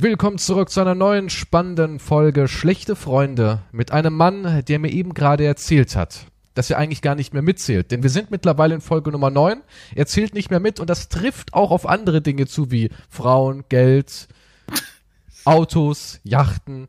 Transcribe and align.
Willkommen 0.00 0.38
zurück 0.38 0.70
zu 0.70 0.80
einer 0.80 0.94
neuen 0.94 1.28
spannenden 1.28 1.98
Folge 1.98 2.46
Schlechte 2.46 2.94
Freunde 2.94 3.62
mit 3.72 3.90
einem 3.90 4.14
Mann, 4.14 4.62
der 4.68 4.78
mir 4.78 4.92
eben 4.92 5.12
gerade 5.12 5.44
erzählt 5.44 5.96
hat, 5.96 6.26
dass 6.54 6.70
er 6.70 6.78
eigentlich 6.78 7.02
gar 7.02 7.16
nicht 7.16 7.32
mehr 7.32 7.42
mitzählt. 7.42 7.90
Denn 7.90 8.04
wir 8.04 8.10
sind 8.10 8.30
mittlerweile 8.30 8.76
in 8.76 8.80
Folge 8.80 9.10
Nummer 9.10 9.30
9. 9.30 9.60
Er 9.96 10.06
zählt 10.06 10.34
nicht 10.34 10.50
mehr 10.50 10.60
mit 10.60 10.78
und 10.78 10.88
das 10.88 11.08
trifft 11.08 11.52
auch 11.52 11.72
auf 11.72 11.84
andere 11.84 12.22
Dinge 12.22 12.46
zu 12.46 12.70
wie 12.70 12.90
Frauen, 13.08 13.64
Geld, 13.70 14.28
Autos, 15.44 16.20
Yachten. 16.22 16.86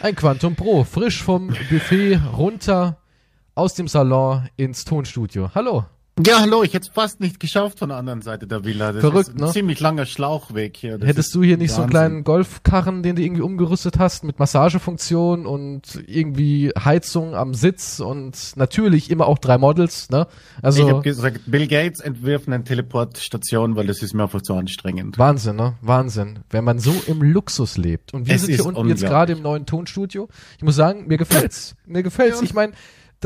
Ein 0.00 0.16
Quantum 0.16 0.56
Pro, 0.56 0.84
frisch 0.84 1.22
vom 1.22 1.48
Buffet 1.68 2.18
runter 2.38 2.96
aus 3.54 3.74
dem 3.74 3.86
Salon 3.86 4.48
ins 4.56 4.86
Tonstudio. 4.86 5.50
Hallo. 5.54 5.84
Ja, 6.24 6.40
hallo, 6.40 6.62
ich 6.62 6.72
hätte 6.72 6.88
es 6.88 6.94
fast 6.94 7.20
nicht 7.20 7.38
geschafft 7.40 7.78
von 7.78 7.90
der 7.90 7.98
anderen 7.98 8.22
Seite 8.22 8.46
der 8.46 8.64
Villa. 8.64 8.90
Das 8.90 9.02
Verrückt, 9.02 9.28
ist 9.28 9.34
ein 9.34 9.44
ne? 9.44 9.52
ziemlich 9.52 9.80
langer 9.80 10.06
Schlauchweg 10.06 10.74
hier. 10.74 10.96
Das 10.96 11.06
Hättest 11.06 11.34
du 11.34 11.42
hier 11.42 11.58
nicht 11.58 11.72
so 11.72 11.82
einen 11.82 11.92
Wahnsinn. 11.92 12.00
kleinen 12.00 12.24
Golfkarren, 12.24 13.02
den 13.02 13.16
du 13.16 13.22
irgendwie 13.22 13.42
umgerüstet 13.42 13.98
hast, 13.98 14.24
mit 14.24 14.38
Massagefunktion 14.38 15.44
und 15.44 16.02
irgendwie 16.06 16.72
Heizung 16.74 17.34
am 17.34 17.52
Sitz 17.52 18.00
und 18.00 18.56
natürlich 18.56 19.10
immer 19.10 19.26
auch 19.26 19.36
drei 19.36 19.58
Models, 19.58 20.08
ne? 20.08 20.26
ich 20.56 20.64
Also 20.64 20.88
habe 20.88 21.02
gesagt, 21.02 21.42
Bill 21.44 21.66
Gates 21.66 22.00
entwirft 22.00 22.48
eine 22.48 22.64
Teleportstation, 22.64 23.76
weil 23.76 23.86
das 23.86 24.00
ist 24.00 24.14
mir 24.14 24.22
einfach 24.22 24.40
zu 24.40 24.54
anstrengend. 24.54 25.18
Wahnsinn, 25.18 25.56
ne? 25.56 25.74
Wahnsinn. 25.82 26.38
Wenn 26.48 26.64
man 26.64 26.78
so 26.78 26.94
im 27.08 27.20
Luxus 27.20 27.76
lebt. 27.76 28.14
Und 28.14 28.26
wir 28.26 28.36
Es 28.36 28.46
sind 28.46 28.54
hier 28.54 28.64
unten 28.64 28.88
jetzt 28.88 29.04
gerade 29.04 29.34
im 29.34 29.42
neuen 29.42 29.66
Tonstudio. 29.66 30.30
Ich 30.56 30.64
muss 30.64 30.76
sagen, 30.76 31.08
mir 31.08 31.18
gefällt's. 31.18 31.76
Mir 31.84 32.02
gefällt's. 32.02 32.38
Ja. 32.38 32.44
Ich 32.44 32.54
meine, 32.54 32.72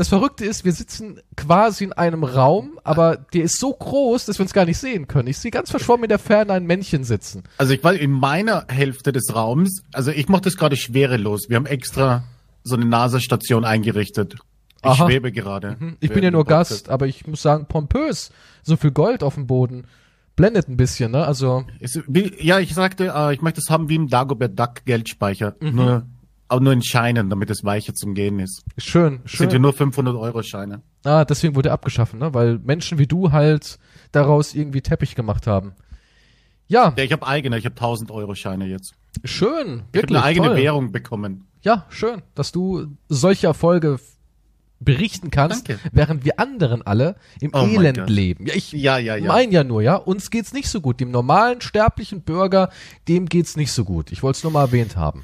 das 0.01 0.07
Verrückte 0.07 0.45
ist, 0.45 0.65
wir 0.65 0.71
sitzen 0.73 1.19
quasi 1.37 1.83
in 1.83 1.93
einem 1.93 2.23
Raum, 2.23 2.79
aber 2.83 3.17
der 3.17 3.43
ist 3.43 3.59
so 3.59 3.71
groß, 3.71 4.25
dass 4.25 4.39
wir 4.39 4.43
uns 4.45 4.51
gar 4.51 4.65
nicht 4.65 4.79
sehen 4.79 5.07
können. 5.07 5.27
Ich 5.27 5.37
sehe 5.37 5.51
ganz 5.51 5.69
verschwommen 5.69 6.05
in 6.05 6.09
der 6.09 6.17
Ferne 6.17 6.53
ein 6.53 6.65
Männchen 6.65 7.03
sitzen. 7.03 7.43
Also 7.59 7.73
ich 7.75 7.83
war 7.83 7.93
in 7.93 8.09
meiner 8.09 8.65
Hälfte 8.67 9.11
des 9.11 9.35
Raums, 9.35 9.83
also 9.93 10.09
ich 10.09 10.27
mache 10.27 10.41
das 10.41 10.57
gerade 10.57 10.75
schwerelos. 10.75 11.49
Wir 11.49 11.55
haben 11.57 11.67
extra 11.67 12.23
so 12.63 12.75
eine 12.75 12.85
NASA-Station 12.85 13.63
eingerichtet. 13.63 14.37
Ich 14.83 14.89
Aha. 14.89 15.05
schwebe 15.05 15.31
gerade. 15.31 15.79
Hm, 15.79 15.97
Ich 15.99 16.09
bin 16.09 16.23
ja 16.23 16.31
nur. 16.31 16.45
Gast, 16.45 16.89
aber 16.89 17.05
ich 17.05 17.27
muss 17.27 17.43
sagen, 17.43 17.67
pompös. 17.67 18.31
So 18.63 18.77
viel 18.77 18.89
Gold 18.89 19.21
auf 19.21 19.35
dem 19.35 19.45
Boden. 19.45 19.85
Blendet 20.35 20.67
ein 20.67 20.77
bisschen, 20.77 21.11
ne? 21.11 21.27
Also, 21.27 21.65
Ist, 21.79 22.01
wie, 22.07 22.33
ja, 22.43 22.57
ich 22.59 22.73
sagte, 22.73 23.13
äh, 23.15 23.35
ich 23.35 23.43
möchte 23.43 23.59
es 23.59 23.69
haben 23.69 23.87
wie 23.89 23.95
im 23.97 24.07
Dagobert 24.07 24.57
Duck 24.59 24.83
Geldspeicher. 24.85 25.53
Mhm. 25.59 25.75
Nur, 25.75 26.07
aber 26.51 26.61
nur 26.61 26.73
in 26.73 26.83
Scheinen, 26.83 27.29
damit 27.29 27.49
es 27.49 27.63
weicher 27.63 27.93
zum 27.95 28.13
Gehen 28.13 28.39
ist. 28.39 28.63
schön, 28.77 29.21
Das 29.23 29.31
sind 29.33 29.47
hier 29.49 29.51
schön. 29.55 29.61
nur 29.61 29.73
500 29.73 30.15
Euro 30.15 30.43
Scheine. 30.43 30.81
Ah, 31.03 31.23
deswegen 31.25 31.55
wurde 31.55 31.69
er 31.69 31.73
abgeschaffen, 31.73 32.19
ne? 32.19 32.33
Weil 32.33 32.59
Menschen 32.59 32.99
wie 32.99 33.07
du 33.07 33.31
halt 33.31 33.79
daraus 34.11 34.53
irgendwie 34.53 34.81
Teppich 34.81 35.15
gemacht 35.15 35.47
haben. 35.47 35.73
Ja, 36.67 36.93
Ja, 36.97 37.03
ich 37.03 37.11
habe 37.11 37.25
eigene, 37.25 37.57
ich 37.57 37.65
habe 37.65 37.75
1000 37.75 38.11
Euro 38.11 38.35
Scheine 38.35 38.65
jetzt. 38.65 38.93
schön. 39.23 39.65
Ich 39.65 39.71
habe 39.71 39.83
Wirklich 39.93 40.17
eine 40.17 40.23
eigene 40.25 40.47
toll. 40.47 40.57
Währung 40.57 40.91
bekommen. 40.91 41.45
Ja, 41.61 41.85
schön, 41.89 42.21
dass 42.35 42.51
du 42.51 42.87
solche 43.07 43.47
Erfolge 43.47 43.99
berichten 44.79 45.29
kannst, 45.29 45.69
Danke. 45.69 45.79
während 45.91 46.25
wir 46.25 46.39
anderen 46.39 46.81
alle 46.81 47.15
im 47.39 47.51
Oh 47.53 47.67
Elend 47.67 48.09
leben. 48.09 48.47
Ja, 48.47 48.55
ich 48.55 48.71
Ja, 48.71 48.97
ja, 48.97 49.15
ja. 49.15 49.27
mein 49.31 49.51
ja 49.51 49.63
nur, 49.63 49.81
ja. 49.83 49.95
Uns 49.95 50.31
geht's 50.31 50.53
nicht 50.53 50.69
so 50.69 50.81
gut. 50.81 50.99
Dem 50.99 51.11
normalen 51.11 51.61
sterblichen 51.61 52.21
Bürger, 52.23 52.69
dem 53.07 53.27
geht's 53.27 53.55
nicht 53.55 53.71
so 53.71 53.85
gut. 53.85 54.11
Ich 54.11 54.23
wollte 54.23 54.37
es 54.37 54.43
nur 54.43 54.51
mal 54.51 54.61
erwähnt 54.65 54.95
haben. 54.97 55.23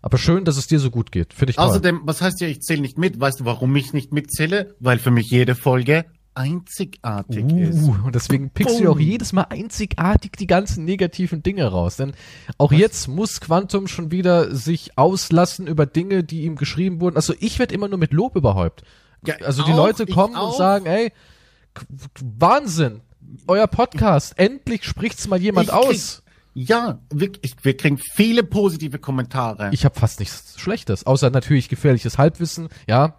Aber 0.00 0.18
schön, 0.18 0.44
dass 0.44 0.56
es 0.56 0.66
dir 0.66 0.78
so 0.78 0.90
gut 0.90 1.10
geht. 1.10 1.34
Finde 1.34 1.50
ich 1.50 1.56
toll. 1.56 1.66
Außerdem, 1.66 2.00
was 2.04 2.22
heißt 2.22 2.40
ja, 2.40 2.48
ich 2.48 2.62
zähle 2.62 2.82
nicht 2.82 2.98
mit? 2.98 3.20
Weißt 3.20 3.40
du, 3.40 3.44
warum 3.44 3.74
ich 3.76 3.92
nicht 3.92 4.12
mitzähle? 4.12 4.76
Weil 4.78 4.98
für 4.98 5.10
mich 5.10 5.30
jede 5.30 5.54
Folge 5.54 6.04
einzigartig 6.38 7.44
ist. 7.52 7.82
Uh, 7.82 7.96
und 8.04 8.14
deswegen 8.14 8.50
pickst 8.50 8.78
du 8.78 8.84
ja 8.84 8.90
auch 8.90 8.94
Boom. 8.94 9.04
jedes 9.04 9.32
Mal 9.32 9.46
einzigartig 9.50 10.32
die 10.38 10.46
ganzen 10.46 10.84
negativen 10.84 11.42
Dinge 11.42 11.66
raus. 11.66 11.96
Denn 11.96 12.12
auch 12.58 12.70
jetzt 12.70 13.08
muss 13.08 13.40
Quantum 13.40 13.88
schon 13.88 14.12
wieder 14.12 14.54
sich 14.54 14.96
auslassen 14.96 15.66
über 15.66 15.84
Dinge, 15.84 16.22
die 16.22 16.42
ihm 16.42 16.54
geschrieben 16.54 17.00
wurden. 17.00 17.16
Also 17.16 17.34
ich 17.40 17.58
werde 17.58 17.74
immer 17.74 17.88
nur 17.88 17.98
mit 17.98 18.12
Lob 18.12 18.36
überhäupt. 18.36 18.84
Ja, 19.26 19.34
Also 19.44 19.64
die 19.64 19.72
auch, 19.72 19.78
Leute 19.78 20.06
kommen 20.06 20.36
und 20.36 20.54
sagen, 20.54 20.86
ey, 20.86 21.12
Wahnsinn, 22.38 23.00
euer 23.48 23.66
Podcast, 23.66 24.38
endlich 24.38 24.84
spricht's 24.84 25.26
mal 25.26 25.40
jemand 25.40 25.68
Ich 25.68 25.74
aus. 25.74 26.22
Ja, 26.60 26.98
wir, 27.14 27.30
ich, 27.42 27.54
wir 27.62 27.76
kriegen 27.76 27.98
viele 27.98 28.42
positive 28.42 28.98
Kommentare. 28.98 29.70
Ich 29.72 29.84
habe 29.84 29.98
fast 29.98 30.18
nichts 30.18 30.58
Schlechtes, 30.58 31.06
außer 31.06 31.30
natürlich 31.30 31.68
gefährliches 31.68 32.18
Halbwissen, 32.18 32.68
ja. 32.88 33.14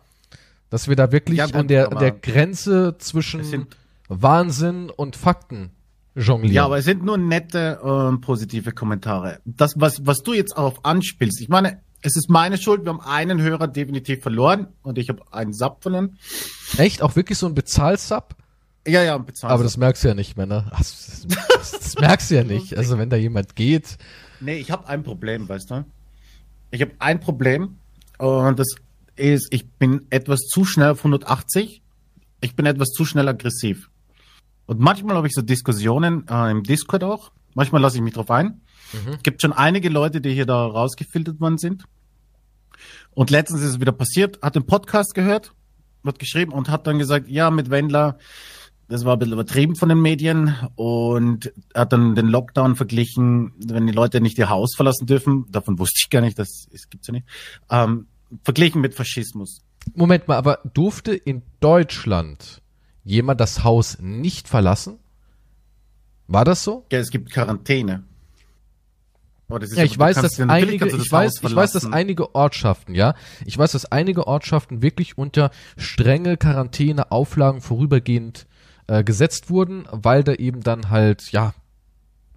Dass 0.69 0.89
wir 0.89 0.97
da 0.97 1.13
wirklich 1.13 1.37
Ja, 1.37 1.45
gut, 1.45 1.55
an, 1.55 1.67
der, 1.69 1.89
an 1.91 1.99
der 1.99 2.11
Grenze 2.11 2.97
zwischen 2.99 3.67
Wahnsinn 4.09 4.89
und 4.89 5.15
Fakten 5.15 5.71
jonglieren. 6.15 6.53
ja, 6.53 6.65
aber 6.65 6.79
es 6.79 6.85
sind 6.85 7.03
nur 7.03 7.17
nette 7.17 7.79
ähm, 7.81 8.19
positive 8.19 8.73
Kommentare. 8.73 9.39
Das, 9.45 9.73
was, 9.77 10.05
was 10.05 10.17
du 10.17 10.33
jetzt 10.33 10.57
auf 10.57 10.83
anspielst, 10.83 11.39
ich 11.39 11.47
meine, 11.47 11.79
es 12.01 12.17
ist 12.17 12.29
meine 12.29 12.57
Schuld, 12.57 12.83
wir 12.83 12.89
haben 12.89 13.01
einen 13.01 13.41
Hörer 13.41 13.69
definitiv 13.69 14.21
verloren 14.21 14.67
und 14.81 14.97
ich 14.97 15.07
habe 15.07 15.23
einen 15.31 15.53
Sub 15.53 15.81
verloren. 15.81 16.17
Echt? 16.77 17.01
Auch 17.01 17.15
wirklich 17.15 17.37
so 17.37 17.47
ein 17.47 17.55
Bezahlsub? 17.55 18.35
Ja, 18.87 19.03
ja, 19.03 19.17
bezahlt. 19.17 19.51
Aber 19.51 19.63
das 19.63 19.77
merkst 19.77 20.03
du 20.03 20.07
ja 20.09 20.13
nicht 20.13 20.37
ne? 20.37 20.65
Das, 20.77 21.25
das, 21.27 21.71
das 21.71 21.95
merkst 21.99 22.31
du 22.31 22.35
ja 22.35 22.43
nicht. 22.43 22.77
Also 22.77 22.97
wenn 22.97 23.09
da 23.09 23.17
jemand 23.17 23.55
geht. 23.55 23.97
Nee, 24.39 24.57
ich 24.57 24.71
habe 24.71 24.87
ein 24.87 25.03
Problem, 25.03 25.47
weißt 25.47 25.71
du? 25.71 25.85
Ich 26.71 26.81
habe 26.81 26.91
ein 26.99 27.19
Problem 27.19 27.77
und 28.17 28.59
das 28.59 28.75
ist, 29.15 29.47
ich 29.51 29.69
bin 29.69 30.07
etwas 30.09 30.39
zu 30.39 30.65
schnell 30.65 30.91
auf 30.91 30.99
180. 30.99 31.81
Ich 32.41 32.55
bin 32.55 32.65
etwas 32.65 32.89
zu 32.89 33.05
schnell 33.05 33.27
aggressiv. 33.27 33.89
Und 34.65 34.79
manchmal 34.79 35.17
habe 35.17 35.27
ich 35.27 35.33
so 35.33 35.41
Diskussionen 35.41 36.25
äh, 36.29 36.51
im 36.51 36.63
Discord 36.63 37.03
auch. 37.03 37.31
Manchmal 37.55 37.81
lasse 37.81 37.97
ich 37.97 38.03
mich 38.03 38.13
drauf 38.13 38.31
ein. 38.31 38.61
Es 39.11 39.23
gibt 39.23 39.41
schon 39.41 39.53
einige 39.53 39.89
Leute, 39.89 40.21
die 40.21 40.33
hier 40.33 40.45
da 40.45 40.65
rausgefiltert 40.65 41.39
worden 41.39 41.57
sind. 41.57 41.83
Und 43.11 43.29
letztens 43.29 43.61
ist 43.61 43.71
es 43.71 43.79
wieder 43.79 43.91
passiert, 43.91 44.39
hat 44.41 44.55
den 44.55 44.65
Podcast 44.65 45.13
gehört, 45.13 45.53
wird 46.03 46.19
geschrieben 46.19 46.53
und 46.53 46.69
hat 46.69 46.87
dann 46.87 46.97
gesagt, 46.97 47.27
ja, 47.27 47.51
mit 47.51 47.69
Wendler, 47.69 48.17
das 48.89 49.05
war 49.05 49.15
ein 49.15 49.19
bisschen 49.19 49.33
übertrieben 49.33 49.75
von 49.75 49.87
den 49.87 50.01
Medien 50.01 50.55
und 50.75 51.53
hat 51.75 51.93
dann 51.93 52.15
den 52.15 52.27
Lockdown 52.27 52.75
verglichen, 52.75 53.53
wenn 53.65 53.85
die 53.85 53.93
Leute 53.93 54.19
nicht 54.19 54.37
ihr 54.39 54.49
Haus 54.49 54.75
verlassen 54.75 55.05
dürfen, 55.05 55.45
davon 55.49 55.77
wusste 55.77 55.99
ich 56.03 56.09
gar 56.09 56.21
nicht, 56.21 56.39
das, 56.39 56.67
das 56.71 56.89
gibt's 56.89 57.07
ja 57.07 57.13
nicht, 57.13 57.27
ähm, 57.69 58.07
verglichen 58.43 58.81
mit 58.81 58.95
Faschismus. 58.95 59.61
Moment 59.93 60.27
mal, 60.27 60.37
aber 60.37 60.59
durfte 60.73 61.13
in 61.13 61.43
Deutschland 61.59 62.61
jemand 63.03 63.39
das 63.39 63.63
Haus 63.63 63.97
nicht 63.99 64.47
verlassen? 64.47 64.97
War 66.27 66.43
das 66.45 66.63
so? 66.63 66.85
Ja, 66.91 66.99
es 66.99 67.11
gibt 67.11 67.31
Quarantäne. 67.31 68.03
Ja, 69.49 69.83
ich 69.83 69.97
weiß, 69.97 70.17
dass 70.17 70.39
einige, 70.39 70.85
das 70.85 70.93
ich 70.93 71.11
weiß, 71.11 71.41
Haus 71.41 71.51
ich 71.51 71.55
weiß, 71.55 71.71
dass 71.71 71.91
einige 71.91 72.35
Ortschaften, 72.35 72.93
ja, 72.93 73.15
ich 73.45 73.57
weiß, 73.57 73.71
dass 73.71 73.85
einige 73.85 74.27
Ortschaften 74.27 74.83
wirklich 74.83 75.17
unter 75.17 75.49
strenge 75.75 76.37
Quarantäneauflagen 76.37 77.61
vorübergehend 77.61 78.45
äh, 78.89 79.03
gesetzt 79.03 79.49
wurden, 79.49 79.85
weil 79.91 80.23
da 80.23 80.33
eben 80.33 80.61
dann 80.61 80.89
halt, 80.89 81.31
ja, 81.31 81.53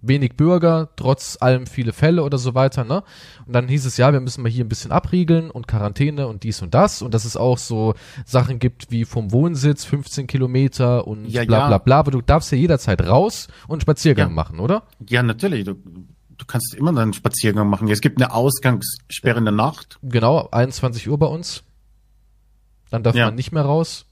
wenig 0.05 0.35
Bürger, 0.35 0.89
trotz 0.97 1.37
allem 1.39 1.65
viele 1.65 1.93
Fälle 1.93 2.23
oder 2.23 2.37
so 2.37 2.53
weiter, 2.53 2.83
ne? 2.83 3.03
Und 3.45 3.53
dann 3.53 3.69
hieß 3.69 3.85
es, 3.85 3.95
ja, 3.95 4.11
wir 4.11 4.19
müssen 4.19 4.41
mal 4.43 4.51
hier 4.51 4.65
ein 4.65 4.67
bisschen 4.69 4.91
abriegeln 4.91 5.49
und 5.49 5.65
Quarantäne 5.65 6.27
und 6.27 6.43
dies 6.43 6.61
und 6.61 6.73
das 6.73 7.01
und 7.01 7.13
dass 7.13 7.23
es 7.23 7.37
auch 7.37 7.57
so 7.57 7.93
Sachen 8.25 8.59
gibt 8.59 8.91
wie 8.91 9.05
vom 9.05 9.31
Wohnsitz 9.31 9.85
15 9.85 10.27
Kilometer 10.27 11.07
und 11.07 11.25
Ja, 11.29 11.45
bla 11.45 11.59
ja. 11.59 11.67
bla 11.69 11.77
bla, 11.77 11.99
aber 11.99 12.11
du 12.11 12.21
darfst 12.21 12.51
ja 12.51 12.57
jederzeit 12.57 13.01
raus 13.01 13.47
und 13.67 13.75
einen 13.75 13.81
Spaziergang 13.81 14.27
Ja. 14.29 14.33
machen, 14.35 14.59
oder? 14.59 14.83
Ja, 15.07 15.23
natürlich. 15.23 15.63
Du, 15.63 15.75
du 15.75 16.45
kannst 16.47 16.75
immer 16.75 16.89
einen 17.01 17.13
Spaziergang 17.13 17.69
machen. 17.69 17.87
Es 17.87 18.01
gibt 18.01 18.21
eine 18.21 18.33
Ausgangssperre 18.33 19.37
in 19.39 19.45
der 19.45 19.53
Nacht. 19.53 19.99
Genau, 20.03 20.49
21 20.51 21.07
Uhr 21.09 21.17
bei 21.17 21.27
uns. 21.27 21.63
Dann 22.89 23.03
darf 23.03 23.15
man 23.15 23.35
nicht 23.35 23.53
mehr 23.53 23.63
raus. 23.63 24.05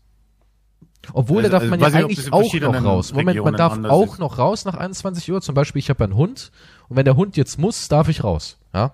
Obwohl, 1.14 1.38
Also, 1.40 1.50
da 1.50 1.60
darf 1.60 1.62
also 1.64 1.70
man 1.72 1.80
ja 1.80 1.88
eigentlich 2.06 2.32
auch 2.32 2.54
noch 2.54 2.84
raus. 2.86 3.14
Moment, 3.14 3.44
man 3.44 3.56
darf 3.56 3.84
auch 3.86 4.14
ist. 4.14 4.20
noch 4.20 4.38
raus 4.38 4.66
nach 4.66 4.76
21 4.76 5.32
Uhr. 5.32 5.42
Zum 5.42 5.56
Beispiel, 5.56 5.80
ich 5.80 5.90
habe 5.90 6.04
einen 6.04 6.16
Hund 6.16 6.52
und 6.90 6.96
wenn 6.96 7.06
der 7.06 7.16
Hund 7.16 7.38
jetzt 7.38 7.58
muss, 7.58 7.88
darf 7.88 8.08
ich 8.08 8.24
raus. 8.24 8.58
Ja. 8.74 8.94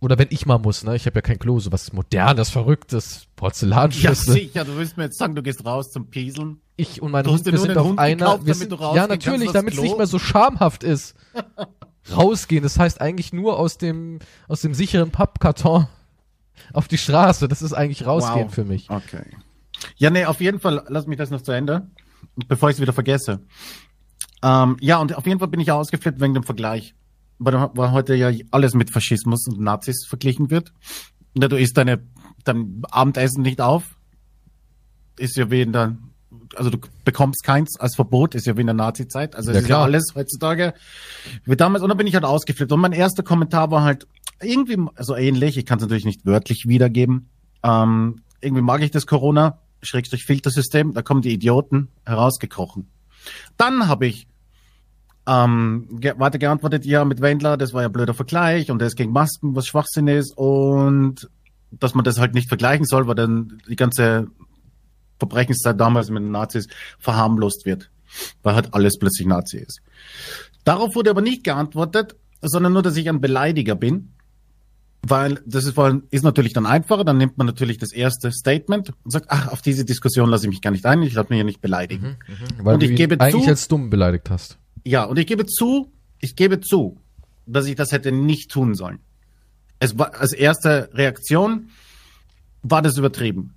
Oder 0.00 0.18
wenn 0.18 0.28
ich 0.30 0.44
mal 0.44 0.58
muss, 0.58 0.84
ne? 0.84 0.94
Ich 0.94 1.06
habe 1.06 1.16
ja 1.16 1.22
kein 1.22 1.38
Klo, 1.38 1.58
so 1.58 1.72
was 1.72 1.92
modernes, 1.94 2.50
verrücktes, 2.50 3.22
Ja, 3.22 3.26
Porzellanschüssel. 3.36 4.34
sicher. 4.34 4.64
Du 4.66 4.76
willst 4.76 4.98
mir 4.98 5.04
jetzt 5.04 5.16
sagen, 5.18 5.34
du 5.34 5.42
gehst 5.42 5.64
raus 5.64 5.90
zum 5.90 6.10
Pieseln. 6.10 6.60
ich 6.76 7.00
und 7.00 7.10
mein 7.10 7.24
Du 7.24 7.30
Hund, 7.32 7.46
wir 7.46 7.58
sind 7.58 7.76
auf 7.78 7.86
Hund 7.86 7.98
einer, 7.98 8.16
gekauft, 8.16 8.46
wir 8.46 8.54
damit 8.54 8.70
sind, 8.70 8.94
ja 8.94 9.06
natürlich, 9.06 9.52
damit 9.52 9.72
es 9.74 9.80
nicht 9.80 9.96
mehr 9.96 10.06
so 10.06 10.18
schamhaft 10.18 10.84
ist. 10.84 11.14
Rausgehen, 12.14 12.62
das 12.62 12.78
heißt 12.78 13.00
eigentlich 13.00 13.32
nur 13.32 13.58
aus 13.58 13.78
dem, 13.78 14.18
aus 14.46 14.60
dem 14.60 14.74
sicheren 14.74 15.10
Pappkarton 15.10 15.88
auf 16.74 16.86
die 16.86 16.98
Straße. 16.98 17.48
Das 17.48 17.62
ist 17.62 17.72
eigentlich 17.72 18.06
rausgehen 18.06 18.46
Wow. 18.48 18.54
für 18.54 18.64
mich. 18.64 18.90
Okay. 18.90 19.24
Ja, 19.96 20.10
nee, 20.10 20.24
auf 20.24 20.40
jeden 20.40 20.60
Fall, 20.60 20.84
lass 20.88 21.06
mich 21.06 21.18
das 21.18 21.30
noch 21.30 21.42
zu 21.42 21.52
Ende, 21.52 21.90
bevor 22.48 22.68
ich 22.70 22.76
es 22.76 22.80
wieder 22.80 22.92
vergesse. 22.92 23.40
Ähm, 24.42 24.76
ja, 24.80 24.98
und 24.98 25.16
auf 25.16 25.26
jeden 25.26 25.38
Fall 25.38 25.48
bin 25.48 25.60
ich 25.60 25.72
ausgeflippt 25.72 26.20
wegen 26.20 26.34
dem 26.34 26.42
Vergleich. 26.42 26.94
Weil, 27.38 27.54
weil 27.74 27.92
heute 27.92 28.14
ja 28.14 28.30
alles 28.50 28.74
mit 28.74 28.90
Faschismus 28.90 29.46
und 29.48 29.60
Nazis 29.60 30.06
verglichen 30.08 30.50
wird. 30.50 30.72
Ja, 31.34 31.48
du 31.48 31.56
isst 31.58 31.76
deine, 31.76 32.02
dein 32.44 32.82
Abendessen 32.90 33.42
nicht 33.42 33.60
auf. 33.60 33.96
Ist 35.18 35.36
ja 35.36 35.50
wie 35.50 35.62
in 35.62 35.72
der, 35.72 35.96
also 36.54 36.70
du 36.70 36.78
bekommst 37.04 37.42
keins 37.44 37.78
als 37.78 37.94
Verbot, 37.94 38.34
ist 38.34 38.46
ja 38.46 38.56
wie 38.56 38.62
in 38.62 38.66
der 38.68 38.74
Nazi-Zeit. 38.74 39.34
Also 39.34 39.50
es 39.50 39.54
Ja, 39.56 39.60
ist 39.60 39.68
ja 39.68 39.74
klar. 39.76 39.84
alles 39.84 40.12
heutzutage. 40.14 40.74
Wie 41.44 41.56
damals, 41.56 41.82
und 41.82 41.88
dann 41.88 41.98
bin 41.98 42.06
ich 42.06 42.14
halt 42.14 42.24
ausgeflippt. 42.24 42.72
Und 42.72 42.80
mein 42.80 42.92
erster 42.92 43.22
Kommentar 43.22 43.70
war 43.70 43.82
halt 43.82 44.06
irgendwie 44.42 44.78
so 44.98 45.14
ähnlich. 45.16 45.56
Ich 45.58 45.66
kann 45.66 45.78
es 45.78 45.82
natürlich 45.82 46.04
nicht 46.04 46.24
wörtlich 46.26 46.64
wiedergeben. 46.66 47.28
Ähm, 47.62 48.22
irgendwie 48.40 48.62
mag 48.62 48.82
ich 48.82 48.90
das 48.90 49.06
Corona, 49.06 49.58
Schrägstrich 49.82 50.24
Filtersystem, 50.24 50.94
da 50.94 51.02
kommen 51.02 51.22
die 51.22 51.32
Idioten 51.32 51.88
herausgekrochen. 52.04 52.88
Dann 53.56 53.88
habe 53.88 54.06
ich 54.06 54.26
ähm, 55.26 55.88
ge 56.00 56.14
weiter 56.18 56.38
geantwortet, 56.38 56.84
ja, 56.86 57.04
mit 57.04 57.20
Wendler, 57.20 57.56
das 57.56 57.72
war 57.72 57.82
ja 57.82 57.88
blöder 57.88 58.14
Vergleich 58.14 58.70
und 58.70 58.78
der 58.78 58.88
ist 58.88 58.96
gegen 58.96 59.12
Masken, 59.12 59.56
was 59.56 59.66
Schwachsinn 59.66 60.08
ist 60.08 60.36
und 60.36 61.28
dass 61.70 61.94
man 61.94 62.04
das 62.04 62.18
halt 62.18 62.34
nicht 62.34 62.48
vergleichen 62.48 62.86
soll, 62.86 63.06
weil 63.06 63.16
dann 63.16 63.58
die 63.68 63.76
ganze 63.76 64.28
Verbrechenszeit 65.18 65.80
damals 65.80 66.10
mit 66.10 66.22
den 66.22 66.30
Nazis 66.30 66.68
verharmlost 66.98 67.66
wird, 67.66 67.90
weil 68.42 68.54
halt 68.54 68.72
alles 68.74 68.98
plötzlich 68.98 69.26
Nazi 69.26 69.58
ist. 69.58 69.80
Darauf 70.64 70.94
wurde 70.94 71.10
aber 71.10 71.22
nicht 71.22 71.44
geantwortet, 71.44 72.16
sondern 72.40 72.72
nur, 72.72 72.82
dass 72.82 72.96
ich 72.96 73.08
ein 73.08 73.20
Beleidiger 73.20 73.74
bin, 73.74 74.12
weil 75.08 75.40
das 75.46 75.64
ist, 75.64 75.74
vor 75.74 75.84
allem- 75.84 76.04
ist 76.10 76.24
natürlich 76.24 76.52
dann 76.52 76.66
einfacher, 76.66 77.04
dann 77.04 77.18
nimmt 77.18 77.36
man 77.38 77.46
natürlich 77.46 77.78
das 77.78 77.92
erste 77.92 78.32
Statement 78.32 78.92
und 79.04 79.10
sagt, 79.10 79.26
ach, 79.28 79.48
auf 79.48 79.62
diese 79.62 79.84
Diskussion 79.84 80.28
lasse 80.30 80.46
ich 80.46 80.50
mich 80.50 80.62
gar 80.62 80.70
nicht 80.70 80.86
ein, 80.86 81.02
ich 81.02 81.14
lasse 81.14 81.28
mich 81.30 81.38
ja 81.38 81.44
nicht 81.44 81.60
beleidigen. 81.60 82.16
Weil 82.58 82.74
Und 82.74 82.82
du 82.82 82.86
ich 82.90 82.96
gebe 82.96 83.20
eigentlich 83.20 83.44
zu- 83.44 83.48
als 83.50 83.68
dumm 83.68 83.90
beleidigt 83.90 84.30
hast. 84.30 84.58
Ja, 84.84 85.04
und 85.04 85.18
ich 85.18 85.26
gebe 85.26 85.46
zu, 85.46 85.92
ich 86.20 86.34
gebe 86.36 86.60
zu, 86.60 86.98
dass 87.46 87.66
ich 87.66 87.74
das 87.76 87.92
hätte 87.92 88.10
nicht 88.12 88.50
tun 88.50 88.74
sollen. 88.74 88.98
Es 89.78 89.98
war 89.98 90.14
als 90.14 90.32
erste 90.32 90.88
Reaktion 90.94 91.68
war 92.62 92.82
das 92.82 92.96
übertrieben. 92.96 93.52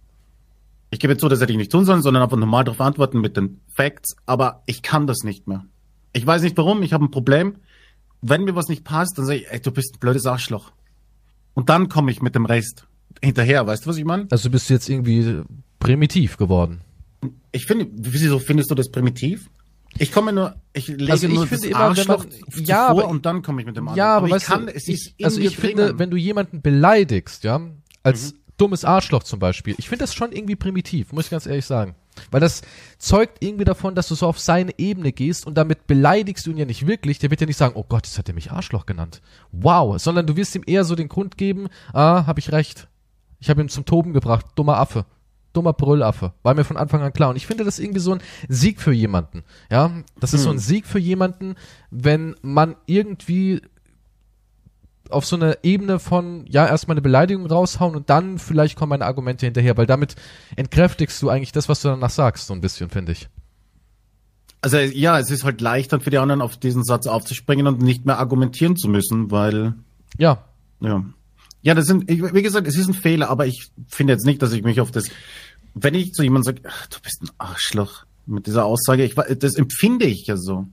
Ich 0.92 1.00
gebe 1.00 1.18
zu, 1.18 1.30
das 1.30 1.40
hätte 1.40 1.52
ich 1.52 1.58
nicht 1.58 1.72
tun 1.72 1.86
sollen, 1.86 2.02
sondern 2.02 2.24
einfach 2.24 2.38
normal 2.38 2.64
darauf 2.64 2.82
antworten 2.82 3.22
mit 3.22 3.38
den 3.38 3.62
Facts, 3.68 4.16
aber 4.26 4.64
ich 4.66 4.82
kann 4.82 5.08
das 5.08 5.20
nicht 5.24 5.48
mehr. 5.48 5.66
Ich 6.14 6.26
weiß 6.26 6.42
nicht 6.42 6.58
warum, 6.58 6.82
ich 6.84 6.94
habe 6.94 7.06
ein 7.06 7.12
Problem. 7.12 7.56
Wenn 8.22 8.44
mir 8.44 8.56
was 8.56 8.68
nicht 8.68 8.84
passt, 8.84 9.18
dann 9.18 9.26
sage 9.26 9.40
ich, 9.40 9.52
ey, 9.52 9.62
du 9.62 9.72
bist 9.72 9.96
ein 9.96 10.00
blödes 10.00 10.26
Arschloch. 10.26 10.72
Und 11.54 11.70
dann 11.70 11.90
komme 11.90 12.12
ich 12.12 12.22
mit 12.22 12.36
dem 12.36 12.46
Rest 12.46 12.86
hinterher, 13.22 13.66
weißt 13.68 13.86
du, 13.86 13.90
was 13.90 13.98
ich 13.98 14.06
meine? 14.06 14.28
Also 14.32 14.50
bist 14.50 14.70
du 14.70 14.74
jetzt 14.74 14.90
irgendwie 14.90 15.42
primitiv 15.80 16.38
geworden. 16.38 16.82
Ich 17.52 17.66
finde, 17.66 17.88
wieso 17.92 18.40
findest 18.40 18.72
du 18.72 18.76
das 18.76 18.90
primitiv? 18.92 19.50
Ich 19.98 20.12
komme 20.12 20.32
nur, 20.32 20.56
ich 20.72 20.88
lege 20.88 21.12
Also 21.12 21.28
ich 21.28 21.34
nur 21.34 21.48
finde 21.48 21.70
das 21.70 21.72
immer, 21.72 21.98
wenn 21.98 22.08
man- 22.08 22.18
Arschloch 22.20 22.26
ja, 22.64 22.88
aber- 22.88 23.08
und 23.08 23.26
dann 23.26 23.42
komme 23.42 23.62
ich 23.62 23.66
mit 23.68 23.76
dem 23.76 23.88
anderen. 23.88 23.98
Ja, 23.98 24.18
aber, 24.18 24.28
ich 24.28 24.34
weißt 24.34 24.46
kann, 24.46 24.68
du, 24.68 24.74
es 24.76 24.88
ich, 24.88 24.94
ist 24.94 25.14
in 25.18 25.26
also 25.26 25.42
ich 25.42 25.58
finde, 25.58 25.98
wenn 25.98 26.12
du 26.12 26.18
jemanden 26.18 26.62
beleidigst, 26.62 27.44
ja, 27.44 27.60
als 28.04 28.34
Mhm. 28.34 28.38
dummes 28.58 28.86
Arschloch 28.86 29.24
zum 29.24 29.40
Beispiel, 29.40 29.74
ich 29.78 29.90
finde 29.90 30.04
das 30.04 30.14
schon 30.14 30.32
irgendwie 30.32 30.56
primitiv, 30.56 31.12
muss 31.12 31.26
ich 31.26 31.32
ganz 31.32 31.46
ehrlich 31.48 31.66
sagen. 31.66 31.96
Weil 32.32 32.42
das 32.42 32.62
zeugt 32.98 33.38
irgendwie 33.42 33.66
davon, 33.66 33.96
dass 33.96 34.08
du 34.08 34.16
so 34.16 34.28
auf 34.28 34.40
seine 34.40 34.74
Ebene 34.78 35.12
gehst 35.12 35.46
und 35.46 35.56
damit 35.56 35.88
beleidigst 35.88 36.46
du 36.46 36.52
ihn 36.52 36.58
ja 36.58 36.66
nicht 36.66 36.88
wirklich. 36.88 37.20
Der 37.20 37.30
wird 37.30 37.42
ja 37.42 37.48
nicht 37.48 37.58
sagen, 37.58 37.76
oh 37.76 37.86
Gott, 37.88 38.06
jetzt 38.06 38.18
hat 38.18 38.28
er 38.28 38.36
mich 38.36 38.52
Arschloch 38.52 38.86
genannt. 38.86 39.22
Wow. 39.52 40.00
Sondern 40.02 40.28
du 40.28 40.36
wirst 40.36 40.56
ihm 40.56 40.64
eher 40.66 40.84
so 40.84 40.96
den 40.96 41.10
Grund 41.10 41.38
geben, 41.38 41.68
ah, 41.94 42.26
hab 42.26 42.38
ich 42.38 42.52
recht. 42.52 42.88
Ich 43.40 43.50
habe 43.50 43.62
ihn 43.62 43.70
zum 43.70 43.86
Toben 43.86 44.14
gebracht. 44.14 44.46
Dummer 44.56 44.78
Affe. 44.78 45.06
Dummer 45.54 45.74
Brüllaffe. 45.74 46.34
War 46.44 46.54
mir 46.54 46.64
von 46.64 46.78
Anfang 46.78 47.02
an 47.02 47.14
klar. 47.14 47.30
Und 47.30 47.36
ich 47.36 47.48
finde 47.48 47.64
das 47.64 47.80
irgendwie 47.80 48.00
so 48.00 48.14
ein 48.14 48.22
Sieg 48.48 48.82
für 48.82 48.92
jemanden. 48.92 49.44
Ja, 49.72 49.92
das 50.20 50.34
ist 50.34 50.44
so 50.44 50.52
ein 50.52 50.60
Sieg 50.60 50.86
für 50.86 51.00
jemanden, 51.00 51.56
wenn 51.90 52.36
man 52.42 52.76
irgendwie 52.86 53.62
auf 55.10 55.26
so 55.26 55.36
eine 55.36 55.58
Ebene 55.64 56.00
von, 56.00 56.46
ja, 56.48 56.68
erstmal 56.68 56.96
eine 56.96 57.02
Beleidigung 57.02 57.46
raushauen 57.46 57.96
und 57.96 58.10
dann 58.10 58.38
vielleicht 58.40 58.76
kommen 58.78 58.90
meine 58.92 59.06
Argumente 59.06 59.46
hinterher, 59.46 59.78
weil 59.78 59.86
damit 59.86 60.16
entkräftigst 60.56 61.22
du 61.22 61.30
eigentlich 61.30 61.52
das, 61.52 61.70
was 61.70 61.82
du 61.82 61.88
danach 61.90 62.10
sagst, 62.10 62.48
so 62.48 62.54
ein 62.54 62.62
bisschen, 62.62 62.90
finde 62.90 63.12
ich. 63.14 63.28
Also 64.62 64.78
ja, 64.78 65.18
es 65.20 65.32
ist 65.32 65.44
halt 65.46 65.62
leichter 65.62 66.00
für 66.02 66.10
die 66.10 66.18
anderen 66.18 66.42
auf 66.42 66.58
diesen 66.58 66.84
Satz 66.84 67.08
aufzuspringen 67.08 67.66
und 67.68 67.82
nicht 67.82 68.06
mehr 68.06 68.20
argumentieren 68.20 68.76
zu 68.76 68.90
müssen, 68.90 69.32
weil 69.32 69.74
Ja, 70.18 70.44
ja. 70.82 71.04
Ja, 71.62 71.74
das 71.74 71.88
sind, 71.88 72.10
wie 72.10 72.42
gesagt, 72.42 72.68
es 72.68 72.78
ist 72.78 72.88
ein 72.88 72.94
Fehler, 72.94 73.30
aber 73.30 73.46
ich 73.46 73.70
finde 73.88 74.14
jetzt 74.14 74.26
nicht, 74.26 74.42
dass 74.42 74.54
ich 74.54 74.64
mich 74.64 74.80
auf 74.80 74.92
das, 74.92 75.06
wenn 75.74 75.94
ich 75.94 76.14
zu 76.14 76.24
jemandem 76.24 76.56
sage, 76.56 76.62
ach, 76.70 76.88
du 76.88 77.00
bist 77.02 77.22
ein 77.22 77.30
Arschloch 77.38 78.06
mit 78.26 78.48
dieser 78.48 78.64
Aussage, 78.66 79.04
ich, 79.04 79.16
das 79.16 79.56
empfinde 79.56 80.06
ich 80.06 80.26
ja 80.28 80.38
so. 80.38 80.68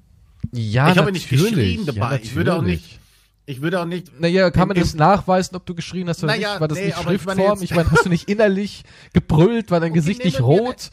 ja, 0.53 0.91
Ich 0.93 0.99
habe 0.99 1.11
nicht 1.11 1.31
natürlich. 1.31 1.55
geschrien 1.55 1.87
dabei. 1.87 2.17
Ja, 2.17 2.21
Ich 2.23 2.35
würde 2.37 2.55
auch 2.55 2.63
nicht- 2.63 2.99
Ich 3.49 3.63
würde 3.63 3.81
auch 3.81 3.85
nicht, 3.87 4.21
Naja, 4.21 4.51
kann 4.51 4.67
man 4.69 4.77
Im- 4.77 4.83
das 4.83 4.95
nachweisen, 4.95 5.55
ob 5.57 5.65
du 5.67 5.75
geschrien 5.75 6.09
hast 6.09 6.23
oder 6.25 6.33
Naja, 6.35 6.51
nicht? 6.53 6.61
War 6.61 6.69
das 6.69 6.79
nee, 6.79 6.87
nicht 6.87 6.97
aber 6.99 7.13
ich 7.13 7.25
meine 7.25 7.41
Schriftform? 7.41 7.63
Ich 7.63 7.75
meine, 7.75 7.91
hast 7.93 8.05
du 8.05 8.09
nicht 8.09 8.29
innerlich 8.29 8.83
gebrüllt? 9.13 9.71
War 9.71 9.79
dein 9.81 9.91
Okay, 9.93 10.01
Gesicht 10.01 10.25
nicht 10.25 10.39
wir 10.39 10.45
rot? 10.45 10.91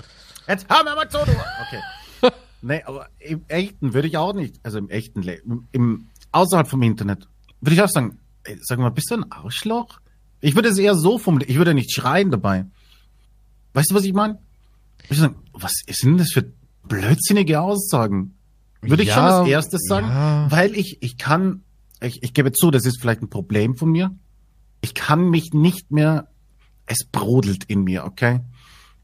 Jetzt 0.47 0.67
hör 0.69 0.83
mir 0.83 0.95
mal 0.95 1.09
zu, 1.09 1.17
du. 1.17 1.31
Okay. 1.31 2.31
nee, 2.61 2.83
aber 2.85 3.07
im 3.19 3.41
echten 3.47 3.93
würde 3.95 4.07
ich 4.07 4.17
auch 4.17 4.33
nicht, 4.33 4.59
also 4.63 4.77
im 4.77 4.89
echten 4.89 5.21
Leben, 5.23 5.67
im, 5.71 6.07
außerhalb 6.31 6.67
vom 6.67 6.81
Internet, 6.83 7.27
würde 7.61 7.73
ich 7.75 7.81
auch 7.81 7.89
sagen, 7.89 8.19
ey, 8.43 8.57
sag 8.61 8.77
mal, 8.77 8.89
bist 8.91 9.09
du 9.09 9.15
ein 9.15 9.31
Arschloch? 9.31 9.99
Ich 10.41 10.53
würde 10.55 10.69
es 10.69 10.77
eher 10.77 10.95
so 10.95 11.17
formulieren, 11.17 11.49
ich 11.49 11.57
würde 11.57 11.73
nicht 11.73 11.91
schreien 11.93 12.29
dabei. 12.29 12.65
Weißt 13.73 13.89
du, 13.89 13.95
was 13.95 14.03
ich 14.03 14.13
meine? 14.13 14.37
Ich 15.05 15.09
würde 15.09 15.21
sagen, 15.21 15.35
was 15.53 15.73
ist 15.87 16.03
denn 16.03 16.17
das 16.17 16.29
für 16.31 16.45
blödsinnige 16.83 17.61
Aussagen? 17.61 18.35
Würde 18.81 19.01
ich 19.03 19.09
Ja, 19.09 19.15
schon 19.15 19.23
als 19.23 19.47
erstes 19.49 19.81
sagen, 19.87 20.07
ja. 20.07 20.51
weil 20.51 20.75
ich, 20.75 21.01
ich 21.01 21.17
kann, 21.17 21.63
ich, 22.03 22.23
ich 22.23 22.33
gebe 22.33 22.51
zu, 22.51 22.71
das 22.71 22.85
ist 22.85 22.99
vielleicht 22.99 23.21
ein 23.21 23.29
Problem 23.29 23.75
von 23.75 23.91
mir. 23.91 24.11
Ich 24.81 24.93
kann 24.93 25.29
mich 25.29 25.53
nicht 25.53 25.91
mehr, 25.91 26.27
es 26.85 27.05
brodelt 27.05 27.63
in 27.65 27.83
mir, 27.83 28.03
okay? 28.05 28.41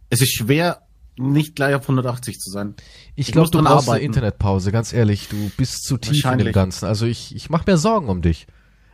Es 0.10 0.22
ist 0.22 0.36
schwer, 0.36 0.82
nicht 1.18 1.56
gleich 1.56 1.76
auf 1.76 1.84
180 1.84 2.40
zu 2.40 2.50
sein. 2.50 2.76
Ich 3.16 3.28
Ich 3.28 3.32
glaube, 3.34 3.50
du 3.50 3.60
brauchst 3.60 3.68
eine 3.88 3.94
arbeiten. 3.96 4.06
Internetpause, 4.06 4.72
ganz 4.72 4.94
ehrlich. 4.94 5.28
Du 5.30 5.52
bist 5.58 5.84
zu 5.84 5.98
tief 5.98 6.24
in 6.26 6.38
dem. 6.40 6.52
Ganzen. 6.54 6.86
Also 6.86 7.06
ich, 7.06 7.36
ich 7.36 7.50
mache 7.50 7.70
mir 7.70 7.78
Sorgen 7.78 8.10
um 8.10 8.22
dich. 8.22 8.48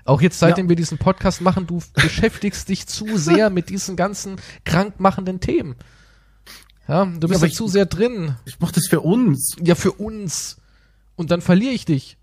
Auch 0.05 0.21
jetzt, 0.21 0.37
seitdem 0.39 0.65
Ja. 0.65 0.69
wir 0.69 0.75
diesen 0.75 0.97
Podcast 0.99 1.41
machen, 1.41 1.65
du 1.67 1.81
beschäftigst 1.93 2.69
dich 2.69 2.87
zu 2.87 3.17
sehr 3.17 3.49
mit 3.49 3.69
diesen 3.69 3.95
ganzen 3.95 4.35
krankmachenden 4.65 5.39
Themen. 5.39 5.75
Ja, 6.87 7.05
du 7.05 7.27
bist 7.27 7.41
ja 7.41 7.47
ich- 7.47 7.53
zu 7.55 7.67
sehr 7.67 7.85
drin. 7.87 8.35
Ich 8.45 8.59
mach 8.59 8.71
das 8.71 8.87
für 8.87 9.01
uns. 9.01 9.55
Ja, 9.63 9.73
für 9.75 9.91
uns. 9.93 10.57
Und 11.15 11.31
dann 11.31 11.41
verliere 11.41 11.73
ich 11.73 11.85
dich. 11.85 12.17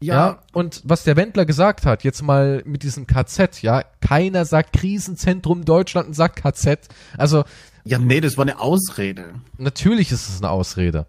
Ja. 0.00 0.42
und 0.52 0.82
was 0.84 1.04
der 1.04 1.16
Wendler 1.16 1.44
gesagt 1.44 1.84
hat, 1.84 2.04
jetzt 2.04 2.22
mal 2.22 2.62
mit 2.64 2.82
diesem 2.82 3.06
KZ, 3.06 3.62
ja, 3.62 3.82
keiner 4.00 4.44
sagt 4.44 4.72
Krisenzentrum 4.74 5.64
Deutschland 5.64 6.08
und 6.08 6.14
sagt 6.14 6.36
KZ. 6.42 6.88
Also, 7.16 7.44
Ja, 7.84 7.98
nee, 7.98 8.20
das 8.20 8.36
war 8.36 8.42
eine 8.44 8.60
Ausrede. 8.60 9.34
natürlich 9.56 10.12
ist 10.12 10.28
es 10.28 10.40
eine 10.40 10.50
Ausrede. 10.50 11.06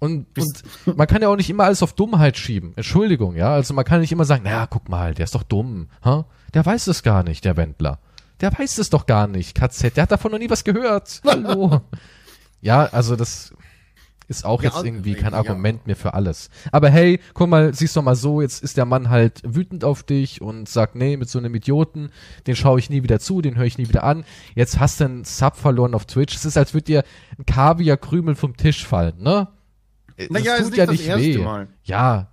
Und, 0.00 0.26
und 0.36 0.96
man 0.96 1.06
kann 1.06 1.22
ja 1.22 1.28
auch 1.28 1.36
nicht 1.36 1.48
immer 1.48 1.62
alles 1.62 1.80
auf 1.84 1.92
Dummheit 1.92 2.36
schieben. 2.36 2.72
Entschuldigung, 2.74 3.36
ja. 3.36 3.54
Also 3.54 3.72
man 3.72 3.84
kann 3.84 4.00
nicht 4.00 4.10
immer 4.10 4.24
sagen, 4.24 4.42
naja, 4.42 4.66
guck 4.66 4.88
mal, 4.88 5.14
der 5.14 5.22
ist 5.24 5.34
doch 5.36 5.44
dumm. 5.44 5.88
Ha? 6.04 6.24
Der 6.54 6.66
weiß 6.66 6.88
es 6.88 7.04
gar 7.04 7.22
nicht, 7.22 7.44
der 7.44 7.56
Wendler. 7.56 8.00
Der 8.40 8.52
weiß 8.58 8.78
es 8.78 8.90
doch 8.90 9.06
gar 9.06 9.28
nicht, 9.28 9.54
KZ. 9.54 9.96
Der 9.96 10.02
hat 10.02 10.10
davon 10.10 10.32
noch 10.32 10.40
nie 10.40 10.50
was 10.50 10.64
gehört. 10.64 11.20
Hallo. 11.24 11.82
ja, 12.60 12.86
also 12.86 13.14
das 13.14 13.54
ist 14.32 14.44
auch 14.44 14.62
Ja, 14.62 14.70
jetzt 14.70 14.84
irgendwie 14.84 15.12
ja. 15.12 15.18
kein 15.18 15.34
Argument 15.34 15.86
mehr 15.86 15.96
für 15.96 16.14
alles. 16.14 16.50
Aber 16.72 16.88
hey, 16.88 17.20
guck 17.34 17.48
mal, 17.48 17.74
siehst 17.74 17.94
du 17.94 18.02
mal 18.02 18.16
so, 18.16 18.40
jetzt 18.40 18.62
ist 18.62 18.76
der 18.76 18.84
Mann 18.86 19.10
halt 19.10 19.42
wütend 19.44 19.84
auf 19.84 20.02
dich 20.02 20.40
und 20.40 20.68
sagt, 20.68 20.94
nee, 20.94 21.16
mit 21.16 21.28
so 21.28 21.38
einem 21.38 21.54
Idioten, 21.54 22.10
den 22.46 22.56
schaue 22.56 22.78
ich 22.78 22.90
nie 22.90 23.02
wieder 23.02 23.20
zu, 23.20 23.42
den 23.42 23.56
höre 23.56 23.66
ich 23.66 23.78
nie 23.78 23.88
wieder 23.88 24.04
an. 24.04 24.24
Jetzt 24.54 24.80
hast 24.80 25.00
du 25.00 25.04
einen 25.04 25.24
Sub 25.24 25.56
verloren 25.56 25.94
auf 25.94 26.06
Twitch. 26.06 26.34
Es 26.34 26.44
ist, 26.44 26.56
als 26.56 26.74
würde 26.74 26.84
dir 26.84 27.04
ein 27.38 27.46
Kaviar-Krümel 27.46 28.34
vom 28.34 28.56
Tisch 28.56 28.86
fallen, 28.86 29.22
ne? 29.22 29.48
Das 30.16 30.28
Naja, 30.30 30.54
ist 30.54 30.62
tut 30.62 30.70
nicht 30.70 30.78
ja 30.78 30.86
das 30.86 30.92
nicht 30.96 31.06
erste 31.06 31.24
weh. 31.24 31.38
Mal. 31.38 31.68
Ja. 31.84 32.28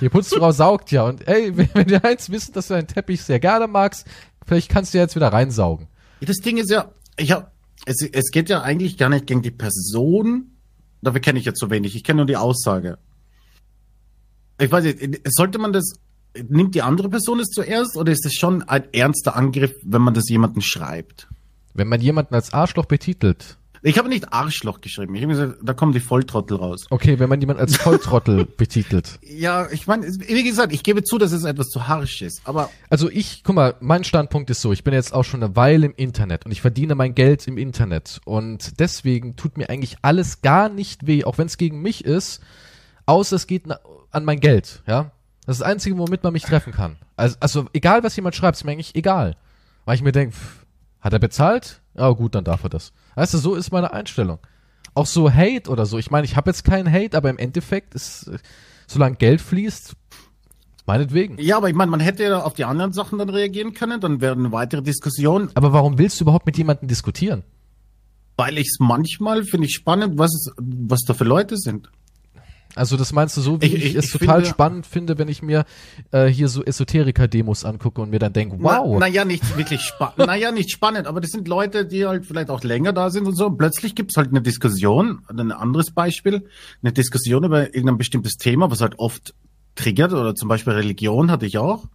Die 0.00 0.08
Putzfrau 0.08 0.52
saugt 0.52 0.90
ja. 0.90 1.04
Und 1.04 1.26
ey, 1.28 1.52
wenn, 1.56 1.68
wenn 1.74 1.88
wir 1.88 2.04
eins 2.04 2.30
wissen, 2.30 2.52
dass 2.52 2.68
du 2.68 2.74
deinen 2.74 2.88
Teppich 2.88 3.22
sehr 3.22 3.40
gerne 3.40 3.66
magst, 3.66 4.06
vielleicht 4.44 4.70
kannst 4.70 4.94
du 4.94 4.98
ja 4.98 5.04
jetzt 5.04 5.16
wieder 5.16 5.32
reinsaugen. 5.32 5.88
Das 6.20 6.36
Ding 6.38 6.56
ist 6.56 6.70
ja, 6.70 6.90
ich 7.16 7.32
hab, 7.32 7.52
es, 7.84 8.02
es 8.02 8.30
geht 8.30 8.48
ja 8.48 8.62
eigentlich 8.62 8.96
gar 8.96 9.08
nicht 9.08 9.26
gegen 9.26 9.42
die 9.42 9.50
Person. 9.50 10.55
Dafür 11.06 11.20
kenne 11.20 11.38
ich 11.38 11.44
jetzt 11.44 11.60
zu 11.60 11.70
wenig. 11.70 11.94
Ich 11.94 12.02
kenne 12.02 12.16
nur 12.16 12.26
die 12.26 12.36
Aussage. 12.36 12.98
Ich 14.60 14.72
weiß 14.72 14.82
nicht, 14.82 15.20
sollte 15.28 15.60
man 15.60 15.72
das, 15.72 16.00
nimmt 16.48 16.74
die 16.74 16.82
andere 16.82 17.08
Person 17.08 17.38
es 17.38 17.50
zuerst 17.50 17.96
oder 17.96 18.10
ist 18.10 18.26
es 18.26 18.34
schon 18.34 18.64
ein 18.64 18.92
ernster 18.92 19.36
Angriff, 19.36 19.72
wenn 19.84 20.02
man 20.02 20.14
das 20.14 20.28
jemanden 20.28 20.62
schreibt? 20.62 21.28
Wenn 21.74 21.86
man 21.86 22.00
jemanden 22.00 22.34
als 22.34 22.52
Arschloch 22.52 22.86
betitelt, 22.86 23.56
Ich 23.86 23.98
habe 23.98 24.08
nicht 24.08 24.32
Arschloch 24.32 24.80
geschrieben. 24.80 25.14
Ich 25.14 25.22
habe 25.22 25.32
gesagt, 25.32 25.58
da 25.62 25.72
kommen 25.72 25.92
die 25.92 26.00
Volltrottel 26.00 26.56
raus. 26.56 26.86
okay, 26.90 27.20
wenn 27.20 27.28
man 27.28 27.40
jemanden 27.40 27.60
als 27.60 27.76
Volltrottel 27.76 28.44
betitelt. 28.56 29.20
Ja, 29.22 29.70
ich 29.70 29.86
meine, 29.86 30.04
wie 30.08 30.42
gesagt, 30.42 30.72
ich 30.72 30.82
gebe 30.82 31.04
zu, 31.04 31.18
dass 31.18 31.30
es 31.30 31.44
etwas 31.44 31.68
zu 31.70 31.86
harsch 31.86 32.20
ist, 32.20 32.40
aber 32.44 32.68
Also 32.90 33.08
ich, 33.08 33.44
guck 33.44 33.54
mal, 33.54 33.76
mein 33.78 34.02
Standpunkt 34.02 34.50
ist 34.50 34.60
so, 34.60 34.72
ich 34.72 34.82
bin 34.82 34.92
jetzt 34.92 35.14
auch 35.14 35.22
schon 35.22 35.40
eine 35.40 35.54
Weile 35.54 35.86
im 35.86 35.94
Internet 35.94 36.44
und 36.44 36.50
ich 36.50 36.62
verdiene 36.62 36.96
mein 36.96 37.14
Geld 37.14 37.46
im 37.46 37.58
Internet 37.58 38.20
und 38.24 38.80
deswegen 38.80 39.36
tut 39.36 39.56
mir 39.56 39.70
eigentlich 39.70 39.98
alles 40.02 40.42
gar 40.42 40.68
nicht 40.68 41.06
weh, 41.06 41.22
auch 41.22 41.38
wenn 41.38 41.46
es 41.46 41.56
gegen 41.56 41.80
mich 41.80 42.04
ist, 42.04 42.42
außer 43.06 43.36
es 43.36 43.46
geht 43.46 43.66
an 44.10 44.24
mein 44.24 44.40
Geld, 44.40 44.82
ja. 44.88 45.12
Das 45.46 45.58
ist 45.58 45.60
das 45.60 45.70
Einzige, 45.70 45.96
womit 45.96 46.24
man 46.24 46.32
mich 46.32 46.42
treffen 46.42 46.72
kann. 46.72 46.96
Also, 47.14 47.36
also 47.38 47.66
egal, 47.72 48.02
was 48.02 48.16
jemand 48.16 48.34
schreibt, 48.34 48.56
ist 48.56 48.64
mir 48.64 48.72
eigentlich 48.72 48.96
egal. 48.96 49.36
Weil 49.84 49.94
ich 49.94 50.02
mir 50.02 50.10
denke, 50.10 50.34
hat 51.00 51.12
er 51.12 51.20
bezahlt? 51.20 51.82
Ja 51.96 52.10
gut, 52.10 52.34
dann 52.34 52.42
darf 52.42 52.64
er 52.64 52.68
das. 52.68 52.92
Weißt 53.16 53.34
du, 53.34 53.38
so 53.38 53.54
ist 53.56 53.72
meine 53.72 53.92
Einstellung. 53.92 54.38
auch 54.94 55.06
so 55.06 55.30
Hate 55.32 55.68
oder 55.70 55.84
so. 55.86 55.98
Ich 55.98 56.10
meine, 56.10 56.24
ich 56.24 56.36
habe 56.36 56.48
jetzt 56.50 56.64
keinen 56.64 56.90
Hate, 56.90 57.16
aber 57.16 57.28
im 57.30 57.38
Endeffekt 57.38 57.94
ist, 57.94 58.30
solange 58.86 59.16
Geld 59.16 59.40
fließt, 59.40 59.94
meinetwegen. 60.86 61.36
Ja, 61.38 61.56
aber 61.58 61.68
ich 61.68 61.74
meine, 61.74 61.90
man 61.90 62.00
hätte 62.00 62.22
ja 62.22 62.42
auf 62.42 62.54
die 62.54 62.64
anderen 62.64 62.92
Sachen 62.92 63.18
dann 63.18 63.28
reagieren 63.28 63.74
können, 63.74 64.00
dann 64.00 64.20
wäre 64.20 64.34
eine 64.34 64.52
weitere 64.52 64.82
Diskussion. 64.82 65.50
Aber 65.54 65.72
warum 65.72 65.98
willst 65.98 66.20
du 66.20 66.24
überhaupt 66.24 66.46
mit 66.46 66.56
jemandem 66.56 66.88
diskutieren? 66.88 67.42
Weil 68.36 68.58
ich 68.58 68.68
es 68.68 68.76
manchmal 68.78 69.44
finde 69.44 69.66
ich 69.66 69.74
spannend, 69.74 70.18
was 70.18 70.30
was 70.58 71.00
da 71.06 71.14
für 71.14 71.24
Leute 71.24 71.56
sind. 71.56 71.90
Also 72.76 72.96
das 72.96 73.12
meinst 73.12 73.36
du 73.36 73.40
so, 73.40 73.60
wie 73.60 73.66
ich, 73.66 73.74
Ich- 73.74 73.84
ich, 73.86 73.94
es 73.96 74.04
ich 74.06 74.12
total 74.12 74.36
finde- 74.36 74.48
spannend 74.50 74.86
finde, 74.86 75.18
wenn 75.18 75.28
ich 75.28 75.42
mir 75.42 75.64
äh, 76.12 76.26
hier 76.26 76.48
so 76.48 76.62
Esoteriker-Demos 76.62 77.64
angucke 77.64 78.00
und 78.02 78.10
mir 78.10 78.18
dann 78.18 78.32
denke, 78.32 78.56
wow, 78.60 78.98
Naja, 78.98 79.24
nicht 79.24 79.56
wirklich 79.56 79.80
spannend. 79.80 80.18
naja, 80.26 80.52
nicht 80.52 80.70
spannend, 80.70 81.06
aber 81.06 81.20
das 81.20 81.30
sind 81.30 81.48
Leute, 81.48 81.86
die 81.86 82.06
halt 82.06 82.26
vielleicht 82.26 82.50
auch 82.50 82.62
länger 82.62 82.92
da 82.92 83.10
sind 83.10 83.26
und 83.26 83.34
so. 83.36 83.46
Und 83.46 83.58
plötzlich 83.58 83.94
gibt's 83.94 84.16
halt 84.16 84.28
eine 84.28 84.42
Diskussion, 84.42 85.20
ein 85.28 85.50
anderes 85.52 85.90
Beispiel, 85.90 86.48
eine 86.82 86.92
Diskussion 86.92 87.44
über 87.44 87.66
irgendein 87.74 87.98
bestimmtes 87.98 88.34
Thema, 88.36 88.70
was 88.70 88.80
halt 88.80 88.98
oft 88.98 89.34
triggert, 89.74 90.12
oder 90.12 90.34
zum 90.34 90.48
Beispiel 90.48 90.72
Religion 90.74 91.30
hatte 91.30 91.46
ich 91.46 91.58
auch. 91.58 91.86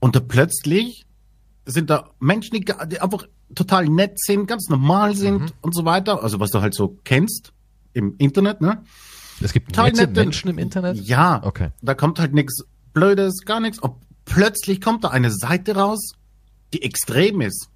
Und 0.00 0.16
da 0.16 0.20
plötzlich 0.20 1.04
sind 1.66 1.90
da 1.90 2.10
Menschen, 2.20 2.58
die 2.60 3.00
einfach 3.00 3.26
total 3.54 3.86
nett 3.86 4.18
sind, 4.20 4.46
ganz 4.46 4.68
normal 4.68 5.14
sind 5.14 5.40
Mhm. 5.42 5.48
und 5.60 5.74
so 5.74 5.84
weiter. 5.84 6.22
Also 6.22 6.40
was 6.40 6.50
du 6.50 6.60
halt 6.60 6.74
so 6.74 6.96
kennst 7.04 7.52
im 7.92 8.14
Internet, 8.18 8.60
ne? 8.60 8.82
Es 9.40 9.52
gibt 9.52 9.76
nette 9.76 9.96
nette- 10.06 10.20
Menschen 10.20 10.50
im 10.50 10.58
Internet. 10.58 10.96
Ja, 10.98 11.40
Okay. 11.44 11.70
da 11.82 11.94
kommt 11.94 12.18
halt 12.18 12.32
nichts 12.34 12.64
Blödes, 12.92 13.42
gar 13.44 13.60
nichts. 13.60 13.78
Und 13.78 13.94
plötzlich 14.24 14.80
kommt 14.80 15.04
da 15.04 15.08
eine 15.08 15.30
Seite 15.30 15.76
raus, 15.76 16.12
die 16.72 16.82
extrem 16.82 17.40
ist. 17.40 17.68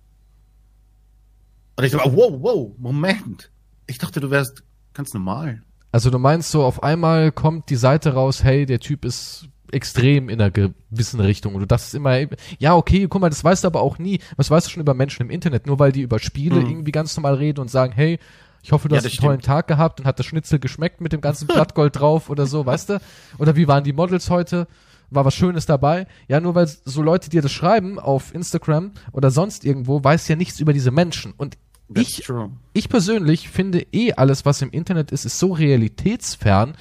Und 1.76 1.84
ich 1.84 1.92
so, 1.92 1.98
wow, 1.98 2.32
wow, 2.40 2.72
Moment. 2.78 3.50
Ich 3.86 3.98
dachte, 3.98 4.20
du 4.20 4.30
wärst 4.30 4.62
ganz 4.92 5.12
normal. 5.12 5.62
Also 5.92 6.10
du 6.10 6.18
meinst 6.18 6.50
so, 6.50 6.64
auf 6.64 6.82
einmal 6.82 7.32
kommt 7.32 7.70
die 7.70 7.76
Seite 7.76 8.14
raus, 8.14 8.42
hey, 8.44 8.66
der 8.66 8.80
Typ 8.80 9.04
ist 9.04 9.48
extrem 9.72 10.28
in 10.28 10.40
einer 10.40 10.50
gewissen 10.52 11.20
Richtung. 11.20 11.54
Und 11.54 11.60
du 11.62 11.66
dachtest 11.66 11.94
immer, 11.94 12.16
ja, 12.58 12.76
okay, 12.76 13.06
guck 13.08 13.20
mal, 13.20 13.28
das 13.28 13.42
weißt 13.42 13.64
du 13.64 13.66
aber 13.68 13.80
auch 13.82 13.98
nie. 13.98 14.20
Was 14.36 14.50
weißt 14.50 14.66
du 14.66 14.70
schon 14.70 14.80
über 14.82 14.94
Menschen 14.94 15.22
im 15.22 15.30
Internet? 15.30 15.66
Nur 15.66 15.78
weil 15.80 15.90
die 15.90 16.02
über 16.02 16.18
Spiele 16.20 16.60
Mhm. 16.60 16.66
irgendwie 16.66 16.92
ganz 16.92 17.16
normal 17.16 17.34
reden 17.34 17.60
und 17.60 17.70
sagen, 17.70 17.92
hey, 17.92 18.18
ich 18.64 18.72
hoffe, 18.72 18.88
du 18.88 18.94
Ja, 18.94 18.98
hast 18.98 19.04
einen 19.04 19.14
das 19.14 19.20
tollen 19.22 19.40
Tag 19.42 19.68
gehabt 19.68 20.00
und 20.00 20.06
hat 20.06 20.18
das 20.18 20.24
Schnitzel 20.24 20.58
geschmeckt 20.58 21.02
mit 21.02 21.12
dem 21.12 21.20
ganzen 21.20 21.46
Blattgold 21.46 21.94
drauf 22.00 22.30
oder 22.30 22.46
so, 22.46 22.64
weißt 22.64 22.88
du? 22.88 23.00
Oder 23.38 23.56
wie 23.56 23.68
waren 23.68 23.84
die 23.84 23.92
Models 23.92 24.30
heute? 24.30 24.66
War 25.10 25.26
was 25.26 25.34
Schönes 25.34 25.66
dabei? 25.66 26.06
Ja, 26.28 26.40
nur 26.40 26.54
weil 26.54 26.66
so 26.66 27.02
Leute 27.02 27.28
dir 27.28 27.42
das 27.42 27.52
schreiben 27.52 27.98
auf 27.98 28.34
Instagram 28.34 28.92
oder 29.12 29.30
sonst 29.30 29.66
irgendwo, 29.66 30.02
weiß 30.02 30.26
ja 30.28 30.36
nichts 30.36 30.60
über 30.60 30.72
diese 30.72 30.90
Menschen. 30.90 31.34
Und 31.36 31.58
That's 31.92 32.18
ich 32.18 32.24
true. 32.24 32.50
ich 32.72 32.88
persönlich 32.88 33.50
finde 33.50 33.86
eh 33.92 34.14
alles, 34.14 34.46
was 34.46 34.62
im 34.62 34.70
Internet 34.70 35.12
ist, 35.12 35.26
ist 35.26 35.38
so 35.38 35.52
realitätsfern. 35.52 36.74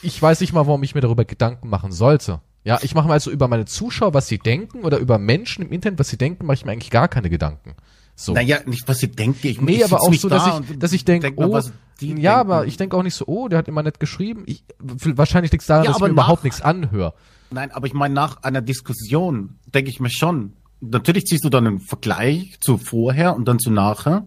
Ich 0.00 0.22
weiß 0.22 0.40
nicht 0.42 0.52
mal, 0.52 0.66
warum 0.68 0.84
ich 0.84 0.94
mir 0.94 1.00
darüber 1.00 1.24
Gedanken 1.24 1.68
machen 1.68 1.90
sollte. 1.90 2.40
Ja, 2.62 2.78
ich 2.82 2.94
mache 2.94 3.08
mir 3.08 3.14
also 3.14 3.32
über 3.32 3.48
meine 3.48 3.64
Zuschauer, 3.64 4.14
was 4.14 4.28
sie 4.28 4.38
denken, 4.38 4.84
oder 4.84 4.98
über 4.98 5.18
Menschen 5.18 5.64
im 5.64 5.72
Internet, 5.72 5.98
was 5.98 6.08
sie 6.08 6.16
denken, 6.18 6.46
mache 6.46 6.54
ich 6.54 6.64
mir 6.64 6.70
eigentlich 6.70 6.90
gar 6.90 7.08
keine 7.08 7.28
Gedanken. 7.28 7.74
So. 8.16 8.32
Naja, 8.32 8.60
nicht, 8.66 8.86
was 8.86 9.02
ich 9.02 9.12
denke. 9.12 9.48
Ich, 9.48 9.60
Nee, 9.60 9.76
ich 9.76 9.84
aber 9.84 10.00
auch 10.00 10.10
nicht 10.10 10.20
so, 10.20 10.28
dass 10.28 10.44
da 10.44 10.60
ich, 10.60 10.70
und 10.70 10.82
dass 10.82 10.92
ich 10.92 11.04
denke, 11.04 11.28
denk 11.28 11.38
mal, 11.38 11.62
oh, 11.64 11.70
die 12.00 12.08
ja, 12.08 12.12
denken. 12.12 12.28
aber 12.28 12.66
ich 12.66 12.76
denke 12.76 12.96
auch 12.96 13.02
nicht 13.02 13.14
so, 13.14 13.26
oh, 13.26 13.48
der 13.48 13.58
hat 13.58 13.68
immer 13.68 13.82
nett 13.82 13.98
geschrieben. 13.98 14.44
Ich, 14.46 14.64
wahrscheinlich 14.78 15.50
liegt 15.50 15.62
es 15.62 15.66
daran, 15.66 15.84
Ja, 15.84 15.90
dass 15.90 15.98
ich 15.98 16.02
mir 16.02 16.10
überhaupt 16.10 16.44
nichts 16.44 16.60
anhöre. 16.60 17.14
Nein, 17.50 17.70
aber 17.72 17.86
ich 17.86 17.94
meine, 17.94 18.14
nach 18.14 18.42
einer 18.42 18.62
Diskussion 18.62 19.58
denke 19.66 19.90
ich 19.90 20.00
mir 20.00 20.10
schon. 20.10 20.54
Natürlich 20.80 21.24
ziehst 21.24 21.44
du 21.44 21.48
dann 21.50 21.66
einen 21.66 21.80
Vergleich 21.80 22.58
zu 22.60 22.78
vorher 22.78 23.34
und 23.34 23.46
dann 23.46 23.58
zu 23.58 23.70
nachher. 23.70 24.26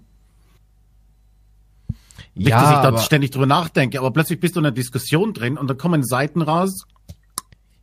Nicht, 2.36 2.52
dass 2.52 2.72
ich 2.72 2.90
da 2.90 2.98
ständig 3.00 3.32
drüber 3.32 3.48
nachdenke, 3.48 4.00
aber 4.00 4.12
plötzlich 4.12 4.40
bist 4.40 4.56
du 4.56 4.60
in 4.60 4.68
einer 4.68 4.74
Diskussion 4.74 5.34
drin 5.34 5.58
und 5.58 5.68
dann 5.68 5.78
kommen 5.78 6.04
Seiten 6.04 6.42
raus. 6.42 6.86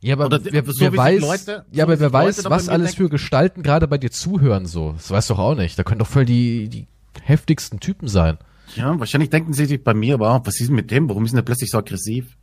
Ja, 0.05 0.13
aber 0.15 0.27
oder 0.27 0.39
wer, 0.43 0.63
so 0.65 0.73
wer 0.79 0.95
weiß, 0.95 1.21
Leute- 1.21 1.65
ja, 1.71 1.77
so 1.77 1.91
aber 1.91 1.99
wer 1.99 2.09
Leute 2.09 2.13
weiß, 2.13 2.43
bei 2.43 2.49
was 2.51 2.69
alles 2.69 2.95
für 2.95 3.09
Gestalten 3.09 3.63
gerade 3.63 3.87
bei 3.87 3.97
dir 3.97 4.11
zuhören, 4.11 4.65
so. 4.65 4.91
Das 4.93 5.09
weißt 5.09 5.29
du 5.29 5.33
doch 5.33 5.39
auch 5.41 5.55
nicht. 5.55 5.79
Da 5.79 5.83
können 5.83 5.99
doch 5.99 6.07
voll 6.07 6.25
die, 6.25 6.69
die 6.69 6.87
heftigsten 7.23 7.79
Typen 7.79 8.07
sein. 8.07 8.37
Ja, 8.75 8.99
wahrscheinlich 8.99 9.29
denken 9.29 9.53
sie 9.53 9.65
sich 9.65 9.83
bei 9.83 9.93
mir, 9.93 10.15
aber 10.15 10.41
was 10.45 10.59
ist 10.59 10.67
denn 10.67 10.75
mit 10.75 10.91
dem? 10.91 11.09
Warum 11.09 11.25
ist 11.25 11.31
denn 11.31 11.37
der 11.37 11.43
plötzlich 11.43 11.71
so 11.71 11.77
aggressiv? 11.79 12.37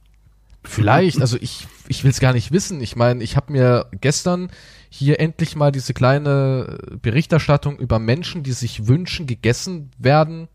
Vielleicht, 0.65 1.21
also 1.21 1.37
ich, 1.41 1.67
ich 1.89 2.05
will 2.05 2.11
es 2.13 2.21
gar 2.21 2.33
nicht 2.33 2.53
wissen. 2.53 2.81
Ich 2.81 2.95
meine, 2.95 3.23
ich 3.25 3.37
habe 3.37 3.53
mir 3.53 3.87
gestern 4.01 4.49
hier 4.91 5.19
endlich 5.19 5.57
mal 5.57 5.73
diese 5.73 5.93
kleine 5.93 6.79
Berichterstattung 7.03 7.79
über 7.79 7.99
Menschen, 7.99 8.43
die 8.45 8.53
sich 8.53 8.87
wünschen, 8.87 9.27
gegessen 9.27 9.91
werden. 9.99 10.49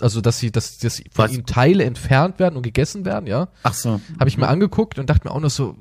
Also, 0.00 0.20
dass 0.22 0.38
sie, 0.38 0.50
dass, 0.50 0.78
dass 0.78 1.02
von 1.12 1.30
ihnen 1.30 1.46
Teile 1.46 1.84
entfernt 1.84 2.38
werden 2.38 2.56
und 2.56 2.62
gegessen 2.62 3.04
werden, 3.04 3.26
ja. 3.26 3.48
Ach 3.62 3.74
so. 3.74 4.00
Habe 4.18 4.28
ich 4.28 4.38
mir 4.38 4.48
angeguckt 4.48 4.98
und 4.98 5.08
dachte 5.10 5.28
mir 5.28 5.34
auch 5.34 5.40
noch 5.40 5.50
so, 5.50 5.76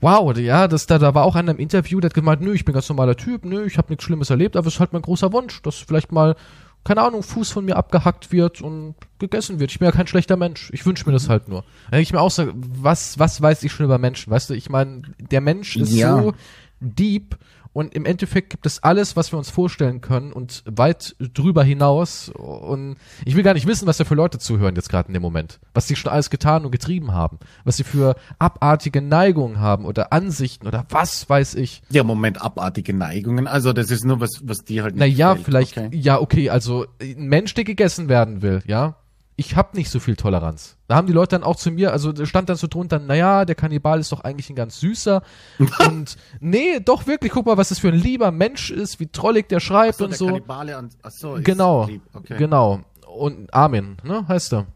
wow, 0.00 0.36
ja, 0.36 0.68
das, 0.68 0.86
da, 0.86 0.98
da 0.98 1.14
war 1.14 1.24
auch 1.24 1.34
einer 1.36 1.52
im 1.52 1.58
Interview, 1.58 2.00
der 2.00 2.10
hat 2.10 2.14
gemeint, 2.14 2.40
nö, 2.42 2.52
ich 2.52 2.64
bin 2.64 2.74
ganz 2.74 2.88
normaler 2.88 3.16
Typ, 3.16 3.44
nö, 3.44 3.64
ich 3.66 3.78
habe 3.78 3.88
nichts 3.90 4.04
Schlimmes 4.04 4.30
erlebt, 4.30 4.56
aber 4.56 4.66
es 4.66 4.74
ist 4.74 4.80
halt 4.80 4.92
mein 4.92 5.02
großer 5.02 5.32
Wunsch, 5.32 5.62
dass 5.62 5.76
vielleicht 5.76 6.12
mal, 6.12 6.36
keine 6.84 7.02
Ahnung, 7.02 7.22
Fuß 7.22 7.50
von 7.50 7.64
mir 7.64 7.76
abgehackt 7.76 8.30
wird 8.30 8.60
und 8.60 8.94
gegessen 9.18 9.58
wird. 9.58 9.72
Ich 9.72 9.78
bin 9.78 9.86
ja 9.86 9.92
kein 9.92 10.06
schlechter 10.06 10.36
Mensch. 10.36 10.70
Ich 10.72 10.86
wünsche 10.86 11.04
mir 11.06 11.12
das 11.12 11.28
halt 11.28 11.48
nur. 11.48 11.64
Denke 11.90 12.02
ich 12.02 12.12
mir 12.12 12.20
auch 12.20 12.30
so, 12.30 12.46
was, 12.54 13.18
was 13.18 13.40
weiß 13.42 13.62
ich 13.64 13.72
schon 13.72 13.86
über 13.86 13.98
Menschen? 13.98 14.30
Weißt 14.30 14.50
du, 14.50 14.54
ich 14.54 14.70
meine, 14.70 15.02
der 15.18 15.40
Mensch 15.40 15.76
ist 15.76 15.92
Ja. 15.92 16.16
so 16.22 16.32
deep 16.80 17.36
und 17.76 17.94
im 17.94 18.06
Endeffekt 18.06 18.48
gibt 18.48 18.64
es 18.64 18.82
alles, 18.82 19.16
was 19.16 19.32
wir 19.32 19.38
uns 19.38 19.50
vorstellen 19.50 20.00
können 20.00 20.32
und 20.32 20.62
weit 20.64 21.14
drüber 21.18 21.62
hinaus. 21.62 22.30
Und 22.30 22.96
ich 23.26 23.36
will 23.36 23.42
gar 23.42 23.52
nicht 23.52 23.66
wissen, 23.66 23.86
was 23.86 23.98
da 23.98 24.04
für 24.04 24.14
Leute 24.14 24.38
zuhören 24.38 24.74
jetzt 24.76 24.88
gerade 24.88 25.08
in 25.08 25.12
dem 25.12 25.20
Moment. 25.20 25.60
Was 25.74 25.86
sie 25.86 25.94
schon 25.94 26.10
alles 26.10 26.30
getan 26.30 26.64
und 26.64 26.70
getrieben 26.70 27.12
haben. 27.12 27.38
Was 27.64 27.76
sie 27.76 27.84
für 27.84 28.16
abartige 28.38 29.02
Neigungen 29.02 29.60
haben 29.60 29.84
oder 29.84 30.10
Ansichten 30.14 30.66
oder 30.66 30.86
was 30.88 31.28
weiß 31.28 31.54
ich. 31.56 31.82
Ja, 31.90 32.02
Moment, 32.02 32.40
abartige 32.40 32.94
Neigungen. 32.94 33.46
Also 33.46 33.74
das 33.74 33.90
ist 33.90 34.06
nur 34.06 34.20
was, 34.20 34.40
was 34.48 34.64
dir 34.64 34.82
halt 34.82 34.94
nicht 34.94 35.00
Naja, 35.00 35.34
gefällt. 35.34 35.44
vielleicht, 35.44 35.76
Okay. 35.76 35.90
ja, 35.92 36.18
okay, 36.18 36.48
also 36.48 36.86
ein 37.02 37.26
Mensch, 37.26 37.52
der 37.52 37.64
gegessen 37.64 38.08
werden 38.08 38.40
will, 38.40 38.62
ja. 38.66 38.96
Ich 39.38 39.54
habe 39.54 39.76
nicht 39.76 39.90
so 39.90 40.00
viel 40.00 40.16
Toleranz. 40.16 40.76
Da 40.88 40.96
haben 40.96 41.06
die 41.06 41.12
Leute 41.12 41.36
dann 41.36 41.44
auch 41.44 41.56
zu 41.56 41.70
mir, 41.70 41.92
also 41.92 42.24
stand 42.24 42.48
dann 42.48 42.56
so 42.56 42.68
drunter, 42.68 42.98
naja, 42.98 43.44
der 43.44 43.54
Kannibal 43.54 44.00
ist 44.00 44.10
doch 44.10 44.20
eigentlich 44.20 44.48
ein 44.48 44.56
ganz 44.56 44.80
süßer. 44.80 45.22
und 45.86 46.16
nee, 46.40 46.80
doch 46.80 47.06
wirklich, 47.06 47.32
guck 47.32 47.44
mal, 47.44 47.58
was 47.58 47.68
das 47.68 47.78
für 47.78 47.88
ein 47.88 47.94
lieber 47.94 48.30
Mensch 48.30 48.70
ist, 48.70 48.98
wie 48.98 49.08
trollig 49.08 49.48
der 49.48 49.60
schreibt 49.60 49.98
so, 49.98 50.04
und 50.04 50.10
der 50.10 50.18
so. 50.18 50.26
Kannibale 50.26 50.76
an, 50.76 50.88
ach 51.02 51.10
so, 51.10 51.36
ist 51.36 51.44
Genau. 51.44 51.88
Okay. 52.14 52.36
genau. 52.38 52.80
Und 53.06 53.52
Armin, 53.52 53.98
ne, 54.02 54.26
heißt 54.26 54.54
er. 54.54 54.66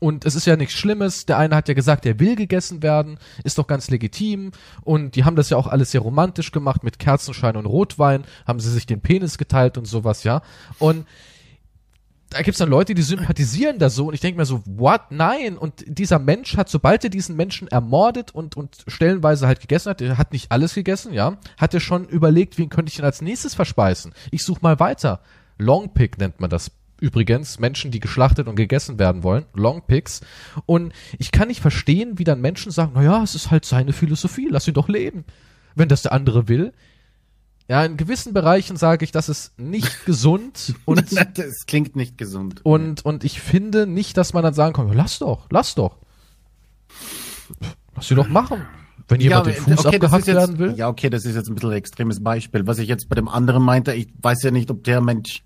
Und 0.00 0.24
es 0.24 0.34
ist 0.34 0.46
ja 0.46 0.56
nichts 0.56 0.74
Schlimmes. 0.74 1.26
Der 1.26 1.36
eine 1.36 1.54
hat 1.54 1.68
ja 1.68 1.74
gesagt, 1.74 2.06
er 2.06 2.18
will 2.18 2.34
gegessen 2.34 2.82
werden, 2.82 3.18
ist 3.44 3.58
doch 3.58 3.66
ganz 3.66 3.90
legitim. 3.90 4.50
Und 4.82 5.14
die 5.14 5.24
haben 5.24 5.36
das 5.36 5.50
ja 5.50 5.58
auch 5.58 5.66
alles 5.66 5.90
sehr 5.90 6.00
romantisch 6.00 6.52
gemacht 6.52 6.82
mit 6.82 6.98
Kerzenschein 6.98 7.56
und 7.56 7.66
Rotwein, 7.66 8.24
haben 8.46 8.60
sie 8.60 8.70
sich 8.70 8.86
den 8.86 9.02
Penis 9.02 9.36
geteilt 9.36 9.76
und 9.76 9.84
sowas, 9.84 10.24
ja. 10.24 10.40
Und 10.78 11.06
da 12.30 12.42
gibt's 12.42 12.58
dann 12.58 12.70
Leute, 12.70 12.94
die 12.94 13.02
sympathisieren 13.02 13.78
da 13.78 13.90
so 13.90 14.06
und 14.06 14.14
ich 14.14 14.20
denke 14.20 14.38
mir 14.38 14.46
so, 14.46 14.62
what? 14.64 15.10
Nein. 15.10 15.58
Und 15.58 15.84
dieser 15.86 16.18
Mensch 16.18 16.56
hat, 16.56 16.68
sobald 16.68 17.02
er 17.02 17.10
diesen 17.10 17.36
Menschen 17.36 17.68
ermordet 17.68 18.32
und, 18.32 18.56
und 18.56 18.84
stellenweise 18.86 19.46
halt 19.46 19.60
gegessen 19.60 19.90
hat, 19.90 20.00
er 20.00 20.16
hat 20.16 20.32
nicht 20.32 20.52
alles 20.52 20.74
gegessen, 20.74 21.12
ja, 21.12 21.38
hat 21.58 21.74
er 21.74 21.80
schon 21.80 22.06
überlegt, 22.06 22.56
wen 22.56 22.68
könnte 22.68 22.90
ich 22.90 22.96
denn 22.96 23.04
als 23.04 23.20
nächstes 23.20 23.54
verspeisen? 23.54 24.12
Ich 24.30 24.44
suche 24.44 24.60
mal 24.62 24.78
weiter. 24.78 25.20
Long 25.58 25.92
Pick 25.92 26.18
nennt 26.18 26.40
man 26.40 26.50
das 26.50 26.70
übrigens. 27.00 27.58
Menschen, 27.58 27.90
die 27.90 28.00
geschlachtet 28.00 28.46
und 28.46 28.56
gegessen 28.56 28.98
werden 28.98 29.22
wollen. 29.22 29.46
Long 29.54 29.82
Picks. 29.86 30.20
Und 30.66 30.92
ich 31.18 31.32
kann 31.32 31.48
nicht 31.48 31.60
verstehen, 31.60 32.18
wie 32.18 32.24
dann 32.24 32.40
Menschen 32.40 32.70
sagen, 32.70 32.92
na 32.94 33.02
ja, 33.02 33.22
es 33.22 33.34
ist 33.34 33.50
halt 33.50 33.64
seine 33.64 33.92
Philosophie, 33.92 34.48
lass 34.50 34.68
ihn 34.68 34.74
doch 34.74 34.88
leben. 34.88 35.24
Wenn 35.74 35.88
das 35.88 36.02
der 36.02 36.12
andere 36.12 36.48
will. 36.48 36.72
Ja, 37.70 37.84
in 37.84 37.96
gewissen 37.96 38.32
Bereichen 38.34 38.76
sage 38.76 39.04
ich, 39.04 39.12
das 39.12 39.28
ist 39.28 39.56
nicht 39.56 40.04
gesund 40.04 40.74
und 40.86 41.16
das 41.38 41.66
klingt 41.66 41.94
nicht 41.94 42.18
gesund. 42.18 42.60
und, 42.64 43.04
und 43.04 43.22
ich 43.22 43.40
finde 43.40 43.86
nicht, 43.86 44.16
dass 44.16 44.32
man 44.32 44.42
dann 44.42 44.54
sagen 44.54 44.72
kann, 44.72 44.88
ja, 44.88 44.94
lass 44.94 45.20
doch, 45.20 45.46
lass 45.50 45.76
doch. 45.76 45.96
Lass 47.94 48.08
sie 48.08 48.14
doch 48.16 48.28
machen. 48.28 48.62
Wenn 49.08 49.20
jemand 49.20 49.46
den 49.46 49.54
Fuß 49.54 49.76
das 49.76 49.86
abgehackt 49.86 50.26
jetzt, 50.26 50.36
werden 50.36 50.58
will. 50.58 50.74
Ja, 50.76 50.88
okay, 50.88 51.10
das 51.10 51.24
ist 51.24 51.34
jetzt 51.36 51.48
ein 51.48 51.54
bisschen 51.54 51.70
ein 51.70 51.76
extremes 51.76 52.22
Beispiel. 52.22 52.66
Was 52.66 52.78
ich 52.78 52.88
jetzt 52.88 53.08
bei 53.08 53.14
dem 53.14 53.28
anderen 53.28 53.62
meinte, 53.62 53.92
ich 53.92 54.08
weiß 54.20 54.42
ja 54.42 54.50
nicht, 54.50 54.70
ob 54.70 54.82
der 54.84 55.00
Mensch, 55.00 55.42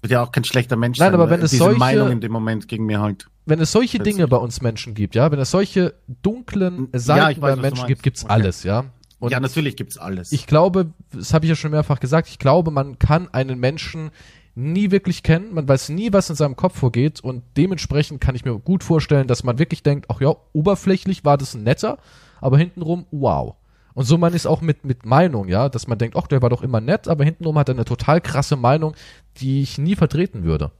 wird 0.00 0.12
ja 0.12 0.22
auch 0.22 0.32
kein 0.32 0.44
schlechter 0.44 0.76
Mensch 0.76 0.98
Nein, 0.98 1.08
sein. 1.08 1.14
aber 1.14 1.30
wenn 1.30 1.40
weil 1.40 1.44
es 1.44 1.50
diese 1.50 1.64
solche- 1.64 1.78
Meinung 1.78 2.10
in 2.10 2.20
dem 2.22 2.32
Moment 2.32 2.68
gegen 2.68 2.86
mir 2.86 3.00
halt. 3.00 3.26
Wenn 3.46 3.60
es 3.60 3.70
solche. 3.72 3.98
Dinge 4.00 4.26
bei 4.28 4.36
uns 4.38 4.60
Menschen 4.60 4.94
gibt, 4.94 5.14
ja, 5.14 5.30
wenn 5.30 5.38
es 5.38 5.50
solche 5.50 5.94
dunklen 6.22 6.88
Ja, 6.92 6.98
Seiten 6.98 7.30
ich 7.32 7.40
weiß, 7.42 7.56
bei 7.56 7.62
Menschen 7.62 7.86
gibt, 7.86 8.02
gibt's 8.02 8.24
Okay. 8.24 8.32
alles, 8.32 8.62
ja. 8.64 8.84
Und 9.18 9.32
ja, 9.32 9.40
natürlich 9.40 9.76
gibt's 9.76 9.96
alles. 9.96 10.32
ich 10.32 10.46
glaube, 10.46 10.92
das 11.12 11.32
habe 11.32 11.46
ich 11.46 11.50
ja 11.50 11.56
schon 11.56 11.70
mehrfach 11.70 12.00
gesagt, 12.00 12.28
ich 12.28 12.38
glaube, 12.38 12.70
man 12.70 12.98
kann 12.98 13.28
einen 13.32 13.58
Menschen 13.58 14.10
nie 14.54 14.90
wirklich 14.90 15.22
kennen, 15.22 15.54
man 15.54 15.68
weiß 15.68 15.90
nie, 15.90 16.12
was 16.12 16.30
in 16.30 16.36
seinem 16.36 16.56
Kopf 16.56 16.78
vorgeht 16.78 17.20
und 17.20 17.42
dementsprechend 17.56 18.20
kann 18.20 18.34
ich 18.34 18.44
mir 18.44 18.58
gut 18.58 18.84
vorstellen, 18.84 19.26
dass 19.26 19.44
man 19.44 19.58
wirklich 19.58 19.82
denkt, 19.82 20.06
ach 20.08 20.20
ja, 20.20 20.34
oberflächlich 20.52 21.24
war 21.24 21.36
das 21.36 21.54
ein 21.54 21.62
netter, 21.62 21.98
aber 22.40 22.58
hintenrum, 22.58 23.06
wow. 23.10 23.54
Und 23.92 24.04
so 24.04 24.18
man 24.18 24.34
ist 24.34 24.46
auch 24.46 24.60
mit, 24.60 24.84
mit 24.84 25.06
Meinung, 25.06 25.48
ja, 25.48 25.68
dass 25.68 25.86
man 25.86 25.98
denkt, 25.98 26.16
ach, 26.16 26.26
der 26.26 26.42
war 26.42 26.50
doch 26.50 26.62
immer 26.62 26.80
nett, 26.80 27.08
aber 27.08 27.24
hintenrum 27.24 27.58
hat 27.58 27.68
er 27.68 27.74
eine 27.74 27.84
total 27.84 28.20
krasse 28.20 28.56
Meinung, 28.56 28.94
die 29.38 29.62
ich 29.62 29.78
nie 29.78 29.96
vertreten 29.96 30.42
würde. 30.44 30.70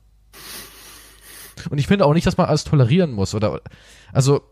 Und 1.71 1.79
ich 1.79 1.87
finde 1.87 2.05
auch 2.05 2.13
nicht, 2.13 2.27
dass 2.27 2.37
man 2.37 2.47
alles 2.47 2.65
tolerieren 2.65 3.13
muss 3.13 3.35
oder, 3.35 3.61
also, 4.13 4.43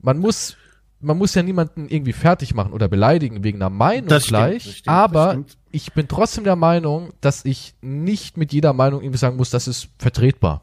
man 0.00 0.18
muss, 0.18 0.56
man 1.00 1.16
muss 1.18 1.34
ja 1.34 1.42
niemanden 1.42 1.88
irgendwie 1.88 2.12
fertig 2.12 2.54
machen 2.54 2.72
oder 2.72 2.88
beleidigen 2.88 3.42
wegen 3.42 3.58
einer 3.58 3.70
Meinung 3.70 4.08
Das 4.08 4.24
stimmt, 4.24 4.38
gleich, 4.38 4.62
stimmt, 4.62 4.86
das 4.86 4.94
aber 4.94 5.30
stimmt. 5.30 5.56
ich 5.70 5.92
bin 5.92 6.08
trotzdem 6.08 6.44
der 6.44 6.56
Meinung, 6.56 7.12
dass 7.20 7.44
ich 7.44 7.74
nicht 7.80 8.36
mit 8.36 8.52
jeder 8.52 8.72
Meinung 8.72 9.00
irgendwie 9.00 9.18
sagen 9.18 9.36
muss, 9.36 9.50
das 9.50 9.66
ist 9.66 9.88
vertretbar. 9.98 10.62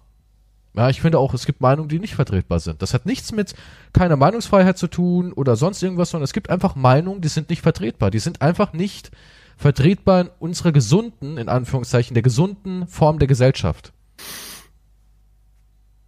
Ja, 0.75 0.89
ich 0.89 1.01
finde 1.01 1.17
auch, 1.17 1.34
es 1.34 1.48
gibt 1.48 1.60
Meinungen, 1.60 1.89
die 1.89 1.98
nicht 1.98 2.13
vertretbar 2.13 2.60
sind. 2.60 2.84
Das 2.84 2.94
hat 2.94 3.08
nichts 3.08 3.32
mit 3.32 3.56
keiner 3.94 4.15
Meinungsfreiheit 4.15 4.77
zu 4.77 4.88
tun 4.88 5.34
oder 5.34 5.56
sonst 5.56 5.82
irgendwas, 5.82 6.12
sondern 6.12 6.25
es 6.25 6.34
gibt 6.34 6.51
einfach 6.51 6.75
Meinungen, 6.75 7.22
die 7.22 7.29
sind 7.29 7.50
nicht 7.50 7.63
vertretbar. 7.63 8.12
Die 8.12 8.20
sind 8.20 8.44
einfach 8.44 8.74
nicht 8.74 9.10
vertretbar 9.58 10.22
in 10.22 10.29
unserer 10.38 10.72
gesunden, 10.72 11.39
in 11.39 11.50
Anführungszeichen, 11.50 12.13
der 12.13 12.22
gesunden 12.22 12.86
Form 12.88 13.17
der 13.17 13.27
Gesellschaft. 13.27 13.91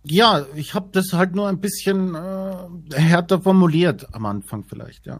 Ja, 0.04 0.46
ich 0.56 0.74
habe 0.74 0.90
das 0.92 1.14
halt 1.14 1.36
nur 1.36 1.48
ein 1.50 1.60
bisschen 1.60 2.16
äh, 2.16 2.68
härter 2.96 3.42
formuliert 3.42 4.14
am 4.14 4.26
Anfang 4.26 4.64
vielleicht, 4.64 5.06
ja. 5.06 5.20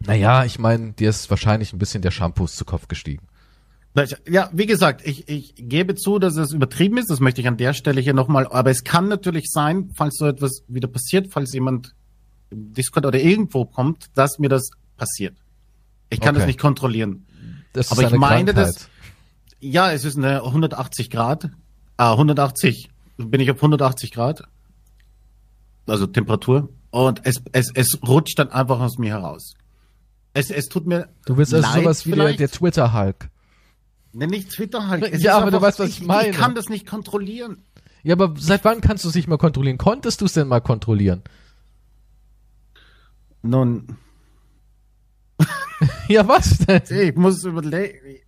Naja, 0.00 0.44
ich 0.44 0.58
meine, 0.58 0.92
dir 0.92 1.08
ist 1.08 1.30
wahrscheinlich 1.30 1.72
ein 1.72 1.78
bisschen 1.78 2.02
der 2.02 2.10
Shampoo 2.10 2.46
zu 2.46 2.64
Kopf 2.64 2.88
gestiegen. 2.88 3.26
Ja, 4.28 4.50
wie 4.52 4.66
gesagt, 4.66 5.06
ich, 5.06 5.26
ich 5.28 5.54
gebe 5.56 5.94
zu, 5.94 6.18
dass 6.18 6.36
es 6.36 6.52
übertrieben 6.52 6.98
ist. 6.98 7.08
Das 7.10 7.20
möchte 7.20 7.40
ich 7.40 7.48
an 7.48 7.56
der 7.56 7.72
Stelle 7.72 8.02
hier 8.02 8.12
nochmal. 8.12 8.46
Aber 8.46 8.70
es 8.70 8.84
kann 8.84 9.08
natürlich 9.08 9.46
sein, 9.48 9.90
falls 9.96 10.16
so 10.18 10.26
etwas 10.26 10.64
wieder 10.68 10.86
passiert, 10.86 11.28
falls 11.32 11.54
jemand 11.54 11.94
im 12.50 12.74
Discord 12.74 13.06
oder 13.06 13.18
irgendwo 13.18 13.64
kommt, 13.64 14.06
dass 14.14 14.38
mir 14.38 14.50
das 14.50 14.68
passiert. 14.98 15.38
Ich 16.10 16.20
kann 16.20 16.30
Okay. 16.34 16.40
das 16.40 16.46
nicht 16.46 16.60
kontrollieren. 16.60 17.26
Das 17.72 17.90
Aber 17.90 18.02
ist 18.02 18.08
ich 18.08 18.12
eine 18.12 18.18
meine, 18.20 18.52
Krankheit. 18.52 18.76
das- 18.76 18.88
Ja, 19.60 19.90
es 19.90 20.04
ist 20.04 20.18
eine 20.18 20.42
180 20.44 21.08
Grad. 21.08 21.48
Ah, 21.96 22.12
180. 22.12 22.90
Bin 23.16 23.40
ich 23.40 23.50
auf 23.50 23.56
180 23.56 24.12
Grad. 24.12 24.42
Also 25.86 26.06
Temperatur. 26.06 26.68
Und 26.90 27.20
es, 27.24 27.42
es, 27.52 27.70
es 27.74 27.98
rutscht 28.06 28.38
dann 28.38 28.50
einfach 28.50 28.80
aus 28.80 28.98
mir 28.98 29.10
heraus. 29.10 29.54
Es, 30.34 30.50
es 30.50 30.66
tut 30.68 30.86
mir. 30.86 31.08
Du 31.24 31.36
bist 31.36 31.54
also 31.54 31.66
leid 31.66 31.82
sowas 31.82 32.06
wie 32.06 32.10
der, 32.10 32.18
vielleicht. 32.18 32.40
der 32.40 32.50
Twitter-Hulk. 32.50 33.30
Ne, 34.12 34.26
nicht 34.26 34.50
Twitter. 34.50 34.98
Es 35.10 35.22
Ja, 35.22 35.38
aber 35.38 35.50
du 35.50 35.60
weißt, 35.60 35.78
was 35.78 35.90
ich 35.90 36.02
meine. 36.02 36.30
Ich 36.30 36.36
kann 36.36 36.54
das 36.54 36.68
nicht 36.68 36.86
kontrollieren. 36.86 37.62
Ja, 38.02 38.14
aber 38.14 38.34
seit 38.38 38.64
wann 38.64 38.80
kannst 38.80 39.04
du 39.04 39.08
es 39.08 39.14
nicht 39.14 39.28
mehr 39.28 39.38
kontrollieren? 39.38 39.78
Konntest 39.78 40.20
du 40.20 40.24
es 40.24 40.32
denn 40.32 40.48
mal 40.48 40.60
kontrollieren? 40.60 41.22
Nun, 43.42 43.96
Ja, 46.08 46.26
was 46.26 46.58
denn? 46.58 46.82
ich 46.88 47.16
muss 47.16 47.44
überlegen. 47.44 48.20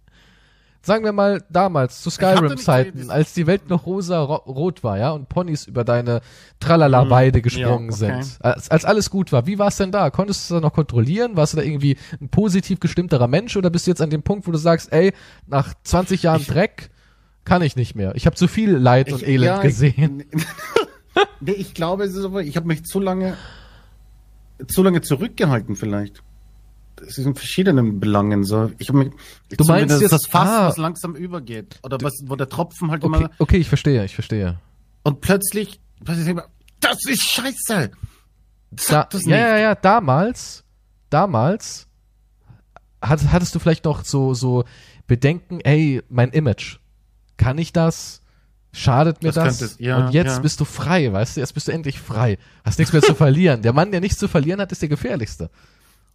Sagen 0.80 1.04
wir 1.04 1.12
mal 1.12 1.44
damals, 1.50 2.00
zu 2.02 2.08
Skyrim-Zeiten, 2.08 3.10
als 3.10 3.34
die 3.34 3.46
Welt 3.46 3.68
noch 3.68 3.84
rosa-rot 3.84 4.84
war, 4.84 4.96
ja, 4.96 5.10
und 5.10 5.28
Ponys 5.28 5.66
über 5.66 5.84
deine 5.84 6.20
Tralala-Weide 6.60 7.42
gesprungen 7.42 7.90
Hm, 7.92 8.00
ja, 8.00 8.08
okay. 8.14 8.22
sind. 8.22 8.38
Als, 8.44 8.70
als 8.70 8.84
alles 8.84 9.10
gut 9.10 9.32
war. 9.32 9.46
Wie 9.46 9.58
war 9.58 9.68
es 9.68 9.76
denn 9.76 9.90
da? 9.92 10.08
Konntest 10.10 10.48
du 10.48 10.54
es 10.54 10.60
da 10.60 10.66
noch 10.66 10.72
kontrollieren? 10.72 11.36
Warst 11.36 11.52
du 11.52 11.56
da 11.58 11.62
irgendwie 11.64 11.96
ein 12.20 12.28
positiv 12.28 12.80
gestimmterer 12.80 13.26
Mensch 13.26 13.56
oder 13.56 13.70
bist 13.70 13.86
du 13.86 13.90
jetzt 13.90 14.00
an 14.00 14.10
dem 14.10 14.22
Punkt, 14.22 14.46
wo 14.46 14.52
du 14.52 14.58
sagst, 14.58 14.92
ey, 14.92 15.12
nach 15.46 15.74
20 15.82 16.22
Jahren 16.22 16.40
Ich- 16.40 16.46
Dreck 16.46 16.90
kann 17.44 17.60
ich 17.62 17.76
nicht 17.76 17.94
mehr. 17.94 18.14
Ich 18.14 18.26
habe 18.26 18.36
zu 18.36 18.46
viel 18.46 18.70
Leid 18.70 19.12
und 19.12 19.22
Ich- 19.22 19.28
Elend 19.28 19.44
ja, 19.46 19.60
gesehen. 19.60 20.24
Ich, 20.30 20.46
nee, 21.40 21.52
ich 21.52 21.74
glaube, 21.74 22.04
es 22.04 22.14
ist 22.14 22.24
aber, 22.24 22.42
ich 22.42 22.56
habe 22.56 22.66
mich 22.68 22.84
zu 22.84 23.00
lange, 23.00 23.36
zu 24.68 24.82
lange 24.82 25.00
zurückgehalten 25.02 25.74
vielleicht. 25.76 26.22
Das 27.00 27.16
ist 27.18 27.26
in 27.26 27.34
verschiedenen 27.34 28.00
Belangen 28.00 28.44
so. 28.44 28.70
Ich 28.78 28.92
mich, 28.92 29.10
Du 29.56 29.64
meinst 29.64 30.00
jetzt- 30.00 30.12
das 30.12 30.26
Fass, 30.28 30.48
ah. 30.48 30.68
was 30.68 30.76
langsam 30.76 31.14
übergeht 31.14 31.78
oder 31.82 31.98
was, 32.02 32.14
wo 32.26 32.36
der 32.36 32.48
Tropfen 32.48 32.90
halt 32.90 33.04
Okay, 33.04 33.16
immer 33.18 33.30
okay, 33.38 33.56
ich 33.58 33.68
verstehe, 33.68 34.04
ich 34.04 34.14
verstehe. 34.14 34.58
und 35.04 35.20
plötzlich, 35.20 35.80
was 36.00 36.18
ich 36.18 36.26
immer, 36.28 36.44
das 36.80 36.98
ist 37.08 37.22
Scheiße. 37.28 37.90
Da, 38.88 39.08
ja, 39.24 39.36
ja, 39.36 39.58
ja, 39.58 39.74
damals, 39.74 40.64
damals 41.10 41.86
hat, 43.00 43.20
hattest 43.32 43.54
du 43.54 43.58
vielleicht 43.58 43.84
noch 43.84 44.04
so, 44.04 44.34
so 44.34 44.64
Bedenken, 45.06 45.60
ey, 45.60 46.02
mein 46.08 46.30
Image, 46.30 46.76
kann 47.36 47.56
ich 47.58 47.72
das? 47.72 48.20
Schadet 48.72 49.22
mir 49.22 49.32
Das 49.32 49.58
das? 49.58 49.60
es- 49.62 49.78
ja, 49.78 49.96
Und 50.06 50.12
jetzt 50.12 50.36
ja. 50.36 50.38
bist 50.40 50.60
du 50.60 50.64
frei, 50.66 51.10
weißt 51.10 51.36
du, 51.36 51.40
jetzt 51.40 51.54
bist 51.54 51.68
du 51.68 51.72
endlich 51.72 51.98
frei. 51.98 52.36
Hast 52.64 52.78
nichts 52.78 52.92
mehr 52.92 53.00
zu 53.00 53.14
verlieren. 53.14 53.62
Der 53.62 53.72
Mann, 53.72 53.90
der 53.90 54.00
nichts 54.00 54.18
zu 54.18 54.28
verlieren 54.28 54.60
hat, 54.60 54.70
ist 54.70 54.82
der 54.82 54.90
gefährlichste. 54.90 55.50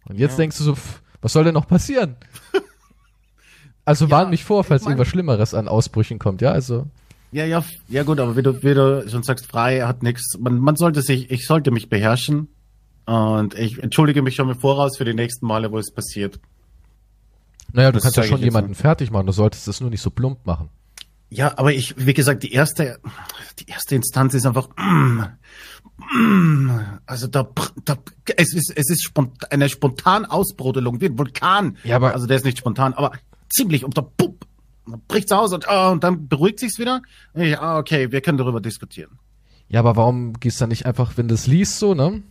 Und 0.06 0.18
jetzt 0.18 0.32
Ja. 0.32 0.36
denkst 0.38 0.58
du 0.58 0.64
so, 0.64 0.74
pff, 0.74 1.00
was 1.22 1.32
soll 1.32 1.44
denn 1.44 1.54
noch 1.54 1.66
passieren? 1.68 2.16
Also 3.86 4.06
Ja, 4.06 4.12
warn 4.12 4.30
mich 4.30 4.44
vor, 4.44 4.64
falls 4.64 4.84
irgendwas 4.84 5.08
Schlimmeres 5.08 5.52
an 5.52 5.68
Ausbrüchen 5.68 6.18
kommt, 6.18 6.40
ja, 6.40 6.52
also. 6.52 6.86
Ja, 7.32 7.44
ja, 7.44 7.62
ja 7.88 8.02
gut, 8.02 8.18
aber 8.18 8.34
wie 8.34 8.42
du, 8.42 8.62
wie 8.62 8.72
du 8.72 9.06
schon 9.10 9.22
sagst, 9.22 9.44
frei 9.46 9.80
hat 9.82 10.02
nichts. 10.02 10.38
Man, 10.38 10.58
man 10.58 10.76
sollte 10.76 11.02
sich, 11.02 11.30
ich 11.30 11.46
sollte 11.46 11.70
mich 11.70 11.90
beherrschen. 11.90 12.48
Und 13.04 13.52
ich 13.58 13.82
entschuldige 13.82 14.22
mich 14.22 14.36
schon 14.36 14.48
im 14.48 14.58
Voraus 14.58 14.96
für 14.96 15.04
die 15.04 15.12
nächsten 15.12 15.46
Male, 15.46 15.70
wo 15.70 15.78
es 15.78 15.92
passiert. 15.92 16.40
Naja, 17.72 17.90
du 17.90 17.96
Das 17.96 18.04
kannst 18.04 18.16
ja 18.16 18.22
schon 18.22 18.40
jemanden 18.40 18.70
mal. 18.70 18.76
fertig 18.76 19.10
machen, 19.10 19.26
du 19.26 19.32
solltest 19.32 19.68
es 19.68 19.82
nur 19.82 19.90
nicht 19.90 20.00
so 20.00 20.08
plump 20.10 20.46
machen. 20.46 20.70
Ja, 21.28 21.52
aber 21.58 21.74
ich, 21.74 21.94
wie 21.98 22.14
gesagt, 22.14 22.42
die 22.44 22.52
erste, 22.52 22.98
die 23.58 23.66
erste 23.68 23.96
Instanz 23.96 24.32
ist 24.32 24.46
einfach, 24.46 24.68
mm, 24.78 25.24
also 27.06 27.26
da, 27.26 27.48
da 27.84 27.96
es 28.36 28.54
ist, 28.54 28.72
es 28.74 28.90
ist 28.90 29.04
spont, 29.04 29.50
eine 29.52 29.68
spontan 29.68 30.24
Ausbrodelung 30.24 31.00
wie 31.00 31.06
ein 31.06 31.18
Vulkan. 31.18 31.76
Ja, 31.84 31.96
aber- 31.96 32.12
also 32.12 32.26
der 32.26 32.36
ist 32.36 32.44
nicht 32.44 32.58
spontan, 32.58 32.94
aber 32.94 33.12
ziemlich 33.48 33.84
und 33.84 33.96
da, 33.96 34.02
pup, 34.02 34.46
dann 34.86 35.00
bricht's 35.08 35.32
aus 35.32 35.52
und, 35.52 35.68
ah, 35.68 35.90
und 35.90 36.04
dann 36.04 36.28
beruhigt 36.28 36.60
sich's 36.60 36.78
wieder. 36.78 37.02
Ja, 37.34 37.60
ah, 37.60 37.78
okay, 37.78 38.10
wir 38.12 38.20
können 38.20 38.38
darüber 38.38 38.60
diskutieren. 38.60 39.18
Ja, 39.68 39.80
aber 39.80 39.96
warum 39.96 40.34
gehst 40.34 40.60
du 40.60 40.62
dann 40.64 40.68
nicht 40.70 40.86
einfach, 40.86 41.16
wenn 41.16 41.28
du 41.28 41.34
es 41.34 41.46
liest, 41.46 41.78
so, 41.78 41.94
ne? 41.94 42.22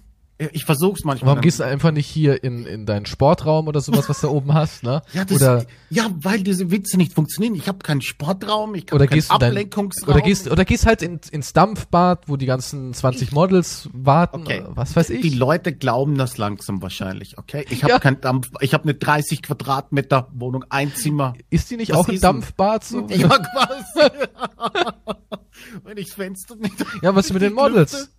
Ich 0.52 0.66
versuch's 0.66 1.04
manchmal. 1.04 1.30
Warum 1.30 1.42
gehst 1.42 1.60
du 1.60 1.64
einfach 1.64 1.92
nicht 1.92 2.08
hier 2.08 2.44
in, 2.44 2.66
in 2.66 2.86
deinen 2.86 3.06
Sportraum 3.06 3.68
oder 3.68 3.80
sowas, 3.82 4.10
was 4.10 4.22
du 4.22 4.30
oben 4.30 4.54
hast, 4.54 4.84
ne? 4.84 5.02
Ja, 5.14 5.26
das, 5.26 5.38
oder 5.42 5.66
ja, 5.90 6.10
weil 6.22 6.44
diese 6.44 6.70
Witze 6.72 6.98
nicht 6.98 7.14
funktionieren. 7.14 7.56
Ich 7.56 7.68
habe 7.68 7.80
keinen 7.80 8.02
Sportraum, 8.02 8.76
ich 8.76 8.84
habe 8.88 8.96
oder 8.96 9.08
keinen 9.08 9.16
gehst 9.18 9.32
du 9.32 9.38
dein, 9.38 9.50
Ablenkungsraum. 9.52 10.16
oder 10.16 10.22
gehst 10.22 10.50
oder 10.52 10.66
gehst 10.66 10.86
halt 10.86 11.02
in, 11.02 11.20
ins 11.32 11.54
Dampfbad, 11.54 12.28
wo 12.28 12.36
die 12.38 12.46
ganzen 12.46 12.94
20 12.94 13.32
Models 13.32 13.90
warten, 13.94 14.42
Okay. 14.42 14.64
was 14.70 14.96
weiß 14.96 15.10
ich. 15.12 15.22
Die 15.22 15.30
Leute 15.30 15.74
glauben 15.74 16.18
das 16.18 16.38
langsam 16.38 16.82
wahrscheinlich, 16.82 17.38
okay? 17.38 17.66
Ich 17.70 17.84
habe 17.84 17.94
Ja. 17.94 18.00
kein 18.00 18.20
Dampf, 18.22 18.50
ich 18.62 18.74
habe 18.74 18.84
eine 18.84 18.96
30 18.96 19.42
Quadratmeter 19.42 20.28
Wohnung, 20.34 20.66
ein 20.70 20.94
Zimmer. 20.96 21.34
ist 21.50 21.70
die 21.72 21.78
nicht 21.78 21.92
Was 21.92 21.98
auch 22.00 22.06
denn? 22.08 22.20
Dampfbad 22.20 22.84
so? 22.84 23.08
Ja, 23.10 23.28
quasi. 23.30 24.10
Wenn 25.84 25.98
ich 25.98 26.08
das 26.08 26.16
Fenster 26.16 26.56
nicht. 26.56 26.74
Ja, 27.02 27.16
was 27.16 27.26
ist 27.28 27.34
mit 27.34 27.42
den 27.42 27.54
Models? 27.54 28.10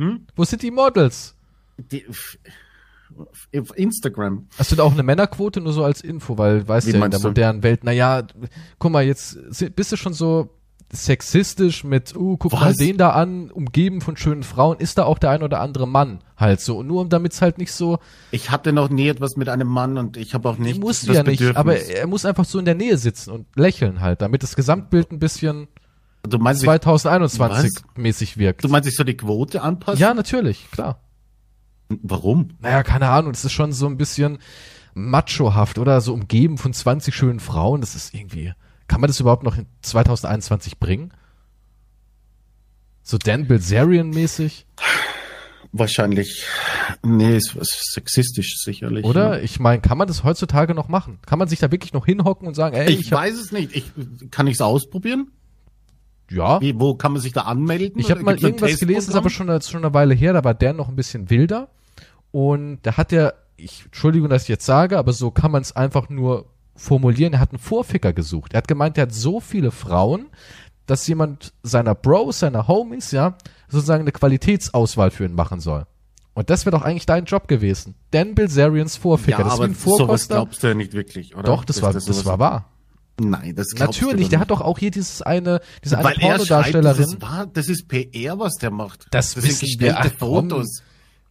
Hm? 0.00 0.26
Wo 0.34 0.44
sind 0.44 0.62
die 0.62 0.70
Models? 0.70 1.34
Die, 1.76 2.04
auf 3.58 3.76
Instagram. 3.76 4.46
Hast 4.58 4.72
du 4.72 4.76
da 4.76 4.82
auch 4.84 4.92
eine 4.92 5.02
Männerquote 5.02 5.60
nur 5.60 5.72
so 5.72 5.84
als 5.84 6.00
Info, 6.00 6.38
weil 6.38 6.66
weißt 6.66 6.86
Wie 6.86 6.92
ja 6.92 7.04
in 7.04 7.10
der 7.10 7.20
du? 7.20 7.28
modernen 7.28 7.62
Welt, 7.62 7.84
naja, 7.84 8.22
guck 8.78 8.92
mal, 8.92 9.04
jetzt 9.04 9.38
bist 9.74 9.92
du 9.92 9.96
schon 9.96 10.14
so 10.14 10.50
sexistisch 10.92 11.84
mit, 11.84 12.16
uh, 12.16 12.36
guck 12.36 12.52
mal 12.52 12.70
Was? 12.70 12.76
den 12.76 12.96
da 12.96 13.10
an, 13.10 13.50
umgeben 13.50 14.00
von 14.00 14.16
schönen 14.16 14.42
Frauen, 14.42 14.78
ist 14.78 14.98
da 14.98 15.04
auch 15.04 15.18
der 15.18 15.30
ein 15.30 15.42
oder 15.42 15.60
andere 15.60 15.86
Mann 15.86 16.20
halt 16.36 16.60
so. 16.60 16.78
Und 16.78 16.88
nur 16.88 17.02
um 17.02 17.08
damit's 17.08 17.40
halt 17.42 17.58
nicht 17.58 17.72
so, 17.72 17.98
Ich 18.32 18.50
hatte 18.50 18.72
noch 18.72 18.90
nie 18.90 19.08
etwas 19.08 19.36
mit 19.36 19.48
einem 19.48 19.68
Mann 19.68 19.98
und 19.98 20.16
ich 20.16 20.34
habe 20.34 20.48
auch 20.48 20.58
nicht 20.58 20.80
du 20.82 20.88
das 20.88 21.04
ja 21.06 21.22
nicht, 21.22 21.38
Bedürfnis. 21.38 21.56
aber 21.56 21.76
er 21.76 22.06
muss 22.06 22.24
einfach 22.24 22.44
so 22.44 22.58
in 22.58 22.64
der 22.64 22.74
Nähe 22.74 22.96
sitzen 22.96 23.30
und 23.30 23.46
lächeln 23.54 24.00
halt, 24.00 24.20
damit 24.22 24.42
das 24.42 24.56
Gesamtbild 24.56 25.12
ein 25.12 25.18
bisschen 25.20 25.68
du 26.22 26.38
meinst, 26.38 26.62
ich, 26.62 26.66
2021 26.66 27.84
mäßig 27.96 28.36
wirkt. 28.36 28.64
du 28.64 28.68
meinst, 28.68 28.88
ich 28.88 28.96
soll 28.96 29.06
die 29.06 29.16
Quote 29.16 29.62
anpassen? 29.62 30.00
ja, 30.00 30.14
natürlich, 30.14 30.70
klar. 30.70 31.02
Warum? 31.88 32.50
Naja, 32.60 32.82
keine 32.82 33.08
Ahnung, 33.08 33.32
das 33.32 33.44
ist 33.44 33.52
schon 33.52 33.72
so 33.72 33.86
ein 33.86 33.96
bisschen 33.96 34.38
machohaft 34.94 35.78
oder 35.78 36.00
so 36.00 36.14
umgeben 36.14 36.58
von 36.58 36.72
20 36.72 37.14
schönen 37.14 37.40
Frauen, 37.40 37.80
das 37.80 37.94
ist 37.94 38.14
irgendwie, 38.14 38.52
kann 38.86 39.00
man 39.00 39.08
das 39.08 39.20
überhaupt 39.20 39.42
noch 39.42 39.56
in 39.56 39.66
2021 39.82 40.78
bringen? 40.78 41.12
So 43.02 43.18
Dan 43.18 43.46
Bilzerian 43.46 44.10
mäßig, 44.10 44.66
Wahrscheinlich. 45.72 46.46
Nee, 47.04 47.36
ist 47.36 47.54
was 47.54 47.68
sexistisch 47.92 48.56
sicherlich. 48.58 49.04
oder? 49.04 49.42
Ich 49.42 49.60
meine, 49.60 49.80
kann 49.80 49.98
man 49.98 50.08
das 50.08 50.24
heutzutage 50.24 50.74
noch 50.74 50.88
machen? 50.88 51.20
Kann 51.24 51.38
man 51.38 51.46
sich 51.46 51.60
da 51.60 51.70
wirklich 51.70 51.92
noch 51.92 52.06
hinhocken 52.06 52.48
und 52.48 52.54
sagen, 52.54 52.74
ey, 52.74 52.90
Ich, 52.90 53.00
ich, 53.00 53.12
hab, 53.12 53.20
weiß 53.20 53.34
es 53.34 53.52
nicht. 53.52 53.74
Ich, 53.76 53.84
kann 54.32 54.48
ich 54.48 54.54
es 54.54 54.60
ausprobieren? 54.60 55.30
Ja, 56.30 56.60
Wie, 56.60 56.78
wo 56.78 56.94
kann 56.94 57.12
man 57.12 57.20
sich 57.20 57.32
da 57.32 57.42
anmelden? 57.42 58.00
Ich 58.00 58.10
habe 58.10 58.22
mal 58.22 58.38
irgendwas 58.38 58.78
gelesen, 58.78 59.10
ist 59.10 59.16
aber 59.16 59.30
schon, 59.30 59.48
das 59.48 59.64
ist 59.64 59.70
schon 59.70 59.84
eine 59.84 59.92
Weile 59.94 60.14
her, 60.14 60.32
da 60.32 60.44
war 60.44 60.54
Dan 60.54 60.76
noch 60.76 60.88
ein 60.88 60.96
bisschen 60.96 61.28
wilder. 61.30 61.68
Und 62.30 62.78
da 62.82 62.96
hat 62.96 63.12
er, 63.12 63.34
ich, 63.56 63.84
Entschuldigung, 63.86 64.28
dass 64.28 64.42
ich 64.44 64.48
jetzt 64.48 64.64
sage, 64.66 64.96
aber 64.98 65.12
so 65.12 65.30
kann 65.30 65.50
man 65.50 65.62
es 65.62 65.74
einfach 65.74 66.08
nur 66.08 66.46
formulieren, 66.76 67.32
er 67.34 67.40
hat 67.40 67.50
einen 67.50 67.58
Vorficker 67.58 68.12
gesucht. 68.12 68.54
Er 68.54 68.58
hat 68.58 68.68
gemeint, 68.68 68.96
er 68.96 69.02
hat 69.02 69.12
so 69.12 69.40
viele 69.40 69.70
Frauen, 69.70 70.26
dass 70.86 71.06
jemand 71.06 71.52
seiner 71.62 71.94
Bros, 71.94 72.38
seiner 72.40 72.68
Homies, 72.68 73.10
ja, 73.10 73.36
sozusagen 73.68 74.02
eine 74.02 74.12
Qualitätsauswahl 74.12 75.10
für 75.10 75.24
ihn 75.24 75.34
machen 75.34 75.60
soll. 75.60 75.86
Und 76.32 76.48
das 76.48 76.64
wäre 76.64 76.76
doch 76.76 76.82
eigentlich 76.82 77.06
dein 77.06 77.24
Job 77.24 77.48
gewesen. 77.48 77.96
Dan 78.12 78.34
Bilzerians 78.34 78.96
Vorficker. 78.96 79.38
Ja, 79.38 79.44
das 79.44 79.54
ist 79.54 79.58
wie 79.58 79.64
aber 79.64 79.72
ein 79.72 79.98
sowas 79.98 80.28
glaubst 80.28 80.62
du 80.62 80.68
ja 80.68 80.74
nicht 80.74 80.92
wirklich, 80.92 81.34
oder? 81.34 81.42
Doch, 81.42 81.64
das, 81.64 81.82
war, 81.82 81.92
das 81.92 82.04
sowas- 82.04 82.24
war 82.24 82.38
wahr. 82.38 82.69
Nein, 83.28 83.54
das 83.54 83.68
glaubst 83.74 84.00
Natürlich, 84.00 84.28
der 84.30 84.40
hat 84.40 84.50
doch 84.50 84.60
auch 84.60 84.78
hier 84.78 84.90
dieses 84.90 85.20
eine, 85.22 85.60
diese 85.84 85.96
eine 85.98 86.04
Weil 86.04 86.14
er 86.14 86.38
schreibt, 86.38 86.40
das 86.40 86.48
Pornodarstellerin. 86.48 87.02
ist, 87.04 87.56
das 87.56 87.68
ist 87.68 87.88
PR, 87.88 88.38
was 88.38 88.54
der 88.56 88.70
macht. 88.70 89.06
Das 89.10 89.32
sind 89.32 89.44
wissen 89.44 89.80
wir. 89.80 89.92
gestellte 89.94 90.16
komm. 90.18 90.50
Fotos. 90.50 90.82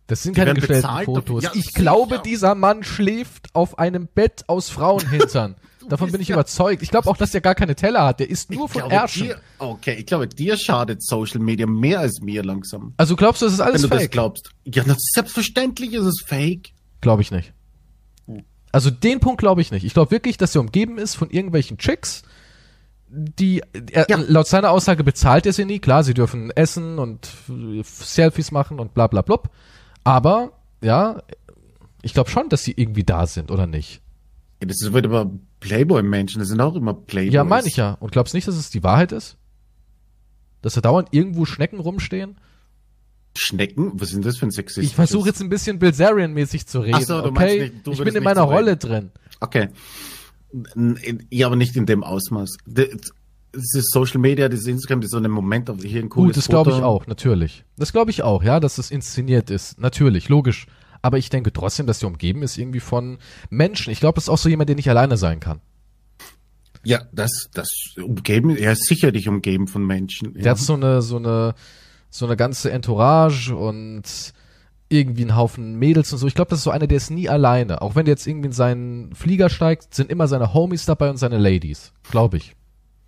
Das 0.08 0.24
sind 0.24 0.36
Die 0.36 0.42
keine 0.42 0.54
gestellten 0.56 0.88
Fotos. 1.06 1.44
Ja, 1.44 1.52
ich 1.54 1.74
glaube, 1.74 2.16
sicher. 2.16 2.24
dieser 2.24 2.56
Mann 2.56 2.84
schläft 2.84 3.54
auf 3.54 3.78
einem 3.78 4.08
Bett 4.08 4.44
aus 4.48 4.70
Frauenhintern. 4.70 5.56
Davon 5.88 6.12
bin 6.12 6.22
ich 6.22 6.28
ja- 6.30 6.36
überzeugt. 6.36 6.82
Ich 6.84 6.90
glaube 6.92 7.10
auch, 7.10 7.18
dass 7.18 7.32
der 7.32 7.42
gar 7.42 7.56
keine 7.56 7.76
Teller 7.76 8.06
hat. 8.06 8.20
Der 8.20 8.30
isst 8.30 8.52
nur 8.52 8.66
Ich 8.66 8.72
von 8.72 8.90
Ärschen. 8.92 9.24
dir, 9.28 9.42
okay, 9.60 9.96
ich 10.00 10.06
glaube, 10.06 10.28
dir 10.28 10.58
schadet 10.58 11.04
Social 11.04 11.40
Media 11.40 11.66
mehr 11.68 12.00
als 12.00 12.22
mir 12.22 12.44
langsam. 12.44 12.94
Also 12.98 13.16
glaubst 13.16 13.42
du, 13.42 13.46
das 13.46 13.54
ist 13.54 13.60
Wenn 13.60 13.66
alles 13.68 13.82
du 13.84 13.88
das 13.88 14.00
fake? 14.02 14.12
glaubst. 14.12 14.52
Ja, 14.66 14.84
das 14.84 14.98
ist 14.98 15.14
selbstverständlich 15.16 15.94
ist 15.94 16.06
es 16.06 16.22
fake. 16.26 16.70
Glaube 17.02 17.22
ich 17.24 17.32
nicht. 17.32 17.54
Also 18.72 18.90
den 18.92 19.20
Punkt 19.20 19.40
glaube 19.40 19.62
ich 19.62 19.72
nicht. 19.72 19.84
Ich 19.84 19.94
glaube 19.94 20.12
wirklich, 20.12 20.38
dass 20.38 20.56
er 20.56 20.62
umgeben 20.62 20.98
ist 20.98 21.16
von 21.16 21.30
irgendwelchen 21.30 21.78
Chicks, 21.78 22.24
die 23.08 23.64
er, 23.92 24.06
Ja. 24.10 24.18
laut 24.28 24.48
seiner 24.48 24.70
Aussage 24.72 25.04
bezahlt 25.04 25.46
er 25.48 25.54
sie 25.54 25.66
nie. 25.66 25.80
Klar, 25.80 26.04
sie 26.04 26.14
dürfen 26.14 26.52
essen 26.52 27.00
und 27.00 27.28
äh, 27.50 27.82
Selfies 27.84 28.52
machen 28.52 28.80
und 28.80 28.94
bla 28.94 29.08
bla 29.08 29.22
blub. 29.24 29.50
Aber 30.04 30.52
ja, 30.82 31.24
ich 32.04 32.14
glaube 32.14 32.30
schon, 32.30 32.50
dass 32.50 32.64
sie 32.64 32.74
irgendwie 32.78 33.04
da 33.04 33.26
sind 33.26 33.50
oder 33.52 33.66
nicht. 33.66 34.02
Ja, 34.62 34.68
das 34.68 34.82
ist 34.82 34.94
wird 34.94 35.06
aber 35.06 35.32
Playboy-Menschen, 35.62 36.40
das 36.40 36.50
sind 36.50 36.62
auch 36.62 36.76
immer 36.76 36.94
Playboys. 36.94 37.34
Ja, 37.34 37.44
meine 37.44 37.68
ich 37.68 37.76
ja. 37.78 37.98
Und 38.00 38.12
glaubst 38.12 38.34
nicht, 38.34 38.48
dass 38.48 38.56
es 38.56 38.70
die 38.70 38.84
Wahrheit 38.84 39.12
ist? 39.12 39.38
Dass 40.62 40.74
da 40.76 40.82
dauernd 40.82 41.10
irgendwo 41.12 41.46
Schnecken 41.46 41.80
rumstehen? 41.80 42.38
Schnecken? 43.38 43.92
Was 43.96 44.10
sind 44.10 44.26
das 44.26 44.38
für 44.38 44.48
ein 44.48 44.52
Sexismus? 44.52 44.86
Ich 44.90 44.96
versuche 44.96 45.30
jetzt 45.30 45.42
ein 45.42 45.50
bisschen 45.50 45.80
Bilzerian-mäßig 45.80 46.66
zu 46.66 46.80
reden. 46.82 46.96
Ach 46.96 47.02
so, 47.02 47.22
du 47.22 47.30
okay? 47.30 47.34
meinst 47.34 47.58
nicht- 47.60 47.88
du 47.88 47.92
ich 47.92 48.04
bin 48.04 48.16
in 48.16 48.24
meiner 48.24 48.42
so. 48.42 48.48
Rolle 48.48 48.78
drin. 48.78 49.12
Okay. 49.40 49.70
Ja, 51.30 51.48
aber 51.48 51.56
nicht 51.56 51.76
in 51.76 51.86
dem 51.86 52.04
Ausmaß. 52.04 52.58
Das 52.66 52.88
ist 53.54 53.92
Social 53.92 54.20
Media, 54.20 54.50
das 54.50 54.62
ist 54.62 54.68
Instagram, 54.68 55.02
das 55.02 55.08
ist 55.08 55.12
so 55.12 55.18
ein 55.18 55.30
Moment, 55.30 55.70
auf 55.70 55.82
hier 55.82 56.02
ein 56.02 56.10
cooles 56.10 56.30
Gut, 56.30 56.38
das 56.38 56.48
glaube 56.48 56.72
ich 56.72 56.78
auch, 56.78 57.08
natürlich. 57.08 57.64
Das 57.78 57.92
glaube 57.92 58.12
ich 58.12 58.24
auch, 58.24 58.44
ja, 58.44 58.60
dass 58.60 58.78
es 58.78 58.92
inszeniert 58.92 59.50
ist. 59.50 59.80
Natürlich, 59.80 60.30
logisch. 60.30 60.66
Aber 61.02 61.18
ich 61.18 61.30
denke 61.30 61.54
trotzdem, 61.54 61.88
dass 61.88 62.00
der 62.00 62.10
umgeben 62.10 62.44
ist 62.44 62.58
irgendwie 62.58 62.80
von 62.82 63.20
Menschen. 63.50 63.92
Ich 63.92 64.00
glaube, 64.00 64.16
das 64.16 64.26
ist 64.26 64.30
auch 64.30 64.38
so 64.38 64.50
jemand, 64.50 64.70
der 64.70 64.76
nicht 64.76 64.90
alleine 64.90 65.18
sein 65.18 65.40
kann. 65.40 65.62
Ja, 66.84 67.04
das, 67.12 67.50
das 67.54 67.70
umgeben, 67.98 68.56
er 68.56 68.74
ist 68.74 68.86
sicherlich 68.86 69.28
umgeben 69.28 69.68
von 69.68 69.86
Menschen. 69.86 70.34
Der 70.34 70.44
ja. 70.44 70.52
hat 70.52 70.60
so 70.60 70.74
eine, 70.74 71.02
so 71.02 71.18
eine, 71.18 71.54
so 72.10 72.26
eine 72.26 72.38
ganze 72.38 72.72
Entourage 72.72 73.56
und 73.56 74.34
irgendwie 74.90 75.22
einen 75.22 75.36
Haufen 75.36 75.76
Mädels 75.76 76.12
und 76.12 76.20
so. 76.20 76.28
Ich 76.28 76.36
glaube, 76.36 76.50
das 76.50 76.60
ist 76.60 76.64
so 76.64 76.72
einer, 76.72 76.88
der 76.88 76.98
ist 76.98 77.12
nie 77.12 77.30
alleine. 77.30 77.82
Auch 77.82 77.96
wenn 77.96 78.06
der 78.06 78.14
jetzt 78.14 78.26
irgendwie 78.26 78.48
in 78.48 78.54
seinen 78.54 79.14
Flieger 79.14 79.50
steigt, 79.50 79.94
sind 79.94 80.10
immer 80.10 80.28
seine 80.28 80.54
Homies 80.54 80.86
dabei 80.86 81.10
und 81.10 81.18
seine 81.18 81.38
Ladies. 81.38 81.94
Glaube 82.10 82.38
ich. 82.38 82.56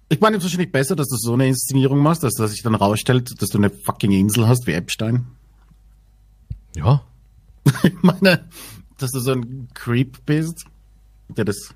Ich 0.09 0.19
meine, 0.19 0.37
es 0.37 0.43
ist 0.43 0.51
wahrscheinlich 0.51 0.71
besser, 0.71 0.95
dass 0.95 1.07
du 1.07 1.15
so 1.15 1.33
eine 1.33 1.47
Inszenierung 1.47 1.99
machst, 1.99 2.23
dass, 2.23 2.33
dass 2.33 2.51
sich 2.51 2.61
dann 2.61 2.75
rausstellt, 2.75 3.41
dass 3.41 3.49
du 3.49 3.57
eine 3.57 3.69
fucking 3.69 4.11
Insel 4.11 4.47
hast 4.47 4.67
wie 4.67 4.73
Epstein. 4.73 5.25
Ja. 6.75 7.03
Ich 7.83 8.01
meine, 8.01 8.49
dass 8.97 9.11
du 9.11 9.19
so 9.19 9.31
ein 9.31 9.67
Creep 9.73 10.25
bist, 10.25 10.65
der 11.29 11.45
das. 11.45 11.73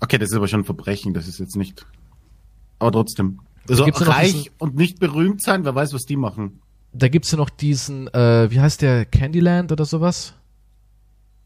Okay, 0.00 0.18
das 0.18 0.30
ist 0.30 0.36
aber 0.36 0.48
schon 0.48 0.60
ein 0.60 0.64
Verbrechen, 0.64 1.14
das 1.14 1.28
ist 1.28 1.38
jetzt 1.38 1.56
nicht. 1.56 1.86
Aber 2.78 2.92
trotzdem. 2.92 3.40
Also 3.70 3.84
reich 3.84 4.32
diesen- 4.32 4.50
und 4.58 4.76
nicht 4.76 4.98
berühmt 4.98 5.42
sein, 5.42 5.64
wer 5.64 5.74
weiß, 5.74 5.92
was 5.94 6.06
die 6.06 6.16
machen. 6.16 6.60
Da 6.92 7.08
gibt's 7.08 7.30
ja 7.30 7.36
noch 7.38 7.50
diesen, 7.50 8.08
äh, 8.08 8.50
wie 8.50 8.60
heißt 8.60 8.82
der, 8.82 9.04
Candyland 9.04 9.70
oder 9.72 9.84
sowas? 9.84 10.34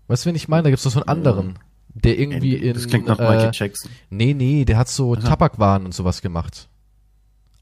Weißt 0.08 0.24
du, 0.24 0.28
wen 0.30 0.36
ich 0.36 0.48
meine? 0.48 0.64
Da 0.64 0.70
gibt's 0.70 0.84
noch 0.84 0.92
so 0.92 1.00
einen 1.00 1.08
anderen, 1.08 1.58
der 1.94 2.18
irgendwie 2.18 2.54
in. 2.54 2.74
das 2.74 2.86
klingt 2.86 3.06
nach 3.06 3.18
äh, 3.18 3.22
Michael 3.22 3.50
Jackson. 3.52 3.90
Nee, 4.10 4.34
nee, 4.34 4.64
der 4.64 4.78
hat 4.78 4.88
so 4.88 5.14
Tabakwaren 5.16 5.84
und 5.84 5.94
sowas 5.94 6.22
gemacht. 6.22 6.68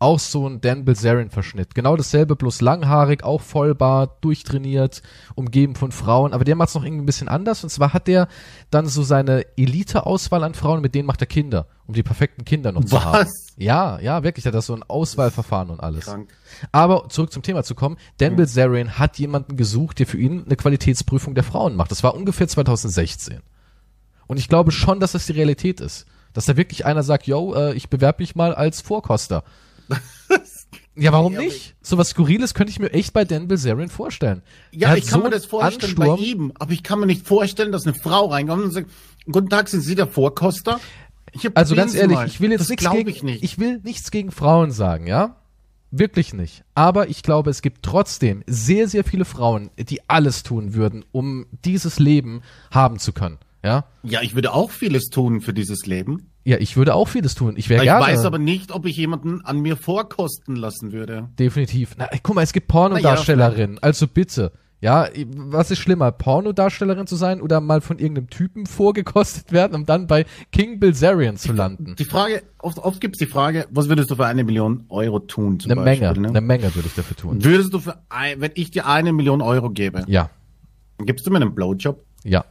Auch 0.00 0.20
so 0.20 0.48
ein 0.48 0.60
Dan 0.60 0.84
Bilzerian-Verschnitt. 0.84 1.74
Genau 1.74 1.96
dasselbe, 1.96 2.36
bloß 2.36 2.60
langhaarig, 2.60 3.24
auch 3.24 3.40
Vollbart, 3.40 4.24
durchtrainiert, 4.24 5.02
umgeben 5.34 5.74
von 5.74 5.90
Frauen. 5.90 6.32
Aber 6.32 6.44
der 6.44 6.54
macht's 6.54 6.76
noch 6.76 6.84
irgendwie 6.84 7.02
ein 7.02 7.06
bisschen 7.06 7.28
anders. 7.28 7.64
Und 7.64 7.70
zwar 7.70 7.92
hat 7.92 8.06
der 8.06 8.28
dann 8.70 8.86
so 8.86 9.02
seine 9.02 9.44
Elite-Auswahl 9.56 10.44
an 10.44 10.54
Frauen, 10.54 10.82
mit 10.82 10.94
denen 10.94 11.06
macht 11.06 11.20
er 11.20 11.26
Kinder, 11.26 11.66
um 11.88 11.94
die 11.94 12.04
perfekten 12.04 12.44
Kinder 12.44 12.70
noch 12.70 12.84
zu 12.84 12.94
Was? 12.94 13.04
haben. 13.04 13.28
Ja, 13.56 13.98
ja, 13.98 14.22
wirklich. 14.22 14.44
Der 14.44 14.52
hat 14.52 14.56
das 14.58 14.66
so 14.66 14.74
ein 14.74 14.84
Auswahlverfahren 14.84 15.70
und 15.70 15.80
alles. 15.80 16.04
Krank. 16.04 16.30
Aber 16.70 17.08
zurück 17.08 17.32
zum 17.32 17.42
Thema 17.42 17.64
zu 17.64 17.74
kommen. 17.74 17.96
Dan 18.18 18.36
Bilzerian 18.36 19.00
hat 19.00 19.18
jemanden 19.18 19.56
gesucht, 19.56 19.98
der 19.98 20.06
für 20.06 20.18
ihn 20.18 20.44
eine 20.44 20.54
Qualitätsprüfung 20.54 21.34
der 21.34 21.42
Frauen 21.44 21.74
macht. 21.74 21.90
Das 21.90 22.04
war 22.04 22.14
ungefähr 22.14 22.46
2016. 22.46 23.40
Und 24.28 24.36
ich 24.36 24.48
glaube 24.48 24.70
schon, 24.70 25.00
dass 25.00 25.12
das 25.12 25.26
die 25.26 25.32
Realität 25.32 25.80
ist. 25.80 26.06
Dass 26.34 26.44
da 26.44 26.56
wirklich 26.56 26.86
einer 26.86 27.02
sagt, 27.02 27.26
yo, 27.26 27.54
äh, 27.54 27.74
ich 27.74 27.90
bewerbe 27.90 28.22
mich 28.22 28.36
mal 28.36 28.54
als 28.54 28.80
Vorkoster. 28.80 29.42
ja, 30.96 31.12
warum 31.12 31.34
Ja, 31.34 31.40
nicht? 31.40 31.74
So 31.82 31.98
was 31.98 32.10
Skurriles 32.10 32.54
könnte 32.54 32.70
ich 32.70 32.78
mir 32.78 32.92
echt 32.92 33.12
bei 33.12 33.24
Dan 33.24 33.48
Bilzerian 33.48 33.88
vorstellen. 33.88 34.42
Ja, 34.72 34.94
ich 34.94 35.06
kann 35.06 35.20
so 35.20 35.24
mir 35.24 35.30
das 35.30 35.46
vorstellen 35.46 35.96
Ansturm. 35.98 36.16
bei 36.16 36.22
ihm, 36.22 36.52
aber 36.58 36.72
ich 36.72 36.82
kann 36.82 37.00
mir 37.00 37.06
nicht 37.06 37.26
vorstellen, 37.26 37.72
dass 37.72 37.86
eine 37.86 37.94
Frau 37.94 38.26
reinkommt 38.26 38.64
und 38.64 38.70
sagt, 38.72 38.90
guten 39.30 39.48
Tag, 39.48 39.68
sind 39.68 39.80
Sie 39.80 39.94
der 39.94 40.06
Vorkoster? 40.06 40.80
Also 41.54 41.74
ganz 41.74 41.94
ehrlich, 41.94 42.16
mal. 42.16 42.26
ich 42.26 42.40
will 42.40 42.50
jetzt 42.50 42.62
das 42.62 42.68
nichts 42.70 42.90
gegen, 42.90 43.08
ich 43.08 43.22
nicht. 43.22 43.44
ich 43.44 43.58
will 43.58 43.80
nichts 43.84 44.10
gegen 44.10 44.30
Frauen 44.30 44.70
sagen, 44.70 45.06
ja? 45.06 45.36
Wirklich 45.90 46.34
nicht. 46.34 46.64
Aber 46.74 47.08
ich 47.08 47.22
glaube, 47.22 47.50
es 47.50 47.62
gibt 47.62 47.82
trotzdem 47.82 48.42
sehr, 48.46 48.88
sehr 48.88 49.04
viele 49.04 49.24
Frauen, 49.24 49.70
die 49.78 50.00
alles 50.08 50.42
tun 50.42 50.74
würden, 50.74 51.04
um 51.12 51.46
dieses 51.64 51.98
Leben 51.98 52.42
haben 52.70 52.98
zu 52.98 53.12
können, 53.12 53.38
ja? 53.64 53.86
ja, 54.02 54.20
ich 54.22 54.34
würde 54.34 54.52
auch 54.52 54.70
vieles 54.70 55.06
tun 55.06 55.40
für 55.40 55.54
dieses 55.54 55.86
Leben. 55.86 56.27
Ja, 56.44 56.56
ich 56.58 56.76
würde 56.76 56.94
auch 56.94 57.08
vieles 57.08 57.34
tun. 57.34 57.54
Ich 57.56 57.68
wäre 57.68 57.82
Ich 57.82 57.88
gerne. 57.88 58.06
weiß 58.06 58.24
aber 58.24 58.38
nicht, 58.38 58.72
ob 58.72 58.86
ich 58.86 58.96
jemanden 58.96 59.44
an 59.44 59.60
mir 59.60 59.76
vorkosten 59.76 60.56
lassen 60.56 60.92
würde. 60.92 61.28
Definitiv. 61.38 61.94
Na, 61.98 62.08
guck 62.22 62.34
mal, 62.36 62.42
es 62.42 62.52
gibt 62.52 62.68
Pornodarstellerinnen. 62.68 63.78
also 63.82 64.06
bitte. 64.06 64.52
Ja, 64.80 65.08
was 65.34 65.72
ist 65.72 65.78
schlimmer, 65.80 66.12
Pornodarstellerin 66.12 67.08
zu 67.08 67.16
sein 67.16 67.40
oder 67.40 67.60
mal 67.60 67.80
von 67.80 67.98
irgendeinem 67.98 68.30
Typen 68.30 68.64
vorgekostet 68.64 69.50
werden, 69.50 69.74
um 69.74 69.86
dann 69.86 70.06
bei 70.06 70.24
King 70.52 70.78
Bilzerian 70.78 71.36
zu 71.36 71.52
landen? 71.52 71.96
Die 71.98 72.04
Frage, 72.04 72.44
oft, 72.60 72.78
oft 72.78 73.00
gibt 73.00 73.16
es 73.16 73.18
die 73.18 73.26
Frage, 73.26 73.66
was 73.72 73.88
würdest 73.88 74.08
du 74.12 74.14
für 74.14 74.26
eine 74.26 74.44
Million 74.44 74.84
Euro 74.88 75.18
tun? 75.18 75.58
Zum 75.58 75.72
Eine 75.72 75.80
Beispiel, 75.82 76.06
Menge, 76.12 76.20
Ne? 76.20 76.28
eine 76.28 76.40
Menge 76.40 76.72
würde 76.76 76.86
ich 76.86 76.94
dafür 76.94 77.16
tun. 77.16 77.42
Würdest 77.44 77.74
du 77.74 77.80
für, 77.80 77.98
ein, 78.08 78.40
wenn 78.40 78.52
ich 78.54 78.70
dir 78.70 78.86
eine 78.86 79.12
Million 79.12 79.42
Euro 79.42 79.68
gebe, 79.70 80.04
Ja, 80.06 80.30
gibst 81.04 81.26
du 81.26 81.30
mir 81.32 81.38
einen 81.40 81.54
Blowjob? 81.56 82.04
ja. 82.24 82.44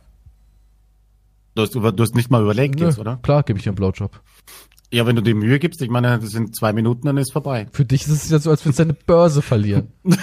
Du 1.58 1.64
hast, 1.64 1.74
du 1.74 2.04
hast 2.04 2.14
nicht 2.16 2.30
mal 2.30 2.42
überlegt 2.44 2.80
Nö, 2.80 2.86
jetzt, 2.86 3.00
oder? 3.00 3.18
Klar, 3.24 3.42
gebe 3.42 3.58
ich 3.58 3.64
dir 3.64 3.72
einen 3.72 3.78
Blowjob. 3.78 4.22
Ja, 4.92 5.06
wenn 5.08 5.16
du 5.16 5.24
dir 5.24 5.34
Mühe 5.34 5.58
gibst, 5.58 5.82
ich 5.82 5.90
meine, 5.90 6.20
das 6.20 6.30
sind 6.30 6.56
zwei 6.56 6.72
Minuten, 6.72 7.08
dann 7.08 7.18
ist 7.18 7.34
vorbei. 7.34 7.68
Für 7.74 7.84
dich 7.84 8.04
ist 8.04 8.10
es 8.10 8.30
ja 8.30 8.38
so, 8.40 8.52
als 8.52 8.64
würdest 8.64 8.80
du 8.80 8.84
deine 8.84 8.94
Börse 8.94 9.42
verlieren. 9.42 9.92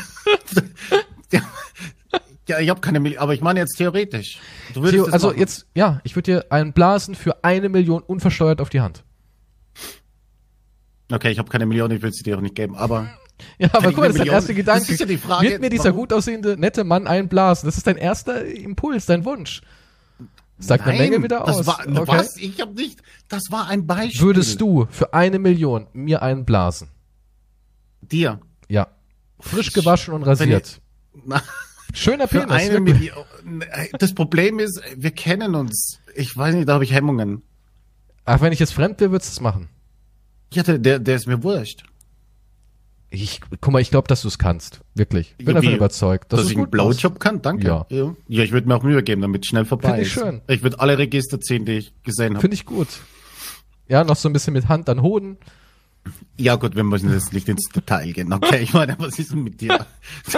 Ja, 2.46 2.58
ich 2.60 2.68
habe 2.68 2.80
keine 2.82 3.00
Million, 3.00 3.22
aber 3.22 3.32
ich 3.32 3.40
meine 3.40 3.58
jetzt 3.60 3.76
theoretisch. 3.78 4.38
Theo, 4.74 5.06
also 5.06 5.28
machen. 5.28 5.38
jetzt, 5.38 5.66
ja, 5.74 6.02
ich 6.04 6.14
würde 6.14 6.30
dir 6.30 6.52
einen 6.52 6.74
blasen 6.74 7.14
für 7.14 7.42
eine 7.42 7.70
Million 7.70 8.02
unversteuert 8.02 8.60
auf 8.60 8.68
die 8.68 8.82
Hand. 8.82 9.02
Okay, 11.10 11.30
ich 11.30 11.38
habe 11.38 11.48
keine 11.48 11.64
Million, 11.64 11.90
ich 11.90 12.02
will 12.02 12.12
sie 12.12 12.22
dir 12.22 12.36
auch 12.36 12.42
nicht 12.42 12.54
geben, 12.54 12.76
aber 12.76 13.08
Ja, 13.58 13.70
aber 13.72 13.88
guck 13.88 13.96
mal, 13.96 14.06
das 14.08 14.16
ist 14.16 14.20
dein 14.20 14.28
erster 14.28 14.54
Gedanke. 14.54 14.80
Das 14.82 14.90
ist 14.90 15.00
ja 15.00 15.06
die 15.06 15.16
Frage, 15.16 15.48
Wird 15.48 15.60
mir 15.62 15.70
dieser 15.70 15.84
warum- 15.86 16.00
gut 16.00 16.12
aussehende, 16.12 16.56
nette 16.58 16.84
Mann 16.84 17.06
einblasen? 17.06 17.66
Das 17.66 17.78
ist 17.78 17.86
dein 17.86 17.96
erster 17.96 18.44
Impuls, 18.44 19.06
dein 19.06 19.24
Wunsch. 19.24 19.62
Sagt 20.58 20.84
eine 20.84 20.98
Nein, 20.98 21.10
Menge 21.10 21.24
wieder 21.24 21.42
das 21.44 21.58
aus. 21.58 21.66
War, 21.66 21.80
okay. 21.80 22.02
Was? 22.06 22.36
Ich 22.36 22.60
habe 22.60 22.74
nicht. 22.74 23.02
Das 23.28 23.50
war 23.50 23.68
ein 23.68 23.86
Beispiel. 23.86 24.20
Würdest 24.20 24.60
du 24.60 24.86
für 24.90 25.12
eine 25.12 25.38
Million 25.38 25.88
mir 25.92 26.22
einen 26.22 26.44
blasen? 26.44 26.88
dir 28.02 28.40
Ja. 28.68 28.88
Frisch 29.40 29.72
gewaschen 29.72 30.14
und 30.14 30.22
rasiert. 30.22 30.80
Na, 31.24 31.42
Schöner 31.94 32.28
für 32.28 32.40
Penis. 32.40 32.52
eine. 32.52 32.80
Million? 32.80 33.24
Das 33.98 34.14
Problem 34.14 34.58
ist, 34.58 34.80
wir 34.96 35.10
kennen 35.10 35.54
uns. 35.54 35.98
Ich 36.14 36.36
weiß 36.36 36.54
nicht, 36.54 36.68
da 36.68 36.74
habe 36.74 36.84
ich 36.84 36.92
Hemmungen. 36.92 37.42
Ach, 38.24 38.40
wenn 38.40 38.52
ich 38.52 38.58
jetzt 38.58 38.72
fremd 38.72 39.00
wäre, 39.00 39.10
würdest 39.10 39.30
du 39.32 39.34
es 39.34 39.40
machen. 39.40 39.68
Ja, 40.52 40.62
der, 40.62 40.78
der, 40.78 40.98
der 40.98 41.16
ist 41.16 41.26
mir 41.26 41.42
wurscht. 41.42 41.84
Ich, 43.14 43.40
guck 43.60 43.72
mal, 43.72 43.80
ich 43.80 43.90
glaube, 43.90 44.08
dass 44.08 44.22
du 44.22 44.28
es 44.28 44.38
kannst. 44.38 44.80
Wirklich. 44.94 45.34
Ich 45.38 45.44
bin 45.44 45.54
Ja, 45.54 45.60
davon 45.60 45.70
wie? 45.72 45.76
überzeugt. 45.76 46.32
Dass 46.32 46.40
es 46.40 46.50
ich 46.50 46.56
einen. 46.56 46.70
Blowjob 46.70 47.20
kann, 47.20 47.40
danke. 47.42 47.66
Ja. 47.66 47.86
ja. 47.88 48.14
Ja, 48.28 48.42
ich 48.42 48.52
würde 48.52 48.66
mir 48.66 48.74
auch 48.76 48.82
Mühe 48.82 49.02
geben, 49.02 49.22
damit 49.22 49.46
schnell 49.46 49.64
vorbei 49.64 49.88
Find 49.90 50.00
ich 50.00 50.06
ist. 50.08 50.12
schön. 50.14 50.40
Ich 50.48 50.62
würde 50.62 50.80
alle 50.80 50.98
Register 50.98 51.40
ziehen, 51.40 51.64
die 51.64 51.72
ich 51.78 51.94
gesehen 52.02 52.34
habe. 52.34 52.40
Finde 52.40 52.54
ich 52.54 52.64
gut. 52.66 52.88
Ja, 53.88 54.02
noch 54.04 54.16
so 54.16 54.28
ein 54.28 54.32
bisschen 54.32 54.52
mit 54.54 54.68
Hand 54.68 54.88
an 54.88 55.02
Hoden. 55.02 55.36
Ja 56.36 56.56
gut, 56.56 56.74
wir 56.76 56.84
müssen 56.84 57.12
jetzt 57.12 57.32
nicht 57.32 57.48
ins 57.48 57.68
Detail 57.74 58.12
gehen. 58.12 58.32
Okay, 58.32 58.58
ich 58.62 58.72
meine, 58.74 58.96
was 58.98 59.18
ist 59.18 59.30
denn 59.32 59.42
mit 59.44 59.60
dir? 59.60 59.86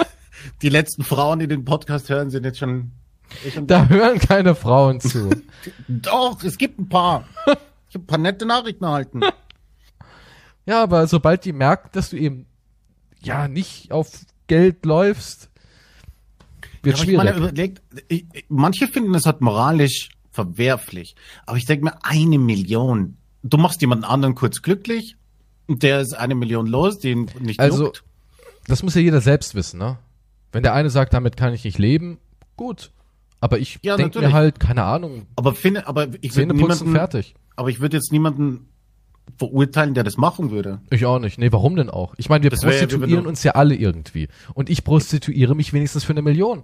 Die 0.61 0.69
letzten 0.69 1.03
Frauen, 1.03 1.39
die 1.39 1.47
den 1.47 1.65
Podcast 1.65 2.09
hören, 2.09 2.29
sind 2.29 2.45
jetzt 2.45 2.59
schon... 2.59 2.91
eh 3.45 3.51
schon 3.51 3.67
Da 3.67 3.87
hören 3.87 4.19
keine 4.19 4.53
Frauen 4.55 5.01
zu. 5.01 5.29
Doch, 5.87 6.43
es 6.43 6.57
gibt 6.57 6.79
ein 6.79 6.87
paar. 6.87 7.27
Ich 7.89 7.95
habe 7.95 8.03
ein 8.03 8.05
paar 8.07 8.17
nette 8.19 8.45
Nachrichten 8.45 8.83
erhalten. 8.83 9.21
Ja, 10.65 10.83
aber 10.83 11.07
sobald 11.07 11.45
die 11.45 11.53
merken, 11.53 11.87
dass 11.93 12.09
du 12.09 12.17
eben 12.17 12.45
ja 13.21 13.47
nicht 13.47 13.91
auf 13.91 14.09
Geld 14.47 14.85
läufst, 14.85 15.49
wird 16.83 16.95
ich 16.97 17.01
schwierig. 17.03 17.17
meine, 17.17 17.31
überlegt, 17.37 17.81
ich, 18.07 18.25
ich- 18.33 18.45
manche 18.49 18.87
finden 18.87 19.13
es 19.15 19.25
halt 19.25 19.41
moralisch 19.41 20.09
verwerflich. 20.31 21.15
Aber 21.45 21.57
ich 21.57 21.65
denke 21.65 21.85
mir, 21.85 21.93
eine 22.03 22.37
Million. 22.39 23.17
du 23.43 23.57
machst 23.57 23.81
jemanden 23.81 24.03
anderen 24.03 24.35
kurz 24.35 24.61
glücklich 24.61 25.15
und 25.67 25.83
der 25.83 26.01
ist 26.01 26.13
eine 26.13 26.35
Million 26.35 26.67
los, 26.67 26.99
die 26.99 27.11
ihn 27.11 27.29
nicht 27.39 27.59
Also, 27.59 27.85
juckt. 27.85 28.03
das 28.67 28.83
muss 28.83 28.95
ja 28.95 29.01
jeder 29.01 29.21
selbst 29.21 29.55
wissen, 29.55 29.79
ne? 29.79 29.97
Wenn 30.51 30.63
der 30.63 30.73
eine 30.73 30.89
sagt, 30.89 31.13
damit 31.13 31.37
kann 31.37 31.53
ich 31.53 31.63
nicht 31.63 31.77
leben, 31.77 32.17
gut. 32.55 32.91
Aber 33.39 33.59
ich 33.59 33.79
Ja, 33.83 33.95
denke 33.97 34.19
mir 34.19 34.33
halt, 34.33 34.59
keine 34.59 34.83
Ahnung, 34.83 35.27
Aber 35.35 35.53
finde, 35.53 35.87
aber 35.87 36.07
ich 36.21 36.35
würde 36.35 36.53
niemanden, 36.55 36.91
fertig. 36.91 37.35
aber 37.55 37.69
ich 37.69 37.79
würde 37.79 37.97
jetzt 37.97 38.11
niemanden 38.11 38.67
verurteilen, 39.37 39.93
der 39.93 40.03
das 40.03 40.17
machen 40.17 40.51
würde. 40.51 40.79
Ich 40.89 41.05
auch 41.05 41.19
nicht. 41.19 41.37
Nee, 41.37 41.51
warum 41.51 41.75
denn 41.75 41.89
auch? 41.89 42.13
Ich 42.17 42.29
meine, 42.29 42.43
wir 42.43 42.49
Das 42.49 42.61
ja, 42.61 42.69
prostituieren 42.69 43.23
du- 43.23 43.29
uns 43.29 43.43
ja 43.43 43.51
alle 43.53 43.75
irgendwie. 43.75 44.27
Und 44.53 44.69
ich 44.69 44.83
prostituiere 44.83 45.55
mich 45.55 45.73
wenigstens 45.73 46.03
für 46.03 46.13
eine 46.13 46.21
Million. 46.21 46.63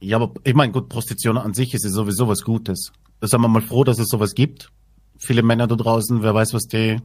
Ja, 0.00 0.16
aber 0.18 0.32
ich 0.44 0.54
meine, 0.54 0.72
gut, 0.72 0.88
Prostitution 0.88 1.38
an 1.38 1.54
sich 1.54 1.74
ist 1.74 1.84
ja 1.84 1.90
sowieso 1.90 2.28
was 2.28 2.42
Gutes. 2.42 2.92
Da 3.20 3.26
sind 3.26 3.40
wir 3.40 3.48
mal 3.48 3.62
froh, 3.62 3.84
dass 3.84 3.98
es 3.98 4.08
sowas 4.08 4.34
gibt. 4.34 4.70
Viele 5.18 5.42
Männer 5.42 5.66
da 5.66 5.74
draußen, 5.76 6.22
wer 6.22 6.34
weiß, 6.34 6.54
was 6.54 6.64
die. 6.68 6.76
Äh, 6.76 7.00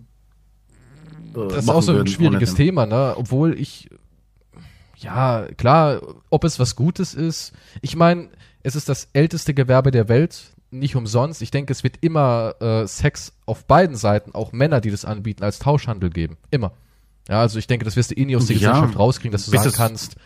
Das 1.33 1.63
ist 1.63 1.69
auch 1.69 1.81
so 1.81 1.95
ein 1.97 2.05
schwieriges 2.07 2.53
Thema, 2.53 2.85
ne? 2.85 3.13
Obwohl 3.17 3.59
ich, 3.59 3.89
ja, 4.97 5.47
klar, 5.57 6.01
ob 6.29 6.43
es 6.43 6.59
was 6.59 6.75
Gutes 6.75 7.13
ist. 7.15 7.53
Ich 7.81 7.95
meine, 7.95 8.29
es 8.61 8.75
ist 8.75 8.87
das 8.89 9.07
älteste 9.13 9.53
Gewerbe 9.53 9.89
der 9.91 10.07
Welt, 10.09 10.52
nicht 10.73 10.95
umsonst. 10.95 11.41
Ich 11.41 11.51
denke, 11.51 11.71
es 11.71 11.83
wird 11.83 11.97
immer 12.01 12.55
äh, 12.59 12.87
Sex 12.87 13.33
auf 13.45 13.65
beiden 13.65 13.95
Seiten, 13.95 14.33
auch 14.35 14.51
Männer, 14.51 14.81
die 14.81 14.91
das 14.91 15.05
anbieten, 15.05 15.43
als 15.43 15.59
Tauschhandel 15.59 16.09
geben. 16.09 16.37
Immer. 16.51 16.73
Ja, 17.29 17.39
also 17.39 17.57
ich 17.59 17.67
denke, 17.67 17.85
das 17.85 17.95
wirst 17.95 18.11
du 18.11 18.15
eh 18.15 18.25
nie 18.25 18.35
aus 18.35 18.47
der 18.47 18.57
Ja. 18.57 18.71
Gesellschaft 18.71 18.99
rauskriegen, 18.99 19.31
dass 19.31 19.45
du 19.45 19.51
sagen 19.57 19.71
kannst, 19.75 20.17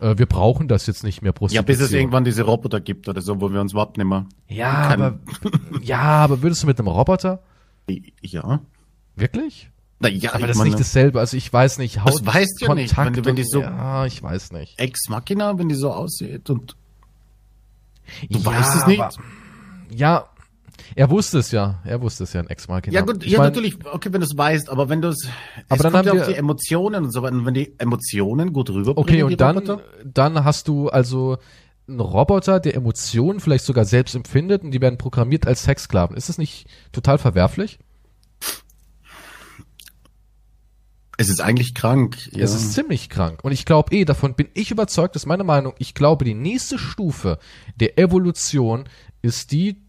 äh, 0.00 0.16
wir 0.16 0.26
brauchen 0.26 0.68
das 0.68 0.86
jetzt 0.86 1.02
nicht 1.02 1.22
mehr 1.22 1.30
Ja, 1.30 1.32
Prostitution. 1.32 1.66
bis 1.66 1.80
es 1.80 1.92
irgendwann 1.92 2.24
diese 2.24 2.42
Roboter 2.44 2.80
gibt 2.80 3.08
oder 3.08 3.20
so, 3.22 3.40
wo 3.40 3.52
wir 3.52 3.60
uns 3.60 3.72
überhaupt 3.72 3.96
nicht 3.96 4.06
mehr. 4.06 4.26
Ja, 4.48 4.70
aber, 4.90 5.18
ja, 5.82 5.98
aber 6.00 6.42
würdest 6.42 6.62
du 6.62 6.66
mit 6.68 6.78
einem 6.78 6.88
Roboter? 6.88 7.40
Ja. 8.22 8.60
Wirklich? 9.16 9.70
Na 10.00 10.08
ja, 10.08 10.30
Aber 10.34 10.40
das 10.46 10.50
ist 10.50 10.56
meine, 10.58 10.70
nicht 10.70 10.80
dasselbe. 10.80 11.20
Also 11.20 11.36
ich 11.36 11.52
weiß 11.52 11.78
nicht. 11.78 11.98
Das 12.04 12.24
weißt 12.26 12.60
du 12.60 12.66
ja 12.66 12.74
nicht, 12.74 12.96
wenn 12.96 13.24
wenn 13.24 13.36
die 13.36 13.44
so- 13.44 13.60
Ja, 13.62 14.06
ich 14.06 14.22
weiß 14.22 14.52
nicht. 14.52 14.78
Ex 14.78 15.08
Machina, 15.08 15.56
wenn 15.58 15.68
die 15.68 15.74
so 15.76 15.92
aussieht 15.92 16.50
und 16.50 16.76
du 18.28 18.38
ja, 18.38 18.44
weißt 18.44 18.76
es 18.76 18.86
nicht. 18.86 19.00
aber- 19.00 19.14
ja, 19.94 20.28
er 20.96 21.08
wusste 21.10 21.38
es 21.38 21.50
ja. 21.52 21.80
Er 21.84 22.00
wusste 22.00 22.24
es 22.24 22.32
ja, 22.32 22.40
ein 22.40 22.48
Ex-Mark. 22.48 22.90
Ja 22.92 23.02
gut, 23.02 23.24
ja 23.24 23.38
natürlich, 23.40 23.76
okay, 23.86 24.12
wenn 24.12 24.20
du 24.20 24.26
es 24.26 24.36
weißt, 24.36 24.68
aber 24.68 24.88
wenn 24.88 25.00
du 25.02 25.08
es, 25.08 25.28
Aber 25.68 25.82
dann 25.82 25.92
kommt 25.92 26.06
haben 26.08 26.16
ja 26.16 26.22
auf 26.22 26.28
wir- 26.28 26.34
die 26.34 26.38
Emotionen 26.38 27.04
und 27.04 27.10
so 27.12 27.22
weiter. 27.22 27.34
Und 27.36 27.46
wenn 27.46 27.54
die 27.54 27.74
Emotionen 27.78 28.52
gut 28.52 28.70
rüberbringen, 28.70 28.96
Okay, 28.96 29.22
und 29.22 29.40
dann, 29.40 29.58
Roboter, 29.58 29.82
dann 30.04 30.44
hast 30.44 30.68
du 30.68 30.88
also 30.88 31.38
einen 31.86 32.00
Roboter, 32.00 32.60
der 32.60 32.74
Emotionen 32.74 33.40
vielleicht 33.40 33.64
sogar 33.64 33.84
selbst 33.84 34.14
empfindet 34.14 34.62
und 34.64 34.70
die 34.72 34.80
werden 34.80 34.98
programmiert 34.98 35.46
als 35.46 35.62
Sexsklaven. 35.64 36.16
Ist 36.16 36.28
das 36.28 36.38
nicht 36.38 36.66
total 36.92 37.18
verwerflich? 37.18 37.78
es 41.16 41.28
ist 41.28 41.40
eigentlich 41.40 41.74
krank. 41.74 42.16
Ja. 42.32 42.42
Es 42.42 42.54
ist 42.54 42.72
ziemlich 42.72 43.08
krank. 43.08 43.44
Und 43.44 43.52
ich 43.52 43.64
glaube 43.64 43.94
eh, 43.94 44.04
davon 44.04 44.34
bin 44.34 44.48
ich 44.54 44.70
überzeugt, 44.72 45.14
das 45.14 45.22
ist 45.22 45.26
meine 45.26 45.44
Meinung, 45.44 45.74
ich 45.78 45.94
glaube, 45.94 46.24
die 46.24 46.34
nächste 46.34 46.76
Stufe 46.78 47.38
der 47.76 47.98
Evolution 47.98 48.84
ist 49.22 49.52
die, 49.52 49.80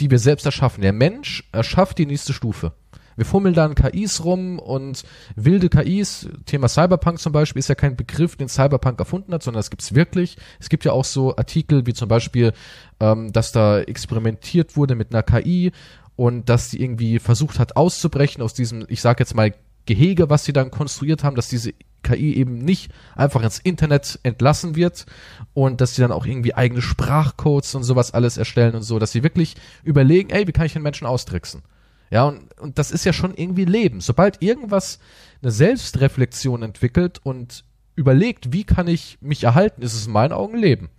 die 0.00 0.10
wir 0.10 0.18
selbst 0.18 0.46
erschaffen. 0.46 0.82
Der 0.82 0.92
Mensch 0.92 1.48
erschafft 1.52 1.98
die 1.98 2.06
nächste 2.06 2.32
Stufe. 2.32 2.72
Wir 3.16 3.24
fummeln 3.24 3.54
dann 3.54 3.74
KIs 3.74 4.24
rum 4.24 4.58
und 4.58 5.04
wilde 5.36 5.70
KIs, 5.70 6.28
Thema 6.44 6.68
Cyberpunk 6.68 7.18
zum 7.18 7.32
Beispiel, 7.32 7.60
ist 7.60 7.68
ja 7.68 7.74
kein 7.74 7.96
Begriff, 7.96 8.36
den 8.36 8.48
Cyberpunk 8.48 8.98
erfunden 8.98 9.32
hat, 9.32 9.42
sondern 9.42 9.60
es 9.60 9.70
gibt's 9.70 9.94
wirklich. 9.94 10.36
Es 10.60 10.68
gibt 10.68 10.84
ja 10.84 10.92
auch 10.92 11.04
so 11.04 11.34
Artikel 11.36 11.86
wie 11.86 11.94
zum 11.94 12.08
Beispiel, 12.08 12.52
ähm, 13.00 13.32
dass 13.32 13.52
da 13.52 13.80
experimentiert 13.80 14.76
wurde 14.76 14.94
mit 14.94 15.14
einer 15.14 15.22
KI 15.22 15.72
und 16.14 16.48
dass 16.50 16.70
die 16.70 16.82
irgendwie 16.82 17.18
versucht 17.18 17.58
hat 17.58 17.76
auszubrechen 17.76 18.42
aus 18.42 18.52
diesem, 18.52 18.84
ich 18.88 19.00
sag 19.00 19.18
jetzt 19.18 19.34
mal, 19.34 19.54
Gehege, 19.86 20.28
was 20.28 20.44
sie 20.44 20.52
dann 20.52 20.72
konstruiert 20.72 21.22
haben, 21.22 21.36
dass 21.36 21.48
diese 21.48 21.72
KI 22.06 22.34
eben 22.34 22.58
nicht 22.58 22.92
einfach 23.14 23.42
ins 23.42 23.58
Internet 23.58 24.18
entlassen 24.22 24.76
wird 24.76 25.06
und 25.54 25.80
dass 25.80 25.94
sie 25.94 26.02
dann 26.02 26.12
auch 26.12 26.26
irgendwie 26.26 26.54
eigene 26.54 26.82
Sprachcodes 26.82 27.74
und 27.74 27.82
sowas 27.82 28.12
alles 28.12 28.36
erstellen 28.36 28.74
und 28.74 28.82
so, 28.82 28.98
dass 28.98 29.12
sie 29.12 29.22
wirklich 29.22 29.56
überlegen, 29.82 30.30
ey, 30.30 30.46
wie 30.46 30.52
kann 30.52 30.66
ich 30.66 30.72
den 30.72 30.82
Menschen 30.82 31.06
austricksen? 31.06 31.62
Ja, 32.10 32.24
und, 32.24 32.58
und 32.58 32.78
das 32.78 32.92
ist 32.92 33.04
ja 33.04 33.12
schon 33.12 33.34
irgendwie 33.34 33.64
Leben. 33.64 34.00
Sobald 34.00 34.40
irgendwas 34.42 35.00
eine 35.42 35.50
Selbstreflexion 35.50 36.62
entwickelt 36.62 37.20
und 37.22 37.64
überlegt, 37.96 38.52
wie 38.52 38.64
kann 38.64 38.86
ich 38.86 39.18
mich 39.20 39.44
erhalten, 39.44 39.82
ist 39.82 39.94
es 39.94 40.06
in 40.06 40.12
meinen 40.12 40.32
Augen 40.32 40.56
Leben. 40.56 40.90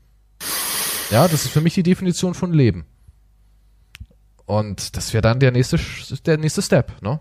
Ja, 1.09 1.27
das 1.27 1.45
ist 1.45 1.51
für 1.51 1.61
mich 1.61 1.75
die 1.75 1.83
Definition 1.83 2.33
von 2.33 2.51
Leben. 2.51 2.85
Und 4.45 4.97
das 4.97 5.13
wäre 5.13 5.21
dann 5.21 5.39
der 5.39 5.51
nächste, 5.51 5.79
der 6.25 6.37
nächste 6.37 6.61
Step, 6.61 7.01
ne? 7.01 7.19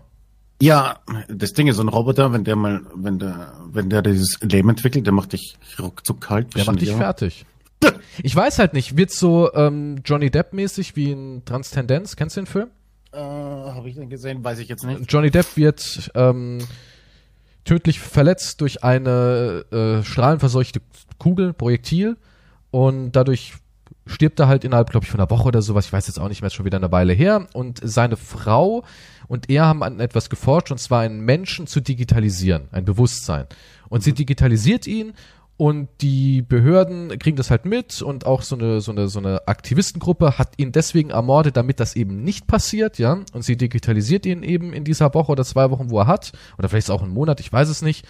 Ja, 0.59 0.99
das 1.29 1.53
Ding 1.53 1.67
ist, 1.67 1.75
so 1.75 1.83
ein 1.83 1.87
Roboter, 1.87 2.33
wenn 2.33 2.43
der 2.43 2.55
mal, 2.55 2.81
wenn 2.95 3.19
der, 3.19 3.53
wenn 3.71 3.89
der 3.89 4.01
dieses 4.01 4.39
Leben 4.41 4.69
entwickelt, 4.69 5.05
der 5.05 5.13
macht 5.13 5.33
dich 5.33 5.55
ruckzuck 5.79 6.21
kalt. 6.21 6.55
Der 6.55 6.65
macht 6.65 6.81
dich 6.81 6.89
wahrscheinlich 6.89 6.95
fertig. 6.95 7.45
Ich 8.23 8.35
weiß 8.35 8.57
halt 8.57 8.73
nicht, 8.73 8.97
wird 8.97 9.11
so 9.11 9.53
ähm, 9.53 9.97
Johnny 10.03 10.31
Depp-mäßig 10.31 10.95
wie 10.95 11.11
in 11.11 11.43
Transzendenz, 11.45 12.15
kennst 12.15 12.35
du 12.35 12.41
den 12.41 12.47
Film? 12.47 12.69
Äh, 13.11 13.17
Habe 13.17 13.87
ich 13.87 13.95
den 13.95 14.09
gesehen? 14.09 14.43
Weiß 14.43 14.57
ich 14.57 14.67
jetzt 14.67 14.83
nicht. 14.83 15.11
Johnny 15.11 15.29
Depp 15.29 15.45
wird 15.55 16.11
ähm, 16.15 16.59
tödlich 17.63 17.99
verletzt 17.99 18.61
durch 18.61 18.83
eine 18.83 19.65
äh, 19.71 20.03
strahlenverseuchte 20.03 20.81
Kugel, 21.19 21.53
Projektil 21.53 22.17
und 22.71 23.11
dadurch 23.11 23.53
stirbt 24.07 24.39
er 24.39 24.47
halt 24.47 24.63
innerhalb, 24.63 24.89
glaube 24.89 25.03
ich, 25.03 25.11
von 25.11 25.19
einer 25.19 25.29
Woche 25.29 25.47
oder 25.47 25.61
sowas, 25.61 25.85
ich 25.85 25.93
weiß 25.93 26.07
jetzt 26.07 26.19
auch 26.19 26.29
nicht 26.29 26.41
mehr, 26.41 26.47
ist 26.47 26.53
schon 26.53 26.65
wieder 26.65 26.77
eine 26.77 26.91
Weile 26.91 27.13
her 27.13 27.47
und 27.53 27.79
seine 27.83 28.15
Frau 28.17 28.83
und 29.27 29.49
er 29.49 29.65
haben 29.65 29.83
an 29.83 29.99
etwas 29.99 30.29
geforscht 30.29 30.71
und 30.71 30.79
zwar 30.79 31.01
einen 31.01 31.21
Menschen 31.21 31.67
zu 31.67 31.81
digitalisieren, 31.81 32.67
ein 32.71 32.85
Bewusstsein 32.85 33.45
und 33.89 34.03
sie 34.03 34.13
digitalisiert 34.13 34.87
ihn 34.87 35.13
und 35.57 35.89
die 36.01 36.43
Behörden 36.43 37.17
kriegen 37.17 37.35
das 37.35 37.49
halt 37.49 37.65
mit 37.65 38.03
und 38.03 38.27
auch 38.27 38.43
so 38.43 38.55
eine, 38.55 38.79
so 38.79 38.91
eine, 38.91 39.07
so 39.07 39.17
eine 39.17 39.47
Aktivistengruppe 39.47 40.37
hat 40.37 40.53
ihn 40.57 40.71
deswegen 40.71 41.09
ermordet, 41.09 41.57
damit 41.57 41.79
das 41.79 41.95
eben 41.95 42.23
nicht 42.23 42.45
passiert, 42.45 42.99
ja. 42.99 43.21
Und 43.33 43.41
sie 43.41 43.57
digitalisiert 43.57 44.27
ihn 44.27 44.43
eben 44.43 44.71
in 44.71 44.83
dieser 44.83 45.11
Woche 45.15 45.31
oder 45.31 45.43
zwei 45.43 45.71
Wochen, 45.71 45.89
wo 45.89 45.99
er 45.99 46.05
hat. 46.05 46.31
Oder 46.59 46.69
vielleicht 46.69 46.91
auch 46.91 47.01
einen 47.01 47.11
Monat, 47.11 47.39
ich 47.39 47.51
weiß 47.51 47.69
es 47.69 47.81
nicht. 47.81 48.05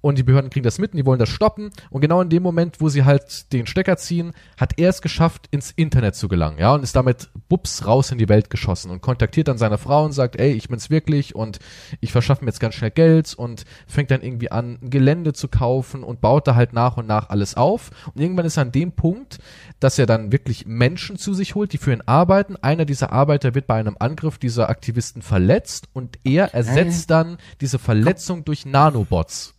Und 0.00 0.18
die 0.18 0.22
Behörden 0.22 0.50
kriegen 0.50 0.64
das 0.64 0.78
mit 0.78 0.92
und 0.92 0.98
die 0.98 1.06
wollen 1.06 1.18
das 1.18 1.28
stoppen. 1.28 1.70
Und 1.90 2.00
genau 2.00 2.20
in 2.20 2.28
dem 2.28 2.42
Moment, 2.42 2.80
wo 2.80 2.88
sie 2.88 3.04
halt 3.04 3.52
den 3.52 3.66
Stecker 3.66 3.96
ziehen, 3.96 4.32
hat 4.56 4.78
er 4.78 4.90
es 4.90 5.02
geschafft, 5.02 5.48
ins 5.50 5.70
Internet 5.72 6.14
zu 6.14 6.28
gelangen, 6.28 6.58
ja. 6.58 6.74
Und 6.74 6.82
ist 6.82 6.96
damit 6.96 7.28
bups 7.48 7.86
raus 7.86 8.10
in 8.10 8.18
die 8.18 8.28
Welt 8.28 8.50
geschossen 8.50 8.90
und 8.90 9.00
kontaktiert 9.00 9.48
dann 9.48 9.58
seine 9.58 9.78
Frau 9.78 10.04
und 10.04 10.12
sagt, 10.12 10.36
ey, 10.36 10.52
ich 10.52 10.68
bin's 10.68 10.90
wirklich 10.90 11.34
und 11.34 11.58
ich 12.00 12.12
verschaffe 12.12 12.44
mir 12.44 12.50
jetzt 12.50 12.60
ganz 12.60 12.74
schnell 12.74 12.90
Geld 12.90 13.34
und 13.34 13.64
fängt 13.86 14.10
dann 14.10 14.22
irgendwie 14.22 14.50
an, 14.50 14.78
ein 14.82 14.90
Gelände 14.90 15.32
zu 15.32 15.48
kaufen 15.48 16.02
und 16.02 16.20
baut 16.20 16.46
da 16.46 16.54
halt 16.54 16.72
nach 16.72 16.96
und 16.96 17.06
nach 17.06 17.30
alles 17.30 17.56
auf. 17.56 17.90
Und 18.14 18.20
irgendwann 18.20 18.46
ist 18.46 18.56
er 18.56 18.62
an 18.62 18.72
dem 18.72 18.92
Punkt, 18.92 19.38
dass 19.80 19.98
er 19.98 20.06
dann 20.06 20.32
wirklich 20.32 20.66
Menschen 20.66 21.16
zu 21.16 21.34
sich 21.34 21.54
holt, 21.54 21.72
die 21.72 21.78
für 21.78 21.92
ihn 21.92 22.02
arbeiten. 22.06 22.56
Einer 22.56 22.84
dieser 22.84 23.12
Arbeiter 23.12 23.54
wird 23.54 23.66
bei 23.66 23.78
einem 23.78 23.96
Angriff 23.98 24.38
dieser 24.38 24.68
Aktivisten 24.68 25.22
verletzt 25.22 25.88
und 25.92 26.18
er 26.24 26.54
ersetzt 26.54 27.10
dann 27.10 27.38
diese 27.60 27.78
Verletzung 27.78 28.44
durch 28.44 28.66
Nanobots. 28.66 29.55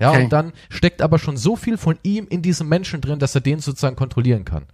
Ja, 0.00 0.10
Okay. 0.12 0.24
und 0.24 0.32
dann 0.32 0.52
steckt 0.70 1.02
aber 1.02 1.18
schon 1.18 1.36
so 1.36 1.56
viel 1.56 1.76
von 1.76 1.98
ihm 2.02 2.26
in 2.28 2.42
diesem 2.42 2.68
Menschen 2.68 3.00
drin, 3.00 3.18
dass 3.18 3.34
er 3.34 3.40
den 3.42 3.60
sozusagen 3.60 3.96
kontrollieren 3.96 4.44
kann. 4.44 4.64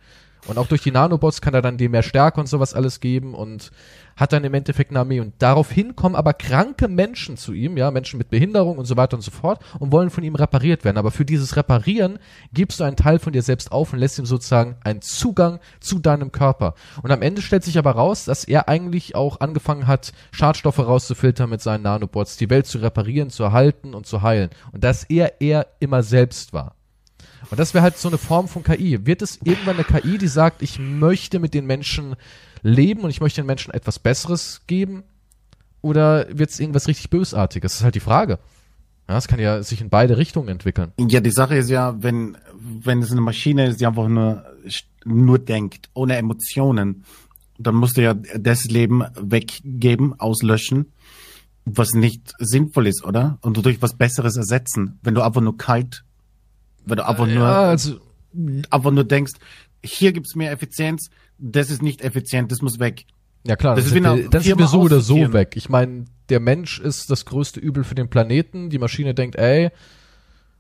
Und 0.49 0.59
auch 0.59 0.67
durch 0.67 0.83
die 0.83 0.91
Nanobots 0.91 1.41
kann 1.41 1.55
er 1.55 1.63
dann 1.63 1.79
dem 1.79 1.93
mehr 1.93 2.03
Stärke 2.03 2.41
und 2.41 2.49
sowas 2.49 2.75
alles 2.75 3.01
geben 3.01 3.35
und 3.35 3.71
hat 4.17 4.33
dann 4.33 4.43
im 4.45 4.55
Endeffekt 4.55 4.91
eine 4.91 5.01
Armee. 5.01 5.21
Und 5.21 5.35
daraufhin 5.39 5.95
kommen 5.95 6.17
aber 6.17 6.33
kranke 6.33 6.89
Menschen 6.89 7.37
zu 7.37 7.53
ihm, 7.53 7.77
ja, 7.77 7.91
Menschen 7.91 8.19
mit 8.19 8.31
Behinderung 8.31 8.79
und 8.79 8.85
so 8.85 8.97
weiter 8.97 9.17
und 9.17 9.23
so 9.23 9.31
fort 9.31 9.61
und 9.79 9.93
wollen 9.93 10.11
von 10.11 10.25
ihm 10.25 10.35
repariert 10.35 10.85
werden. 10.85 10.97
Aber 10.97 11.11
für 11.11 11.25
dieses 11.25 11.55
Reparieren 11.57 12.19
gibst 12.53 12.81
du 12.81 12.85
einen 12.85 12.97
Teil 12.97 13.19
von 13.21 13.33
dir 13.33 13.43
selbst 13.43 13.71
auf 13.71 13.93
und 13.93 14.01
lässt 14.01 14.19
ihm 14.19 14.27
sozusagen 14.27 14.77
einen 14.83 15.03
Zugang 15.03 15.61
zu 15.81 16.01
deinem 16.01 16.33
Körper. 16.33 16.75
Und 17.03 17.13
am 17.13 17.23
Ende 17.23 17.43
stellt 17.43 17.63
sich 17.63 17.79
aber 17.79 17.93
raus, 17.93 18.25
dass 18.25 18.45
er 18.45 18.69
eigentlich 18.69 19.15
auch 19.15 19.41
angefangen 19.41 19.87
hat, 19.87 20.13
Schadstoffe 20.33 20.81
rauszufiltern 20.81 21.49
mit 21.49 21.63
seinen 21.63 21.83
Nanobots, 21.83 22.37
die 22.37 22.51
Welt 22.51 22.67
zu 22.67 22.79
reparieren, 22.79 23.31
zu 23.31 23.45
erhalten 23.45 23.95
und 23.95 24.07
zu 24.07 24.23
heilen. 24.23 24.51
Und 24.73 24.83
dass 24.83 25.05
er 25.05 25.41
er 25.41 25.67
immer 25.79 26.03
selbst 26.03 26.53
war. 26.53 26.78
Und 27.51 27.59
das 27.59 27.75
wäre 27.75 27.83
halt 27.83 27.97
so 27.97 28.09
eine 28.09 28.19
Form 28.19 28.49
von 28.49 28.63
KI. 28.63 29.07
Wird 29.07 29.23
es 29.23 29.39
irgendwann 29.43 29.77
eine 29.77 29.85
KI, 29.85 30.19
die 30.19 30.29
sagt, 30.29 30.63
ich 30.63 30.79
möchte 30.79 31.39
mit 31.39 31.55
den 31.55 31.67
Menschen 31.67 32.17
leben 32.63 33.03
und 33.03 33.11
ich 33.11 33.21
möchte 33.21 33.41
den 33.41 33.47
Menschen 33.47 33.73
etwas 33.73 33.99
Besseres 33.99 34.63
geben? 34.67 35.05
Oder 35.81 36.27
wird 36.37 36.51
es 36.51 36.61
irgendwas 36.61 36.89
richtig 36.89 37.11
Bösartiges? 37.11 37.73
Das 37.73 37.81
ist 37.81 37.85
halt 37.85 37.95
die 37.95 38.01
Frage. 38.01 38.39
Ja, 39.09 39.17
es 39.17 39.29
kann 39.29 39.41
ja 39.41 39.63
sich 39.63 39.81
in 39.81 39.89
beide 39.89 40.19
Richtungen 40.19 40.49
entwickeln. 40.49 40.93
Ja, 40.99 41.21
die 41.21 41.31
Sache 41.31 41.57
ist 41.57 41.71
ja, 41.71 42.03
wenn, 42.03 42.37
wenn 42.59 43.01
es 43.01 43.11
eine 43.11 43.23
Maschine 43.23 43.69
ist, 43.69 43.81
die 43.81 43.87
einfach 43.87 44.09
nur, 44.09 44.45
nur 45.05 45.39
denkt, 45.39 45.89
ohne 45.95 46.17
Emotionen, 46.17 47.05
dann 47.59 47.75
musst 47.75 47.97
du 47.97 48.03
ja 48.03 48.15
das 48.15 48.65
Leben 48.65 49.05
weggeben, 49.19 50.19
auslöschen, 50.21 50.93
was 51.65 51.95
nicht 51.95 52.33
sinnvoll 52.39 52.87
ist, 52.87 53.05
oder? 53.05 53.39
Und 53.41 53.65
durch 53.65 53.81
was 53.81 53.97
Besseres 53.97 54.37
ersetzen. 54.37 54.99
Wenn 55.03 55.15
du 55.15 55.23
einfach 55.23 55.41
nur 55.41 55.57
kalt, 55.57 56.05
wenn 56.89 56.97
du 56.97 57.07
einfach 57.07 57.27
nur, 57.27 57.35
Ja, 57.35 57.63
also, 57.63 57.99
einfach 58.71 58.91
nur 58.91 59.05
denkst, 59.05 59.33
hier 59.85 60.13
gibt's 60.13 60.35
mehr 60.35 60.53
Effizienz, 60.53 61.11
das 61.39 61.71
ist 61.71 61.83
nicht 61.83 62.03
effizient, 62.03 62.51
das 62.53 62.63
muss 62.63 62.79
weg. 62.79 63.05
Ja 63.47 63.57
klar, 63.57 63.77
Das 63.77 63.85
das 63.85 63.95
ist 63.95 64.03
wir, 64.03 64.59
wir 64.59 64.67
so 64.67 64.81
oder 64.81 65.01
so 65.01 65.33
weg. 65.33 65.53
Ich 65.55 65.69
meine, 65.69 66.07
der 66.29 66.41
Mensch 66.41 66.81
ist 66.81 67.11
das 67.11 67.25
größte 67.25 67.61
Übel 67.61 67.85
für 67.85 67.95
den 67.95 68.11
Planeten. 68.11 68.69
Die 68.69 68.79
Maschine 68.79 69.15
denkt, 69.15 69.37
ey, 69.37 69.71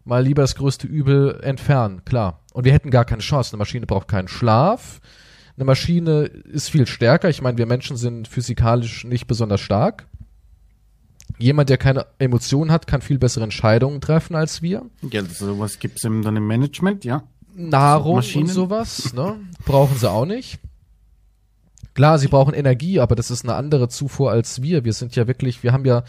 mal 0.04 0.22
lieber 0.22 0.42
das 0.42 0.54
größte 0.54 0.86
Übel 0.86 1.40
entfernen, 1.42 2.04
klar. 2.04 2.40
Und 2.54 2.64
wir 2.64 2.72
hätten 2.72 2.90
gar 2.90 3.04
keine 3.04 3.20
Chance. 3.20 3.52
Eine 3.52 3.58
Maschine 3.58 3.86
braucht 3.86 4.08
keinen 4.08 4.28
Schlaf. 4.28 5.00
Eine 5.56 5.64
Maschine 5.64 6.22
ist 6.22 6.70
viel 6.70 6.86
stärker. 6.86 7.28
Ich 7.28 7.42
meine, 7.42 7.58
wir 7.58 7.66
Menschen 7.66 7.96
sind 7.96 8.28
physikalisch 8.28 9.04
nicht 9.04 9.26
besonders 9.26 9.60
stark. 9.60 10.06
Jemand, 11.38 11.70
der 11.70 11.78
keine 11.78 12.06
Emotionen 12.18 12.72
hat, 12.72 12.86
kann 12.86 13.00
viel 13.00 13.18
bessere 13.18 13.44
Entscheidungen 13.44 14.00
treffen 14.00 14.34
als 14.34 14.60
wir. 14.62 14.82
Ja, 15.10 15.24
sowas 15.24 15.78
gibt's 15.78 16.04
im, 16.04 16.22
dann 16.22 16.36
im 16.36 16.46
Management, 16.46 17.04
ja. 17.04 17.22
Nahrung 17.54 18.16
Maschinen? 18.16 18.48
und 18.48 18.52
sowas, 18.52 19.12
ne? 19.14 19.36
Brauchen 19.64 19.96
sie 19.96 20.10
auch 20.10 20.26
nicht. 20.26 20.58
Klar, 21.94 22.18
sie 22.18 22.28
brauchen 22.28 22.54
Energie, 22.54 23.00
aber 23.00 23.16
das 23.16 23.30
ist 23.30 23.44
eine 23.44 23.54
andere 23.54 23.88
Zufuhr 23.88 24.30
als 24.30 24.62
wir. 24.62 24.84
Wir 24.84 24.92
sind 24.92 25.16
ja 25.16 25.26
wirklich, 25.26 25.62
wir 25.64 25.72
haben 25.72 25.84
ja 25.84 26.04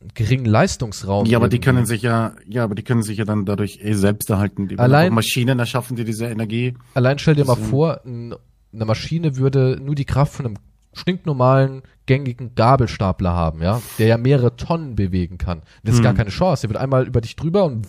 einen 0.00 0.10
geringen 0.14 0.44
Leistungsraum. 0.44 1.26
Ja, 1.26 1.38
aber 1.38 1.48
die 1.48 1.56
irgendwie. 1.56 1.64
können 1.66 1.86
sich 1.86 2.02
ja, 2.02 2.34
ja, 2.46 2.64
aber 2.64 2.74
die 2.74 2.84
können 2.84 3.02
sich 3.02 3.18
ja 3.18 3.24
dann 3.24 3.44
dadurch 3.44 3.80
eh 3.82 3.94
selbst 3.94 4.30
erhalten. 4.30 4.68
Die 4.68 4.78
Allein- 4.78 5.12
Maschinen 5.12 5.58
erschaffen, 5.58 5.96
die 5.96 6.04
diese 6.04 6.26
Energie. 6.26 6.74
Allein 6.94 7.18
stell 7.18 7.34
dir 7.34 7.44
mal 7.44 7.56
vor, 7.56 8.00
ein, 8.04 8.34
eine 8.72 8.84
Maschine 8.84 9.36
würde 9.36 9.80
nur 9.82 9.94
die 9.96 10.04
Kraft 10.04 10.34
von 10.34 10.46
einem 10.46 10.56
stinknormalen, 10.92 11.82
gängigen 12.06 12.54
Gabelstapler 12.54 13.32
haben, 13.32 13.62
ja, 13.62 13.80
der 13.98 14.06
ja 14.08 14.18
mehrere 14.18 14.56
Tonnen 14.56 14.96
bewegen 14.96 15.38
kann. 15.38 15.62
Das 15.84 15.92
ist 15.94 15.98
Hm. 15.98 16.04
gar 16.04 16.14
keine 16.14 16.30
Chance. 16.30 16.62
Der 16.62 16.70
wird 16.70 16.80
einmal 16.82 17.06
über 17.06 17.20
dich 17.20 17.36
drüber 17.36 17.64
und 17.64 17.86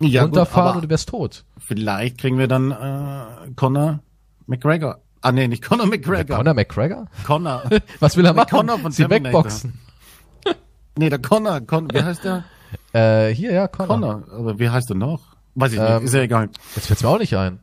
Ja, 0.00 0.22
runterfahren 0.22 0.72
gut, 0.74 0.76
und 0.76 0.82
du 0.84 0.90
wärst 0.90 1.08
tot. 1.08 1.44
vielleicht 1.58 2.18
kriegen 2.18 2.38
wir 2.38 2.48
dann 2.48 2.70
äh, 2.70 3.50
Conor 3.56 4.00
McGregor. 4.46 4.98
Ah 5.20 5.30
nee, 5.32 5.46
nicht 5.46 5.62
Conor 5.62 5.86
McGregor. 5.86 6.36
Conor 6.38 6.54
McGregor? 6.54 7.06
Connor. 7.24 7.62
Was 8.00 8.16
will 8.16 8.24
er 8.24 8.32
Der 8.32 8.42
machen? 8.42 8.50
Connor 8.56 8.78
von 8.78 8.90
Sie 8.92 9.02
Terminator. 9.02 9.44
wegboxen. 9.44 9.78
nee, 10.96 11.08
der 11.10 11.18
Connor. 11.20 11.60
Con 11.60 11.88
wie 11.92 12.02
heißt 12.02 12.24
der? 12.24 12.44
Äh, 12.94 13.28
hier, 13.34 13.52
ja, 13.52 13.68
Conor. 13.68 13.88
Connor. 13.88 14.22
Aber 14.38 14.58
wie 14.58 14.68
heißt 14.70 14.88
er 14.90 14.96
noch? 14.96 15.20
Weiß 15.54 15.72
ich 15.74 15.78
Ähm, 15.78 15.96
nicht. 15.96 16.04
Ist 16.04 16.14
ja 16.14 16.20
egal. 16.22 16.48
Jetzt 16.74 16.86
fällt's 16.86 17.02
mir 17.02 17.08
auch 17.10 17.18
nicht 17.18 17.36
ein. 17.36 17.58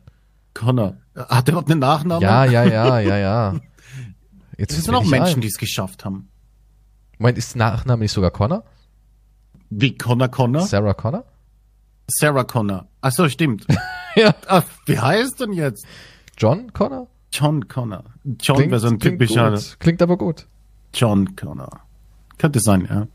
Connor. 0.54 0.94
Hat 1.16 1.48
er 1.48 1.52
überhaupt 1.52 1.70
einen 1.70 1.80
Nachnamen? 1.80 2.22
Ja, 2.22 2.44
ja, 2.44 2.62
ja, 2.64 3.00
ja, 3.00 3.16
ja. 3.16 3.54
Jetzt 4.60 4.72
Es 4.72 4.84
fällt's 4.84 4.86
sind 4.86 4.94
auch 4.94 5.04
Menschen, 5.06 5.40
die 5.40 5.48
es 5.48 5.56
geschafft 5.56 6.04
haben. 6.04 6.28
Moment, 7.18 7.38
ist 7.38 7.56
Nachname 7.56 8.02
nicht 8.02 8.12
sogar 8.12 8.30
Connor? 8.30 8.62
Wie 9.70 9.96
Connor 9.96 10.28
Connor? 10.28 10.66
Sarah 10.66 10.92
Connor? 10.92 11.24
Sarah 12.06 12.44
Connor. 12.44 12.86
Ach 13.00 13.10
so, 13.12 13.28
stimmt. 13.28 13.66
Ja. 14.16 14.34
Ach, 14.48 14.64
wie 14.86 14.98
heißt 14.98 15.38
denn 15.38 15.52
jetzt? 15.52 15.86
John 16.36 16.72
Connor? 16.72 17.06
John 17.32 17.68
Connor. 17.68 18.02
John 18.40 18.58
wäre 18.58 18.80
so 18.80 18.88
ein 18.88 18.98
klingt 18.98 19.20
typischer 19.20 19.52
gut. 19.52 19.76
Klingt 19.78 20.02
aber 20.02 20.16
gut. 20.18 20.48
John 20.92 21.36
Connor. 21.36 21.70
Könnte 22.36 22.58
sein, 22.58 22.88
ja. 22.90 23.06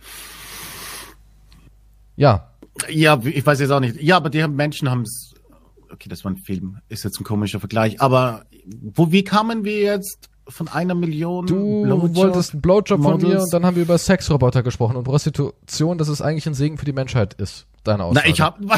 Ja, 2.15 2.51
Ja, 2.87 3.19
ich 3.25 3.45
weiß 3.45 3.59
jetzt 3.59 3.71
auch 3.71 3.81
nicht. 3.81 4.01
Ja, 4.01 4.15
aber 4.15 4.29
die 4.29 4.47
Menschen 4.47 4.89
haben 4.89 5.01
es. 5.01 5.33
Okay, 5.91 6.07
das 6.07 6.23
war 6.23 6.31
ein 6.31 6.37
Film. 6.37 6.79
Ist 6.87 7.03
jetzt 7.03 7.19
ein 7.19 7.25
komischer 7.25 7.59
Vergleich. 7.59 7.99
Aber 7.99 8.45
wo, 8.65 9.11
wie 9.11 9.25
kamen 9.25 9.65
wir 9.65 9.81
jetzt 9.81 10.29
von 10.47 10.67
einer 10.67 10.95
Million 10.95 11.45
du 11.47 11.83
Blowjob 11.83 12.15
wolltest 12.15 12.53
einen 12.53 12.61
Blowjob 12.61 13.01
von 13.01 13.17
mir 13.17 13.27
Models? 13.27 13.43
und 13.45 13.53
dann 13.53 13.65
haben 13.65 13.75
wir 13.75 13.83
über 13.83 13.97
Sexroboter 13.97 14.63
gesprochen 14.63 14.95
und 14.95 15.03
Prostitution, 15.03 15.97
dass 15.97 16.07
es 16.07 16.21
eigentlich 16.21 16.45
ein 16.47 16.53
Segen 16.53 16.77
für 16.77 16.85
die 16.85 16.93
Menschheit 16.93 17.33
ist. 17.35 17.65
Deine 17.83 18.03
Aussage. 18.03 18.27
Na, 18.27 18.31
ich 18.31 18.41
hab. 18.41 18.59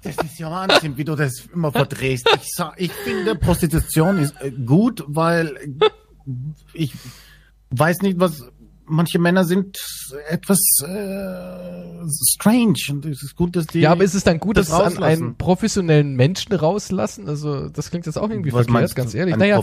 Das 0.00 0.16
ist 0.24 0.38
ja 0.38 0.48
Wahnsinn, 0.48 0.96
wie 0.96 1.04
du 1.04 1.16
das 1.16 1.46
immer 1.52 1.72
verdrehst. 1.72 2.30
Ich 2.36 2.54
sag, 2.54 2.74
ich 2.80 2.92
finde 2.92 3.34
Prostitution 3.34 4.18
ist 4.18 4.40
äh, 4.40 4.52
gut, 4.52 5.04
weil 5.08 5.76
ich 6.72 6.92
weiß 7.70 8.02
nicht, 8.02 8.20
was 8.20 8.44
manche 8.88 9.18
Männer 9.18 9.44
sind 9.44 9.78
etwas 10.28 10.58
äh, 10.82 12.06
strange 12.34 12.74
und 12.90 13.04
es 13.06 13.22
ist 13.22 13.36
gut, 13.36 13.56
dass 13.56 13.66
die. 13.66 13.80
Ja, 13.80 13.92
aber 13.92 14.04
ist 14.04 14.14
es 14.14 14.24
dann 14.24 14.38
gut, 14.38 14.56
das 14.56 14.68
dass 14.68 14.92
es 14.92 14.96
an 14.98 15.02
einen 15.02 15.36
professionellen 15.36 16.14
Menschen 16.14 16.54
rauslassen? 16.54 17.28
Also, 17.28 17.68
das 17.68 17.90
klingt 17.90 18.06
jetzt 18.06 18.18
auch 18.18 18.30
irgendwie 18.30 18.52
Was 18.52 18.66
verkehrt, 18.66 18.72
meinst 18.72 18.96
ganz 18.96 19.14
ehrlich. 19.14 19.36
Naja, 19.36 19.62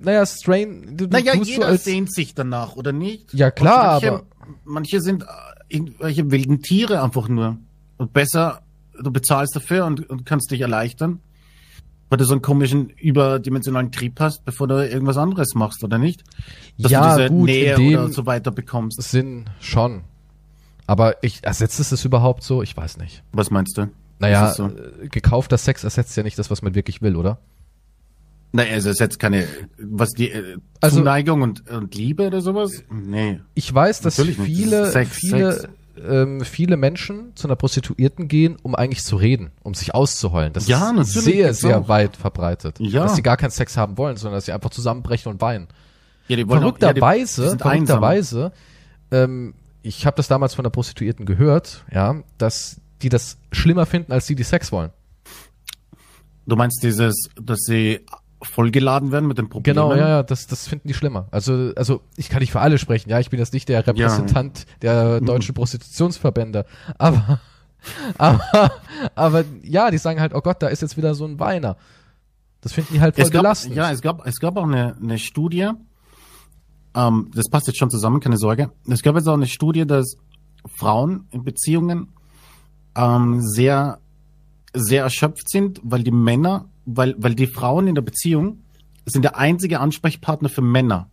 naja, 0.00 0.26
Strain, 0.26 0.96
du, 0.96 1.06
Naja, 1.06 1.34
jeder 1.34 1.66
als, 1.66 1.84
sehnt 1.84 2.12
sich 2.12 2.34
danach, 2.34 2.76
oder 2.76 2.92
nicht? 2.92 3.32
Ja, 3.34 3.50
klar, 3.50 3.92
manche, 3.94 4.12
aber- 4.12 4.24
Manche 4.64 5.00
sind 5.00 5.22
äh, 5.22 5.26
irgendwelche 5.68 6.30
wilden 6.30 6.60
Tiere 6.60 7.02
einfach 7.02 7.28
nur. 7.28 7.58
Und 7.96 8.12
besser, 8.12 8.62
du 9.02 9.10
bezahlst 9.10 9.56
dafür 9.56 9.86
und, 9.86 10.08
und 10.10 10.26
kannst 10.26 10.50
dich 10.50 10.60
erleichtern, 10.60 11.20
weil 12.14 12.18
du 12.18 12.26
so 12.26 12.34
einen 12.34 12.42
komischen, 12.42 12.90
überdimensionalen 12.90 13.90
Trieb 13.90 14.20
hast, 14.20 14.44
bevor 14.44 14.68
du 14.68 14.88
irgendwas 14.88 15.16
anderes 15.16 15.56
machst, 15.56 15.82
oder 15.82 15.98
nicht? 15.98 16.22
Dass 16.78 16.92
Ja, 16.92 17.16
du 17.16 17.22
diese 17.22 17.28
gut, 17.30 17.46
Nähe 17.46 17.76
oder 17.76 18.08
so 18.12 18.24
weiter 18.24 18.52
bekommst. 18.52 19.02
Sinn 19.02 19.46
schon. 19.58 20.02
Aber 20.86 21.16
ich, 21.24 21.42
ersetzt 21.42 21.80
es 21.80 21.90
das 21.90 22.04
überhaupt 22.04 22.44
so? 22.44 22.62
Ich 22.62 22.76
weiß 22.76 22.98
nicht. 22.98 23.24
Was 23.32 23.50
meinst 23.50 23.76
du? 23.78 23.88
Naja, 24.20 24.52
so? 24.52 24.66
äh, 24.68 25.08
gekaufter 25.08 25.58
Sex 25.58 25.82
ersetzt 25.82 26.16
ja 26.16 26.22
nicht 26.22 26.38
das, 26.38 26.52
was 26.52 26.62
man 26.62 26.76
wirklich 26.76 27.02
will, 27.02 27.16
oder? 27.16 27.38
Naja, 28.52 28.74
also 28.74 28.90
es 28.90 28.94
ist 28.94 29.00
jetzt 29.00 29.18
keine, 29.18 29.48
was 29.78 30.10
die 30.10 30.30
äh, 30.30 30.56
Also- 30.80 30.98
Zuneigung 30.98 31.42
und, 31.42 31.68
und 31.68 31.96
Liebe 31.96 32.28
oder 32.28 32.40
sowas? 32.42 32.84
Nee. 32.92 33.40
Ich 33.54 33.74
weiß, 33.74 34.02
dass 34.02 34.20
viele, 34.22 34.86
Sex, 34.92 35.16
viele, 35.16 35.52
Sex. 35.52 35.68
Ähm, 35.96 36.40
viele 36.40 36.76
Menschen 36.76 37.36
zu 37.36 37.46
einer 37.46 37.56
Prostituierten 37.56 38.26
gehen, 38.28 38.56
um 38.62 38.74
eigentlich 38.74 39.04
zu 39.04 39.16
reden, 39.16 39.52
um 39.62 39.74
sich 39.74 39.94
auszuheulen. 39.94 40.52
Das 40.52 40.66
Ja, 40.66 40.90
ist 41.00 41.12
sehr, 41.12 41.54
sehr 41.54 41.80
auch. 41.80 41.88
weit 41.88 42.16
verbreitet. 42.16 42.80
Ja. 42.80 43.04
Dass 43.04 43.14
sie 43.16 43.22
gar 43.22 43.36
keinen 43.36 43.50
Sex 43.50 43.76
haben 43.76 43.96
wollen, 43.96 44.16
sondern 44.16 44.38
dass 44.38 44.46
sie 44.46 44.52
einfach 44.52 44.70
zusammenbrechen 44.70 45.30
und 45.30 45.40
weinen. 45.40 45.68
Ja, 46.28 46.36
die 46.36 46.48
wollen 46.48 46.64
auch- 46.64 46.78
ja, 46.80 46.92
die- 46.92 47.00
Verrückterweise, 47.00 47.58
verrückterweise, 47.58 48.52
ähm, 49.12 49.54
ich 49.82 50.06
habe 50.06 50.16
das 50.16 50.26
damals 50.28 50.54
von 50.54 50.62
der 50.64 50.70
Prostituierten 50.70 51.26
gehört, 51.26 51.84
ja, 51.92 52.22
dass 52.38 52.80
die 53.02 53.08
das 53.10 53.36
schlimmer 53.52 53.86
finden, 53.86 54.12
als 54.12 54.26
die, 54.26 54.34
die 54.34 54.42
Sex 54.42 54.72
wollen. 54.72 54.90
Du 56.46 56.56
meinst 56.56 56.82
dieses, 56.82 57.28
dass 57.40 57.60
sie 57.60 58.00
vollgeladen 58.46 59.12
werden 59.12 59.26
mit 59.26 59.38
den 59.38 59.48
Problemen? 59.48 59.76
Genau, 59.76 59.94
ja, 59.94 60.08
ja, 60.08 60.22
das, 60.22 60.46
das 60.46 60.68
finden 60.68 60.88
die 60.88 60.94
schlimmer. 60.94 61.28
Also, 61.30 61.72
also 61.76 62.02
ich 62.16 62.28
kann 62.28 62.40
nicht 62.40 62.52
für 62.52 62.60
alle 62.60 62.78
sprechen, 62.78 63.10
ja, 63.10 63.20
ich 63.20 63.30
bin 63.30 63.38
jetzt 63.38 63.52
nicht 63.52 63.68
der 63.68 63.86
Repräsentant 63.86 64.66
der 64.82 65.20
deutschen 65.20 65.54
Prostitutionsverbände, 65.54 66.66
aber, 66.98 67.40
aber, 68.18 68.72
aber 69.14 69.44
ja, 69.62 69.90
die 69.90 69.98
sagen 69.98 70.20
halt, 70.20 70.34
oh 70.34 70.40
Gott, 70.40 70.62
da 70.62 70.68
ist 70.68 70.82
jetzt 70.82 70.96
wieder 70.96 71.14
so 71.14 71.24
ein 71.24 71.38
Weiner. 71.38 71.76
Das 72.60 72.72
finden 72.72 72.94
die 72.94 73.00
halt 73.00 73.14
voll 73.14 73.24
Es 73.24 73.30
gab, 73.30 73.42
belastend. 73.42 73.76
ja, 73.76 73.90
es 73.90 74.00
gab, 74.00 74.26
es 74.26 74.38
gab 74.40 74.56
auch 74.56 74.64
eine, 74.64 74.96
eine 75.00 75.18
Studie, 75.18 75.70
ähm, 76.94 77.30
das 77.34 77.48
passt 77.50 77.66
jetzt 77.66 77.78
schon 77.78 77.90
zusammen, 77.90 78.20
keine 78.20 78.38
Sorge. 78.38 78.70
Es 78.88 79.02
gab 79.02 79.16
jetzt 79.16 79.28
auch 79.28 79.34
eine 79.34 79.46
Studie, 79.46 79.86
dass 79.86 80.16
Frauen 80.76 81.26
in 81.30 81.44
Beziehungen 81.44 82.14
ähm, 82.96 83.40
sehr, 83.40 83.98
sehr 84.72 85.02
erschöpft 85.02 85.50
sind, 85.50 85.80
weil 85.82 86.02
die 86.02 86.10
Männer, 86.10 86.70
weil, 86.86 87.14
weil 87.18 87.34
die 87.34 87.46
Frauen 87.46 87.86
in 87.86 87.94
der 87.94 88.02
Beziehung 88.02 88.60
sind 89.06 89.22
der 89.22 89.36
einzige 89.36 89.80
Ansprechpartner 89.80 90.48
für 90.48 90.62
Männer. 90.62 91.10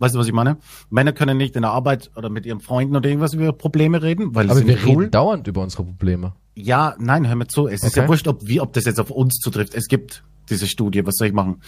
Weißt 0.00 0.14
du, 0.14 0.18
was 0.18 0.26
ich 0.28 0.32
meine? 0.32 0.58
Männer 0.90 1.12
können 1.12 1.36
nicht 1.36 1.56
in 1.56 1.62
der 1.62 1.72
Arbeit 1.72 2.10
oder 2.14 2.30
mit 2.30 2.46
ihren 2.46 2.60
Freunden 2.60 2.94
oder 2.94 3.08
irgendwas 3.08 3.34
über 3.34 3.52
Probleme 3.52 4.00
reden, 4.02 4.34
weil 4.34 4.48
aber 4.50 4.60
wir 4.60 4.66
sind 4.76 4.84
reden 4.86 4.96
cool. 4.96 5.10
dauernd 5.10 5.46
über 5.48 5.62
unsere 5.62 5.84
Probleme. 5.84 6.34
Ja, 6.54 6.94
nein, 6.98 7.26
hör 7.26 7.34
mir 7.34 7.48
zu. 7.48 7.66
Es 7.66 7.82
ist 7.82 7.90
Okay. 7.92 8.00
ja 8.00 8.08
wurscht, 8.08 8.28
ob, 8.28 8.46
wie, 8.46 8.60
ob 8.60 8.72
das 8.72 8.84
jetzt 8.84 9.00
auf 9.00 9.10
uns 9.10 9.38
zutrifft. 9.38 9.74
Es 9.74 9.88
gibt 9.88 10.24
diese 10.50 10.66
Studie, 10.68 11.04
was 11.04 11.16
soll 11.16 11.28
ich 11.28 11.32
machen? 11.34 11.62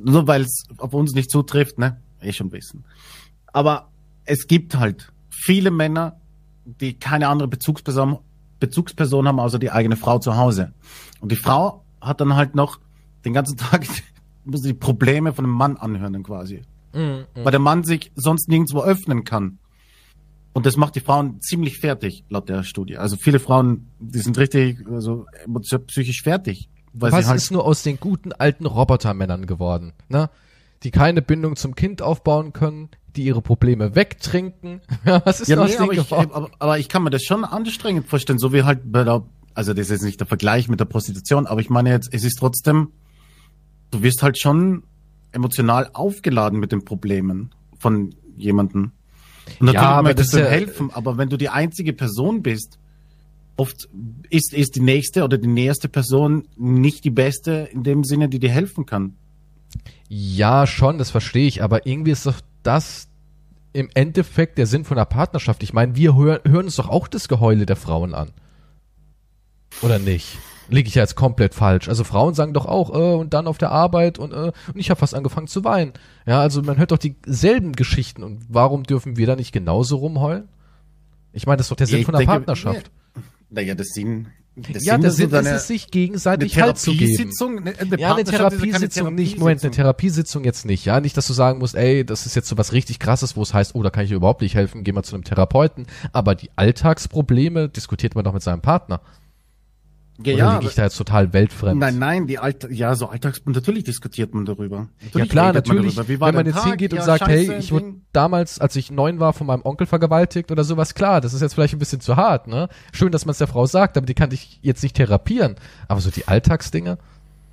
Nur 0.00 0.26
weil 0.26 0.42
es 0.42 0.64
auf 0.78 0.94
uns 0.94 1.14
nicht 1.14 1.30
zutrifft, 1.30 1.78
ne? 1.78 2.00
Eh 2.20 2.32
schon 2.32 2.52
wissen. 2.52 2.84
Aber 3.52 3.90
es 4.24 4.46
gibt 4.46 4.76
halt 4.76 5.12
viele 5.30 5.70
Männer, 5.70 6.20
die 6.64 6.94
keine 6.94 7.28
andere 7.28 7.48
Bezugsperson, 7.48 8.18
Bezugsperson 8.60 9.26
haben, 9.26 9.40
außer 9.40 9.58
die 9.58 9.70
eigene 9.72 9.96
Frau 9.96 10.18
zu 10.18 10.36
Hause. 10.36 10.72
Und 11.20 11.32
die 11.32 11.36
Frau 11.36 11.84
hat 12.02 12.20
dann 12.20 12.36
halt 12.36 12.54
noch 12.54 12.80
den 13.24 13.32
ganzen 13.32 13.56
Tag 13.56 13.86
muss 14.44 14.62
die 14.62 14.74
Probleme 14.74 15.32
von 15.32 15.44
dem 15.44 15.52
Mann 15.52 15.76
anhören 15.76 16.12
dann 16.12 16.22
quasi. 16.22 16.62
Weil 16.92 17.50
der 17.50 17.60
Mann 17.60 17.84
sich 17.84 18.12
sonst 18.16 18.48
nirgendwo 18.48 18.82
öffnen 18.82 19.24
kann. 19.24 19.58
Und 20.52 20.66
das 20.66 20.76
macht 20.76 20.96
die 20.96 21.00
Frauen 21.00 21.40
ziemlich 21.40 21.78
fertig, 21.78 22.24
laut 22.28 22.48
der 22.48 22.62
Studie. 22.62 22.98
Also 22.98 23.16
viele 23.16 23.38
Frauen, 23.38 23.88
die 23.98 24.18
sind 24.18 24.36
richtig, 24.36 24.86
also 24.86 25.24
psychisch 25.86 26.22
fertig. 26.22 26.68
Weil 26.92 27.12
Was 27.12 27.24
sie 27.24 27.30
halt, 27.30 27.38
ist 27.38 27.50
nur 27.50 27.64
aus 27.64 27.82
den 27.82 27.98
guten 27.98 28.32
alten 28.32 28.66
Robotermännern 28.66 29.46
geworden, 29.46 29.94
ne? 30.08 30.28
Die 30.82 30.90
keine 30.90 31.22
Bindung 31.22 31.56
zum 31.56 31.74
Kind 31.74 32.02
aufbauen 32.02 32.52
können, 32.52 32.90
die 33.16 33.24
ihre 33.24 33.40
Probleme 33.40 33.94
wegtrinken. 33.94 34.82
Ja, 35.04 35.22
Was 35.24 35.40
ist 35.40 35.48
ja, 35.48 35.56
nee, 35.56 35.62
aus 35.62 35.76
aber, 35.76 35.92
ich, 35.92 36.12
aber, 36.12 36.50
aber 36.58 36.78
ich 36.78 36.88
kann 36.88 37.04
mir 37.04 37.10
das 37.10 37.22
schon 37.22 37.44
anstrengend 37.44 38.08
vorstellen, 38.08 38.38
so 38.38 38.52
wie 38.52 38.64
halt 38.64 38.80
bei 38.92 39.04
der, 39.04 39.22
also 39.54 39.72
das 39.74 39.86
ist 39.86 39.90
jetzt 39.90 40.02
nicht 40.04 40.20
der 40.20 40.26
Vergleich 40.26 40.68
mit 40.68 40.80
der 40.80 40.84
Prostitution, 40.84 41.46
aber 41.46 41.60
ich 41.60 41.70
meine 41.70 41.90
jetzt, 41.90 42.12
es 42.12 42.24
ist 42.24 42.36
trotzdem, 42.38 42.88
du 43.90 44.02
wirst 44.02 44.22
halt 44.22 44.38
schon 44.38 44.84
emotional 45.32 45.90
aufgeladen 45.92 46.58
mit 46.60 46.72
den 46.72 46.84
Problemen 46.84 47.50
von 47.78 48.14
jemandem. 48.36 48.92
Und 49.58 49.66
natürlich 49.66 49.74
Ja, 49.74 49.88
aber 49.90 50.08
möchtest 50.08 50.32
das 50.34 50.40
du 50.40 50.44
ja- 50.44 50.50
helfen, 50.50 50.90
aber 50.92 51.18
wenn 51.18 51.28
du 51.28 51.36
die 51.36 51.48
einzige 51.48 51.92
Person 51.92 52.42
bist, 52.42 52.78
oft 53.56 53.88
ist, 54.30 54.52
ist 54.54 54.76
die 54.76 54.80
nächste 54.80 55.24
oder 55.24 55.36
die 55.38 55.48
näherste 55.48 55.88
Person 55.88 56.48
nicht 56.56 57.04
die 57.04 57.10
beste 57.10 57.68
in 57.72 57.82
dem 57.82 58.04
Sinne, 58.04 58.28
die 58.28 58.38
dir 58.38 58.50
helfen 58.50 58.86
kann. 58.86 59.14
Ja, 60.08 60.66
schon, 60.66 60.98
das 60.98 61.10
verstehe 61.10 61.46
ich, 61.46 61.62
aber 61.62 61.86
irgendwie 61.86 62.10
ist 62.12 62.26
doch 62.26 62.40
das 62.62 63.08
im 63.72 63.88
Endeffekt 63.94 64.58
der 64.58 64.66
Sinn 64.66 64.84
von 64.84 64.98
einer 64.98 65.06
Partnerschaft. 65.06 65.62
Ich 65.62 65.72
meine, 65.72 65.96
wir 65.96 66.14
hör, 66.14 66.42
hören 66.46 66.66
uns 66.66 66.76
doch 66.76 66.88
auch 66.90 67.08
das 67.08 67.26
Geheule 67.28 67.64
der 67.66 67.76
Frauen 67.76 68.14
an. 68.14 68.30
Oder 69.80 69.98
nicht? 69.98 70.38
Liege 70.68 70.88
ich 70.88 70.94
ja 70.94 71.02
jetzt 71.02 71.16
komplett 71.16 71.54
falsch. 71.54 71.88
Also 71.88 72.04
Frauen 72.04 72.34
sagen 72.34 72.52
doch 72.54 72.66
auch, 72.66 72.90
äh, 72.90 73.14
und 73.16 73.34
dann 73.34 73.46
auf 73.46 73.58
der 73.58 73.72
Arbeit 73.72 74.18
und, 74.18 74.32
äh, 74.32 74.52
und 74.72 74.76
ich 74.76 74.90
habe 74.90 74.98
fast 74.98 75.14
angefangen 75.14 75.46
zu 75.48 75.64
weinen. 75.64 75.92
Ja, 76.26 76.40
also 76.40 76.62
man 76.62 76.78
hört 76.78 76.92
doch 76.92 76.98
dieselben 76.98 77.72
Geschichten 77.72 78.22
und 78.22 78.44
warum 78.48 78.84
dürfen 78.84 79.16
wir 79.16 79.26
da 79.26 79.36
nicht 79.36 79.52
genauso 79.52 79.96
rumheulen? 79.96 80.48
Ich 81.32 81.46
meine, 81.46 81.56
das 81.58 81.66
ist 81.66 81.70
doch 81.70 81.76
der 81.76 81.86
Sinn 81.86 82.00
Ich 82.00 82.04
von 82.06 82.14
einer 82.14 82.20
denke, 82.20 82.32
Partnerschaft. 82.32 82.90
Naja, 83.50 83.74
das 83.74 83.88
Sinn. 83.88 84.28
Das 84.54 84.84
ja, 84.84 84.98
der 84.98 85.08
ist 85.10 85.16
Sinn 85.16 85.28
ist 85.30 85.34
eine- 85.34 85.48
es, 85.50 85.66
sich 85.66 85.84
eine 85.84 85.90
gegenseitig 85.90 86.60
Halt 86.60 86.78
zu 86.78 86.92
geben. 86.92 87.06
Therapiesitzung? 87.16 87.58
Eine, 87.58 87.78
eine 87.78 87.98
Ja, 87.98 88.12
eine 88.14 88.18
ja 88.22 88.30
Therapiesitzung 88.30 89.14
nicht. 89.14 89.38
Moment, 89.38 89.62
eine 89.62 89.70
Therapiesitzung. 89.70 90.42
Therapiesitzung 90.42 90.44
jetzt 90.44 90.64
nicht. 90.66 90.84
Ja, 90.84 91.00
nicht, 91.00 91.16
dass 91.16 91.26
du 91.26 91.32
sagen 91.32 91.58
musst, 91.58 91.74
ey, 91.74 92.04
das 92.04 92.26
ist 92.26 92.34
jetzt 92.36 92.48
so 92.48 92.58
was 92.58 92.72
richtig 92.72 92.98
krasses, 92.98 93.34
wo 93.34 93.42
es 93.42 93.52
heißt, 93.54 93.74
oh, 93.74 93.82
da 93.82 93.88
kann 93.90 94.04
ich 94.04 94.10
dir 94.10 94.16
überhaupt 94.16 94.42
nicht 94.42 94.54
helfen, 94.54 94.84
geh 94.84 94.92
mal 94.92 95.02
zu 95.02 95.14
einem 95.14 95.24
Therapeuten. 95.24 95.86
Aber 96.12 96.34
die 96.34 96.50
Alltagsprobleme 96.56 97.68
diskutiert 97.70 98.14
man 98.14 98.24
doch 98.24 98.34
mit 98.34 98.42
seinem 98.42 98.60
Partner. 98.60 99.00
Ja, 100.18 100.34
Oder 100.34 100.38
ja, 100.44 100.54
liege 100.58 100.66
ich 100.68 100.74
da 100.74 100.82
jetzt 100.84 100.96
total 100.98 101.32
weltfremd? 101.32 101.80
Nein, 101.80 101.98
nein, 101.98 102.26
die 102.26 102.38
Alter, 102.38 102.70
ja, 102.70 102.94
so 102.94 103.06
Alltags, 103.08 103.40
natürlich 103.46 103.84
diskutiert 103.84 104.34
man 104.34 104.44
darüber. 104.44 104.76
Ja 104.76 105.06
Natürlich 105.06 105.28
klar, 105.30 105.48
redet 105.54 105.66
man 105.68 105.76
natürlich, 105.78 106.20
war 106.20 106.28
wenn 106.28 106.34
man 106.34 106.46
jetzt 106.46 106.54
Tag? 106.56 106.66
hingeht 106.68 106.92
und 106.92 106.98
Ja, 106.98 107.04
sagt, 107.04 107.20
scheiße, 107.24 107.52
hey, 107.52 107.58
ich 107.58 107.72
wurde 107.72 107.94
damals, 108.12 108.60
als 108.60 108.76
ich 108.76 108.90
neun 108.90 109.20
war, 109.20 109.32
von 109.32 109.46
meinem 109.46 109.62
Onkel 109.64 109.86
vergewaltigt 109.86 110.52
oder 110.52 110.64
sowas, 110.64 110.94
klar, 110.94 111.20
das 111.22 111.32
ist 111.32 111.40
jetzt 111.40 111.54
vielleicht 111.54 111.72
ein 111.74 111.78
bisschen 111.78 112.00
zu 112.00 112.16
hart, 112.16 112.46
ne? 112.46 112.68
Schön, 112.92 113.10
dass 113.10 113.24
man 113.24 113.32
es 113.32 113.38
der 113.38 113.46
Frau 113.48 113.64
sagt, 113.66 113.96
aber 113.96 114.04
die 114.06 114.14
kann 114.14 114.30
dich 114.30 114.58
jetzt 114.62 114.82
nicht 114.82 114.96
therapieren. 114.96 115.56
Aber 115.88 116.00
so 116.00 116.10
die 116.10 116.28
Alltagsdinge, 116.28 116.98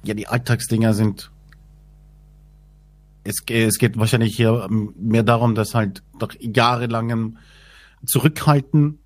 Ja, 0.04 0.14
die 0.14 0.28
Alltagsdinger 0.28 0.94
sind. 0.94 1.32
Es, 3.24 3.38
es 3.50 3.78
geht 3.78 3.98
wahrscheinlich 3.98 4.36
hier 4.36 4.68
ähm, 4.70 4.94
mehr 4.98 5.24
darum, 5.24 5.56
dass 5.56 5.76
halt 5.76 6.04
nach 6.20 6.30
jahrelangem 6.40 7.38
Zurückhalten, 8.06 9.00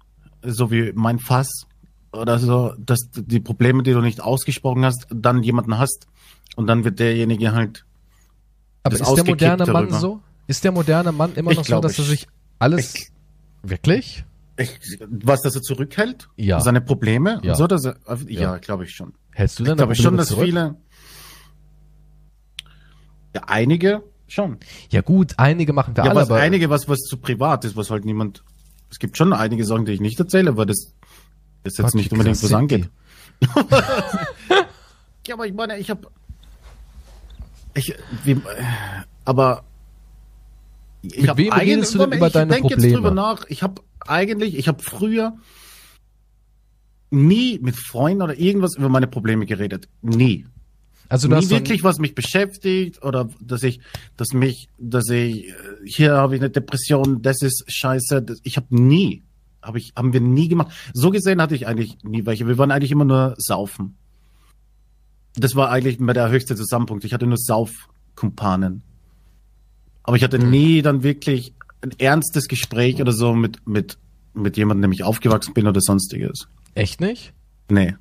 so 0.43 0.71
wie 0.71 0.91
mein 0.95 1.19
Fass 1.19 1.67
oder 2.14 2.39
so, 2.39 2.74
dass 2.78 3.09
die 3.14 3.39
Probleme, 3.39 3.84
die 3.84 3.91
du 3.93 4.01
nicht 4.01 4.22
ausgesprochen 4.22 4.86
hast, 4.86 5.07
dann 5.14 5.43
jemanden 5.43 5.78
hast 5.78 6.07
und 6.55 6.68
dann 6.68 6.84
wird 6.84 6.99
derjenige 6.99 7.53
halt. 7.53 7.86
aber 8.84 8.95
ist 8.95 9.05
der 9.16 9.24
moderne 9.26 9.66
Mann 9.66 9.74
darüber. 9.89 9.99
so? 9.99 10.22
Ist 10.47 10.64
der 10.64 10.72
moderne 10.72 11.11
Mann 11.11 11.34
immer 11.36 11.51
Ich 11.51 11.57
noch 11.57 11.66
so, 11.66 11.70
glaube, 11.70 11.88
dass 11.88 11.97
er 11.97 12.03
ich- 12.03 12.09
sich 12.09 12.28
alles, 12.59 12.95
ich- 12.95 13.11
wirklich? 13.64 14.26
Ich, 14.57 14.99
was, 15.09 15.41
dass 15.41 15.55
er 15.55 15.61
zurückhält? 15.61 16.30
Ja. 16.36 16.59
Seine 16.59 16.80
Probleme? 16.82 17.39
Ja. 17.43 17.55
So, 17.55 17.66
dass 17.66 17.86
er, 17.86 17.95
ja, 18.28 18.41
Ja. 18.41 18.57
glaube 18.57 18.84
ich 18.84 18.91
schon. 18.93 19.14
Hältst 19.32 19.57
du 19.57 19.64
Ich 19.64 19.68
denn 19.70 19.78
glaube 19.78 19.93
Probleme 19.93 20.03
schon, 20.03 20.18
dass 20.18 20.28
zurück? 20.28 20.45
viele. 20.45 20.76
Ja, 23.36 23.41
einige 23.47 24.03
schon. 24.28 24.57
Ja 24.91 25.01
gut, 25.01 25.34
einige 25.38 25.74
machen 25.74 25.95
wir 25.95 26.03
Ja, 26.03 26.11
alle, 26.11 26.22
was 26.22 26.30
aber 26.30 26.39
einige, 26.39 26.70
was, 26.70 26.88
was 26.88 26.99
zu 26.99 27.18
privat 27.18 27.66
ist, 27.66 27.76
was 27.76 27.89
halt 27.89 28.05
niemand. 28.05 28.43
Es 28.91 28.99
gibt 28.99 29.18
schon 29.18 29.34
einige 29.34 29.66
Sachen, 29.66 29.86
die 29.86 29.93
ich 29.93 30.01
nicht 30.01 30.20
erzähle, 30.20 30.55
weil 30.55 30.68
das, 30.68 30.93
das 31.64 31.78
jetzt 31.78 31.91
Fuck, 31.91 31.95
nicht 31.95 32.11
unbedingt 32.11 32.41
was 32.41 32.53
angeht. 32.53 32.89
ja, 35.28 35.34
aber 35.34 35.47
ich 35.47 35.53
meine, 35.53 35.78
ich 35.78 35.89
habe. 35.89 36.07
Ich, 37.74 37.93
wie, 38.24 38.39
aber. 39.26 39.64
Ich 41.01 41.22
Mit 41.22 41.30
hab 41.30 41.38
wem 41.38 41.51
eigentlich- 41.51 41.76
redest 41.76 41.93
du 41.95 41.97
denn 41.99 42.14
über 42.14 42.28
ich 42.28 42.34
deine 42.34 42.51
denk 42.51 42.61
Probleme? 42.61 42.84
Jetzt 42.88 42.95
drüber 42.95 43.11
nach. 43.11 43.45
Ich 43.49 43.61
habe 43.64 43.82
eigentlich, 43.99 44.55
ich 44.55 44.68
habe 44.68 44.82
früher 44.82 45.38
nie 47.11 47.59
mit 47.59 47.76
Freunden 47.76 48.22
oder 48.22 48.38
irgendwas 48.38 48.76
über 48.76 48.89
meine 48.89 49.07
Probleme 49.07 49.45
geredet. 49.45 49.89
Nie 50.01 50.45
also 51.14 51.28
du 51.28 51.36
nie 51.36 51.49
wirklich 51.49 51.84
was 51.84 51.99
mich 51.99 52.16
beschäftigt 52.16 53.03
oder 53.03 53.30
dass 53.39 53.61
ich, 53.61 53.80
dass 54.18 54.34
mich, 54.34 54.68
dass 54.80 55.09
ich 55.09 55.49
äh, 55.49 55.53
hier 55.86 56.14
habe 56.14 56.36
ich 56.36 56.41
eine 56.41 56.49
Depression, 56.49 57.22
das 57.22 57.43
ist 57.43 57.66
scheiße. 57.68 58.24
Das, 58.24 58.39
ich 58.43 58.57
habe 58.57 58.68
nie, 58.72 59.22
habe 59.64 59.78
ich, 59.80 59.93
haben 59.95 60.14
wir 60.14 60.22
nie 60.22 60.47
gemacht. 60.47 60.72
So 60.93 61.09
gesehen 61.09 61.41
hatte 61.41 61.55
ich 61.55 61.68
eigentlich 61.68 61.97
nie 62.03 62.26
welche. 62.26 62.47
Wir 62.47 62.57
waren 62.57 62.72
eigentlich 62.72 62.91
immer 62.91 63.05
nur 63.05 63.34
saufen. 63.38 63.97
Das 65.36 65.55
war 65.55 65.70
eigentlich 65.72 65.99
immer 65.99 66.14
der 66.14 66.30
höchste 66.30 66.55
Zusammenpunkt. 66.55 67.03
Ich 67.05 67.14
hatte 67.14 67.26
nur 67.26 67.38
Saufkumpanen. 67.38 68.84
Aber 70.03 70.16
ich 70.18 70.24
hatte 70.24 70.38
Hm. 70.39 70.49
nie 70.49 70.82
dann 70.82 71.01
wirklich 71.03 71.53
ein 71.82 71.91
ernstes 71.97 72.47
Gespräch 72.47 73.01
oder 73.01 73.11
so 73.11 73.34
mit 73.34 73.66
mit 73.68 73.97
mit 74.36 74.57
jemandem, 74.57 74.84
dem 74.89 74.91
ich 74.93 75.03
aufgewachsen 75.03 75.53
bin 75.53 75.68
oder 75.68 75.80
sonstiges. 75.80 76.47
echt 76.76 77.01
nicht? 77.01 77.34
Nee. 77.70 77.95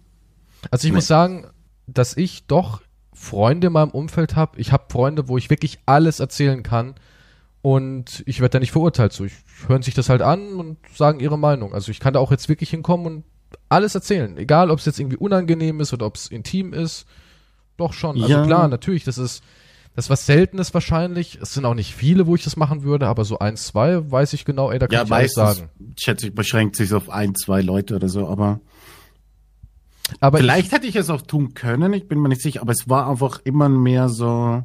Also 0.71 0.87
ich 0.87 0.93
Nee. 0.93 0.97
muss 0.97 1.07
sagen, 1.07 1.47
dass 1.87 2.17
ich 2.17 2.47
doch 2.47 2.81
Freunde 3.13 3.67
in 3.67 3.75
meinem 3.75 3.91
Umfeld 3.91 4.35
habe. 4.35 4.59
Ich 4.59 4.73
habe 4.73 4.85
Freunde, 4.91 5.29
wo 5.29 5.37
ich 5.37 5.51
wirklich 5.51 5.79
alles 5.85 6.21
erzählen 6.21 6.63
kann 6.63 6.95
und 7.63 8.23
ich 8.27 8.41
werde 8.41 8.55
da 8.55 8.59
nicht 8.59 8.73
verurteilt. 8.73 9.13
So, 9.13 9.25
ich 9.25 9.33
hören 9.69 9.83
sich 9.83 9.95
das 9.95 10.09
halt 10.09 10.21
an 10.23 10.55
und 10.55 10.79
sagen 10.95 11.21
ihre 11.21 11.39
Meinung. 11.39 11.73
Also 11.75 11.91
ich 11.91 12.01
kann 12.01 12.13
da 12.15 12.21
auch 12.21 12.31
jetzt 12.31 12.49
wirklich 12.49 12.71
hinkommen 12.71 13.07
und 13.07 13.25
alles 13.69 13.95
erzählen, 13.95 14.37
egal 14.37 14.71
ob 14.71 14.79
es 14.81 14.85
jetzt 14.87 14.99
irgendwie 14.99 15.17
unangenehm 15.17 15.81
ist 15.81 15.93
oder 15.93 16.07
ob 16.07 16.17
es 16.17 16.27
intim 16.27 16.73
ist. 16.73 17.07
Doch 17.77 17.93
schon. 17.93 18.17
Also 18.17 18.29
Ja. 18.29 18.45
klar, 18.45 18.69
natürlich, 18.69 19.05
das 19.05 19.19
ist 19.19 19.43
das 19.95 20.07
ist 20.07 20.11
was 20.11 20.25
Seltenes 20.25 20.73
wahrscheinlich. 20.73 21.39
Es 21.43 21.53
sind 21.53 21.67
auch 21.67 21.75
nicht 21.75 21.95
viele, 21.95 22.27
wo 22.27 22.35
ich 22.35 22.43
das 22.45 22.57
machen 22.57 22.83
würde, 22.83 23.07
aber 23.09 23.25
so 23.27 23.39
eins, 23.41 23.67
zwei 23.67 24.11
weiß 24.11 24.33
ich 24.33 24.47
genau, 24.47 24.71
ey, 24.71 24.79
da 24.79 24.87
kann 24.89 25.01
Ja, 25.01 25.05
ich 25.05 25.13
alles 25.13 25.33
sagen. 25.35 25.69
schätze 25.99 26.29
ich, 26.29 26.35
beschränkt 26.35 26.77
sich 26.77 26.93
auf 26.95 27.11
ein, 27.11 27.35
zwei 27.35 27.61
Leute 27.61 27.97
oder 27.97 28.09
so, 28.09 28.27
aber 28.27 28.61
Aber 30.21 30.39
ich, 30.39 30.45
vielleicht 30.45 30.73
hätte 30.73 30.87
ich 30.87 30.97
es 30.97 31.11
auch 31.11 31.21
tun 31.23 31.53
können, 31.55 31.93
ich 31.93 32.09
bin 32.09 32.21
mir 32.21 32.31
nicht 32.31 32.41
sicher, 32.43 32.63
aber 32.63 32.73
es 32.73 32.89
war 32.89 33.09
einfach 33.09 33.41
immer 33.45 33.69
mehr 33.69 34.09
so, 34.09 34.63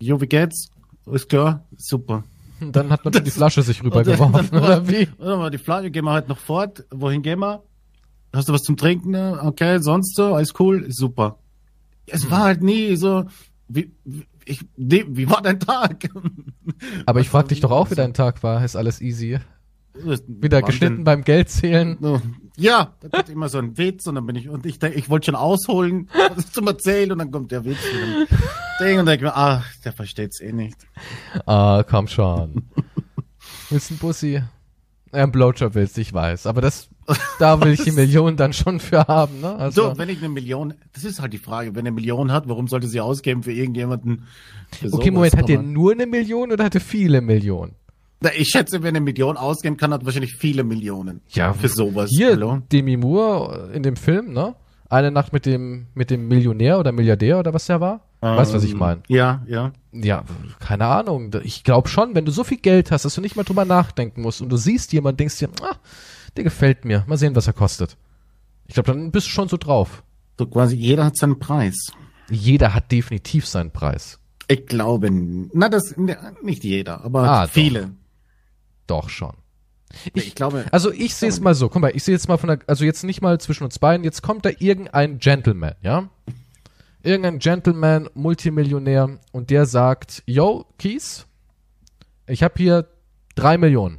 jo, 0.00 0.20
wie 0.20 0.26
geht's? 0.26 0.70
Ist 1.12 1.28
klar? 1.28 1.66
Super. 1.76 2.24
dann 2.72 2.90
hat 2.90 3.04
man 3.04 3.14
schon 3.14 3.24
die 3.24 3.30
Flasche 3.30 3.62
sich 3.62 3.82
rübergeworfen, 3.84 4.58
oder 4.58 4.86
wie? 4.88 5.06
Dann 5.18 5.38
war 5.38 5.50
die 5.50 5.58
Flasche, 5.58 5.90
gehen 5.90 6.04
wir 6.04 6.12
halt 6.12 6.28
noch 6.28 6.38
fort. 6.38 6.84
Wohin 6.90 7.22
gehen 7.22 7.38
wir? 7.40 7.62
Hast 8.32 8.48
du 8.48 8.52
was 8.52 8.62
zum 8.62 8.76
Trinken? 8.76 9.14
Okay, 9.16 9.78
sonst 9.80 10.14
so, 10.14 10.34
alles 10.34 10.52
cool, 10.60 10.86
super. 10.90 11.38
Es 12.06 12.30
war 12.30 12.40
halt 12.40 12.62
nie 12.62 12.94
so, 12.96 13.24
wie, 13.68 13.92
ich, 14.44 14.60
wie 14.76 15.28
war 15.28 15.42
dein 15.42 15.58
Tag? 15.58 16.08
Aber 17.06 17.20
ich 17.20 17.28
frag 17.28 17.48
dich 17.48 17.60
doch 17.60 17.72
auch, 17.72 17.90
wie 17.90 17.96
dein 17.96 18.14
Tag 18.14 18.42
war. 18.42 18.64
Ist 18.64 18.76
alles 18.76 19.00
easy? 19.00 19.38
Wieder 20.26 20.62
geschnitten 20.62 20.96
denn? 20.96 21.04
beim 21.04 21.24
Geldzählen? 21.24 21.98
Ja, 22.56 22.94
da 23.00 23.08
kommt 23.08 23.28
immer 23.30 23.48
so 23.48 23.58
ein 23.58 23.76
Witz 23.76 24.06
und 24.06 24.14
dann 24.14 24.26
bin 24.26 24.36
ich, 24.36 24.48
und 24.48 24.64
ich 24.64 24.78
denk, 24.78 24.96
ich 24.96 25.10
wollte 25.10 25.26
schon 25.26 25.34
ausholen, 25.34 26.08
was 26.34 26.52
zum 26.52 26.68
Erzählen 26.68 27.10
und 27.10 27.18
dann 27.18 27.30
kommt 27.32 27.50
der 27.50 27.64
Witz 27.64 27.78
Ding 28.80 28.98
und 28.98 29.06
denke 29.06 29.26
mir, 29.26 29.36
ach, 29.36 29.66
der 29.84 29.92
versteht's 29.92 30.40
eh 30.40 30.52
nicht. 30.52 30.76
Ah, 31.46 31.84
komm 31.88 32.08
schon. 32.08 32.62
willst 33.70 33.90
du 33.90 33.94
einen 33.94 33.98
Bussi? 34.00 34.42
Einen 35.12 35.32
Blowjob 35.32 35.74
willst, 35.74 35.98
ich 35.98 36.12
weiß. 36.14 36.46
Aber 36.46 36.60
das, 36.60 36.88
da 37.40 37.60
will 37.60 37.72
ich 37.72 37.82
die 37.82 37.90
Millionen 38.02 38.36
dann 38.36 38.52
schon 38.52 38.78
für 38.78 39.06
haben, 39.08 39.40
ne? 39.40 39.56
Also, 39.56 39.90
So, 39.90 39.98
wenn 39.98 40.08
ich 40.08 40.18
eine 40.18 40.28
Million, 40.28 40.74
das 40.92 41.04
ist 41.04 41.20
halt 41.20 41.32
die 41.32 41.38
Frage, 41.38 41.70
wenn 41.70 41.84
er 41.84 41.88
eine 41.88 41.92
Million 41.92 42.30
hat, 42.30 42.48
warum 42.48 42.68
sollte 42.68 42.86
sie 42.86 43.00
ausgeben 43.00 43.42
für 43.42 43.52
irgendjemanden? 43.52 44.26
Für 44.72 44.92
okay? 44.92 45.10
Moment, 45.10 45.36
hat 45.36 45.48
der 45.48 45.58
Aber- 45.58 45.66
nur 45.68 45.92
eine 45.92 46.06
Million 46.06 46.52
oder 46.52 46.64
hat 46.64 46.74
er 46.76 46.80
viele 46.80 47.20
Millionen? 47.20 47.74
Na, 48.20 48.30
Ich 48.36 48.48
schätze, 48.50 48.82
wenn 48.82 48.94
er 48.94 48.98
eine 48.98 49.00
Million 49.00 49.36
ausgeben 49.36 49.76
kann, 49.76 49.92
hat 49.92 50.02
er 50.02 50.06
wahrscheinlich 50.06 50.36
viele 50.36 50.62
Millionen. 50.62 51.22
Ja, 51.30 51.54
für 51.54 51.68
sowas. 51.68 52.10
Hier, 52.10 52.32
Hallo? 52.32 52.58
Demi 52.70 52.96
Moore 52.96 53.70
in 53.72 53.82
dem 53.82 53.96
Film, 53.96 54.32
ne? 54.32 54.54
Eine 54.88 55.10
Nacht 55.10 55.32
mit 55.32 55.44
dem, 55.46 55.86
mit 55.94 56.10
dem 56.10 56.28
Millionär 56.28 56.78
oder 56.78 56.92
Milliardär 56.92 57.38
oder 57.38 57.52
was 57.54 57.66
der 57.66 57.80
war? 57.80 58.06
Weißt 58.20 58.52
du, 58.52 58.56
was 58.56 58.64
ich 58.64 58.72
Ähm, 58.72 58.78
meine? 58.78 59.02
Ja, 59.08 59.42
ja. 59.46 59.72
Ja, 59.92 60.24
keine 60.60 60.86
Ahnung. 60.86 61.30
Ich 61.42 61.64
glaube 61.64 61.88
schon, 61.88 62.14
wenn 62.14 62.24
du 62.24 62.32
so 62.32 62.44
viel 62.44 62.58
Geld 62.58 62.90
hast, 62.90 63.04
dass 63.04 63.14
du 63.14 63.20
nicht 63.20 63.36
mal 63.36 63.42
drüber 63.44 63.64
nachdenken 63.64 64.22
musst 64.22 64.40
und 64.42 64.48
du 64.50 64.56
siehst 64.56 64.92
jemanden, 64.92 65.16
denkst 65.18 65.38
dir, 65.38 65.48
ah, 65.62 65.76
der 66.36 66.44
gefällt 66.44 66.84
mir. 66.84 67.04
Mal 67.08 67.16
sehen, 67.18 67.34
was 67.34 67.46
er 67.46 67.52
kostet. 67.54 67.96
Ich 68.66 68.74
glaube, 68.74 68.92
dann 68.92 69.10
bist 69.10 69.26
du 69.26 69.30
schon 69.30 69.48
so 69.48 69.56
drauf. 69.56 70.02
So 70.38 70.46
quasi 70.46 70.76
jeder 70.76 71.04
hat 71.06 71.16
seinen 71.16 71.38
Preis. 71.38 71.92
Jeder 72.30 72.72
hat 72.74 72.92
definitiv 72.92 73.46
seinen 73.46 73.72
Preis. 73.72 74.18
Ich 74.46 74.66
glaube, 74.66 75.10
na, 75.10 75.68
das, 75.68 75.96
ne, 75.96 76.16
nicht 76.42 76.62
jeder, 76.64 77.04
aber 77.04 77.22
Ah, 77.28 77.46
doch. 77.46 77.52
viele. 77.52 77.90
Doch 78.86 79.08
schon. 79.08 79.34
Ich, 80.14 80.28
Ich, 80.28 80.34
glaube, 80.36 80.66
also 80.70 80.92
ich 80.92 81.14
sehe 81.16 81.28
es 81.28 81.40
mal 81.40 81.54
so, 81.54 81.68
guck 81.68 81.82
mal, 81.82 81.90
ich 81.94 82.04
sehe 82.04 82.14
jetzt 82.14 82.28
mal 82.28 82.36
von 82.36 82.48
der, 82.48 82.58
also 82.68 82.84
jetzt 82.84 83.02
nicht 83.02 83.22
mal 83.22 83.40
zwischen 83.40 83.64
uns 83.64 83.78
beiden, 83.80 84.04
jetzt 84.04 84.22
kommt 84.22 84.44
da 84.44 84.50
irgendein 84.58 85.18
Gentleman, 85.18 85.74
ja? 85.82 86.08
Irgendein 87.02 87.38
Gentleman, 87.38 88.08
Multimillionär 88.14 89.18
und 89.32 89.50
der 89.50 89.66
sagt, 89.66 90.22
yo, 90.26 90.66
Kies, 90.78 91.26
ich 92.26 92.42
habe 92.42 92.54
hier 92.56 92.86
drei 93.34 93.58
Millionen. 93.58 93.98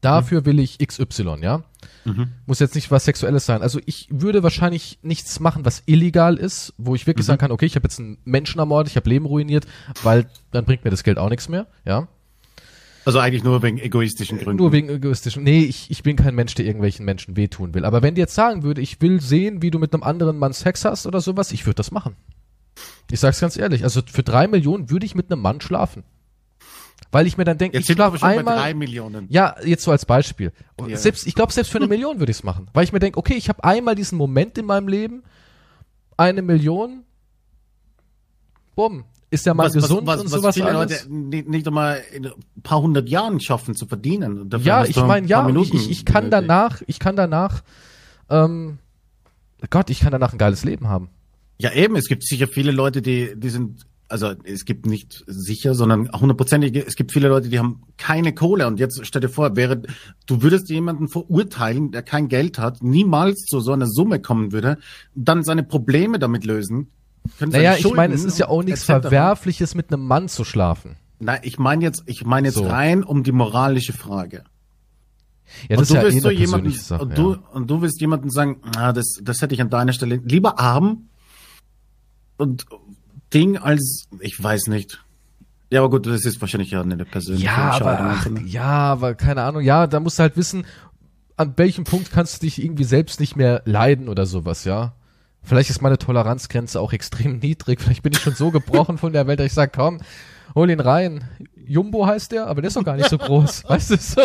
Dafür 0.00 0.44
will 0.44 0.58
ich 0.58 0.78
XY, 0.78 1.36
ja? 1.40 1.62
Mhm. 2.04 2.28
Muss 2.46 2.58
jetzt 2.58 2.74
nicht 2.74 2.90
was 2.90 3.04
Sexuelles 3.06 3.46
sein. 3.46 3.62
Also 3.62 3.80
ich 3.86 4.08
würde 4.10 4.42
wahrscheinlich 4.42 4.98
nichts 5.02 5.40
machen, 5.40 5.64
was 5.64 5.82
illegal 5.86 6.36
ist, 6.36 6.74
wo 6.76 6.94
ich 6.94 7.06
wirklich 7.06 7.24
sagen 7.24 7.38
kann, 7.38 7.50
okay, 7.50 7.66
ich 7.66 7.76
habe 7.76 7.84
jetzt 7.86 7.98
einen 7.98 8.18
Menschen 8.24 8.58
ermordet, 8.58 8.90
ich 8.90 8.96
habe 8.96 9.08
Leben 9.08 9.24
ruiniert, 9.24 9.66
weil 10.02 10.26
dann 10.50 10.64
bringt 10.64 10.84
mir 10.84 10.90
das 10.90 11.04
Geld 11.04 11.18
auch 11.18 11.30
nichts 11.30 11.48
mehr, 11.48 11.66
ja? 11.86 12.08
Also 13.04 13.18
eigentlich 13.18 13.44
nur 13.44 13.62
wegen 13.62 13.78
egoistischen 13.78 14.38
Gründen. 14.38 14.56
Nur 14.62 14.72
wegen 14.72 14.88
egoistischen. 14.88 15.42
Nee, 15.42 15.64
ich, 15.64 15.90
ich 15.90 16.02
bin 16.02 16.16
kein 16.16 16.34
Mensch, 16.34 16.54
der 16.54 16.64
irgendwelchen 16.64 17.04
Menschen 17.04 17.36
wehtun 17.36 17.74
will. 17.74 17.84
Aber 17.84 18.02
wenn 18.02 18.14
die 18.14 18.20
jetzt 18.20 18.34
sagen 18.34 18.62
würde, 18.62 18.80
ich 18.80 19.00
will 19.00 19.20
sehen, 19.20 19.62
wie 19.62 19.70
du 19.70 19.78
mit 19.78 19.92
einem 19.92 20.02
anderen 20.02 20.38
Mann 20.38 20.52
Sex 20.52 20.84
hast 20.84 21.06
oder 21.06 21.20
sowas, 21.20 21.52
ich 21.52 21.66
würde 21.66 21.76
das 21.76 21.90
machen. 21.90 22.16
Ich 23.10 23.20
sag's 23.20 23.40
ganz 23.40 23.56
ehrlich, 23.56 23.84
also 23.84 24.00
für 24.06 24.22
drei 24.22 24.48
Millionen 24.48 24.90
würde 24.90 25.06
ich 25.06 25.14
mit 25.14 25.30
einem 25.30 25.42
Mann 25.42 25.60
schlafen. 25.60 26.04
Weil 27.12 27.26
ich 27.26 27.36
mir 27.36 27.44
dann 27.44 27.58
denke, 27.58 27.78
ich 27.78 27.86
schlafe 27.86 28.24
einmal. 28.26 28.56
drei 28.56 28.74
Millionen. 28.74 29.26
Ja, 29.28 29.54
jetzt 29.64 29.84
so 29.84 29.90
als 29.90 30.04
Beispiel. 30.04 30.52
Und 30.76 30.90
Ja. 30.90 30.96
Selbst, 30.96 31.26
ich 31.26 31.34
glaube, 31.34 31.52
selbst 31.52 31.70
für 31.70 31.78
eine 31.78 31.86
Million 31.86 32.18
würde 32.18 32.30
ich 32.32 32.38
es 32.38 32.42
machen. 32.42 32.68
Weil 32.72 32.84
ich 32.84 32.92
mir 32.92 32.98
denke, 32.98 33.18
okay, 33.18 33.34
ich 33.34 33.48
habe 33.48 33.62
einmal 33.62 33.94
diesen 33.94 34.18
Moment 34.18 34.58
in 34.58 34.66
meinem 34.66 34.88
Leben, 34.88 35.22
eine 36.16 36.42
Million, 36.42 37.04
bumm, 38.74 39.04
ist 39.34 39.46
der 39.46 39.54
Mann 39.54 39.72
gesund 39.72 40.08
und 40.08 40.28
sowas 40.28 40.54
viele 40.54 40.74
alles. 40.74 41.04
Leute 41.04 41.46
nicht, 41.48 41.66
einmal 41.66 42.00
in 42.14 42.26
ein 42.26 42.32
paar 42.62 42.80
hundert 42.80 43.08
Jahren 43.08 43.40
schaffen 43.40 43.74
zu 43.74 43.86
verdienen. 43.86 44.40
Und 44.40 44.50
dafür 44.50 44.66
Ja, 44.66 44.84
ich 44.84 44.96
meine, 44.96 45.26
ja, 45.26 45.46
ich, 45.48 45.74
ich, 45.74 45.90
ich 45.90 46.04
kann 46.04 46.30
danach, 46.30 46.82
ich 46.86 46.98
kann 46.98 47.16
danach, 47.16 47.62
ähm, 48.30 48.78
Gott, 49.70 49.90
ich 49.90 50.00
kann 50.00 50.12
danach 50.12 50.32
ein 50.32 50.38
geiles 50.38 50.64
Leben 50.64 50.88
haben. 50.88 51.08
Ja, 51.58 51.72
eben, 51.72 51.96
es 51.96 52.06
gibt 52.06 52.24
sicher 52.24 52.46
viele 52.46 52.72
Leute, 52.72 53.02
die, 53.02 53.34
die 53.36 53.48
sind, 53.48 53.86
also 54.08 54.32
es 54.44 54.64
gibt 54.64 54.86
nicht 54.86 55.24
sicher, 55.26 55.74
sondern 55.74 56.10
hundertprozentig, 56.12 56.76
es 56.76 56.94
gibt 56.94 57.12
viele 57.12 57.28
Leute, 57.28 57.48
die 57.48 57.58
haben 57.58 57.82
keine 57.96 58.34
Kohle. 58.34 58.66
Und 58.66 58.78
jetzt 58.78 59.00
stell 59.04 59.20
dir 59.20 59.28
vor, 59.28 59.56
wäre, 59.56 59.82
du 60.26 60.42
würdest 60.42 60.68
jemanden 60.70 61.08
verurteilen, 61.08 61.90
der 61.90 62.02
kein 62.02 62.28
Geld 62.28 62.58
hat, 62.58 62.82
niemals 62.82 63.42
zu 63.42 63.60
so 63.60 63.72
einer 63.72 63.86
Summe 63.86 64.20
kommen 64.20 64.52
würde, 64.52 64.78
dann 65.14 65.42
seine 65.42 65.62
Probleme 65.62 66.18
damit 66.18 66.44
lösen. 66.44 66.88
Naja, 67.40 67.76
ich 67.76 67.92
meine, 67.94 68.14
es 68.14 68.24
ist 68.24 68.38
ja 68.38 68.48
auch 68.48 68.62
nichts. 68.62 68.84
Verwerfliches, 68.84 69.74
mit 69.74 69.92
einem 69.92 70.06
Mann 70.06 70.28
zu 70.28 70.44
schlafen. 70.44 70.96
Nein, 71.18 71.40
ich 71.42 71.58
meine 71.58 71.82
jetzt, 71.82 72.02
ich 72.06 72.24
meine 72.24 72.48
jetzt 72.48 72.56
So. 72.56 72.66
rein 72.66 73.02
um 73.02 73.22
die 73.22 73.32
moralische 73.32 73.92
Frage. 73.92 74.44
Ja, 75.68 75.76
und 75.76 75.80
das 75.82 75.88
du 75.88 75.94
ist 75.94 75.94
ja 75.94 76.00
eh 76.00 76.04
willst 76.04 76.22
so 76.22 76.30
jemanden, 76.30 76.70
Sache. 76.72 77.02
und 77.02 77.18
du, 77.18 77.32
ja. 77.32 77.38
und 77.52 77.70
du 77.70 77.82
willst 77.82 78.00
jemanden 78.00 78.30
sagen, 78.30 78.60
ah, 78.76 78.92
das, 78.92 79.18
das 79.22 79.40
hätte 79.40 79.54
ich 79.54 79.60
an 79.60 79.70
deiner 79.70 79.92
Stelle 79.92 80.16
lieber 80.16 80.58
arm 80.58 81.08
und 82.36 82.66
Ding 83.32 83.56
als, 83.56 84.06
ich 84.20 84.42
weiß 84.42 84.66
nicht. 84.68 85.04
Ja, 85.70 85.80
aber 85.80 85.90
gut, 85.90 86.06
das 86.06 86.24
ist 86.24 86.40
wahrscheinlich 86.40 86.70
ja 86.70 86.82
eine 86.82 87.04
persönliche 87.04 87.46
Ja, 87.46 87.72
aber, 87.72 87.98
ach, 88.00 88.26
ja, 88.44 88.62
aber 88.64 89.14
keine 89.14 89.42
Ahnung, 89.42 89.62
ja, 89.62 89.86
da 89.86 90.00
musst 90.00 90.18
du 90.18 90.22
halt 90.22 90.36
wissen, 90.36 90.64
an 91.36 91.54
welchem 91.56 91.84
Punkt 91.84 92.12
kannst 92.12 92.36
du 92.36 92.46
dich 92.46 92.62
irgendwie 92.62 92.84
selbst 92.84 93.18
nicht 93.20 93.36
mehr 93.36 93.62
leiden 93.64 94.08
oder 94.08 94.26
sowas, 94.26 94.64
ja. 94.64 94.94
Vielleicht 95.44 95.68
ist 95.68 95.82
meine 95.82 95.98
Toleranzgrenze 95.98 96.80
auch 96.80 96.92
extrem 96.92 97.38
niedrig, 97.42 97.80
vielleicht 97.80 98.02
bin 98.02 98.12
ich 98.12 98.20
schon 98.20 98.34
so 98.34 98.50
gebrochen 98.50 98.98
von 98.98 99.12
der 99.12 99.26
Welt, 99.26 99.38
dass 99.38 99.46
ich 99.46 99.52
sage, 99.52 99.72
komm, 99.74 100.00
hol 100.54 100.70
ihn 100.70 100.80
rein. 100.80 101.28
Jumbo 101.54 102.06
heißt 102.06 102.32
der, 102.32 102.46
aber 102.46 102.62
der 102.62 102.68
ist 102.68 102.76
doch 102.76 102.84
gar 102.84 102.96
nicht 102.96 103.10
so 103.10 103.18
groß, 103.18 103.64
weißt 103.68 103.90
du 103.90 103.96
so. 103.98 104.22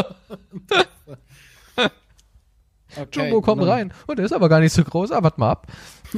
Jumbo, 3.11 3.41
komm 3.41 3.59
genau. 3.59 3.71
rein. 3.71 3.93
Und 4.07 4.17
der 4.17 4.25
ist 4.25 4.33
aber 4.33 4.49
gar 4.49 4.59
nicht 4.59 4.73
so 4.73 4.83
groß, 4.83 5.11
ah, 5.11 5.21
warte 5.21 5.39
mal 5.39 5.51
ab. 5.51 5.67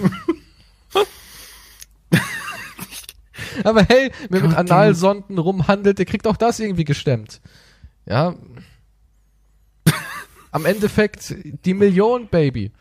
aber 3.63 3.83
hey, 3.83 4.11
wer 4.29 4.41
mit 4.41 4.55
Analsonden 4.55 5.37
rumhandelt, 5.37 5.99
der 5.99 6.05
kriegt 6.05 6.27
auch 6.27 6.37
das 6.37 6.59
irgendwie 6.59 6.85
gestemmt. 6.85 7.41
Ja. 8.05 8.35
Am 10.51 10.65
Endeffekt 10.65 11.35
die 11.65 11.73
Million, 11.73 12.27
Baby. 12.27 12.71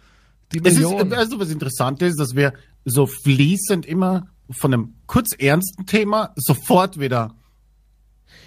Die 0.52 0.58
Es 0.64 0.74
Million. 0.74 1.08
ist, 1.12 1.16
also 1.16 1.38
was 1.38 1.50
interessant 1.50 2.02
ist, 2.02 2.18
dass 2.18 2.34
wir 2.34 2.52
so 2.84 3.06
fließend 3.06 3.86
immer 3.86 4.28
von 4.50 4.74
einem 4.74 4.94
kurz 5.06 5.34
ernsten 5.38 5.86
Thema 5.86 6.32
sofort 6.36 6.98
wieder 6.98 7.34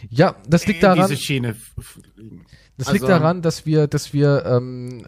ja, 0.10 0.36
das 0.47 0.68
liegt 0.68 0.84
daran, 0.84 1.08
diese 1.08 1.22
Schiene 1.22 1.56
das 2.78 2.88
also- 2.88 2.93
liegt 2.93 3.10
daran, 3.10 3.41
dass 3.41 3.66
wir, 3.66 3.88
dass 3.88 4.14
wir 4.14 4.45
ähm, 4.45 5.06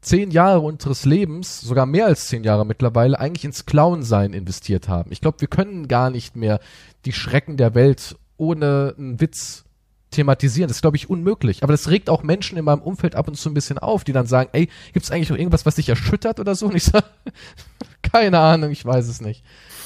zehn 0.00 0.30
Jahre 0.30 0.60
unseres 0.60 1.04
Lebens, 1.04 1.60
sogar 1.60 1.86
mehr 1.86 2.06
als 2.06 2.28
zehn 2.28 2.44
Jahre 2.44 2.64
mittlerweile, 2.64 3.18
eigentlich 3.18 3.44
ins 3.44 3.66
Clown-Sein 3.66 4.32
investiert 4.32 4.88
haben. 4.88 5.10
Ich 5.10 5.20
glaube, 5.20 5.40
wir 5.40 5.48
können 5.48 5.88
gar 5.88 6.10
nicht 6.10 6.36
mehr 6.36 6.60
die 7.04 7.12
Schrecken 7.12 7.56
der 7.56 7.74
Welt 7.74 8.16
ohne 8.36 8.94
einen 8.96 9.20
Witz 9.20 9.64
thematisieren. 10.10 10.68
Das 10.68 10.78
ist, 10.78 10.82
glaube 10.82 10.96
ich, 10.96 11.10
unmöglich. 11.10 11.62
Aber 11.62 11.72
das 11.72 11.88
regt 11.88 12.08
auch 12.08 12.22
Menschen 12.22 12.56
in 12.56 12.64
meinem 12.64 12.82
Umfeld 12.82 13.14
ab 13.14 13.28
und 13.28 13.36
zu 13.36 13.50
ein 13.50 13.54
bisschen 13.54 13.78
auf, 13.78 14.04
die 14.04 14.12
dann 14.12 14.26
sagen, 14.26 14.50
ey, 14.52 14.68
gibt's 14.92 15.10
eigentlich 15.10 15.30
noch 15.30 15.38
irgendwas, 15.38 15.66
was 15.66 15.76
dich 15.76 15.88
erschüttert 15.88 16.40
oder 16.40 16.54
so? 16.54 16.66
Und 16.66 16.76
ich 16.76 16.84
sage, 16.84 17.06
keine 18.02 18.38
Ahnung, 18.38 18.70
ich 18.70 18.84
weiß 18.84 19.08
es 19.08 19.20
nicht. 19.20 19.44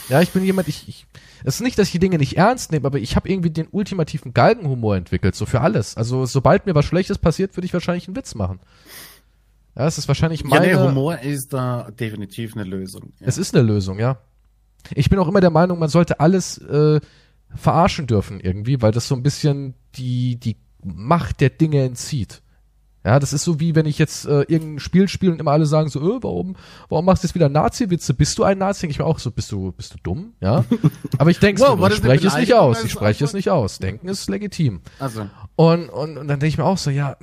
Ja, 0.09 0.21
ich 0.21 0.31
bin 0.31 0.45
jemand, 0.45 0.69
ich, 0.69 0.89
ich 0.89 1.07
es 1.45 1.55
ist 1.57 1.61
nicht, 1.61 1.79
dass 1.79 1.87
ich 1.87 1.93
die 1.93 1.99
Dinge 1.99 2.19
nicht 2.19 2.37
ernst 2.37 2.71
nehme, 2.73 2.87
aber 2.87 2.99
ich 2.99 3.17
habe 3.17 3.29
irgendwie 3.29 3.51
den 3.51 3.69
ultimativen 3.71 4.35
Galgenhumor 4.35 4.97
entwickelt, 4.97 5.35
so 5.35 5.47
für 5.47 5.61
alles. 5.61 5.97
Also 5.97 6.27
sobald 6.27 6.67
mir 6.67 6.75
was 6.75 6.85
Schlechtes 6.85 7.19
passiert, 7.19 7.57
würde 7.57 7.67
ich 7.67 7.73
wahrscheinlich 7.73 8.07
einen 8.09 8.17
Witz 8.17 8.35
machen. 8.35 8.61
Ja, 9.77 9.87
es 9.87 9.99
ist 9.99 10.09
wahrscheinlich 10.09 10.43
Ja, 10.43 10.49
meine... 10.49 10.67
nee, 10.67 10.75
Humor 10.75 11.19
ist 11.19 11.53
da 11.53 11.91
definitiv 11.93 12.55
eine 12.55 12.65
Lösung. 12.65 13.13
Ja. 13.21 13.27
Es 13.27 13.39
ist 13.39 13.55
eine 13.55 13.67
Lösung, 13.67 13.99
ja. 13.99 14.19
Ich 14.95 15.09
bin 15.11 15.19
auch 15.19 15.29
immer 15.29 15.41
der 15.41 15.51
Meinung, 15.51 15.79
man 15.79 15.89
sollte 15.89 16.21
alles 16.21 16.59
äh, 16.59 17.01
verarschen 17.55 18.07
dürfen 18.07 18.41
irgendwie, 18.41 18.81
weil 18.83 18.93
das 18.93 19.09
so 19.09 19.15
ein 19.15 19.23
bisschen 19.23 19.75
die, 19.97 20.37
die 20.37 20.57
Macht 20.83 21.41
der 21.41 21.51
Dinge 21.51 21.83
entzieht. 21.83 22.43
Ja, 23.05 23.19
das 23.19 23.33
ist 23.33 23.45
so 23.45 23.59
wie 23.61 23.75
wenn 23.75 23.87
ich 23.87 23.99
jetzt 23.99 24.27
äh, 24.27 24.43
irgendein 24.43 24.79
Spiel 24.79 25.09
spiele 25.09 25.33
und 25.33 25.41
immer 25.41 25.53
alle 25.53 25.65
sagen 25.65 25.89
so, 25.89 26.01
äh, 26.01 26.23
warum, 26.23 26.57
warum 26.91 27.07
machst 27.07 27.23
du 27.23 27.29
jetzt 27.29 27.35
wieder 27.35 27.49
Nazi-Witze? 27.49 28.13
Bist 28.13 28.37
du 28.37 28.45
ein 28.45 28.59
Nazi? 28.59 28.83
Denk 28.83 28.91
Ich 28.93 28.99
mir 28.99 29.07
auch 29.07 29.19
so, 29.19 29.31
bist 29.31 29.51
du, 29.53 29.73
bist 29.73 29.95
du 29.95 29.99
dumm? 30.03 30.35
Ja. 30.41 30.65
Aber 31.19 31.31
ich 31.31 31.39
denke, 31.39 31.63
Wow, 31.63 31.89
ich 31.89 31.97
spreche 31.97 32.27
es 32.27 32.37
nicht 32.37 32.53
aus. 32.53 32.85
Ich 32.85 32.93
spreche 32.93 33.25
es 33.25 33.33
nicht 33.33 33.49
aus. 33.49 33.79
Denken 33.79 34.09
ist 34.09 34.29
legitim. 34.29 34.83
Also, 34.99 35.31
Und, 35.57 35.89
und, 35.89 36.19
und 36.19 36.29
dann 36.29 36.41
denke 36.41 36.49
ich 36.49 36.59
mir 36.59 36.65
auch 36.65 36.77
so, 36.77 36.91
ja, 36.91 37.17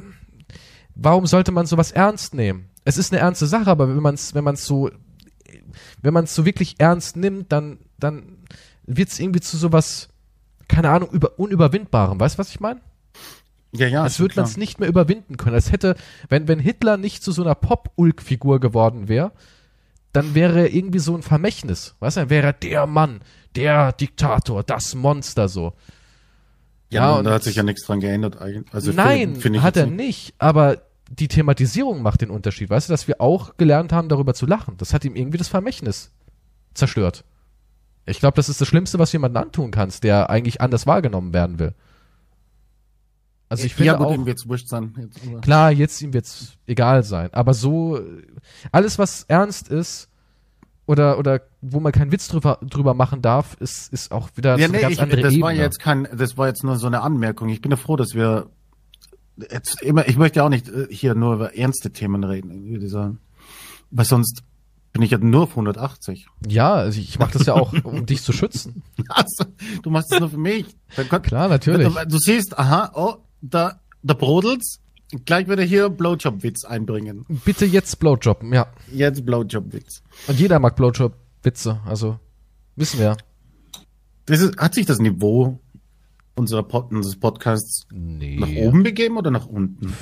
warum 0.96 1.28
sollte 1.28 1.52
man 1.52 1.68
sowas 1.68 1.92
ernst 1.92 2.34
nehmen? 2.34 2.70
Es 2.84 2.98
ist 2.98 3.14
eine 3.14 3.22
ernste 3.22 3.46
Sache, 3.46 3.70
aber 3.70 3.88
wenn 3.88 4.02
man 4.02 4.16
es 4.16 4.34
wenn 4.34 4.44
man's 4.44 4.66
so, 4.66 4.90
wenn 6.02 6.14
man 6.14 6.24
es 6.24 6.34
so 6.34 6.44
wirklich 6.44 6.76
ernst 6.80 7.18
nimmt, 7.18 7.52
dann, 7.52 7.78
dann 8.00 8.38
wird 8.88 9.10
es 9.10 9.20
irgendwie 9.20 9.42
zu 9.42 9.58
sowas, 9.58 10.10
keine 10.68 10.90
Ahnung, 10.90 11.10
über, 11.12 11.40
unüberwindbarem. 11.40 12.20
Weißt 12.20 12.36
du, 12.36 12.40
was 12.40 12.50
ich 12.50 12.60
meine? 12.60 12.82
ja, 13.74 13.88
ja. 13.88 14.04
Als 14.04 14.18
schon 14.18 14.26
würde 14.26 14.36
man 14.38 14.46
es 14.46 14.58
nicht 14.58 14.80
mehr 14.80 14.90
überwinden 14.90 15.38
können. 15.38 15.56
Als 15.56 15.72
hätte, 15.72 15.96
wenn, 16.30 16.48
wenn 16.48 16.60
Hitler 16.60 16.98
nicht 16.98 17.24
zu 17.24 17.32
so 17.32 17.44
einer 17.44 17.56
Pop-Ulk-Figur 17.56 18.60
geworden 18.60 19.08
wäre, 19.08 19.32
dann 20.14 20.36
wäre 20.36 20.62
er 20.62 20.74
irgendwie 20.74 21.00
so 21.00 21.16
ein 21.16 21.22
Vermächtnis. 21.22 21.96
Weißt 22.00 22.18
du, 22.18 22.22
dann 22.22 22.30
wäre 22.30 22.48
er 22.48 22.54
der 22.54 22.88
Mann, 22.88 23.22
der 23.56 23.92
Diktator, 23.92 24.64
das 24.64 24.96
Monster 24.96 25.48
so. 25.50 25.74
Ja, 26.90 27.12
Ja, 27.12 27.16
und 27.18 27.26
da 27.26 27.34
hat 27.34 27.44
sich 27.44 27.56
ja 27.56 27.64
nichts 27.64 27.86
dran 27.86 28.00
geändert 28.00 28.40
eigentlich. 28.42 28.74
Also 28.74 28.92
Nein, 28.92 29.36
finde 29.36 29.60
ich 29.60 29.64
hat 29.64 29.78
er 29.78 29.88
nicht. 29.88 30.34
Aber 30.38 30.82
die 31.10 31.28
Thematisierung 31.28 32.02
macht 32.02 32.22
den 32.22 32.30
Unterschied. 32.30 32.70
Weißt 32.70 32.90
du, 32.90 32.94
dass 32.94 33.08
wir 33.08 33.22
auch 33.22 33.58
gelernt 33.58 33.92
haben, 33.94 34.10
darüber 34.10 34.34
zu 34.34 34.46
lachen. 34.46 34.76
Das 34.78 34.94
hat 34.94 35.06
ihm 35.06 35.16
irgendwie 35.16 35.38
das 35.38 35.48
Vermächtnis 35.48 36.12
zerstört. 36.74 37.24
Ich 38.08 38.20
glaube, 38.20 38.36
das 38.36 38.50
ist 38.50 38.60
das 38.62 38.68
Schlimmste, 38.68 39.00
was 39.00 39.12
du 39.12 39.16
jemandem 39.18 39.44
antun 39.44 39.72
kannst, 39.72 40.04
der 40.04 40.30
eigentlich 40.30 40.62
anders 40.62 40.88
wahrgenommen 40.88 41.34
werden 41.34 41.60
will. 41.60 41.74
Also 43.50 43.66
ich 43.66 43.76
finde 43.76 43.88
ja, 43.88 43.98
gut, 43.98 44.08
auch, 44.08 44.14
ihm 44.14 44.26
wird's 44.26 44.48
wurscht 44.48 44.68
sein. 44.68 44.94
Jetzt, 44.98 45.42
klar, 45.42 45.72
jetzt 45.72 46.02
ihm 46.02 46.14
wird's 46.14 46.58
egal 46.66 47.04
sein. 47.04 47.34
Aber 47.34 47.54
so, 47.54 48.00
alles 48.72 49.00
was 49.00 49.24
ernst 49.28 49.70
ist, 49.70 50.10
oder, 50.86 51.20
oder 51.20 51.42
wo 51.62 51.80
man 51.82 51.92
keinen 51.92 52.12
Witz 52.12 52.30
drüber, 52.30 52.60
drüber 52.62 52.94
machen 52.94 53.22
darf, 53.22 53.56
ist, 53.60 53.92
ist 53.92 54.12
auch 54.12 54.30
wieder 54.36 54.58
Ja, 54.58 54.68
so 54.68 54.72
nee, 54.72 54.80
ganz 54.80 54.94
ich, 54.94 55.02
andere 55.02 55.22
das 55.22 55.34
Ebene. 55.34 55.46
war 55.46 55.54
jetzt 55.54 55.80
kein, 55.80 56.08
das 56.16 56.38
war 56.38 56.48
jetzt 56.48 56.64
nur 56.64 56.78
so 56.78 56.88
eine 56.88 57.02
Anmerkung. 57.02 57.50
Ich 57.50 57.62
bin 57.62 57.72
ja 57.72 57.78
froh, 57.78 57.98
dass 57.98 58.16
wir 58.16 58.48
jetzt 59.52 59.82
immer, 59.82 60.08
ich 60.08 60.18
möchte 60.18 60.40
ja 60.40 60.46
auch 60.46 60.50
nicht 60.50 60.70
äh, 60.70 60.88
hier 60.90 61.14
nur 61.14 61.36
über 61.36 61.56
ernste 61.58 61.92
Themen 61.92 62.24
reden, 62.24 62.70
würde 62.70 62.86
ich 62.86 62.92
sagen. 62.92 63.20
Weil 63.92 64.06
sonst 64.06 64.44
bin 64.98 65.06
ich 65.06 65.12
ja 65.12 65.20
nur 65.20 65.44
auf 65.44 65.52
180. 65.52 66.26
ja, 66.48 66.74
also 66.74 67.00
ich 67.00 67.20
mache 67.20 67.34
das 67.38 67.46
ja 67.46 67.54
auch, 67.54 67.72
um 67.84 68.06
dich 68.08 68.24
zu 68.24 68.34
schützen. 68.34 68.82
Also, 69.10 69.46
du 69.84 69.90
machst 69.92 70.12
es 70.12 70.20
nur 70.20 70.30
für 70.30 70.38
mich. 70.38 70.66
Klar, 71.22 71.48
natürlich. 71.50 71.88
Du, 71.88 72.06
du 72.08 72.18
siehst, 72.18 72.58
aha, 72.58 72.92
oh, 72.96 73.16
da, 73.42 73.80
da 74.02 74.14
brodelt's. 74.16 74.80
Gleich 75.26 75.48
wird 75.48 75.60
er 75.60 75.66
hier 75.66 75.90
Blowjob-Witz 75.90 76.66
einbringen. 76.66 77.26
Bitte 77.46 77.66
jetzt 77.66 78.00
Blowjobben, 78.00 78.52
ja. 78.54 78.68
Jetzt 78.92 79.24
Blowjob-Witz. 79.26 80.02
Und 80.28 80.40
jeder 80.40 80.60
mag 80.60 80.76
Blowjob-Witze, 80.76 81.80
also 81.86 82.20
wissen 82.76 83.00
wir. 83.00 83.16
Das 84.26 84.42
ist, 84.42 84.58
hat 84.58 84.74
sich 84.74 84.86
das 84.88 84.98
Niveau 85.00 85.60
unserer 86.36 86.64
Pod, 86.64 86.92
unseres 86.92 87.16
Podcasts 87.18 87.86
Nee. 87.92 88.38
nach 88.40 88.50
oben 88.50 88.84
begeben 88.84 89.18
oder 89.18 89.32
nach 89.32 89.46
unten? 89.46 89.94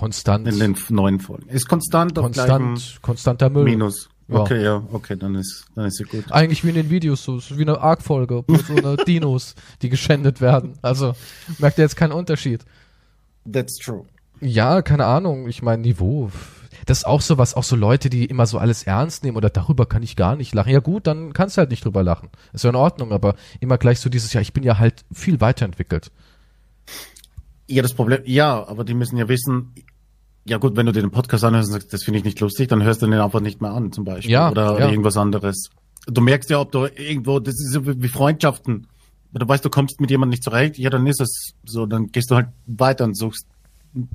Konstant. 0.00 0.48
In 0.48 0.58
den 0.58 0.76
neuen 0.88 1.20
Folgen. 1.20 1.46
Ist 1.50 1.68
konstant 1.68 2.14
konstant, 2.14 3.00
konstanter 3.02 3.50
Müll. 3.50 3.64
Minus. 3.64 4.08
Ja. 4.28 4.38
Okay, 4.38 4.64
ja, 4.64 4.82
okay, 4.92 5.14
dann 5.14 5.34
ist, 5.34 5.66
dann 5.74 5.84
ist 5.84 5.98
sie 5.98 6.04
gut. 6.04 6.32
Eigentlich 6.32 6.64
wie 6.64 6.70
in 6.70 6.76
den 6.76 6.88
Videos, 6.88 7.22
so, 7.22 7.38
so 7.38 7.58
wie 7.58 7.62
eine 7.62 7.78
Arc-Folge, 7.82 8.44
so 8.66 8.74
eine 8.74 8.96
Dinos, 9.06 9.54
die 9.82 9.90
geschändet 9.90 10.40
werden. 10.40 10.78
Also 10.80 11.12
merkt 11.58 11.76
ihr 11.76 11.84
jetzt 11.84 11.96
keinen 11.96 12.12
Unterschied. 12.12 12.64
That's 13.50 13.76
true. 13.76 14.06
Ja, 14.40 14.80
keine 14.80 15.04
Ahnung, 15.04 15.46
ich 15.48 15.60
meine 15.60 15.82
Niveau. 15.82 16.30
Das 16.86 16.98
ist 16.98 17.04
auch 17.04 17.20
sowas, 17.20 17.52
auch 17.52 17.64
so 17.64 17.76
Leute, 17.76 18.08
die 18.08 18.24
immer 18.24 18.46
so 18.46 18.56
alles 18.56 18.84
ernst 18.84 19.22
nehmen 19.22 19.36
oder 19.36 19.50
darüber 19.50 19.84
kann 19.84 20.02
ich 20.02 20.16
gar 20.16 20.34
nicht 20.34 20.54
lachen. 20.54 20.72
Ja 20.72 20.80
gut, 20.80 21.06
dann 21.06 21.34
kannst 21.34 21.56
du 21.56 21.58
halt 21.58 21.70
nicht 21.70 21.84
drüber 21.84 22.02
lachen. 22.02 22.30
Ist 22.54 22.64
ja 22.64 22.70
in 22.70 22.76
Ordnung, 22.76 23.12
aber 23.12 23.34
immer 23.60 23.76
gleich 23.76 24.00
so 24.00 24.08
dieses, 24.08 24.32
ja, 24.32 24.40
ich 24.40 24.54
bin 24.54 24.62
ja 24.62 24.78
halt 24.78 25.04
viel 25.12 25.42
weiterentwickelt. 25.42 26.10
Ja, 27.66 27.82
das 27.82 27.94
Problem, 27.94 28.22
ja, 28.24 28.66
aber 28.66 28.84
die 28.84 28.94
müssen 28.94 29.16
ja 29.16 29.28
wissen, 29.28 29.74
ja 30.44 30.58
gut, 30.58 30.76
wenn 30.76 30.86
du 30.86 30.92
dir 30.92 31.02
den 31.02 31.10
Podcast 31.10 31.44
anhörst 31.44 31.68
und 31.68 31.74
sagst, 31.74 31.92
das 31.92 32.04
finde 32.04 32.18
ich 32.18 32.24
nicht 32.24 32.40
lustig, 32.40 32.68
dann 32.68 32.82
hörst 32.82 33.02
du 33.02 33.06
den 33.06 33.20
einfach 33.20 33.40
nicht 33.40 33.60
mehr 33.60 33.72
an, 33.72 33.92
zum 33.92 34.04
Beispiel. 34.04 34.32
Ja, 34.32 34.50
oder, 34.50 34.78
ja. 34.78 34.90
irgendwas 34.90 35.16
anderes. 35.16 35.70
Du 36.06 36.20
merkst 36.20 36.50
ja, 36.50 36.60
ob 36.60 36.72
du 36.72 36.86
irgendwo, 36.86 37.40
das 37.40 37.54
ist 37.54 37.72
so 37.72 37.86
wie 37.86 38.08
Freundschaften. 38.08 38.86
Du 39.32 39.46
weißt, 39.46 39.64
du 39.64 39.70
kommst 39.70 40.00
mit 40.00 40.10
jemandem 40.10 40.30
nicht 40.30 40.42
zurecht, 40.42 40.78
ja, 40.78 40.90
dann 40.90 41.06
ist 41.06 41.20
es 41.20 41.54
so, 41.64 41.86
dann 41.86 42.08
gehst 42.08 42.30
du 42.30 42.36
halt 42.36 42.48
weiter 42.66 43.04
und 43.04 43.16
suchst, 43.16 43.46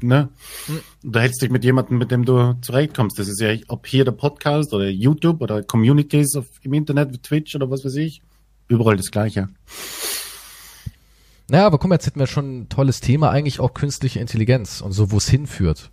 ne? 0.01 0.29
Hm. 0.65 0.79
Du 1.03 1.19
hältst 1.19 1.41
dich 1.41 1.49
mit 1.49 1.63
jemandem, 1.63 1.97
mit 1.97 2.11
dem 2.11 2.25
du 2.25 2.57
zurechtkommst. 2.61 3.17
Das 3.17 3.27
ist 3.27 3.39
ja, 3.39 3.53
ob 3.67 3.87
hier 3.87 4.03
der 4.03 4.11
Podcast 4.11 4.73
oder 4.73 4.89
YouTube 4.89 5.41
oder 5.41 5.63
Communities 5.63 6.35
auf, 6.35 6.47
im 6.61 6.73
Internet, 6.73 7.13
wie 7.13 7.19
Twitch 7.19 7.55
oder 7.55 7.69
was 7.69 7.85
weiß 7.85 7.95
ich. 7.95 8.21
Überall 8.67 8.97
das 8.97 9.11
Gleiche. 9.11 9.49
Naja, 11.47 11.67
aber 11.67 11.77
guck 11.77 11.89
mal, 11.89 11.95
jetzt 11.95 12.07
hätten 12.07 12.19
wir 12.19 12.27
schon 12.27 12.61
ein 12.61 12.69
tolles 12.69 12.99
Thema, 12.99 13.29
eigentlich 13.29 13.59
auch 13.59 13.73
künstliche 13.73 14.19
Intelligenz 14.19 14.81
und 14.81 14.93
so, 14.93 15.11
wo 15.11 15.17
es 15.17 15.29
hinführt. 15.29 15.91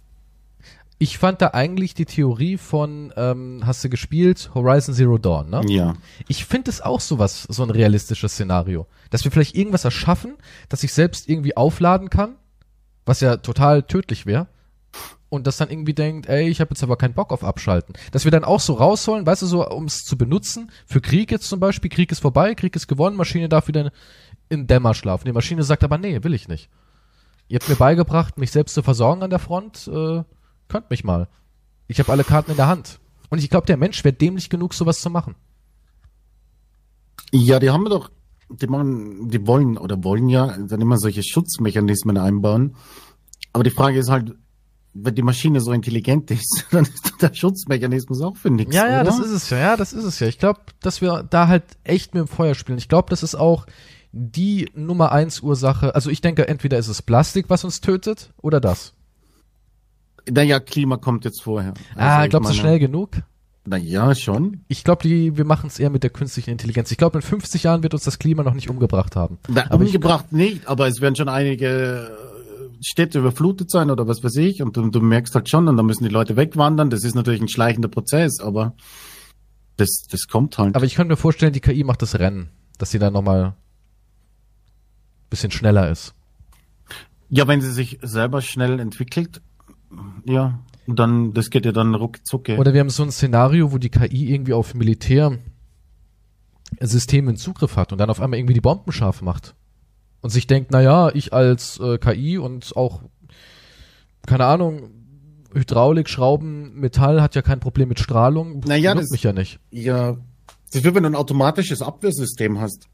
Ich 1.02 1.18
fand 1.18 1.42
da 1.42 1.48
eigentlich 1.48 1.94
die 1.94 2.04
Theorie 2.04 2.56
von, 2.56 3.12
ähm, 3.16 3.62
hast 3.66 3.82
du 3.82 3.88
gespielt, 3.88 4.52
Horizon 4.54 4.94
Zero 4.94 5.18
Dawn, 5.18 5.50
ne? 5.50 5.60
Ja. 5.66 5.94
Ich 6.28 6.44
finde 6.44 6.70
es 6.70 6.80
auch 6.80 7.00
sowas, 7.00 7.42
so 7.48 7.64
ein 7.64 7.70
realistisches 7.70 8.34
Szenario. 8.34 8.86
Dass 9.10 9.24
wir 9.24 9.32
vielleicht 9.32 9.56
irgendwas 9.56 9.84
erschaffen, 9.84 10.36
das 10.68 10.84
ich 10.84 10.92
selbst 10.92 11.28
irgendwie 11.28 11.56
aufladen 11.56 12.08
kann, 12.08 12.36
was 13.04 13.18
ja 13.18 13.38
total 13.38 13.82
tödlich 13.82 14.26
wäre. 14.26 14.46
Und 15.28 15.48
das 15.48 15.56
dann 15.56 15.70
irgendwie 15.70 15.92
denkt, 15.92 16.28
ey, 16.28 16.48
ich 16.48 16.60
habe 16.60 16.70
jetzt 16.70 16.84
aber 16.84 16.96
keinen 16.96 17.14
Bock 17.14 17.32
auf 17.32 17.42
Abschalten. 17.42 17.96
Dass 18.12 18.22
wir 18.22 18.30
dann 18.30 18.44
auch 18.44 18.60
so 18.60 18.74
rausholen, 18.74 19.26
weißt 19.26 19.42
du, 19.42 19.46
so, 19.46 19.68
um 19.68 19.86
es 19.86 20.04
zu 20.04 20.16
benutzen, 20.16 20.70
für 20.86 21.00
Krieg 21.00 21.32
jetzt 21.32 21.48
zum 21.48 21.58
Beispiel, 21.58 21.90
Krieg 21.90 22.12
ist 22.12 22.20
vorbei, 22.20 22.54
Krieg 22.54 22.76
ist 22.76 22.86
gewonnen, 22.86 23.16
Maschine 23.16 23.48
darf 23.48 23.66
wieder 23.66 23.90
in 24.50 24.68
Dämmerschlaf. 24.68 25.24
Die 25.24 25.32
Maschine 25.32 25.64
sagt 25.64 25.82
aber, 25.82 25.98
nee, 25.98 26.22
will 26.22 26.32
ich 26.32 26.46
nicht. 26.46 26.70
Ihr 27.48 27.58
habt 27.58 27.68
mir 27.68 27.74
beigebracht, 27.74 28.38
mich 28.38 28.52
selbst 28.52 28.74
zu 28.74 28.84
versorgen 28.84 29.24
an 29.24 29.30
der 29.30 29.40
Front, 29.40 29.90
äh, 29.92 30.22
Könnt 30.72 30.88
mich 30.88 31.04
mal. 31.04 31.28
Ich 31.86 31.98
habe 31.98 32.10
alle 32.10 32.24
Karten 32.24 32.52
in 32.52 32.56
der 32.56 32.66
Hand. 32.66 32.98
Und 33.28 33.38
ich 33.38 33.50
glaube, 33.50 33.66
der 33.66 33.76
Mensch 33.76 34.02
wäre 34.04 34.14
dämlich 34.14 34.48
genug, 34.48 34.72
sowas 34.72 35.02
zu 35.02 35.10
machen. 35.10 35.34
Ja, 37.30 37.58
die 37.58 37.68
haben 37.68 37.84
doch, 37.84 38.10
die 38.48 38.66
machen, 38.66 39.28
die 39.28 39.46
wollen 39.46 39.76
oder 39.76 40.02
wollen 40.02 40.30
ja 40.30 40.56
dann 40.56 40.80
immer 40.80 40.96
solche 40.96 41.22
Schutzmechanismen 41.22 42.16
einbauen. 42.16 42.74
Aber 43.52 43.64
die 43.64 43.70
Frage 43.70 43.98
ist 43.98 44.08
halt, 44.08 44.34
wenn 44.94 45.14
die 45.14 45.22
Maschine 45.22 45.60
so 45.60 45.72
intelligent 45.72 46.30
ist, 46.30 46.66
dann 46.70 46.84
ist 46.86 47.20
der 47.20 47.34
Schutzmechanismus 47.34 48.22
auch 48.22 48.38
für 48.38 48.50
nichts. 48.50 48.74
Ja, 48.74 48.88
ja, 48.88 49.00
oder? 49.02 49.10
das 49.10 49.18
ist 49.18 49.30
es 49.30 49.50
ja. 49.50 49.58
Ja, 49.58 49.76
das 49.76 49.92
ist 49.92 50.04
es 50.04 50.20
ja. 50.20 50.26
Ich 50.26 50.38
glaube, 50.38 50.60
dass 50.80 51.02
wir 51.02 51.22
da 51.22 51.48
halt 51.48 51.64
echt 51.84 52.14
mit 52.14 52.22
dem 52.22 52.28
Feuer 52.28 52.54
spielen. 52.54 52.78
Ich 52.78 52.88
glaube, 52.88 53.10
das 53.10 53.22
ist 53.22 53.34
auch 53.34 53.66
die 54.12 54.70
Nummer 54.74 55.12
eins 55.12 55.40
Ursache. 55.40 55.94
Also 55.94 56.08
ich 56.08 56.22
denke, 56.22 56.48
entweder 56.48 56.78
ist 56.78 56.88
es 56.88 57.02
Plastik, 57.02 57.50
was 57.50 57.62
uns 57.62 57.82
tötet, 57.82 58.32
oder 58.40 58.58
das. 58.58 58.94
Naja, 60.30 60.60
Klima 60.60 60.96
kommt 60.96 61.24
jetzt 61.24 61.42
vorher. 61.42 61.74
Also 61.94 61.96
ah, 61.96 62.26
glaubst 62.26 62.50
du 62.50 62.54
schnell 62.54 62.78
genug? 62.78 63.10
Naja, 63.64 64.14
schon. 64.14 64.64
Ich 64.66 64.82
glaube, 64.82 65.04
wir 65.04 65.44
machen 65.44 65.68
es 65.68 65.78
eher 65.78 65.90
mit 65.90 66.02
der 66.02 66.10
künstlichen 66.10 66.50
Intelligenz. 66.50 66.90
Ich 66.90 66.98
glaube, 66.98 67.18
in 67.18 67.22
50 67.22 67.62
Jahren 67.62 67.82
wird 67.82 67.94
uns 67.94 68.02
das 68.02 68.18
Klima 68.18 68.42
noch 68.42 68.54
nicht 68.54 68.68
umgebracht 68.68 69.14
haben. 69.14 69.38
Na, 69.48 69.64
aber 69.70 69.84
umgebracht 69.84 70.26
ich, 70.30 70.36
nicht, 70.36 70.66
aber 70.66 70.88
es 70.88 71.00
werden 71.00 71.14
schon 71.14 71.28
einige 71.28 72.10
äh, 72.10 72.84
Städte 72.84 73.20
überflutet 73.20 73.70
sein 73.70 73.90
oder 73.90 74.08
was 74.08 74.24
weiß 74.24 74.36
ich. 74.36 74.62
Und 74.62 74.76
du, 74.76 74.90
du 74.90 75.00
merkst 75.00 75.34
halt 75.34 75.48
schon, 75.48 75.68
und 75.68 75.76
dann 75.76 75.86
müssen 75.86 76.02
die 76.02 76.10
Leute 76.10 76.36
wegwandern. 76.36 76.90
Das 76.90 77.04
ist 77.04 77.14
natürlich 77.14 77.40
ein 77.40 77.48
schleichender 77.48 77.88
Prozess, 77.88 78.40
aber 78.40 78.74
das, 79.76 80.06
das 80.10 80.26
kommt 80.26 80.58
halt. 80.58 80.74
Aber 80.74 80.84
ich 80.84 80.96
könnte 80.96 81.12
mir 81.12 81.16
vorstellen, 81.16 81.52
die 81.52 81.60
KI 81.60 81.84
macht 81.84 82.02
das 82.02 82.18
Rennen, 82.18 82.48
dass 82.78 82.90
sie 82.90 82.98
dann 82.98 83.12
nochmal 83.12 83.54
bisschen 85.30 85.50
schneller 85.50 85.90
ist. 85.90 86.14
Ja, 87.30 87.48
wenn 87.48 87.62
sie 87.62 87.72
sich 87.72 87.98
selber 88.02 88.42
schnell 88.42 88.78
entwickelt, 88.78 89.40
ja, 90.24 90.58
und 90.86 90.98
dann, 90.98 91.32
das 91.32 91.50
geht 91.50 91.64
ja 91.64 91.72
dann 91.72 91.94
ruckzuck. 91.94 92.48
Oder 92.48 92.74
wir 92.74 92.80
haben 92.80 92.90
so 92.90 93.02
ein 93.02 93.12
Szenario, 93.12 93.72
wo 93.72 93.78
die 93.78 93.90
KI 93.90 94.32
irgendwie 94.32 94.52
auf 94.52 94.74
Militärsysteme 94.74 95.40
Zugriff 97.36 97.76
hat 97.76 97.92
und 97.92 97.98
dann 97.98 98.10
auf 98.10 98.20
einmal 98.20 98.38
irgendwie 98.38 98.54
die 98.54 98.60
Bomben 98.60 98.90
scharf 98.92 99.22
macht. 99.22 99.54
Und 100.20 100.30
sich 100.30 100.46
denkt, 100.46 100.70
naja, 100.70 101.10
ich 101.14 101.32
als 101.32 101.78
äh, 101.80 101.98
KI 101.98 102.38
und 102.38 102.76
auch, 102.76 103.02
keine 104.26 104.44
Ahnung, 104.46 104.90
Hydraulik, 105.52 106.08
Schrauben, 106.08 106.74
Metall 106.74 107.20
hat 107.20 107.34
ja 107.34 107.42
kein 107.42 107.60
Problem 107.60 107.88
mit 107.88 107.98
Strahlung. 107.98 108.60
Naja, 108.60 108.94
das 108.94 109.10
mich 109.10 109.22
ja 109.22 109.32
nicht. 109.32 109.60
Ja, 109.70 110.12
das 110.66 110.76
ist 110.76 110.84
wie 110.84 110.94
wenn 110.94 111.02
du 111.02 111.10
ein 111.10 111.14
automatisches 111.14 111.82
Abwehrsystem 111.82 112.60
hast. 112.60 112.88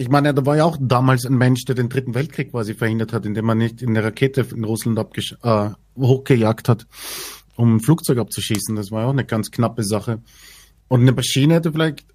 Ich 0.00 0.08
meine, 0.08 0.32
da 0.32 0.46
war 0.46 0.56
ja 0.56 0.64
auch 0.64 0.78
damals 0.80 1.26
ein 1.26 1.36
Mensch, 1.36 1.66
der 1.66 1.74
den 1.74 1.90
Dritten 1.90 2.14
Weltkrieg 2.14 2.52
quasi 2.52 2.72
verhindert 2.72 3.12
hat, 3.12 3.26
indem 3.26 3.44
man 3.44 3.58
nicht 3.58 3.82
in 3.82 3.92
der 3.92 4.02
Rakete 4.02 4.46
in 4.50 4.64
Russland 4.64 4.98
äh, 4.98 5.70
hochgejagt 5.94 6.70
hat, 6.70 6.86
um 7.54 7.76
ein 7.76 7.80
Flugzeug 7.80 8.16
abzuschießen. 8.16 8.76
Das 8.76 8.90
war 8.90 9.02
ja 9.02 9.08
auch 9.08 9.12
eine 9.12 9.26
ganz 9.26 9.50
knappe 9.50 9.84
Sache. 9.84 10.22
Und 10.88 11.02
eine 11.02 11.12
Maschine 11.12 11.52
hätte 11.52 11.70
vielleicht 11.70 12.06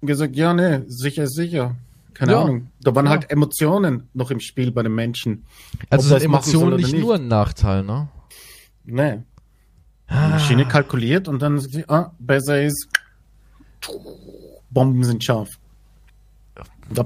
gesagt, 0.00 0.34
ja, 0.34 0.54
nee, 0.54 0.80
sicher, 0.86 1.26
sicher. 1.26 1.76
Keine 2.14 2.32
ja, 2.32 2.42
Ahnung. 2.42 2.68
Da 2.80 2.94
waren 2.94 3.04
ja. 3.04 3.10
halt 3.10 3.30
Emotionen 3.30 4.08
noch 4.14 4.30
im 4.30 4.40
Spiel 4.40 4.72
bei 4.72 4.82
den 4.82 4.94
Menschen. 4.94 5.44
Also 5.90 6.08
sind 6.08 6.22
Emotionen 6.22 6.76
nicht, 6.76 6.90
nicht, 6.90 7.02
nur 7.02 7.16
ein 7.16 7.28
Nachteil, 7.28 7.84
ne? 7.84 8.08
Nee. 8.84 9.18
Die 10.08 10.14
Maschine 10.14 10.66
kalkuliert 10.66 11.28
und 11.28 11.42
dann 11.42 11.60
sagt 11.60 11.74
sie, 11.74 11.86
ah, 11.86 12.14
besser 12.18 12.62
ist, 12.62 12.88
Bomben 14.70 15.04
sind 15.04 15.22
scharf. 15.22 15.58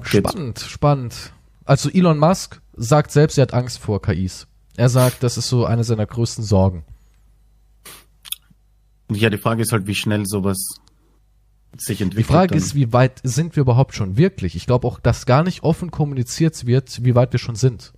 Spannend, 0.03 0.59
spannend. 0.59 1.33
Also 1.65 1.89
Elon 1.89 2.17
Musk 2.17 2.61
sagt 2.75 3.11
selbst, 3.11 3.37
er 3.37 3.43
hat 3.43 3.53
Angst 3.53 3.79
vor 3.79 4.01
KIs. 4.01 4.47
Er 4.75 4.89
sagt, 4.89 5.23
das 5.23 5.37
ist 5.37 5.49
so 5.49 5.65
eine 5.65 5.83
seiner 5.83 6.05
größten 6.05 6.43
Sorgen. 6.43 6.85
Ja, 9.11 9.29
die 9.29 9.37
Frage 9.37 9.61
ist 9.61 9.71
halt, 9.71 9.87
wie 9.87 9.95
schnell 9.95 10.25
sowas 10.25 10.79
sich 11.77 12.01
entwickelt. 12.01 12.27
Die 12.27 12.33
Frage 12.33 12.47
dann. 12.49 12.57
ist, 12.57 12.75
wie 12.75 12.93
weit 12.93 13.19
sind 13.23 13.55
wir 13.55 13.61
überhaupt 13.61 13.95
schon 13.95 14.17
wirklich? 14.17 14.55
Ich 14.55 14.65
glaube 14.65 14.87
auch, 14.87 14.99
dass 14.99 15.25
gar 15.25 15.43
nicht 15.43 15.63
offen 15.63 15.91
kommuniziert 15.91 16.65
wird, 16.65 17.03
wie 17.03 17.15
weit 17.15 17.31
wir 17.31 17.39
schon 17.39 17.55
sind. 17.55 17.93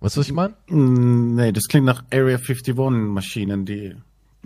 Weißt 0.00 0.16
du, 0.16 0.20
was 0.20 0.26
ich 0.26 0.32
meine? 0.32 0.54
Nee, 0.68 1.52
das 1.52 1.64
klingt 1.68 1.86
nach 1.86 2.04
Area 2.12 2.36
51 2.36 2.74
Maschinen, 2.76 3.64
die 3.64 3.96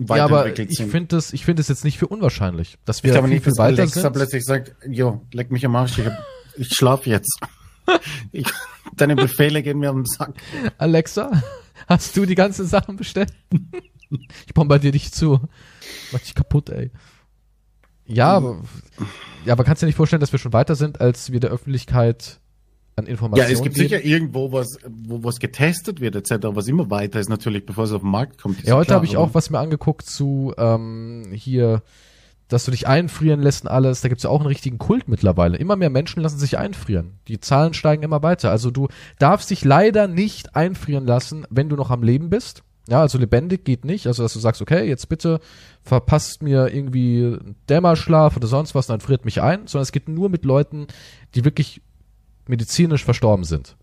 ja, 0.07 0.25
aber 0.25 0.57
ich 0.57 0.77
finde 0.77 1.17
es, 1.17 1.33
ich 1.33 1.45
finde 1.45 1.61
es 1.61 1.67
jetzt 1.67 1.83
nicht 1.83 1.97
für 1.97 2.07
unwahrscheinlich, 2.07 2.77
dass 2.85 3.03
wir 3.03 3.13
ich 3.13 3.19
viel, 3.19 3.29
nicht, 3.29 3.43
viel 3.43 3.53
weiter 3.57 3.81
Alexa 3.81 4.01
sind. 4.01 4.13
plötzlich 4.13 4.43
sagt, 4.43 4.75
jo, 4.87 5.25
leck 5.31 5.51
mich 5.51 5.65
am 5.65 5.75
Arsch, 5.75 5.97
ich, 5.99 6.07
ich 6.57 6.69
schlaf 6.69 7.05
jetzt. 7.05 7.39
ich, 8.31 8.47
deine 8.95 9.15
Befehle 9.15 9.63
gehen 9.63 9.79
mir 9.79 9.89
am 9.89 10.05
Sack. 10.05 10.33
Alexa, 10.77 11.41
hast 11.87 12.15
du 12.17 12.25
die 12.25 12.35
ganzen 12.35 12.65
Sachen 12.65 12.95
bestellt? 12.95 13.33
ich 14.47 14.53
bombardiere 14.53 14.93
dich 14.93 15.11
zu. 15.11 15.39
Mach 16.11 16.19
dich 16.19 16.35
kaputt, 16.35 16.69
ey. 16.69 16.91
Ja, 18.05 18.33
aber, 18.33 18.61
ja, 19.45 19.53
aber 19.53 19.63
kannst 19.63 19.81
du 19.81 19.85
dir 19.85 19.89
nicht 19.89 19.95
vorstellen, 19.95 20.19
dass 20.19 20.33
wir 20.33 20.39
schon 20.39 20.53
weiter 20.53 20.75
sind, 20.75 20.99
als 20.99 21.31
wir 21.31 21.39
der 21.39 21.51
Öffentlichkeit 21.51 22.40
an 23.01 23.07
Informationen. 23.07 23.49
Ja, 23.49 23.53
es 23.53 23.61
gibt 23.61 23.75
geben. 23.75 23.89
sicher 23.89 24.03
irgendwo 24.03 24.51
was, 24.51 24.77
wo 24.87 25.23
was 25.23 25.39
getestet 25.39 25.99
wird 25.99 26.15
etc., 26.15 26.47
was 26.53 26.67
immer 26.67 26.89
weiter 26.89 27.19
ist 27.19 27.29
natürlich, 27.29 27.65
bevor 27.65 27.83
es 27.85 27.91
auf 27.91 28.01
den 28.01 28.11
Markt 28.11 28.41
kommt. 28.41 28.63
Ja, 28.63 28.75
heute 28.75 28.93
habe 28.93 29.05
ich 29.05 29.17
auch 29.17 29.33
was 29.33 29.49
mir 29.49 29.59
angeguckt 29.59 30.05
zu 30.05 30.53
ähm, 30.57 31.31
hier, 31.33 31.83
dass 32.47 32.65
du 32.65 32.71
dich 32.71 32.87
einfrieren 32.87 33.41
lässt 33.41 33.63
und 33.63 33.69
alles. 33.69 34.01
Da 34.01 34.09
gibt's 34.09 34.23
ja 34.23 34.29
auch 34.29 34.39
einen 34.39 34.47
richtigen 34.47 34.77
Kult 34.77 35.07
mittlerweile. 35.07 35.57
Immer 35.57 35.75
mehr 35.75 35.89
Menschen 35.89 36.21
lassen 36.21 36.39
sich 36.39 36.57
einfrieren. 36.57 37.19
Die 37.27 37.39
Zahlen 37.39 37.73
steigen 37.73 38.03
immer 38.03 38.23
weiter. 38.23 38.51
Also 38.51 38.71
du 38.71 38.87
darfst 39.19 39.49
dich 39.49 39.63
leider 39.63 40.07
nicht 40.07 40.55
einfrieren 40.55 41.05
lassen, 41.05 41.45
wenn 41.49 41.69
du 41.69 41.75
noch 41.75 41.91
am 41.91 42.03
Leben 42.03 42.29
bist. 42.29 42.63
Ja, 42.89 42.99
also 42.99 43.17
lebendig 43.17 43.63
geht 43.63 43.85
nicht. 43.85 44.07
Also, 44.07 44.23
dass 44.23 44.33
du 44.33 44.39
sagst, 44.39 44.61
okay, 44.61 44.87
jetzt 44.87 45.07
bitte 45.07 45.39
verpasst 45.83 46.41
mir 46.41 46.73
irgendwie 46.73 47.37
Dämmerschlaf 47.69 48.35
oder 48.35 48.47
sonst 48.47 48.75
was, 48.75 48.87
dann 48.87 48.99
friert 48.99 49.23
mich 49.23 49.41
ein, 49.41 49.67
sondern 49.67 49.83
es 49.83 49.91
geht 49.91 50.09
nur 50.09 50.29
mit 50.29 50.45
Leuten, 50.45 50.87
die 51.35 51.45
wirklich 51.45 51.81
medizinisch 52.51 53.03
verstorben 53.03 53.43
sind. 53.43 53.75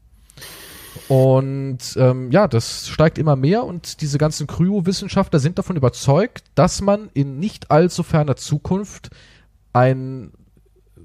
Und 1.08 1.78
ähm, 1.96 2.30
ja, 2.30 2.46
das 2.46 2.88
steigt 2.88 3.18
immer 3.18 3.34
mehr 3.34 3.64
und 3.64 4.02
diese 4.02 4.18
ganzen 4.18 4.46
Kryowissenschaftler 4.46 5.38
sind 5.38 5.58
davon 5.58 5.76
überzeugt, 5.76 6.44
dass 6.54 6.80
man 6.80 7.08
in 7.14 7.38
nicht 7.38 7.70
allzu 7.70 8.02
ferner 8.02 8.36
Zukunft 8.36 9.10
einen 9.72 10.32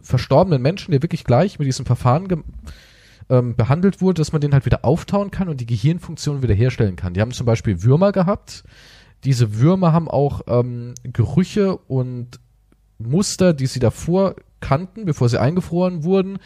verstorbenen 0.01 0.61
Menschen, 0.61 0.91
der 0.91 1.01
wirklich 1.01 1.23
gleich 1.23 1.57
mit 1.57 1.67
diesem 1.67 1.85
Verfahren 1.85 2.43
ähm, 3.29 3.55
behandelt 3.55 4.01
wurde, 4.01 4.19
dass 4.19 4.33
man 4.33 4.41
den 4.41 4.53
halt 4.53 4.65
wieder 4.65 4.83
auftauen 4.83 5.31
kann 5.31 5.47
und 5.47 5.61
die 5.61 5.65
Gehirnfunktion 5.65 6.41
wiederherstellen 6.41 6.97
kann. 6.97 7.13
Die 7.13 7.21
haben 7.21 7.31
zum 7.31 7.45
Beispiel 7.45 7.83
Würmer 7.83 8.11
gehabt. 8.11 8.63
Diese 9.23 9.59
Würmer 9.59 9.93
haben 9.93 10.09
auch 10.09 10.41
ähm, 10.47 10.95
Gerüche 11.03 11.77
und 11.77 12.41
Muster, 12.97 13.53
die 13.53 13.67
sie 13.67 13.79
davor 13.79 14.35
kannten, 14.59 15.05
bevor 15.05 15.29
sie 15.29 15.39
eingefroren 15.39 16.03
wurden, 16.03 16.39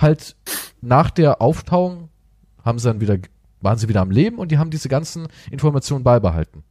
halt 0.00 0.36
nach 0.80 1.10
der 1.10 1.42
Auftauung 1.42 2.08
haben 2.64 2.78
sie 2.78 2.88
dann 2.88 3.00
wieder, 3.00 3.18
waren 3.60 3.78
sie 3.78 3.88
wieder 3.88 4.00
am 4.00 4.10
Leben 4.10 4.38
und 4.38 4.50
die 4.50 4.58
haben 4.58 4.70
diese 4.70 4.88
ganzen 4.88 5.28
Informationen 5.50 6.04
beibehalten. 6.04 6.64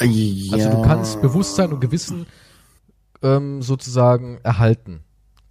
Ja. 0.00 0.54
Also 0.54 0.70
du 0.70 0.82
kannst 0.82 1.20
Bewusstsein 1.22 1.72
und 1.72 1.80
Gewissen 1.80 2.26
ähm, 3.22 3.62
sozusagen 3.62 4.38
erhalten. 4.42 5.04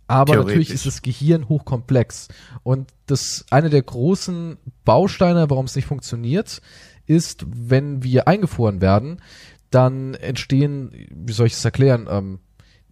Aber 0.08 0.36
natürlich 0.36 0.72
ist 0.72 0.86
das 0.86 1.02
Gehirn 1.02 1.48
hochkomplex. 1.48 2.28
Und 2.64 2.92
das 3.06 3.46
eine 3.50 3.70
der 3.70 3.82
großen 3.82 4.58
Bausteine, 4.84 5.50
warum 5.50 5.66
es 5.66 5.76
nicht 5.76 5.86
funktioniert, 5.86 6.62
ist, 7.06 7.46
wenn 7.48 8.04
wir 8.04 8.28
eingefroren 8.28 8.82
werden, 8.82 9.22
dann 9.70 10.16
entstehen, 10.16 10.92
wie 11.12 11.32
soll 11.32 11.48
ich 11.48 11.54
es 11.54 11.64
erklären, 11.64 12.08
ähm, 12.10 12.40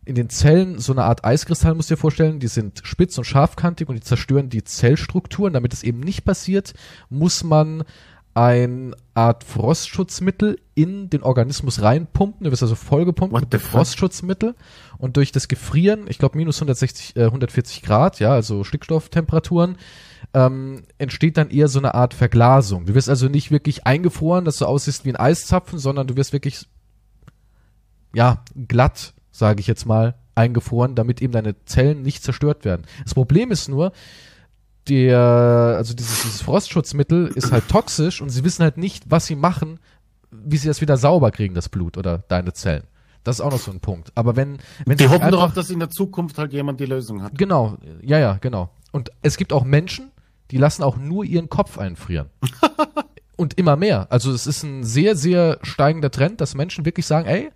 in 0.06 0.16
den 0.16 0.30
Zellen 0.30 0.80
so 0.80 0.92
eine 0.92 1.04
Art 1.04 1.24
Eiskristall, 1.26 1.76
musst 1.76 1.90
du 1.90 1.96
dir 1.96 2.00
vorstellen, 2.02 2.40
die 2.40 2.48
sind 2.48 2.82
spitz 2.84 3.18
und 3.18 3.26
scharfkantig 3.26 3.88
und 3.90 3.96
die 3.96 4.02
zerstören 4.02 4.50
die 4.50 4.64
Zellstrukturen. 4.64 5.54
Damit 5.54 5.74
es 5.74 5.84
eben 5.84 6.00
nicht 6.00 6.26
passiert, 6.26 6.74
muss 7.10 7.44
man 7.44 7.84
eine 8.34 8.96
Art 9.16 9.44
Frostschutzmittel 9.44 10.60
in 10.76 11.10
den 11.10 11.24
Organismus 11.24 11.82
reinpumpen. 11.82 12.46
Du 12.46 12.52
wirst 12.52 12.64
also 12.64 12.76
vollgepumpt 12.76 13.34
What 13.34 13.42
mit 13.42 13.54
dem? 13.54 13.60
Frostschutzmittel 13.60 14.56
und 14.98 15.18
durch 15.18 15.32
das 15.32 15.48
Gefrieren, 15.48 16.06
ich 16.08 16.20
glaube 16.20 16.38
minus 16.38 16.58
160, 16.58 17.16
äh, 17.16 17.26
140 17.26 17.82
Grad, 17.82 18.20
ja, 18.20 18.32
also 18.32 18.64
Stickstofftemperaturen, 18.64 19.78
ähm, 20.34 20.84
entsteht 21.00 21.38
dann 21.38 21.50
eher 21.50 21.68
so 21.68 21.80
eine 21.80 21.96
Art 21.96 22.14
Verglasung. 22.14 22.86
Du 22.86 22.96
wirst 22.96 23.10
also 23.10 23.28
nicht 23.28 23.52
wirklich 23.52 23.86
eingefroren, 23.86 24.46
dass 24.46 24.58
du 24.58 24.66
aussiehst 24.66 25.06
wie 25.06 25.10
ein 25.10 25.16
Eiszapfen, 25.18 25.80
sondern 25.80 26.08
du 26.08 26.16
wirst 26.16 26.32
wirklich 26.32 26.66
ja, 28.14 28.44
glatt, 28.68 29.14
sage 29.40 29.62
ich 29.62 29.68
jetzt 29.68 29.86
mal, 29.86 30.16
eingefroren, 30.36 30.96
damit 30.96 31.22
eben 31.22 31.34
deine 31.34 31.56
Zellen 31.66 32.02
nicht 32.02 32.24
zerstört 32.24 32.66
werden. 32.66 32.84
Das 33.04 33.14
Problem 33.14 33.52
ist 33.52 33.70
nur, 33.70 33.92
der, 34.88 35.20
also 35.78 35.94
dieses, 35.94 36.24
dieses 36.24 36.42
Frostschutzmittel 36.42 37.28
ist 37.28 37.52
halt 37.52 37.68
toxisch 37.70 38.22
und 38.22 38.30
sie 38.30 38.44
wissen 38.44 38.64
halt 38.64 38.78
nicht, 38.78 39.10
was 39.10 39.26
sie 39.26 39.36
machen, 39.36 39.80
wie 40.32 40.58
sie 40.58 40.68
das 40.68 40.82
wieder 40.82 40.98
sauber 40.98 41.32
kriegen, 41.32 41.56
das 41.56 41.70
Blut 41.70 41.98
oder 41.98 42.20
deine 42.28 42.54
Zellen. 42.54 42.84
Das 43.24 43.38
ist 43.38 43.42
auch 43.42 43.52
noch 43.52 43.60
so 43.60 43.72
ein 43.72 43.80
Punkt. 43.80 44.12
Aber 44.16 44.36
wenn, 44.36 44.60
wenn 44.86 44.98
Die 44.98 45.06
sie 45.06 45.10
hoffen 45.10 45.32
darauf, 45.32 45.54
dass 45.54 45.70
in 45.70 45.80
der 45.80 45.90
Zukunft 45.90 46.38
halt 46.38 46.54
jemand 46.54 46.80
die 46.80 46.86
Lösung 46.86 47.22
hat. 47.22 47.38
Genau, 47.38 47.78
ja, 48.02 48.20
ja, 48.20 48.38
genau. 48.42 48.70
Und 48.92 49.12
es 49.22 49.38
gibt 49.38 49.54
auch 49.54 49.64
Menschen, 49.64 50.12
die 50.52 50.58
lassen 50.58 50.84
auch 50.84 50.98
nur 50.98 51.24
ihren 51.24 51.50
Kopf 51.50 51.78
einfrieren. 51.78 52.30
Und 53.36 53.58
immer 53.58 53.78
mehr. 53.78 54.08
Also 54.10 54.34
es 54.34 54.48
ist 54.48 54.64
ein 54.64 54.84
sehr, 54.84 55.16
sehr 55.16 55.60
steigender 55.62 56.12
Trend, 56.12 56.42
dass 56.42 56.56
Menschen 56.56 56.84
wirklich 56.86 57.06
sagen, 57.06 57.26
ey, 57.26 57.52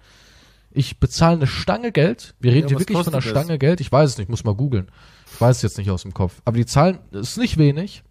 ich 0.73 0.99
bezahle 0.99 1.37
eine 1.37 1.47
Stange 1.47 1.91
Geld. 1.91 2.35
Wir 2.39 2.51
reden 2.51 2.63
Ja, 2.63 2.69
hier 2.69 2.79
wirklich 2.79 2.97
von 2.97 3.07
einer 3.13 3.21
das? 3.21 3.29
Stange 3.29 3.57
Geld. 3.57 3.79
Ich 3.81 3.91
weiß 3.91 4.11
es 4.11 4.17
nicht, 4.17 4.29
muss 4.29 4.43
mal 4.43 4.55
googeln. 4.55 4.89
Ich 5.33 5.39
weiß 5.41 5.57
es 5.57 5.61
jetzt 5.61 5.77
nicht 5.77 5.89
aus 5.91 6.03
dem 6.03 6.13
Kopf. 6.13 6.41
Aber 6.45 6.57
die 6.57 6.65
Zahlen 6.65 6.99
ist 7.11 7.37
nicht 7.37 7.57
wenig. 7.57 8.03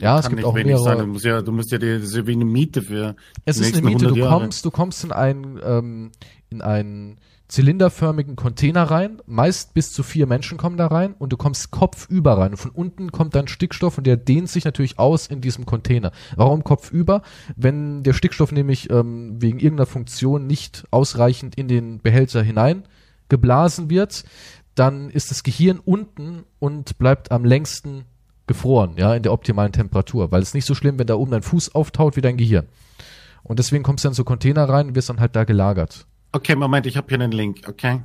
Ja, 0.00 0.16
es 0.18 0.22
Kann 0.26 0.30
gibt 0.30 0.38
nicht 0.40 0.46
auch 0.46 0.54
wenig 0.54 0.76
sein. 0.76 0.84
Du 0.84 0.88
mehrere. 0.90 1.06
musst 1.08 1.24
ja, 1.24 1.42
du 1.42 1.52
musst 1.52 1.72
ja 1.72 1.78
die, 1.78 1.94
das 1.94 2.04
ist 2.10 2.16
ja 2.16 2.26
wie 2.26 2.32
eine 2.32 2.44
Miete 2.44 2.82
für 2.82 3.16
Es 3.44 3.56
die 3.56 3.62
ist 3.64 3.74
eine 3.76 3.82
Miete. 3.86 4.06
100 4.06 4.10
Du 4.10 4.16
Jahre. 4.20 4.40
kommst, 4.40 4.64
du 4.64 4.70
kommst 4.70 5.02
in 5.04 5.12
einen, 5.12 5.60
ähm, 5.64 6.12
in 6.50 6.62
einen 6.62 7.18
zylinderförmigen 7.48 8.36
Container 8.36 8.84
rein. 8.84 9.20
Meist 9.26 9.74
bis 9.74 9.92
zu 9.92 10.02
vier 10.02 10.26
Menschen 10.26 10.58
kommen 10.58 10.76
da 10.76 10.86
rein 10.86 11.14
und 11.18 11.32
du 11.32 11.36
kommst 11.36 11.70
kopfüber 11.70 12.38
rein. 12.38 12.52
Und 12.52 12.58
von 12.58 12.70
unten 12.70 13.10
kommt 13.10 13.34
dann 13.34 13.48
Stickstoff 13.48 13.98
und 13.98 14.06
der 14.06 14.16
dehnt 14.16 14.50
sich 14.50 14.64
natürlich 14.64 14.98
aus 14.98 15.26
in 15.26 15.40
diesem 15.40 15.66
Container. 15.66 16.12
Warum 16.36 16.62
kopfüber? 16.62 17.22
Wenn 17.56 18.02
der 18.02 18.12
Stickstoff 18.12 18.52
nämlich 18.52 18.90
ähm, 18.90 19.40
wegen 19.40 19.58
irgendeiner 19.58 19.86
Funktion 19.86 20.46
nicht 20.46 20.84
ausreichend 20.90 21.56
in 21.56 21.68
den 21.68 22.00
Behälter 22.00 22.42
hinein 22.42 22.84
geblasen 23.28 23.90
wird, 23.90 24.24
dann 24.74 25.10
ist 25.10 25.30
das 25.30 25.42
Gehirn 25.42 25.80
unten 25.84 26.44
und 26.58 26.98
bleibt 26.98 27.32
am 27.32 27.44
längsten 27.44 28.04
gefroren, 28.46 28.94
ja, 28.96 29.14
in 29.14 29.22
der 29.22 29.32
optimalen 29.32 29.72
Temperatur, 29.72 30.32
weil 30.32 30.42
es 30.42 30.54
nicht 30.54 30.64
so 30.64 30.74
schlimm, 30.74 30.98
wenn 30.98 31.06
da 31.06 31.14
oben 31.14 31.30
dein 31.30 31.42
Fuß 31.42 31.74
auftaut 31.74 32.16
wie 32.16 32.22
dein 32.22 32.36
Gehirn. 32.36 32.66
Und 33.42 33.58
deswegen 33.58 33.84
kommst 33.84 34.04
du 34.04 34.08
dann 34.08 34.14
so 34.14 34.24
Container 34.24 34.68
rein 34.68 34.88
und 34.88 34.94
wirst 34.94 35.10
dann 35.10 35.20
halt 35.20 35.36
da 35.36 35.44
gelagert. 35.44 36.07
Okay, 36.32 36.56
Moment, 36.56 36.86
ich 36.86 36.96
habe 36.96 37.08
hier 37.08 37.20
einen 37.20 37.32
Link, 37.32 37.62
okay? 37.66 38.02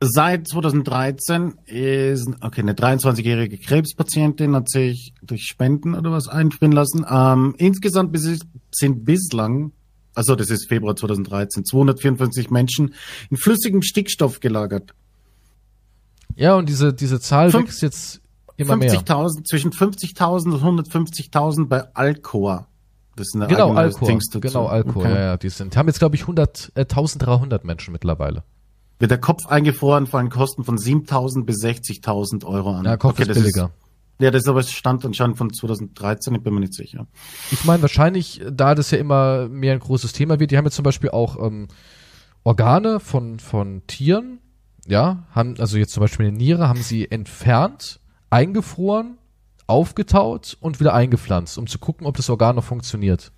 Seit 0.00 0.46
2013 0.46 1.54
ist, 1.66 2.28
okay, 2.40 2.60
eine 2.60 2.74
23-jährige 2.74 3.58
Krebspatientin 3.58 4.54
hat 4.54 4.70
sich 4.70 5.12
durch 5.22 5.42
Spenden 5.42 5.94
oder 5.94 6.12
was 6.12 6.28
einfrieren 6.28 6.72
lassen. 6.72 7.04
Ähm, 7.08 7.54
insgesamt 7.58 8.16
sind 8.70 9.04
bislang, 9.04 9.72
also 10.14 10.36
das 10.36 10.50
ist 10.50 10.68
Februar 10.68 10.94
2013, 10.94 11.64
254 11.64 12.50
Menschen 12.50 12.94
in 13.30 13.36
flüssigem 13.36 13.82
Stickstoff 13.82 14.38
gelagert. 14.38 14.94
Ja, 16.36 16.54
und 16.54 16.68
diese, 16.68 16.94
diese 16.94 17.18
Zahl 17.18 17.50
Fünf- 17.50 17.66
wächst 17.66 17.82
jetzt 17.82 18.20
immer 18.56 18.76
mehr. 18.76 18.92
50.000, 18.92 19.44
zwischen 19.44 19.72
50.000 19.72 20.52
und 20.52 20.86
150.000 20.86 21.66
bei 21.66 21.92
Alcoa. 21.94 22.68
Das 23.18 23.28
ist 23.28 23.36
eine 23.36 23.46
Genau, 23.46 23.66
eigene 23.68 23.80
Alkohol. 23.80 24.08
Dings 24.08 24.26
dazu. 24.28 24.40
Genau, 24.40 24.66
Alkohol. 24.66 25.02
Okay. 25.04 25.14
Ja, 25.14 25.20
ja, 25.20 25.36
die 25.36 25.48
sind, 25.48 25.76
haben 25.76 25.88
jetzt, 25.88 25.98
glaube 25.98 26.16
ich, 26.16 26.22
100, 26.22 26.72
äh, 26.74 26.80
1300 26.80 27.64
Menschen 27.64 27.92
mittlerweile. 27.92 28.44
Wird 28.98 29.10
der 29.10 29.18
Kopf 29.18 29.46
eingefroren, 29.46 30.06
fallen 30.06 30.28
Kosten 30.30 30.64
von 30.64 30.76
7.000 30.76 31.44
bis 31.44 31.62
60.000 31.62 32.44
Euro 32.44 32.72
an. 32.72 32.84
Ja, 32.84 32.96
Kopf 32.96 33.20
ist 33.20 33.28
das 33.30 33.38
billiger. 33.38 33.70
ja, 34.20 34.30
das 34.30 34.42
ist 34.42 34.48
aber 34.48 34.62
Stand 34.62 35.04
anscheinend 35.04 35.38
von 35.38 35.52
2013, 35.52 36.34
ich 36.34 36.42
bin 36.42 36.54
mir 36.54 36.60
nicht 36.60 36.74
sicher. 36.74 37.06
Ich 37.52 37.64
meine, 37.64 37.82
wahrscheinlich, 37.82 38.42
da 38.50 38.74
das 38.74 38.90
ja 38.90 38.98
immer 38.98 39.48
mehr 39.48 39.72
ein 39.74 39.78
großes 39.78 40.12
Thema 40.12 40.40
wird, 40.40 40.50
die 40.50 40.56
haben 40.56 40.64
jetzt 40.64 40.74
zum 40.74 40.82
Beispiel 40.82 41.10
auch 41.10 41.40
ähm, 41.44 41.68
Organe 42.44 42.98
von, 42.98 43.38
von 43.38 43.82
Tieren, 43.86 44.40
ja, 44.86 45.24
haben, 45.32 45.54
also 45.60 45.76
jetzt 45.76 45.92
zum 45.92 46.00
Beispiel 46.00 46.26
eine 46.26 46.36
Niere, 46.36 46.68
haben 46.68 46.82
sie 46.82 47.08
entfernt, 47.10 48.00
eingefroren, 48.30 49.18
aufgetaut 49.68 50.56
und 50.60 50.80
wieder 50.80 50.94
eingepflanzt, 50.94 51.56
um 51.58 51.66
zu 51.68 51.78
gucken, 51.78 52.06
ob 52.06 52.16
das 52.16 52.28
Organ 52.30 52.56
noch 52.56 52.64
funktioniert. 52.64 53.30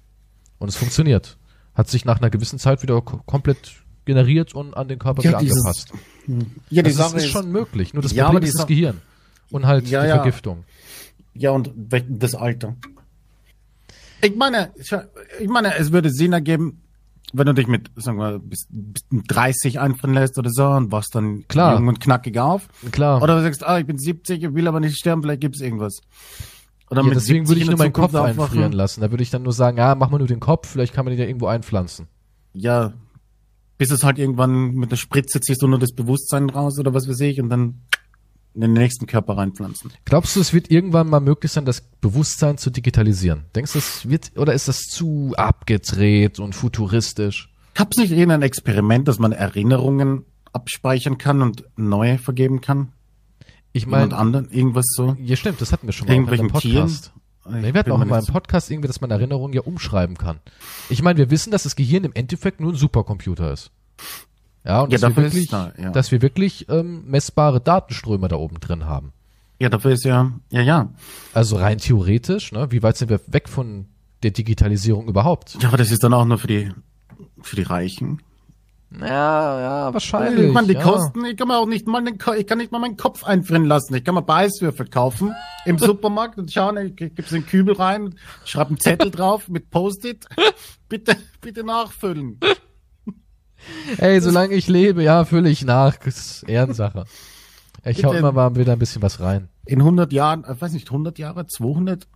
Und 0.59 0.69
es 0.69 0.77
funktioniert. 0.77 1.37
Hat 1.75 1.89
sich 1.89 2.05
nach 2.07 2.19
einer 2.19 2.31
gewissen 2.31 2.59
Zeit 2.59 2.83
wieder 2.83 3.01
ko 3.03 3.21
komplett 3.27 3.73
generiert 4.07 4.55
und 4.55 4.75
an 4.75 4.89
den 4.89 4.99
Körper 4.99 5.23
Ja, 5.23 5.31
wieder 5.31 5.39
dieses- 5.41 5.59
angepasst. 5.59 5.93
Ja, 6.71 6.83
Also 6.85 7.17
es 7.17 7.25
ist 7.25 7.31
schon 7.31 7.51
möglich. 7.51 7.93
Nur 7.95 8.03
das 8.03 8.13
Ja, 8.13 8.25
Problem 8.25 8.43
die 8.43 8.49
ist 8.49 8.59
das 8.59 8.67
Gehirn. 8.67 9.01
Und 9.51 9.67
halt 9.67 9.87
Ja, 9.89 10.03
die 10.03 10.09
ja. 10.09 10.15
Vergiftung. 10.17 10.65
Ja, 11.35 11.51
und 11.51 11.73
das 11.77 12.35
Alter. 12.35 12.77
Ich 14.23 14.37
meine, 14.37 14.71
ich 14.77 15.49
meine, 15.49 15.75
es 15.77 15.93
würde 15.93 16.11
Sinn 16.11 16.33
ergeben, 16.33 16.81
wenn 17.33 17.47
du 17.47 17.55
dich 17.55 17.67
mit, 17.67 17.91
sagen 17.97 18.19
wir, 18.19 18.39
bis, 18.39 18.67
bis 18.71 19.05
30 19.29 19.81
einfrieren 19.81 20.15
lässt 20.15 20.39
oder 20.39 20.51
so 20.51 20.67
und 20.67 20.93
wachst 20.93 21.15
dann 21.15 21.47
Klar. 21.49 21.77
jung 21.77 21.89
und 21.89 22.01
knackig 22.01 22.39
auf. 22.39 22.69
Klar. 22.93 23.23
Oder 23.23 23.37
du 23.37 23.43
sagst, 23.43 23.67
ah, 23.67 23.79
ich 23.79 23.87
bin 23.87 23.99
70, 23.99 24.43
ich 24.43 24.55
will 24.55 24.69
aber 24.69 24.81
nicht 24.81 24.97
sterben, 24.97 25.23
vielleicht 25.23 25.41
gibt's 25.41 25.61
irgendwas. 25.61 26.01
Oder 26.91 27.05
ja, 27.05 27.11
deswegen 27.11 27.47
würde 27.49 27.61
ich 27.61 27.69
nur 27.69 27.79
meinen 27.79 27.93
Kopf 27.93 28.15
aufwachen. 28.15 28.41
einfrieren 28.41 28.73
lassen. 28.73 29.01
Da 29.01 29.11
würde 29.11 29.23
ich 29.23 29.31
dann 29.31 29.43
nur 29.43 29.53
sagen, 29.53 29.79
ja, 29.79 29.95
mach 29.95 30.11
mal 30.11 30.19
nur 30.19 30.27
den 30.27 30.41
Kopf, 30.41 30.69
vielleicht 30.69 30.93
kann 30.93 31.05
man 31.05 31.13
den 31.13 31.21
ja 31.21 31.27
irgendwo 31.27 31.47
einpflanzen. 31.47 32.09
Ja, 32.53 32.95
bis 33.79 33.91
es 33.91 34.03
halt 34.05 34.19
irgendwann 34.19 34.75
mit 34.75 34.91
der 34.91 34.97
Spritze 34.97 35.41
ziehst 35.41 35.63
du 35.63 35.69
nur 35.69 35.79
das 35.79 35.93
Bewusstsein 35.93 36.51
raus 36.51 36.79
oder 36.79 36.93
was 36.93 37.09
weiß 37.09 37.21
ich 37.21 37.41
und 37.41 37.49
dann 37.49 37.83
in 38.55 38.63
den 38.63 38.73
nächsten 38.73 39.07
Körper 39.07 39.37
reinpflanzen. 39.37 39.93
Glaubst 40.05 40.35
du, 40.35 40.41
es 40.41 40.53
wird 40.53 40.71
irgendwann 40.71 41.09
mal 41.09 41.21
möglich 41.21 41.53
sein, 41.53 41.65
das 41.65 41.81
Bewusstsein 41.81 42.59
zu 42.59 42.71
digitalisieren? 42.71 43.45
Denkst 43.55 43.73
du, 43.73 43.79
es 43.79 44.09
wird, 44.09 44.33
oder 44.37 44.55
ist 44.55 44.69
das 44.69 44.83
zu 44.83 45.35
abgedreht 45.37 46.39
und 46.41 46.55
futuristisch? 46.55 47.53
Gab's 47.75 47.97
nicht 47.97 48.11
irgendein 48.11 48.43
Experiment, 48.43 49.07
dass 49.07 49.19
man 49.19 49.33
Erinnerungen 49.33 50.25
abspeichern 50.53 51.19
kann 51.19 51.43
und 51.43 51.65
neue 51.77 52.19
vergeben 52.19 52.61
kann? 52.61 52.93
Ich 53.73 53.87
meine, 53.87 54.17
anderen, 54.17 54.51
irgendwas 54.51 54.87
so? 54.89 55.17
ja 55.21 55.37
stimmt, 55.37 55.61
das 55.61 55.71
hatten 55.71 55.87
wir 55.87 55.93
schon 55.93 56.09
mal 56.09 56.15
in 56.15 56.27
Irgendwelchen 56.27 56.53
Tieren? 56.55 56.89
Podcast. 56.89 57.13
Nee, 57.49 57.73
wir 57.73 57.79
hatten 57.81 57.93
auch 57.93 58.05
mal 58.05 58.19
im 58.19 58.27
Podcast 58.27 58.71
irgendwie, 58.71 58.89
dass 58.89 59.01
man 59.01 59.11
Erinnerungen 59.11 59.55
ja 59.55 59.63
umschreiben 59.63 60.17
kann. 60.17 60.41
Ich 60.89 61.03
meine, 61.03 61.19
wir 61.19 61.31
wissen, 61.31 61.51
dass 61.51 61.63
das 61.63 61.77
Gehirn 61.77 62.05
im 62.05 62.13
Endeffekt 62.13 62.61
nur 62.61 62.73
ein 62.73 62.77
Supercomputer 62.77 63.53
ist. 63.53 63.71
Ja, 64.65 64.83
und 64.83 64.93
Ja, 64.93 64.99
dass, 64.99 65.17
wir 65.17 65.23
wirklich, 65.23 65.49
da, 65.49 65.73
ja. 65.79 65.91
dass 65.91 66.13
wir 66.13 66.23
wirklich 66.23 66.69
ähm, 66.69 67.05
messbare 67.07 67.61
Datenströme 67.61 68.29
da 68.29 68.37
oben 68.37 68.61
drin 68.61 68.87
haben. 68.87 69.13
Ja, 69.59 69.69
dafür 69.69 69.93
ist 69.93 70.05
ja, 70.05 70.33
ja, 70.51 70.63
ja. 70.63 70.89
Also 71.35 71.57
rein 71.57 71.79
theoretisch, 71.79 72.53
ne, 72.53 72.71
wie 72.71 72.83
weit 72.83 72.97
sind 72.97 73.11
wir 73.11 73.21
weg 73.27 73.49
von 73.49 73.87
der 74.23 74.31
Digitalisierung 74.31 75.09
überhaupt? 75.09 75.57
Ja, 75.61 75.69
aber 75.69 75.77
das 75.77 75.91
ist 75.91 76.03
dann 76.03 76.15
auch 76.15 76.25
nur 76.25 76.39
für 76.39 76.47
die, 76.47 76.73
für 77.43 77.57
die 77.57 77.63
Reichen. 77.63 78.23
Ja, 78.99 79.61
ja, 79.61 79.95
wahrscheinlich. 79.95 80.49
Ich 80.49 80.53
meine, 80.53 80.67
die 80.67 80.75
ja. 80.75 80.83
Kosten, 80.83 81.25
ich 81.25 81.37
kann 81.37 81.47
mir 81.47 81.59
auch 81.59 81.67
nicht 81.67 81.87
mal 81.87 82.03
den, 82.03 82.19
ich 82.37 82.47
kann 82.47 82.59
nicht 82.59 82.73
mal 82.73 82.81
meinen 82.81 82.97
Kopf 82.97 83.23
einfrieren 83.23 83.67
lassen. 83.67 83.95
Ich 83.95 84.03
kann 84.03 84.15
mal 84.15 84.23
Beißwürfel 84.23 84.87
kaufen 84.87 85.33
im 85.65 85.79
Supermarkt 85.79 86.39
und 86.39 86.53
schauen, 86.53 86.77
ich 86.77 87.01
in 87.01 87.15
den 87.15 87.47
Kübel 87.47 87.75
rein, 87.75 88.17
schreibe 88.45 88.71
einen 88.71 88.81
Zettel 88.81 89.11
drauf 89.13 89.49
mit 89.49 89.71
Post-it. 89.71 90.27
Bitte, 90.89 91.17
bitte 91.41 91.63
nachfüllen. 91.63 92.41
Ey, 93.99 94.21
solange 94.21 94.55
ich 94.55 94.69
lebe, 94.69 95.03
ja, 95.03 95.25
fülle 95.25 95.49
ich 95.51 95.65
nach. 95.65 95.97
Das 95.97 96.17
ist 96.17 96.43
Ehrensache. 96.49 97.05
Ich 97.85 98.05
hau 98.05 98.13
immer 98.13 98.33
mal 98.33 98.55
wieder 98.57 98.73
ein 98.73 98.79
bisschen 98.79 99.03
was 99.03 99.21
rein. 99.21 99.49
In 99.65 99.81
100 99.81 100.13
Jahren, 100.13 100.45
ich 100.53 100.61
weiß 100.61 100.73
nicht, 100.73 100.89
100 100.89 101.19
Jahre, 101.19 101.47
200? 101.47 102.07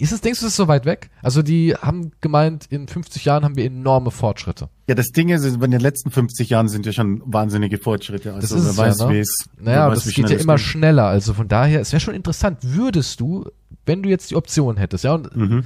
Ist 0.00 0.12
es, 0.12 0.20
denkst 0.20 0.38
du, 0.38 0.46
das 0.46 0.52
ist 0.52 0.56
so 0.56 0.68
weit 0.68 0.84
weg? 0.84 1.10
Also 1.22 1.42
die 1.42 1.74
haben 1.74 2.12
gemeint, 2.20 2.66
in 2.70 2.86
50 2.86 3.24
Jahren 3.24 3.44
haben 3.44 3.56
wir 3.56 3.64
enorme 3.64 4.12
Fortschritte. 4.12 4.68
Ja, 4.86 4.94
das 4.94 5.08
Ding 5.08 5.28
ist, 5.28 5.44
in 5.44 5.60
den 5.60 5.80
letzten 5.80 6.12
50 6.12 6.48
Jahren 6.50 6.68
sind 6.68 6.86
ja 6.86 6.92
schon 6.92 7.20
wahnsinnige 7.26 7.78
Fortschritte. 7.78 8.32
Also 8.32 8.54
Das 8.54 8.64
ist 8.64 8.78
wer 8.78 8.86
es 8.86 8.98
weiß, 8.98 8.98
ja, 9.00 9.08
ne? 9.08 9.18
es, 9.18 9.48
wer 9.56 9.64
Naja, 9.64 9.90
weiß, 9.90 10.04
das 10.04 10.14
geht 10.14 10.30
ja 10.30 10.36
immer 10.38 10.56
schneller. 10.56 11.06
Also 11.06 11.34
von 11.34 11.48
daher, 11.48 11.80
es 11.80 11.90
wäre 11.92 12.00
schon 12.00 12.14
interessant, 12.14 12.58
würdest 12.62 13.18
du, 13.20 13.46
wenn 13.86 14.04
du 14.04 14.08
jetzt 14.08 14.30
die 14.30 14.36
Option 14.36 14.76
hättest, 14.76 15.02
ja, 15.02 15.14
und 15.14 15.34
Mhm. 15.36 15.64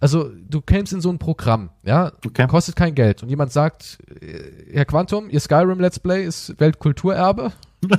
Also 0.00 0.30
du 0.48 0.60
kämst 0.60 0.92
in 0.92 1.00
so 1.00 1.10
ein 1.10 1.18
Programm, 1.18 1.70
ja, 1.84 2.12
Okay. 2.26 2.46
kostet 2.46 2.76
kein 2.76 2.94
Geld 2.94 3.22
und 3.22 3.28
jemand 3.28 3.52
sagt, 3.52 3.98
äh, 4.20 4.72
Herr 4.72 4.84
Quantum, 4.84 5.28
Ihr 5.30 5.40
Skyrim 5.40 5.80
Let's 5.80 5.98
Play 5.98 6.24
ist 6.24 6.58
Weltkulturerbe. 6.60 7.52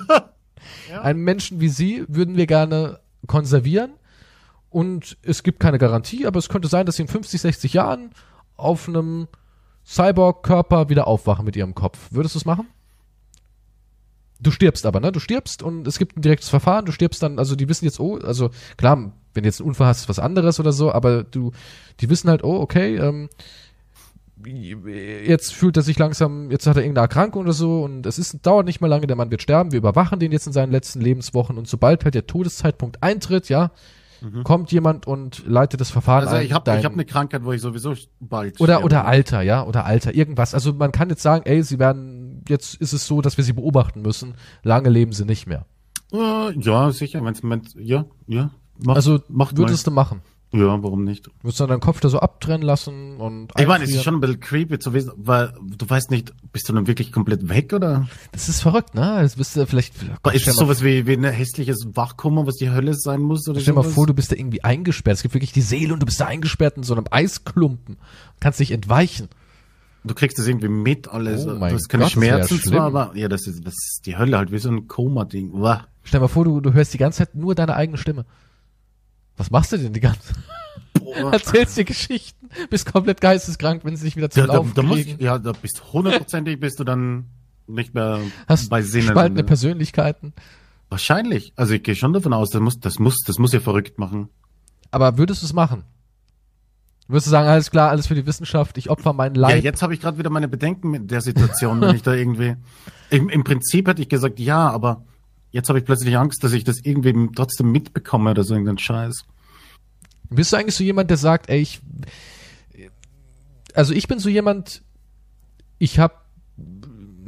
Einen 1.02 1.22
Menschen 1.24 1.60
wie 1.60 1.70
Sie 1.70 2.04
würden 2.08 2.36
wir 2.36 2.46
gerne 2.48 3.00
konservieren 3.28 3.92
und 4.70 5.18
es 5.24 5.44
gibt 5.44 5.60
keine 5.60 5.78
Garantie, 5.78 6.26
aber 6.28 6.38
es 6.40 6.50
könnte 6.50 6.68
sein, 6.68 6.86
dass 6.86 6.98
Sie 6.98 7.04
in 7.04 7.08
50, 7.08 7.42
60 7.42 7.74
Jahren 7.74 8.12
auf 8.56 8.88
einem 8.88 9.28
Cyborg-Körper 9.86 10.90
wieder 10.90 11.08
aufwachen 11.08 11.46
mit 11.46 11.56
Ihrem 11.56 11.74
Kopf. 11.76 11.98
Würdest 12.12 12.36
du 12.36 12.40
es 12.40 12.46
machen? 12.46 12.68
Du 14.42 14.52
stirbst 14.52 14.86
aber, 14.86 15.00
ne? 15.00 15.12
Du 15.12 15.20
stirbst 15.20 15.64
und 15.64 15.86
es 15.88 16.00
gibt 16.00 16.18
ein 16.18 16.22
direktes 16.22 16.50
Verfahren, 16.50 16.86
du 16.86 16.92
stirbst 16.92 17.22
dann, 17.22 17.40
also 17.40 17.56
die 17.56 17.68
wissen 17.68 17.86
jetzt, 17.86 18.00
oh, 18.00 18.18
also 18.18 18.50
klar, 18.78 19.12
wenn 19.34 19.44
du 19.44 19.48
jetzt 19.48 19.60
einen 19.60 19.70
Unfall 19.70 19.88
hast, 19.88 20.02
ist 20.02 20.10
was 20.10 20.20
anderes 20.20 20.60
oder 20.60 20.72
so, 20.72 20.92
aber 20.92 21.24
du, 21.24 21.52
die 22.00 22.10
wissen 22.10 22.30
halt, 22.30 22.44
oh, 22.44 22.60
okay, 22.60 22.96
ähm, 22.96 23.30
jetzt 24.46 25.54
fühlt 25.54 25.76
er 25.76 25.84
sich 25.84 26.00
langsam, 26.00 26.50
jetzt 26.52 26.66
hat 26.66 26.78
er 26.78 26.84
irgendeine 26.84 27.04
Erkrankung 27.04 27.44
oder 27.44 27.54
so 27.54 27.84
und 27.84 28.06
es 28.06 28.18
ist, 28.18 28.46
dauert 28.46 28.66
nicht 28.66 28.80
mehr 28.80 28.90
lange, 28.90 29.08
der 29.08 29.18
Mann 29.18 29.32
wird 29.32 29.42
sterben, 29.42 29.74
wir 29.74 29.80
überwachen 29.80 30.20
den 30.20 30.32
jetzt 30.32 30.48
in 30.48 30.54
seinen 30.54 30.72
letzten 30.72 31.02
Lebenswochen 31.02 31.58
und 31.58 31.68
sobald 31.68 32.06
halt 32.06 32.16
der 32.16 32.26
Todeszeitpunkt 32.26 33.04
eintritt, 33.04 33.50
ja, 33.50 33.72
kommt 34.44 34.72
jemand 34.72 35.08
und 35.08 35.48
leitet 35.48 35.80
das 35.80 35.92
Verfahren 35.92 36.24
Also 36.26 36.36
ein. 36.36 36.46
ich 36.46 36.52
habe 36.52 36.72
hab 36.72 36.94
eine 36.94 37.06
Krankheit, 37.06 37.46
wo 37.46 37.54
ich 37.54 37.62
sowieso 37.62 37.94
bald 38.20 38.60
oder, 38.60 38.74
sterbe. 38.74 38.86
oder 38.86 39.06
Alter, 39.06 39.42
ja, 39.42 39.66
oder 39.66 39.86
Alter, 39.86 40.14
irgendwas. 40.14 40.54
Also 40.54 40.74
man 40.74 40.92
kann 40.92 41.10
jetzt 41.10 41.22
sagen, 41.22 41.46
ey, 41.46 41.64
sie 41.64 41.80
werden, 41.80 42.29
jetzt 42.48 42.76
ist 42.76 42.94
es 42.94 43.06
so, 43.08 43.22
dass 43.22 43.38
wir 43.38 43.44
sie 43.44 43.54
beobachten 43.54 44.02
müssen. 44.02 44.36
Lange 44.64 44.90
leben 44.90 45.12
sie 45.14 45.26
nicht 45.26 45.48
mehr. 45.48 45.66
Ja, 46.12 46.92
sicher. 46.92 47.24
Wenn's, 47.24 47.42
wenn's, 47.44 47.76
ja, 47.78 48.06
ja. 48.28 48.52
Mach, 48.84 48.96
Also 48.96 49.20
macht 49.30 49.58
würdest 49.58 49.86
du 49.88 49.92
machen. 49.92 50.20
mal. 50.20 50.24
Ja, 50.52 50.82
warum 50.82 51.04
nicht? 51.04 51.30
Würdest 51.44 51.60
du 51.60 51.64
dann 51.66 51.70
deinen 51.70 51.80
Kopf 51.80 52.00
da 52.00 52.10
so 52.10 52.20
abtrennen 52.22 52.64
lassen 52.64 53.18
und 53.18 53.52
Ich 53.60 53.68
meine, 53.68 53.84
es 53.84 53.92
ist 53.92 54.04
schon 54.04 54.16
ein 54.16 54.20
bisschen 54.20 54.40
creepy 54.40 54.80
zu 54.80 54.94
wissen, 54.94 55.12
weil 55.16 55.54
du 55.62 55.88
weißt 55.88 56.10
nicht, 56.10 56.34
bist 56.52 56.68
du 56.68 56.74
dann 56.74 56.88
wirklich 56.88 57.12
komplett 57.12 57.50
weg 57.50 57.72
oder? 57.72 58.08
Das 58.32 58.50
ist 58.50 58.62
verrückt, 58.62 58.96
ne? 58.96 59.20
Das 59.22 59.36
bist 59.36 59.56
du 59.56 59.68
vielleicht. 59.68 59.94
Aber 60.24 60.34
ist 60.34 60.42
stell 60.42 60.54
es 60.54 60.58
mal, 60.60 60.66
sowas 60.66 60.84
wie, 60.84 61.06
wie 61.06 61.14
ein 61.14 61.24
hässliches 61.24 61.86
Wachkummer, 61.94 62.48
was 62.48 62.56
die 62.56 62.72
Hölle 62.72 62.96
sein 62.96 63.22
muss 63.22 63.48
oder 63.48 63.60
stell 63.60 63.76
mal 63.76 63.84
sowas? 63.84 63.94
vor, 63.94 64.08
du 64.08 64.16
bist 64.16 64.32
da 64.32 64.36
irgendwie 64.38 64.64
eingesperrt. 64.64 65.18
Es 65.18 65.22
gibt 65.22 65.36
wirklich 65.36 65.52
die 65.52 65.62
Seele 65.62 65.94
und 65.94 66.00
du 66.02 66.08
bist 66.08 66.20
da 66.20 66.26
eingesperrt 66.26 66.78
in 66.78 66.84
so 66.84 66.96
einem 66.96 67.06
Eisklumpen. 67.12 67.98
Kannst 68.40 68.60
nicht 68.60 68.72
entweichen. 68.72 69.28
Du 70.04 70.14
kriegst 70.16 70.40
das 70.40 70.48
irgendwie 70.48 70.70
mit 70.70 71.08
alles. 71.10 71.46
Oh 71.46 71.56
du 71.56 71.62
hast 71.62 71.90
keine 71.90 72.04
Gott, 72.04 72.12
Schmerzen 72.14 72.60
zwar, 72.60 72.82
aber 72.82 73.12
ja, 73.16 73.28
das 73.28 73.48
ist, 73.48 73.66
das 73.66 73.74
ist 73.74 74.02
die 74.06 74.18
Hölle 74.18 74.38
halt, 74.38 74.52
wie 74.52 74.58
so 74.58 74.70
ein 74.70 74.88
Koma-Ding. 74.88 75.52
Stell 76.04 76.20
mal 76.22 76.28
vor, 76.28 76.46
du, 76.46 76.62
du 76.62 76.74
hörst 76.74 76.94
die 76.94 76.98
ganze 76.98 77.20
Zeit 77.20 77.36
nur 77.36 77.54
deine 77.54 77.76
eigene 77.76 77.98
Stimme. 77.98 78.26
Was 79.38 79.52
machst 79.52 79.72
du 79.74 79.78
denn 79.78 79.94
die 79.94 80.00
ganze 80.00 80.34
Boah. 80.94 81.34
Erzählst 81.34 81.78
dir 81.78 81.84
Geschichten, 81.86 82.50
bist 82.70 82.92
komplett 82.92 83.22
geisteskrank, 83.22 83.84
wenn 83.86 83.96
sie 83.96 84.06
dich 84.06 84.16
wieder 84.16 84.30
zum 84.30 84.42
Ja, 84.42 84.48
da, 84.48 84.54
Laufen 84.54 84.74
da 84.74 84.82
musst, 84.82 85.04
kriegen. 85.04 85.24
ja, 85.24 85.38
da 85.38 85.52
bist 85.52 85.82
hundertprozentig 85.94 86.60
bist 86.60 86.80
du 86.80 86.84
dann 86.84 87.26
nicht 87.68 87.94
mehr 87.94 88.20
Hast 88.48 88.70
bei 88.70 88.82
Sinnen. 88.82 89.10
spaltende 89.10 89.44
Persönlichkeiten. 89.44 90.34
Wahrscheinlich. 90.90 91.54
Also 91.56 91.74
ich 91.74 91.84
gehe 91.84 91.96
schon 91.96 92.14
davon 92.14 92.34
aus, 92.34 92.50
das 92.50 92.62
muss, 92.62 92.80
das 92.80 93.00
muss, 93.00 93.18
das 93.26 93.38
muss 93.38 93.54
ja 93.54 93.60
verrückt 93.60 94.00
machen. 94.00 94.30
Aber 94.92 95.18
würdest 95.18 95.42
du 95.44 95.46
es 95.46 95.54
machen? 95.54 95.84
Würdest 97.10 97.26
du 97.26 97.32
sagen, 97.32 97.48
alles 97.50 97.72
klar, 97.72 97.90
alles 97.90 98.06
für 98.06 98.14
die 98.14 98.26
Wissenschaft, 98.28 98.78
ich 98.78 98.92
opfer 98.92 99.14
meinen 99.14 99.34
Ja, 99.34 99.42
Leib? 99.42 99.64
jetzt 99.64 99.82
habe 99.82 99.96
ich 99.96 100.00
gerade 100.00 100.20
wieder 100.20 100.30
meine 100.30 100.48
Bedenken 100.48 100.92
mit 100.92 101.10
der 101.10 101.22
Situation, 101.22 101.82
wenn 101.82 101.96
ich 101.96 102.04
da 102.04 102.14
irgendwie. 102.14 102.56
Im, 103.10 103.30
Im 103.30 103.44
Prinzip 103.44 103.88
hätte 103.88 104.02
ich 104.04 104.10
gesagt, 104.10 104.40
ja, 104.40 104.70
aber 104.70 105.04
jetzt 105.50 105.70
habe 105.70 105.80
ich 105.80 105.86
plötzlich 105.86 106.16
Angst, 106.16 106.44
dass 106.44 106.54
ich 106.54 106.64
das 106.64 106.78
irgendwie 106.84 107.30
trotzdem 107.36 107.72
mitbekomme 107.72 108.30
oder 108.30 108.44
so 108.44 108.54
irgendein 108.54 108.78
Scheiß. 108.78 109.24
Bist 110.30 110.54
du 110.54 110.58
eigentlich 110.58 110.76
so 110.76 110.84
jemand, 110.84 111.10
der 111.10 111.18
sagt, 111.18 111.50
ey, 111.50 111.60
ich, 111.60 111.82
also 113.74 113.92
ich 113.94 114.08
bin 114.08 114.20
so 114.20 114.30
jemand, 114.30 114.84
ich 115.80 115.98
habe 115.98 116.14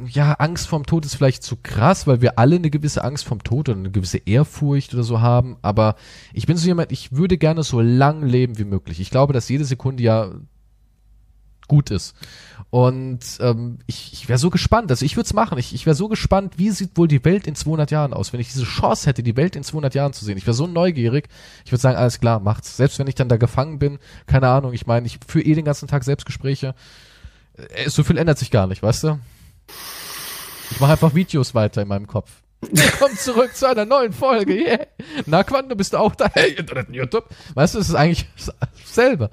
ja 0.08 0.32
Angst 0.34 0.68
vorm 0.68 0.86
Tod 0.86 1.04
ist 1.04 1.14
vielleicht 1.14 1.42
zu 1.42 1.56
krass, 1.62 2.06
weil 2.06 2.20
wir 2.20 2.38
alle 2.38 2.56
eine 2.56 2.70
gewisse 2.70 3.04
Angst 3.04 3.24
vorm 3.24 3.42
Tod 3.42 3.68
und 3.68 3.78
eine 3.78 3.90
gewisse 3.90 4.18
Ehrfurcht 4.18 4.94
oder 4.94 5.02
so 5.02 5.20
haben, 5.20 5.56
aber 5.62 5.96
ich 6.32 6.46
bin 6.46 6.56
so 6.56 6.66
jemand, 6.66 6.92
ich 6.92 7.12
würde 7.12 7.38
gerne 7.38 7.62
so 7.62 7.80
lang 7.80 8.22
leben 8.22 8.58
wie 8.58 8.64
möglich. 8.64 9.00
Ich 9.00 9.10
glaube, 9.10 9.32
dass 9.32 9.48
jede 9.48 9.64
Sekunde 9.64 10.02
ja 10.02 10.32
gut 11.68 11.90
ist. 11.90 12.14
Und 12.70 13.20
ähm, 13.40 13.78
ich, 13.86 14.12
ich 14.12 14.28
wäre 14.28 14.38
so 14.38 14.50
gespannt, 14.50 14.90
also 14.90 15.04
ich 15.04 15.16
würde 15.16 15.26
es 15.26 15.32
machen. 15.32 15.58
Ich, 15.58 15.74
ich 15.74 15.86
wäre 15.86 15.96
so 15.96 16.08
gespannt, 16.08 16.58
wie 16.58 16.70
sieht 16.70 16.96
wohl 16.96 17.08
die 17.08 17.24
Welt 17.24 17.46
in 17.46 17.54
200 17.54 17.90
Jahren 17.90 18.12
aus, 18.12 18.32
wenn 18.32 18.40
ich 18.40 18.52
diese 18.52 18.64
Chance 18.64 19.06
hätte, 19.06 19.22
die 19.22 19.36
Welt 19.36 19.56
in 19.56 19.62
200 19.62 19.94
Jahren 19.94 20.12
zu 20.12 20.24
sehen. 20.24 20.36
Ich 20.36 20.46
wäre 20.46 20.54
so 20.54 20.66
neugierig. 20.66 21.28
Ich 21.64 21.72
würde 21.72 21.80
sagen, 21.80 21.96
alles 21.96 22.20
klar, 22.20 22.40
macht's. 22.40 22.76
Selbst 22.76 22.98
wenn 22.98 23.06
ich 23.06 23.14
dann 23.14 23.28
da 23.28 23.36
gefangen 23.36 23.78
bin, 23.78 23.98
keine 24.26 24.48
Ahnung. 24.48 24.72
Ich 24.72 24.86
meine, 24.86 25.06
ich 25.06 25.18
führe 25.26 25.44
eh 25.44 25.54
den 25.54 25.64
ganzen 25.64 25.88
Tag 25.88 26.04
Selbstgespräche. 26.04 26.74
Äh, 27.56 27.88
so 27.88 28.04
viel 28.04 28.18
ändert 28.18 28.38
sich 28.38 28.50
gar 28.50 28.66
nicht, 28.66 28.82
weißt 28.82 29.04
du? 29.04 29.18
Ich 30.70 30.80
mache 30.80 30.92
einfach 30.92 31.14
Videos 31.14 31.54
weiter 31.54 31.82
in 31.82 31.88
meinem 31.88 32.06
Kopf. 32.06 32.30
Kommt 32.98 33.18
zurück 33.18 33.54
zu 33.54 33.68
einer 33.68 33.84
neuen 33.84 34.12
Folge. 34.12 34.54
Yeah. 34.54 34.86
Na, 35.26 35.42
Quanto, 35.42 35.74
bist 35.74 35.92
du 35.92 35.98
auch 35.98 36.14
da? 36.14 36.28
Hey, 36.32 36.52
Internet 36.52 36.88
YouTube. 36.90 37.28
Weißt 37.54 37.74
du, 37.74 37.80
es 37.80 37.88
ist 37.88 37.94
eigentlich 37.94 38.26
dasselbe. 38.84 39.30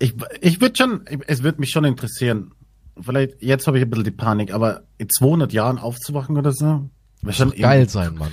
Ich, 0.00 0.14
ich 0.40 0.60
würde 0.60 0.76
schon, 0.76 1.04
es 1.26 1.42
würde 1.42 1.60
mich 1.60 1.70
schon 1.70 1.84
interessieren. 1.84 2.52
Vielleicht, 3.00 3.40
jetzt 3.42 3.66
habe 3.66 3.78
ich 3.78 3.84
ein 3.84 3.90
bisschen 3.90 4.04
die 4.04 4.10
Panik, 4.10 4.52
aber 4.52 4.82
in 4.98 5.08
200 5.08 5.52
Jahren 5.52 5.78
aufzuwachen 5.78 6.36
oder 6.36 6.52
so? 6.52 6.88
Wär 7.22 7.32
schon 7.32 7.52
Geil 7.52 7.88
sein, 7.88 8.14
Mann. 8.14 8.32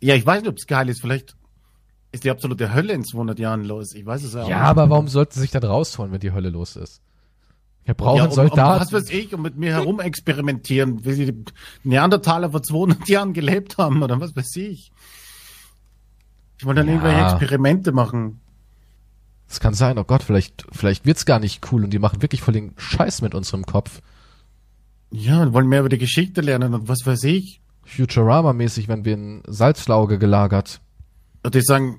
Ja, 0.00 0.14
ich 0.14 0.24
weiß 0.24 0.42
nicht, 0.42 0.50
ob 0.50 0.56
es 0.56 0.66
geil 0.66 0.88
ist. 0.88 1.00
Vielleicht 1.00 1.36
ist 2.12 2.24
die 2.24 2.30
absolute 2.30 2.72
Hölle 2.72 2.92
in 2.92 3.04
200 3.04 3.38
Jahren 3.38 3.64
los. 3.64 3.94
Ich 3.94 4.06
weiß 4.06 4.22
es 4.22 4.34
ja 4.34 4.42
auch 4.44 4.48
Ja, 4.48 4.60
nicht. 4.60 4.66
aber 4.68 4.88
warum 4.88 5.08
sollten 5.08 5.34
sie 5.34 5.40
sich 5.40 5.50
dann 5.50 5.64
rausholen, 5.64 6.12
wenn 6.12 6.20
die 6.20 6.32
Hölle 6.32 6.50
los 6.50 6.76
ist? 6.76 7.02
Wir 7.84 7.94
brauchen 7.94 8.16
ja, 8.18 8.22
um, 8.24 8.30
um, 8.30 8.34
Soldaten. 8.34 8.80
was 8.80 8.92
weiß 8.92 9.10
ich, 9.10 9.34
und 9.34 9.42
mit 9.42 9.56
mir 9.56 9.72
herum 9.72 10.00
experimentieren, 10.00 11.04
wie 11.04 11.26
die 11.26 11.44
Neandertaler 11.82 12.50
vor 12.50 12.62
200 12.62 13.08
Jahren 13.08 13.32
gelebt 13.34 13.76
haben 13.78 14.02
oder 14.02 14.20
was 14.20 14.34
weiß 14.34 14.56
ich. 14.56 14.90
Ich 16.58 16.64
wollte 16.64 16.80
dann 16.80 16.88
Ja. 16.88 16.94
irgendwelche 16.94 17.20
Experimente 17.34 17.92
machen. 17.92 18.40
Das 19.48 19.60
kann 19.60 19.74
sein, 19.74 19.98
oh 19.98 20.04
Gott, 20.04 20.22
vielleicht, 20.22 20.64
vielleicht 20.72 21.04
wird's 21.04 21.26
gar 21.26 21.38
nicht 21.38 21.70
cool 21.70 21.84
und 21.84 21.90
die 21.90 21.98
machen 21.98 22.22
wirklich 22.22 22.40
voll 22.40 22.54
den 22.54 22.72
Scheiß 22.78 23.20
mit 23.20 23.34
unserem 23.34 23.66
Kopf. 23.66 24.00
Ja, 25.10 25.42
und 25.42 25.52
wollen 25.52 25.68
mehr 25.68 25.80
über 25.80 25.90
die 25.90 25.98
Geschichte 25.98 26.40
lernen 26.40 26.72
und 26.74 26.88
was 26.88 27.04
weiß 27.06 27.24
ich. 27.24 27.60
Futurama-mäßig, 27.84 28.88
wenn 28.88 29.04
wir 29.04 29.12
in 29.14 29.42
Salzlauge 29.46 30.18
gelagert. 30.18 30.80
Und 31.42 31.54
die 31.54 31.60
sagen, 31.60 31.98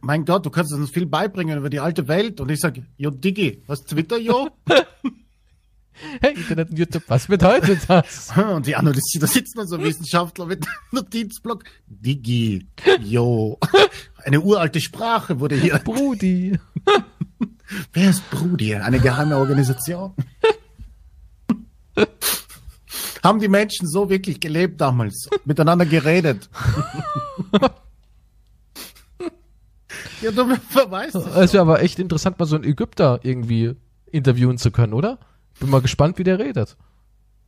mein 0.00 0.24
Gott, 0.24 0.46
du 0.46 0.50
kannst 0.50 0.72
uns 0.72 0.88
viel 0.90 1.04
beibringen 1.04 1.58
über 1.58 1.68
die 1.68 1.80
alte 1.80 2.08
Welt. 2.08 2.40
Und 2.40 2.50
ich 2.50 2.60
sage, 2.60 2.86
jo 2.96 3.10
Diggi, 3.10 3.62
was 3.66 3.84
Twitter, 3.84 4.16
jo? 4.18 4.48
Hey, 6.20 6.34
Internet 6.34 6.70
und 6.70 6.78
YouTube, 6.78 7.04
was 7.08 7.26
bedeutet 7.26 7.80
das? 7.88 8.32
und 8.54 8.66
die 8.66 8.76
analysieren, 8.76 9.26
da 9.26 9.26
sitzen 9.26 9.58
dann 9.58 9.66
so 9.66 9.82
Wissenschaftler 9.82 10.46
mit 10.46 10.66
Notizblock. 10.92 11.64
Diggi, 11.86 12.66
jo. 13.00 13.58
Eine 14.24 14.40
uralte 14.40 14.80
Sprache 14.80 15.40
wurde 15.40 15.54
hier. 15.56 15.78
Brudi. 15.78 16.58
Wer 17.92 18.10
ist 18.10 18.28
Brudi? 18.30 18.74
Eine 18.74 18.98
geheime 18.98 19.36
Organisation? 19.36 20.14
Haben 23.22 23.40
die 23.40 23.48
Menschen 23.48 23.88
so 23.88 24.10
wirklich 24.10 24.40
gelebt 24.40 24.80
damals? 24.80 25.28
Miteinander 25.44 25.86
geredet? 25.86 26.50
ja, 30.20 30.30
du 30.30 30.56
verweist 30.68 31.14
es. 31.14 31.26
Es 31.26 31.52
wäre 31.52 31.62
aber 31.62 31.82
echt 31.82 31.98
interessant, 31.98 32.38
mal 32.38 32.46
so 32.46 32.56
einen 32.56 32.64
Ägypter 32.64 33.20
irgendwie 33.22 33.74
interviewen 34.10 34.58
zu 34.58 34.70
können, 34.70 34.92
oder? 34.92 35.18
Bin 35.60 35.70
mal 35.70 35.80
gespannt, 35.80 36.18
wie 36.18 36.24
der 36.24 36.38
redet. 36.38 36.76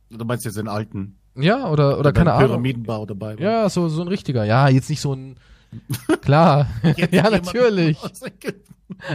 Du 0.09 0.25
meinst 0.25 0.45
jetzt 0.45 0.57
den 0.57 0.67
alten? 0.67 1.17
Ja, 1.35 1.69
oder, 1.69 1.99
oder 1.99 2.11
keine 2.11 2.33
Ahnung. 2.33 2.47
Pyramidenbau 2.49 3.05
dabei. 3.05 3.35
war. 3.35 3.41
Ja, 3.41 3.69
so, 3.69 3.87
so 3.89 4.01
ein 4.01 4.07
richtiger. 4.07 4.43
Ja, 4.45 4.67
jetzt 4.67 4.89
nicht 4.89 5.01
so 5.01 5.13
ein, 5.13 5.37
klar. 6.21 6.67
Ja, 7.11 7.29
natürlich. 7.29 7.97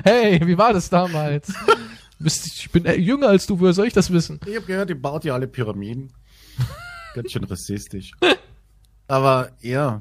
Hey, 0.05 0.40
wie 0.47 0.57
war 0.57 0.72
das 0.72 0.88
damals? 0.88 1.53
Ich 2.20 2.70
bin 2.70 2.84
äh, 2.84 2.95
jünger 2.95 3.28
als 3.28 3.45
du, 3.45 3.59
woher 3.59 3.72
soll 3.72 3.88
ich 3.88 3.92
das 3.92 4.12
wissen? 4.12 4.38
Ich 4.47 4.55
habe 4.55 4.64
gehört, 4.64 4.88
ihr 4.88 5.03
baut 5.03 5.24
ja 5.24 5.34
alle 5.34 5.49
Pyramiden. 5.49 6.12
Ganz 7.14 7.32
schön 7.32 7.42
rassistisch. 7.42 8.12
Aber 9.09 9.51
ja. 9.61 10.01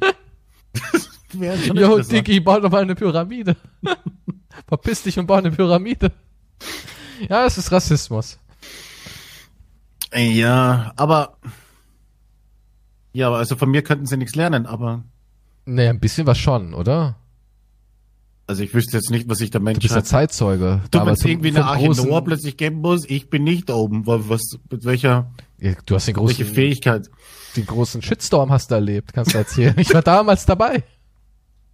Interessant. 1.33 2.11
Diggi, 2.11 2.39
bau 2.39 2.59
doch 2.59 2.69
mal 2.69 2.83
eine 2.83 2.93
Pyramide. 2.93 3.55
Verpiss 4.67 5.01
dich 5.01 5.17
und 5.17 5.25
bau 5.25 5.35
eine 5.35 5.51
Pyramide. 5.51 6.11
Ja, 7.27 7.45
es 7.45 7.57
ist 7.57 7.71
Rassismus. 7.71 8.39
Ja, 10.15 10.93
aber. 10.95 11.37
Ja, 13.13 13.27
aber 13.27 13.37
also 13.37 13.55
von 13.55 13.69
mir 13.69 13.83
könnten 13.83 14.05
sie 14.05 14.17
nichts 14.17 14.35
lernen, 14.35 14.65
aber. 14.65 15.03
Naja, 15.65 15.91
ein 15.91 15.99
bisschen 15.99 16.27
was 16.27 16.37
schon, 16.37 16.73
oder? 16.73 17.15
Also 18.45 18.63
ich 18.63 18.73
wüsste 18.73 18.97
jetzt 18.97 19.09
nicht, 19.09 19.29
was 19.29 19.39
ich 19.39 19.51
der 19.51 19.59
Du 19.59 19.65
Mensch 19.65 19.79
bist 19.79 19.95
ja. 19.95 20.03
Zeitzeuge. 20.03 20.81
Du, 20.91 20.99
es 20.99 21.23
irgendwie 21.23 21.47
eine 21.49 21.63
Arche 21.65 21.89
Noah 21.89 22.23
plötzlich 22.23 22.57
geben 22.57 22.81
muss, 22.81 23.05
ich 23.09 23.29
bin 23.29 23.43
nicht 23.45 23.69
oben. 23.71 24.05
Wa- 24.05 24.19
Was, 24.27 24.41
mit 24.69 24.83
welcher, 24.83 25.31
Ja, 25.59 25.73
Du 25.85 25.95
hast 25.95 26.07
den 26.07 26.15
welche 26.17 26.43
großen, 26.43 26.53
Fähigkeit? 26.53 27.09
den 27.55 27.65
großen 27.65 28.01
Shitstorm 28.01 28.51
hast 28.51 28.69
du 28.71 28.75
erlebt, 28.75 29.13
kannst 29.13 29.33
du 29.33 29.37
erzählen. 29.37 29.73
Ich 29.77 29.93
war 29.93 30.01
damals 30.01 30.45
dabei. 30.45 30.83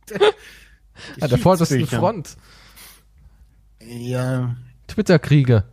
An 1.21 1.29
der 1.29 1.37
vordersten. 1.39 1.87
Front. 1.87 2.37
Ja. 3.81 4.55
Twitter-Kriege. 4.87 5.63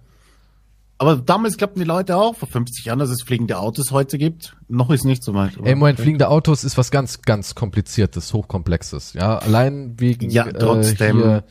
Aber 0.99 1.17
damals 1.17 1.59
glaubten 1.59 1.79
die 1.81 1.85
Leute 1.85 2.17
auch 2.17 2.35
vor 2.37 2.49
50 2.49 2.87
Jahren, 2.87 2.99
dass 2.99 3.11
es 3.11 3.23
fliegende 3.23 3.59
Autos 3.59 3.91
heute 3.91 4.17
gibt. 4.17 4.57
Noch 4.69 4.91
ist 4.91 5.05
nicht 5.05 5.23
so 5.23 5.35
weit. 5.35 5.53
Ey, 5.63 5.75
Moment, 5.75 6.01
fliegende 6.01 6.29
Autos 6.29 6.65
ist 6.65 6.79
was 6.79 6.91
ganz, 6.91 7.21
ganz 7.23 7.55
kompliziertes, 7.55 8.33
hochkomplexes. 8.33 9.13
Ja, 9.13 9.37
allein 9.39 10.01
wegen 10.01 10.31
Ja, 10.31 10.45
trotzdem. 10.51 11.19
Äh, 11.21 11.23
hier, 11.23 11.45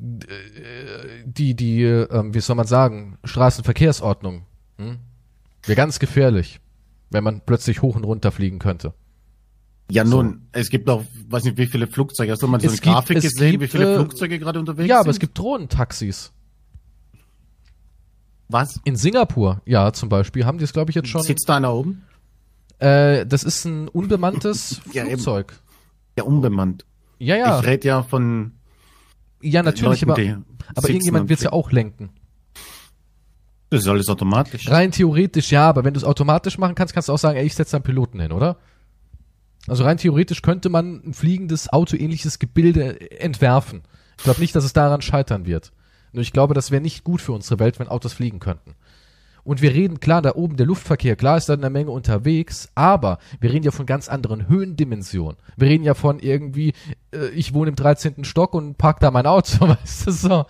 äh, 0.00 1.22
die, 1.24 1.54
die, 1.54 1.82
ähm, 1.84 2.34
wie 2.34 2.40
soll 2.40 2.56
man 2.56 2.66
sagen, 2.66 3.18
Straßenverkehrsordnung. 3.24 4.46
Hm? 4.78 4.98
Wäre 5.64 5.76
ganz 5.76 5.98
gefährlich. 5.98 6.60
wenn 7.12 7.24
man 7.24 7.40
plötzlich 7.44 7.82
hoch 7.82 7.96
und 7.96 8.04
runter 8.04 8.30
fliegen 8.30 8.60
könnte. 8.60 8.94
Ja, 9.90 10.04
nun, 10.04 10.46
es 10.52 10.70
gibt 10.70 10.88
auch, 10.88 11.02
weiß 11.28 11.42
nicht, 11.42 11.58
wie 11.58 11.66
viele 11.66 11.88
Flugzeuge. 11.88 12.30
Hast 12.30 12.40
du 12.42 12.46
mal 12.46 12.60
so 12.60 12.66
Es 12.68 12.74
eine 12.74 12.80
gibt- 12.80 12.94
Grafik 12.94 13.16
es 13.16 13.24
gesehen, 13.24 13.50
gibt, 13.50 13.64
wie 13.64 13.66
viele 13.66 13.92
äh, 13.92 13.96
Flugzeuge 13.96 14.38
gerade 14.38 14.60
unterwegs 14.60 14.88
Ja, 14.88 14.98
sind? 14.98 15.00
aber 15.00 15.10
es 15.10 15.18
gibt 15.18 15.36
Drohnentaxis. 15.36 16.32
Was? 18.50 18.80
In 18.84 18.96
Singapur, 18.96 19.62
ja, 19.64 19.92
zum 19.92 20.08
Beispiel, 20.08 20.44
haben 20.44 20.58
die 20.58 20.64
es, 20.64 20.72
glaube 20.72 20.90
ich, 20.90 20.96
jetzt 20.96 21.08
schon. 21.08 21.22
Sitzt 21.22 21.48
da 21.48 21.56
einer 21.56 21.72
oben? 21.72 22.02
Äh, 22.78 23.26
das 23.26 23.44
ist 23.44 23.64
ein 23.64 23.88
unbemanntes 23.88 24.80
Ja, 24.92 25.02
eben. 25.02 25.12
Flugzeug. 25.12 25.54
Ja, 26.16 26.24
unbemannt. 26.24 26.84
Ja, 27.18 27.36
ja, 27.36 27.60
Ich 27.60 27.66
rede 27.66 27.86
ja 27.86 28.02
von 28.02 28.52
ja, 29.42 29.62
natürlich, 29.62 30.02
Leuten, 30.02 30.44
aber, 30.56 30.70
aber 30.74 30.88
irgendjemand 30.88 31.28
wird 31.28 31.38
es 31.38 31.44
ja 31.44 31.52
auch 31.52 31.70
lenken. 31.70 32.10
Das 33.70 33.82
ist 33.82 33.88
alles 33.88 34.08
automatisch. 34.08 34.68
Rein 34.68 34.90
theoretisch 34.90 35.52
ja, 35.52 35.68
aber 35.68 35.84
wenn 35.84 35.94
du 35.94 35.98
es 35.98 36.04
automatisch 36.04 36.58
machen 36.58 36.74
kannst, 36.74 36.92
kannst 36.92 37.08
du 37.08 37.12
auch 37.12 37.18
sagen, 37.18 37.38
ey, 37.38 37.46
ich 37.46 37.54
setze 37.54 37.72
da 37.72 37.76
einen 37.76 37.84
Piloten 37.84 38.20
hin, 38.20 38.32
oder? 38.32 38.58
Also 39.68 39.84
rein 39.84 39.96
theoretisch 39.98 40.42
könnte 40.42 40.68
man 40.70 41.02
ein 41.06 41.14
fliegendes, 41.14 41.72
autoähnliches 41.72 42.38
Gebilde 42.38 43.20
entwerfen. 43.20 43.82
Ich 44.18 44.24
glaube 44.24 44.40
nicht, 44.40 44.56
dass 44.56 44.64
es 44.64 44.72
daran 44.72 45.02
scheitern 45.02 45.46
wird. 45.46 45.72
Nur 46.12 46.22
ich 46.22 46.32
glaube, 46.32 46.54
das 46.54 46.70
wäre 46.70 46.82
nicht 46.82 47.04
gut 47.04 47.20
für 47.20 47.32
unsere 47.32 47.58
Welt, 47.58 47.78
wenn 47.78 47.88
Autos 47.88 48.12
fliegen 48.12 48.40
könnten. 48.40 48.74
Und 49.42 49.62
wir 49.62 49.72
reden, 49.72 50.00
klar, 50.00 50.22
da 50.22 50.34
oben 50.34 50.56
der 50.56 50.66
Luftverkehr, 50.66 51.16
klar 51.16 51.36
ist 51.38 51.48
da 51.48 51.54
eine 51.54 51.70
Menge 51.70 51.90
unterwegs, 51.90 52.68
aber 52.74 53.18
wir 53.40 53.50
reden 53.52 53.64
ja 53.64 53.70
von 53.70 53.86
ganz 53.86 54.08
anderen 54.08 54.48
Höhendimensionen. 54.48 55.36
Wir 55.56 55.68
reden 55.68 55.84
ja 55.84 55.94
von 55.94 56.18
irgendwie, 56.18 56.74
äh, 57.12 57.28
ich 57.30 57.54
wohne 57.54 57.70
im 57.70 57.76
13. 57.76 58.24
Stock 58.24 58.54
und 58.54 58.76
park 58.76 59.00
da 59.00 59.10
mein 59.10 59.26
Auto, 59.26 59.68
weißt 59.68 60.06
du, 60.06 60.10
so. 60.12 60.46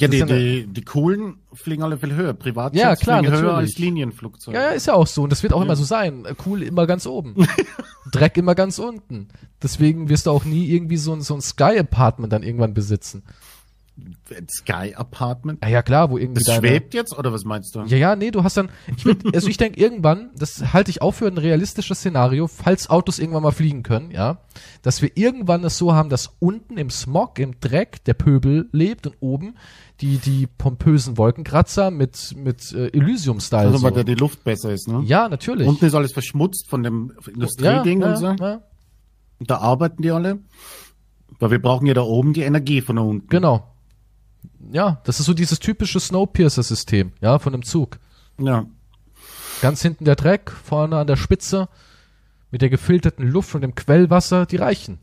Ja, 0.00 0.08
die, 0.08 0.18
ja 0.18 0.26
die, 0.26 0.66
die 0.66 0.82
coolen 0.82 1.36
fliegen 1.52 1.82
alle 1.82 1.98
viel 1.98 2.14
höher. 2.14 2.34
Privatjets 2.34 2.82
Ja, 2.82 2.96
klar, 2.96 3.18
fliegen 3.20 3.32
höher 3.32 3.42
natürlich. 3.42 3.70
als 3.70 3.78
Linienflugzeuge. 3.78 4.56
Ja, 4.56 4.64
ja, 4.64 4.70
ist 4.70 4.86
ja 4.86 4.94
auch 4.94 5.06
so. 5.06 5.22
Und 5.22 5.30
das 5.30 5.42
wird 5.42 5.52
auch 5.52 5.62
immer 5.62 5.76
so 5.76 5.84
sein. 5.84 6.24
Cool 6.46 6.62
immer 6.62 6.86
ganz 6.86 7.06
oben. 7.06 7.34
Dreck 8.10 8.36
immer 8.36 8.54
ganz 8.56 8.78
unten. 8.78 9.28
Deswegen 9.62 10.08
wirst 10.08 10.26
du 10.26 10.30
auch 10.30 10.44
nie 10.44 10.68
irgendwie 10.68 10.96
so 10.96 11.12
ein, 11.12 11.20
so 11.20 11.34
ein 11.34 11.40
Sky-Apartment 11.40 12.32
dann 12.32 12.42
irgendwann 12.42 12.74
besitzen. 12.74 13.22
Sky 14.50 14.94
Apartment. 14.94 15.62
Ja, 15.62 15.68
ja, 15.68 15.82
klar, 15.82 16.10
wo 16.10 16.18
irgendwie 16.18 16.42
Das 16.42 16.54
deine... 16.54 16.66
schwebt 16.66 16.94
jetzt, 16.94 17.16
oder 17.16 17.32
was 17.32 17.44
meinst 17.44 17.74
du? 17.74 17.82
Ja, 17.82 17.96
ja, 17.96 18.16
nee, 18.16 18.32
du 18.32 18.42
hast 18.42 18.56
dann, 18.56 18.68
ich 18.96 19.04
würd, 19.04 19.22
also 19.34 19.48
ich 19.48 19.56
denke 19.56 19.78
irgendwann, 19.78 20.30
das 20.36 20.72
halte 20.72 20.90
ich 20.90 21.00
auch 21.00 21.12
für 21.12 21.26
ein 21.26 21.38
realistisches 21.38 21.98
Szenario, 21.98 22.48
falls 22.48 22.90
Autos 22.90 23.20
irgendwann 23.20 23.44
mal 23.44 23.52
fliegen 23.52 23.84
können, 23.84 24.10
ja, 24.10 24.38
dass 24.82 25.00
wir 25.00 25.16
irgendwann 25.16 25.62
es 25.64 25.78
so 25.78 25.94
haben, 25.94 26.08
dass 26.08 26.34
unten 26.40 26.76
im 26.76 26.90
Smog, 26.90 27.38
im 27.38 27.60
Dreck 27.60 28.02
der 28.04 28.14
Pöbel 28.14 28.68
lebt 28.72 29.06
und 29.06 29.16
oben 29.20 29.54
die, 30.00 30.18
die 30.18 30.48
pompösen 30.48 31.16
Wolkenkratzer 31.16 31.92
mit, 31.92 32.34
mit 32.36 32.72
äh, 32.72 32.88
Elysium-Style. 32.88 33.68
Also, 33.68 33.82
weil 33.82 33.92
so. 33.92 33.96
da 33.98 34.02
die 34.02 34.14
Luft 34.14 34.42
besser 34.42 34.72
ist, 34.72 34.88
ne? 34.88 35.02
ja, 35.06 35.28
natürlich. 35.28 35.68
Unten 35.68 35.84
ist 35.84 35.94
alles 35.94 36.12
verschmutzt 36.12 36.68
von 36.68 36.82
dem 36.82 37.12
Industrieding 37.32 38.00
ja, 38.00 38.10
und 38.10 38.16
so. 38.16 38.26
ja. 38.26 38.62
Und 39.38 39.50
da 39.50 39.58
arbeiten 39.58 40.02
die 40.02 40.10
alle. 40.10 40.40
Weil 41.38 41.50
wir 41.50 41.62
brauchen 41.62 41.86
ja 41.86 41.94
da 41.94 42.02
oben 42.02 42.32
die 42.32 42.42
Energie 42.42 42.80
von 42.80 42.96
da 42.96 43.02
unten. 43.02 43.28
Genau. 43.28 43.73
Ja, 44.72 45.00
das 45.04 45.20
ist 45.20 45.26
so 45.26 45.34
dieses 45.34 45.58
typische 45.58 46.00
Snowpiercer-System, 46.00 47.12
ja, 47.20 47.38
von 47.38 47.54
einem 47.54 47.64
Zug. 47.64 47.98
Ja. 48.38 48.66
Ganz 49.60 49.82
hinten 49.82 50.04
der 50.04 50.16
Dreck, 50.16 50.50
vorne 50.50 50.98
an 50.98 51.06
der 51.06 51.16
Spitze, 51.16 51.68
mit 52.50 52.62
der 52.62 52.70
gefilterten 52.70 53.28
Luft 53.28 53.54
und 53.54 53.62
dem 53.62 53.74
Quellwasser, 53.74 54.46
die 54.46 54.56
reichen. 54.56 54.98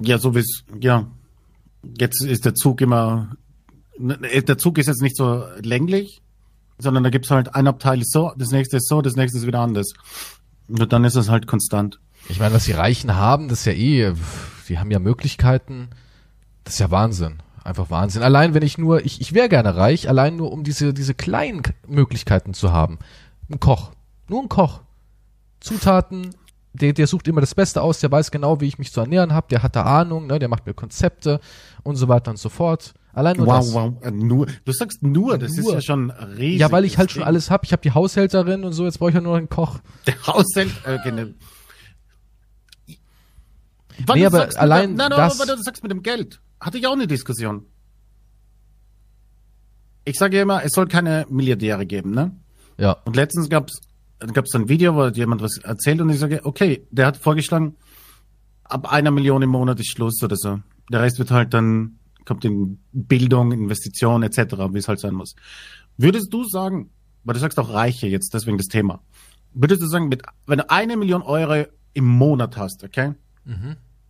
Ja, 0.00 0.18
so 0.18 0.34
wie 0.34 0.40
es, 0.40 0.64
ja. 0.80 1.06
Jetzt 1.98 2.24
ist 2.24 2.44
der 2.44 2.54
Zug 2.54 2.80
immer, 2.80 3.36
ne, 3.98 4.18
der 4.18 4.58
Zug 4.58 4.78
ist 4.78 4.86
jetzt 4.86 5.02
nicht 5.02 5.16
so 5.16 5.44
länglich, 5.62 6.22
sondern 6.78 7.04
da 7.04 7.10
gibt's 7.10 7.30
halt 7.30 7.54
ein 7.54 7.66
Abteil 7.66 8.00
ist 8.00 8.12
so, 8.12 8.32
das 8.36 8.50
nächste 8.50 8.76
ist 8.76 8.88
so, 8.88 9.02
das 9.02 9.16
nächste 9.16 9.38
ist 9.38 9.46
wieder 9.46 9.60
anders. 9.60 9.92
Und 10.68 10.92
dann 10.92 11.04
ist 11.04 11.16
es 11.16 11.28
halt 11.28 11.46
konstant. 11.46 12.00
Ich 12.28 12.38
meine, 12.38 12.54
was 12.54 12.64
die 12.64 12.72
Reichen 12.72 13.16
haben, 13.16 13.48
das 13.48 13.60
ist 13.60 13.66
ja 13.66 13.72
eh, 13.72 14.14
die 14.68 14.78
haben 14.78 14.90
ja 14.90 14.98
Möglichkeiten, 14.98 15.88
das 16.68 16.74
ist 16.74 16.80
ja 16.80 16.90
Wahnsinn. 16.90 17.38
Einfach 17.64 17.88
Wahnsinn. 17.90 18.22
Allein 18.22 18.52
wenn 18.52 18.62
ich 18.62 18.76
nur, 18.76 19.04
ich, 19.04 19.20
ich 19.22 19.32
wäre 19.32 19.48
gerne 19.48 19.74
reich, 19.74 20.06
allein 20.08 20.36
nur 20.36 20.52
um 20.52 20.64
diese, 20.64 20.92
diese 20.92 21.14
kleinen 21.14 21.62
Möglichkeiten 21.86 22.52
zu 22.52 22.72
haben. 22.72 22.98
Ein 23.50 23.58
Koch. 23.58 23.92
Nur 24.28 24.42
ein 24.42 24.48
Koch. 24.50 24.80
Zutaten, 25.60 26.34
der, 26.74 26.92
der 26.92 27.06
sucht 27.06 27.26
immer 27.26 27.40
das 27.40 27.54
Beste 27.54 27.80
aus, 27.82 28.00
der 28.00 28.10
weiß 28.12 28.30
genau, 28.30 28.60
wie 28.60 28.66
ich 28.66 28.78
mich 28.78 28.92
zu 28.92 29.00
ernähren 29.00 29.32
habe, 29.32 29.46
der 29.50 29.62
hat 29.62 29.76
da 29.76 29.82
Ahnung, 29.84 30.26
ne, 30.26 30.38
der 30.38 30.48
macht 30.48 30.66
mir 30.66 30.74
Konzepte 30.74 31.40
und 31.82 31.96
so 31.96 32.08
weiter 32.08 32.30
und 32.30 32.36
so 32.38 32.48
fort. 32.50 32.92
Allein 33.12 33.36
nur 33.38 33.46
Wow, 33.46 33.56
das. 33.58 33.72
wow. 33.72 33.94
Äh, 34.02 34.10
Nur, 34.10 34.46
du 34.64 34.72
sagst 34.72 35.02
nur, 35.02 35.38
das 35.38 35.52
ist 35.52 35.64
Nur. 35.64 35.72
ja 35.74 35.80
schon 35.80 36.10
riesig. 36.10 36.60
Ja, 36.60 36.70
weil 36.70 36.84
ich 36.84 36.98
halt 36.98 37.10
schon 37.10 37.22
alles 37.22 37.50
hab. 37.50 37.64
Ich 37.64 37.72
habe 37.72 37.82
die 37.82 37.92
Haushälterin 37.92 38.64
und 38.64 38.72
so, 38.74 38.84
jetzt 38.84 38.98
brauche 38.98 39.08
ich 39.10 39.14
ja 39.14 39.20
nur 39.22 39.36
einen 39.36 39.48
Koch. 39.48 39.80
Der 40.06 40.14
Haushalt, 40.26 40.70
äh, 40.84 40.98
genau. 41.02 41.30
Wann 44.06 44.18
Nee, 44.18 44.26
aber 44.26 44.38
sagst 44.38 44.58
allein 44.58 44.96
der, 44.96 45.08
nein, 45.08 45.18
das- 45.18 45.40
aber 45.40 45.56
du 45.56 45.62
sagst 45.62 45.82
mit 45.82 45.90
dem 45.92 46.02
Geld. 46.02 46.40
Hatte 46.60 46.78
ich 46.78 46.86
auch 46.86 46.92
eine 46.92 47.06
Diskussion. 47.06 47.66
Ich 50.04 50.16
sage 50.18 50.36
ja 50.36 50.42
immer, 50.42 50.64
es 50.64 50.72
soll 50.72 50.88
keine 50.88 51.26
Milliardäre 51.28 51.84
geben, 51.86 52.12
ne? 52.12 52.34
Ja. 52.78 52.92
Und 53.04 53.16
letztens 53.16 53.48
gab's 53.48 53.80
gab's 54.32 54.52
ein 54.54 54.68
Video, 54.68 54.96
wo 54.96 55.06
jemand 55.08 55.42
was 55.42 55.58
erzählt 55.58 56.00
und 56.00 56.10
ich 56.10 56.18
sage, 56.18 56.40
okay, 56.44 56.84
der 56.90 57.06
hat 57.06 57.16
vorgeschlagen, 57.16 57.76
ab 58.64 58.90
einer 58.92 59.10
Million 59.12 59.42
im 59.42 59.50
Monat 59.50 59.78
ist 59.78 59.90
Schluss 59.92 60.20
oder 60.24 60.34
so. 60.36 60.60
Der 60.90 61.02
Rest 61.02 61.18
wird 61.20 61.30
halt 61.30 61.54
dann, 61.54 61.98
kommt 62.24 62.44
in 62.44 62.80
Bildung, 62.92 63.52
Investition 63.52 64.22
etc., 64.24 64.38
wie 64.72 64.78
es 64.78 64.88
halt 64.88 64.98
sein 64.98 65.14
muss. 65.14 65.34
Würdest 65.98 66.32
du 66.32 66.42
sagen, 66.44 66.90
weil 67.22 67.34
du 67.34 67.40
sagst 67.40 67.58
auch 67.60 67.72
Reiche 67.72 68.08
jetzt, 68.08 68.34
deswegen 68.34 68.58
das 68.58 68.66
Thema, 68.66 69.02
würdest 69.54 69.82
du 69.82 69.86
sagen, 69.86 70.08
mit, 70.08 70.22
wenn 70.46 70.58
du 70.58 70.68
eine 70.70 70.96
Million 70.96 71.22
Euro 71.22 71.66
im 71.92 72.04
Monat 72.06 72.56
hast, 72.56 72.82
okay? 72.82 73.12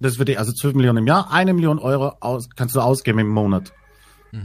Das 0.01 0.17
dich, 0.17 0.39
also 0.39 0.53
12 0.53 0.75
Millionen 0.75 0.99
im 0.99 1.07
Jahr, 1.07 1.31
eine 1.33 1.53
Million 1.55 1.79
Euro 1.79 2.13
aus, 2.21 2.49
kannst 2.55 2.75
du 2.77 2.81
ausgeben 2.81 3.19
im 3.19 3.29
Monat. 3.29 3.73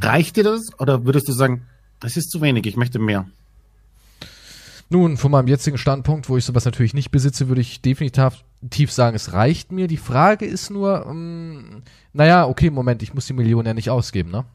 Reicht 0.02 0.36
dir 0.38 0.44
das? 0.44 0.62
Oder 0.80 1.06
würdest 1.06 1.28
du 1.28 1.34
sagen, 1.34 1.68
das 2.00 2.18
ist 2.18 2.32
zu 2.32 2.42
wenig, 2.42 2.66
ich 2.66 2.76
möchte 2.78 3.00
mehr? 3.00 3.26
Nun, 4.90 5.18
von 5.18 5.32
meinem 5.32 5.48
jetzigen 5.48 5.78
Standpunkt, 5.78 6.30
wo 6.30 6.38
ich 6.38 6.46
sowas 6.46 6.66
natürlich 6.66 6.94
nicht 6.94 7.12
besitze, 7.12 7.48
würde 7.48 7.62
ich 7.62 7.82
definitiv 7.82 8.44
tief 8.70 8.92
sagen, 8.92 9.16
es 9.16 9.34
reicht 9.34 9.72
mir. 9.72 9.88
Die 9.88 9.98
Frage 9.98 10.46
ist 10.46 10.70
nur, 10.70 11.06
ähm, 11.10 11.82
naja, 12.14 12.48
okay, 12.48 12.70
Moment, 12.70 13.02
ich 13.04 13.14
muss 13.14 13.26
die 13.26 13.34
Million 13.34 13.66
ja 13.66 13.74
nicht 13.74 13.90
ausgeben, 13.90 14.32
ne? 14.32 14.46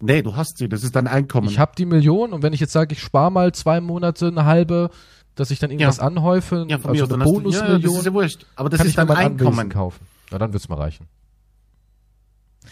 Nee, 0.00 0.22
du 0.22 0.34
hast 0.34 0.58
sie, 0.58 0.68
das 0.68 0.82
ist 0.82 0.96
dein 0.96 1.06
Einkommen. 1.06 1.48
Ich 1.48 1.58
habe 1.58 1.72
die 1.78 1.86
Million 1.86 2.32
und 2.32 2.42
wenn 2.42 2.52
ich 2.52 2.60
jetzt 2.60 2.72
sage, 2.72 2.92
ich 2.92 3.00
spare 3.00 3.30
mal 3.30 3.52
zwei 3.52 3.80
Monate, 3.80 4.26
eine 4.26 4.44
halbe, 4.44 4.90
dass 5.36 5.50
ich 5.52 5.60
dann 5.60 5.70
irgendwas 5.70 5.98
Ja. 5.98 6.02
anhäufe, 6.04 6.66
ja, 6.68 6.78
von 6.78 6.90
also 6.90 7.06
mir 7.06 7.14
eine 7.14 7.24
du, 7.24 7.30
ja, 7.30 7.34
das 7.40 7.42
Bonusmillion, 7.42 7.98
ist 8.00 8.06
ja 8.06 8.12
wurscht. 8.12 8.46
Aber 8.56 8.68
das 8.68 8.78
kann 8.78 8.86
ist 8.88 8.98
dein 8.98 9.06
mein 9.06 9.16
Anwesen 9.18 9.46
Einkommen. 9.48 9.68
kaufen. 9.70 10.06
Na, 10.32 10.38
dann 10.38 10.52
wird's 10.52 10.68
mir 10.68 10.78
reichen. 10.78 11.06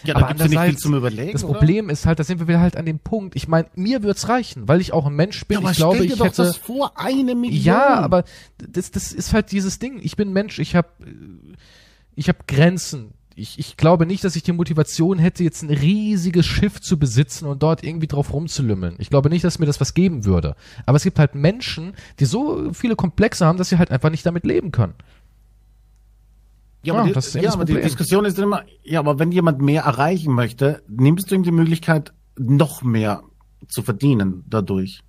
Ja, 0.03 0.15
Aber 0.15 0.21
da 0.21 0.27
gibt's 0.29 0.43
ja 0.43 0.49
nicht 0.49 0.69
viel 0.69 0.77
zum 0.77 0.95
Überlegen. 0.95 1.33
Das 1.33 1.43
oder? 1.43 1.59
Problem 1.59 1.89
ist 1.89 2.05
halt, 2.05 2.19
da 2.19 2.23
sind 2.23 2.39
wir 2.39 2.47
wieder 2.47 2.59
halt 2.59 2.77
an 2.77 2.85
dem 2.85 2.99
Punkt. 2.99 3.35
Ich 3.35 3.47
meine, 3.47 3.67
mir 3.75 4.03
wird's 4.03 4.29
reichen, 4.29 4.67
weil 4.67 4.81
ich 4.81 4.93
auch 4.93 5.05
ein 5.05 5.15
Mensch 5.15 5.45
bin. 5.45 5.55
ja, 5.55 5.59
aber 5.61 5.71
ich 5.71 5.77
glaube, 5.77 6.05
ich 6.05 6.15
doch 6.15 6.25
hätte 6.25 6.43
das 6.43 6.57
vor, 6.57 6.93
eine 6.95 7.35
Million. 7.35 7.61
Ja, 7.61 7.99
aber 7.99 8.23
das, 8.57 8.91
das 8.91 9.11
ist 9.13 9.33
halt 9.33 9.51
dieses 9.51 9.79
Ding. 9.79 9.99
Ich 10.01 10.15
bin 10.15 10.33
Mensch, 10.33 10.59
ich 10.59 10.75
habe 10.75 10.87
ich 12.15 12.29
hab 12.29 12.47
Grenzen. 12.47 13.13
Ich, 13.35 13.59
ich 13.59 13.77
glaube 13.77 14.05
nicht, 14.05 14.23
dass 14.23 14.35
ich 14.35 14.43
die 14.43 14.51
Motivation 14.51 15.17
hätte, 15.17 15.43
jetzt 15.43 15.61
ein 15.61 15.69
riesiges 15.69 16.45
Schiff 16.45 16.81
zu 16.81 16.99
besitzen 16.99 17.45
und 17.45 17.63
dort 17.63 17.83
irgendwie 17.83 18.07
drauf 18.07 18.33
rumzulümmeln. 18.33 18.95
Ich 18.99 19.09
glaube 19.09 19.29
nicht, 19.29 19.43
dass 19.43 19.57
mir 19.57 19.65
das 19.65 19.79
was 19.79 19.93
geben 19.93 20.25
würde. 20.25 20.55
Aber 20.85 20.97
es 20.97 21.03
gibt 21.03 21.17
halt 21.17 21.33
Menschen, 21.33 21.93
die 22.19 22.25
so 22.25 22.73
viele 22.73 22.95
Komplexe 22.95 23.45
haben, 23.45 23.57
dass 23.57 23.69
sie 23.69 23.77
halt 23.77 23.89
einfach 23.89 24.09
nicht 24.09 24.25
damit 24.25 24.45
leben 24.45 24.71
können. 24.71 24.95
Ja, 26.83 26.93
aber, 26.93 27.01
Ja, 27.03 27.07
die, 27.07 27.13
das 27.13 27.27
ist 27.27 27.35
eben 27.35 27.43
ja, 27.43 27.49
das 27.49 27.55
aber 27.55 27.65
die. 27.65 27.81
Diskussion 27.81 28.25
ist 28.25 28.39
immer, 28.39 28.63
ja, 28.83 28.99
aber 28.99 29.19
wenn 29.19 29.31
jemand 29.31 29.61
mehr 29.61 29.83
erreichen 29.83 30.33
möchte, 30.33 30.81
nimmst 30.87 31.29
du 31.29 31.35
ihm 31.35 31.43
die 31.43 31.51
Möglichkeit, 31.51 32.13
noch 32.37 32.81
mehr 32.81 33.23
zu 33.67 33.83
verdienen 33.83 34.43
dadurch. 34.47 35.01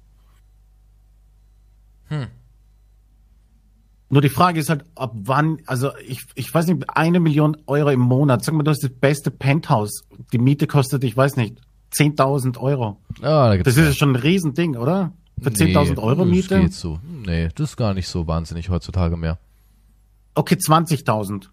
Hm. 2.09 2.27
Nur 4.11 4.21
die 4.21 4.29
Frage 4.29 4.61
ist 4.61 4.69
halt, 4.69 4.85
ab 4.95 5.15
wann, 5.15 5.59
also 5.67 5.91
ich, 6.07 6.27
ich 6.35 6.53
weiß 6.53 6.67
nicht, 6.67 6.85
eine 6.95 7.19
Million 7.19 7.57
Euro 7.67 7.89
im 7.89 8.01
Monat, 8.01 8.45
sag 8.45 8.55
mal, 8.55 8.63
du 8.63 8.71
hast 8.71 8.83
das 8.85 8.91
beste 8.91 9.31
Penthouse, 9.31 10.03
die 10.35 10.39
Miete 10.39 10.67
kostet, 10.67 11.03
ich 11.05 11.17
weiß 11.17 11.37
nicht, 11.37 11.63
10.000 11.95 12.59
Euro. 12.59 12.99
Ja, 13.23 13.49
da 13.49 13.57
gibt's 13.57 13.75
Das 13.75 13.83
ist 13.83 13.89
ja 13.89 13.95
schon 13.95 14.13
ein 14.13 14.17
Riesending, 14.17 14.77
oder? 14.77 15.13
Für 15.41 15.49
10.000 15.49 15.99
Euro 15.99 16.25
das 16.25 16.29
Miete? 16.29 16.61
geht 16.61 16.75
so. 16.75 17.01
Nee, 17.25 17.49
das 17.55 17.71
ist 17.71 17.77
gar 17.79 17.95
nicht 17.95 18.07
so 18.07 18.27
wahnsinnig 18.27 18.69
heutzutage 18.69 19.17
mehr. 19.17 19.39
Okay, 20.35 20.57
20.000. 20.57 21.49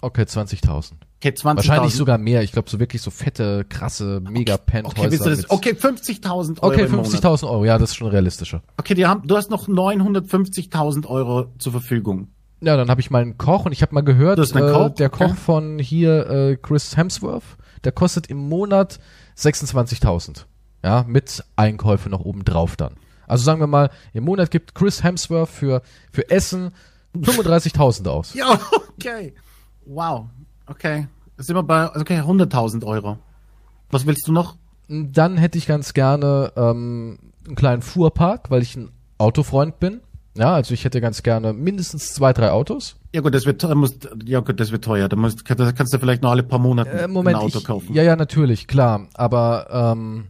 Okay, 0.00 0.22
20.000. 0.22 0.92
Okay, 1.18 1.30
20.000. 1.30 1.56
Wahrscheinlich 1.56 1.94
sogar 1.94 2.18
mehr. 2.18 2.42
Ich 2.42 2.52
glaube, 2.52 2.68
so 2.68 2.78
wirklich 2.78 3.00
so 3.00 3.10
fette, 3.10 3.64
krasse, 3.68 4.20
mega 4.28 4.56
Penthäuser. 4.58 5.06
Okay, 5.06 5.16
das? 5.18 5.38
mit- 5.38 5.50
Okay, 5.50 5.70
50.000 5.72 6.62
Euro 6.62 6.72
okay 6.74 6.84
im 6.84 6.90
Monat. 6.92 7.06
50.000 7.06 7.44
Euro. 7.48 7.64
Ja, 7.64 7.78
das 7.78 7.90
ist 7.90 7.96
schon 7.96 8.08
realistischer. 8.08 8.62
Okay, 8.76 8.94
die 8.94 9.06
haben, 9.06 9.26
du 9.26 9.36
hast 9.36 9.50
noch 9.50 9.66
950.000 9.68 11.06
Euro 11.06 11.46
zur 11.58 11.72
Verfügung. 11.72 12.28
Ja, 12.60 12.76
dann 12.76 12.88
habe 12.90 13.00
ich 13.00 13.10
meinen 13.10 13.36
Koch 13.38 13.64
und 13.66 13.72
ich 13.72 13.82
habe 13.82 13.94
mal 13.94 14.02
gehört, 14.02 14.38
äh, 14.38 14.58
Koch? 14.60 14.90
der 14.94 15.10
Koch 15.10 15.20
Okay. 15.26 15.34
von 15.34 15.78
hier, 15.78 16.28
äh, 16.28 16.56
Chris 16.56 16.96
Hemsworth, 16.96 17.42
der 17.84 17.92
kostet 17.92 18.26
im 18.28 18.38
Monat 18.48 19.00
26.000. 19.36 20.46
Ja, 20.82 21.04
mit 21.06 21.42
Einkäufe 21.56 22.10
noch 22.10 22.20
oben 22.20 22.44
drauf 22.44 22.76
dann. 22.76 22.94
Also 23.26 23.44
sagen 23.44 23.60
wir 23.60 23.66
mal, 23.66 23.90
im 24.12 24.24
Monat 24.24 24.50
gibt 24.50 24.74
Chris 24.74 25.02
Hemsworth 25.02 25.48
für, 25.48 25.82
für 26.12 26.30
Essen 26.30 26.72
35.000 27.16 28.06
aus. 28.08 28.34
Ja, 28.34 28.58
okay. 28.98 29.34
Wow. 29.86 30.26
Okay. 30.66 31.08
Das 31.36 31.46
sind 31.46 31.56
wir 31.56 31.62
bei, 31.62 31.88
okay, 31.94 32.20
100.000 32.20 32.84
Euro. 32.84 33.18
Was 33.90 34.06
willst 34.06 34.26
du 34.26 34.32
noch? 34.32 34.56
Dann 34.88 35.36
hätte 35.36 35.58
ich 35.58 35.66
ganz 35.66 35.94
gerne 35.94 36.52
ähm, 36.56 37.18
einen 37.46 37.56
kleinen 37.56 37.82
Fuhrpark, 37.82 38.50
weil 38.50 38.62
ich 38.62 38.76
ein 38.76 38.90
Autofreund 39.18 39.78
bin. 39.80 40.00
Ja, 40.36 40.54
also 40.54 40.74
ich 40.74 40.84
hätte 40.84 41.00
ganz 41.00 41.22
gerne 41.22 41.52
mindestens 41.52 42.12
zwei, 42.12 42.32
drei 42.32 42.50
Autos. 42.50 42.96
Ja 43.14 43.20
gut, 43.20 43.34
das 43.34 43.46
wird 43.46 43.60
teuer, 43.60 43.76
musst, 43.76 44.08
ja 44.24 44.40
gut, 44.40 44.58
das 44.58 44.72
wird 44.72 44.84
teuer. 44.84 45.08
Da 45.08 45.16
musst, 45.16 45.44
kannst 45.44 45.94
du 45.94 45.98
vielleicht 45.98 46.22
noch 46.22 46.32
alle 46.32 46.42
paar 46.42 46.58
Monate 46.58 46.90
Äh, 46.90 47.08
Moment, 47.08 47.36
ein 47.36 47.42
Auto 47.42 47.58
ich, 47.58 47.64
kaufen. 47.64 47.94
ja, 47.94 48.02
ja, 48.02 48.16
natürlich, 48.16 48.66
klar. 48.66 49.06
Aber 49.14 49.68
ähm, 49.70 50.26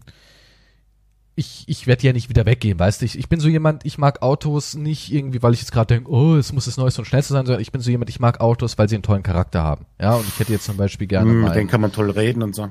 ich, 1.37 1.65
ich 1.67 1.87
werde 1.89 2.07
ja 2.07 2.13
nicht 2.13 2.29
wieder 2.29 2.47
weggehen, 2.47 2.79
weißt 2.79 3.01
du? 3.01 3.07
Ich, 3.07 3.19
ich 3.19 3.29
bin 3.29 3.41
so 3.41 3.49
jemand, 3.49 3.85
ich 3.85 3.99
mag 3.99 4.23
Autos 4.23 4.75
nicht 4.75 5.13
irgendwie, 5.13 5.43
weil 5.43 5.53
ich 5.53 5.61
jetzt 5.61 5.73
gerade 5.73 5.87
denke, 5.95 6.11
oh, 6.11 6.37
es 6.37 6.53
muss 6.53 6.67
das 6.67 6.77
Neueste 6.77 7.01
und 7.01 7.07
Schnellste 7.07 7.33
sein, 7.33 7.45
sondern 7.45 7.61
ich 7.61 7.73
bin 7.73 7.81
so 7.81 7.91
jemand, 7.91 8.09
ich 8.11 8.21
mag 8.21 8.41
Autos, 8.41 8.79
weil 8.79 8.89
sie 8.89 8.95
einen 8.95 9.03
tollen 9.03 9.23
Charakter 9.25 9.63
haben. 9.63 9.87
Ja, 10.01 10.15
und 10.15 10.27
ich 10.29 10.39
hätte 10.39 10.53
jetzt 10.53 10.65
zum 10.65 10.77
Beispiel 10.77 11.07
gerne 11.09 11.29
Hm, 11.31 11.41
mal. 11.41 11.49
mit 11.49 11.57
denen 11.57 11.69
kann 11.69 11.81
man 11.81 11.91
toll 11.93 12.11
reden 12.11 12.43
und 12.43 12.55
so. 12.55 12.71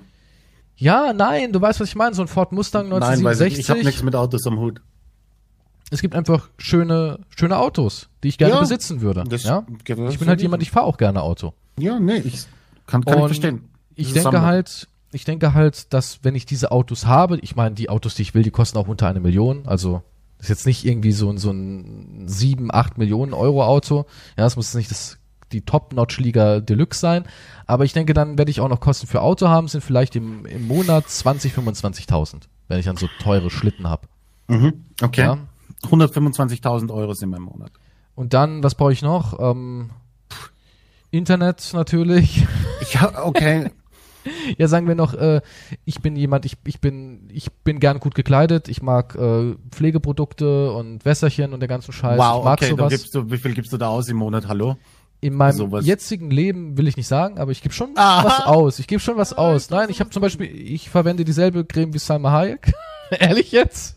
Ja, 0.77 1.13
nein, 1.13 1.51
du 1.51 1.59
weißt, 1.61 1.79
was 1.81 1.89
ich 1.89 1.95
meine. 1.95 2.15
So 2.15 2.21
ein 2.21 2.27
Ford 2.27 2.51
Mustang 2.51 2.87
Nein, 2.89 3.01
weiß 3.01 3.19
ich, 3.19 3.25
1967. 3.57 3.59
ich 3.59 3.69
habe 3.69 3.83
nichts 3.83 4.01
mit 4.03 4.15
Autos 4.15 4.47
am 4.47 4.57
Hut. 4.59 4.81
es 5.91 6.01
gibt 6.01 6.15
einfach 6.15 6.49
schöne, 6.57 7.19
schöne 7.29 7.57
Autos, 7.57 8.09
die 8.23 8.29
ich 8.29 8.37
gerne 8.39 8.55
Ja, 8.55 8.59
besitzen 8.61 9.01
würde. 9.01 9.23
das- 9.27 9.43
ja? 9.43 9.65
Ich 10.09 10.17
bin 10.19 10.27
halt 10.27 10.41
jemand, 10.41 10.63
ich- 10.63 10.69
ich 10.69 10.71
fahre 10.71 10.85
auch 10.87 10.97
gerne 10.97 11.21
Auto. 11.21 11.53
Ja, 11.77 11.99
nee, 11.99 12.17
ich 12.17 12.45
kann, 12.87 13.03
kann 13.05 13.17
ich 13.17 13.21
Und 13.23 13.27
verstehen. 13.27 13.69
Ich 13.95 14.07
Das 14.09 14.17
ist 14.17 14.23
denke 14.23 14.41
halt, 14.41 14.87
ich 15.13 15.25
denke 15.25 15.53
halt, 15.53 15.93
dass 15.93 16.19
wenn 16.23 16.35
ich 16.35 16.45
diese 16.45 16.71
Autos 16.71 17.05
habe, 17.05 17.37
ich 17.39 17.55
meine, 17.55 17.75
die 17.75 17.89
Autos, 17.89 18.15
die 18.15 18.21
ich 18.21 18.33
will, 18.33 18.43
die 18.43 18.51
kosten 18.51 18.77
auch 18.77 18.87
unter 18.87 19.07
eine 19.07 19.19
Million. 19.19 19.65
Also 19.65 20.01
das 20.37 20.45
ist 20.45 20.49
jetzt 20.49 20.65
nicht 20.65 20.85
irgendwie 20.85 21.11
so 21.11 21.29
ein 21.29 21.37
so 21.37 21.51
ein 21.51 22.27
sieben, 22.27 22.73
acht 22.73 22.97
Millionen 22.97 23.33
Euro 23.33 23.63
Auto. 23.65 24.05
Ja, 24.37 24.43
das 24.43 24.55
muss 24.55 24.73
nicht 24.73 24.91
das 24.91 25.17
die 25.53 25.61
Top-Notch-Liga 25.61 26.59
Deluxe 26.59 26.99
sein. 26.99 27.25
Aber 27.65 27.85
ich 27.85 27.93
denke, 27.93 28.13
dann 28.13 28.37
werde 28.37 28.51
ich 28.51 28.59
auch 28.59 28.67
noch 28.69 28.79
Kosten 28.79 29.07
für 29.07 29.21
Auto 29.21 29.47
haben, 29.47 29.67
sind 29.67 29.83
vielleicht 29.83 30.15
im, 30.15 30.45
im 30.45 30.67
Monat 30.67 31.07
20, 31.07 31.53
25.000, 31.53 32.47
wenn 32.67 32.79
ich 32.79 32.85
dann 32.85 32.97
so 32.97 33.07
teure 33.19 33.49
Schlitten 33.49 33.87
habe. 33.87 34.07
Mhm, 34.47 34.83
okay. 35.01 35.21
Ja? 35.21 35.37
125.000 35.83 36.91
Euro 36.91 37.13
sind 37.13 37.33
im 37.33 37.43
Monat. 37.43 37.71
Und 38.15 38.33
dann, 38.33 38.63
was 38.63 38.75
brauche 38.75 38.93
ich 38.93 39.01
noch? 39.01 39.39
Ähm, 39.39 39.91
Internet 41.11 41.71
natürlich. 41.73 42.45
Ja, 42.93 43.23
okay. 43.23 43.71
Ja, 44.57 44.67
sagen 44.67 44.87
wir 44.87 44.95
noch, 44.95 45.13
äh, 45.13 45.41
ich 45.85 46.01
bin 46.01 46.15
jemand, 46.15 46.45
ich, 46.45 46.57
ich 46.65 46.79
bin, 46.79 47.29
ich 47.31 47.51
bin 47.51 47.79
gern 47.79 47.99
gut 47.99 48.15
gekleidet, 48.15 48.67
ich 48.67 48.81
mag 48.81 49.15
äh, 49.15 49.55
Pflegeprodukte 49.71 50.71
und 50.71 51.05
Wässerchen 51.05 51.53
und 51.53 51.59
der 51.59 51.69
ganzen 51.69 51.91
Scheiß. 51.91 52.17
wow, 52.17 52.45
okay, 52.45 52.75
dann 52.75 52.89
gibst 52.89 53.15
du, 53.15 53.29
wie 53.31 53.37
viel 53.37 53.53
gibst 53.53 53.73
du 53.73 53.77
da 53.77 53.87
aus 53.87 54.07
im 54.09 54.17
Monat? 54.17 54.47
Hallo? 54.47 54.77
In 55.21 55.35
meinem 55.35 55.55
sowas. 55.55 55.85
jetzigen 55.85 56.29
Leben 56.29 56.77
will 56.77 56.87
ich 56.87 56.97
nicht 56.97 57.07
sagen, 57.07 57.39
aber 57.39 57.51
ich 57.51 57.61
gebe 57.61 57.73
schon 57.73 57.91
Aha. 57.95 58.25
was 58.25 58.45
aus. 58.45 58.79
Ich 58.79 58.87
gebe 58.87 58.99
schon 58.99 59.15
was 59.15 59.31
aus. 59.31 59.69
Nein, 59.69 59.89
ich 59.89 60.01
habe 60.01 60.09
zum 60.09 60.21
Beispiel, 60.21 60.47
ich 60.47 60.89
verwende 60.89 61.23
dieselbe 61.23 61.63
Creme 61.63 61.93
wie 61.93 61.99
Salma 61.99 62.31
Hayek. 62.31 62.73
Ehrlich 63.09 63.53
jetzt? 63.53 63.95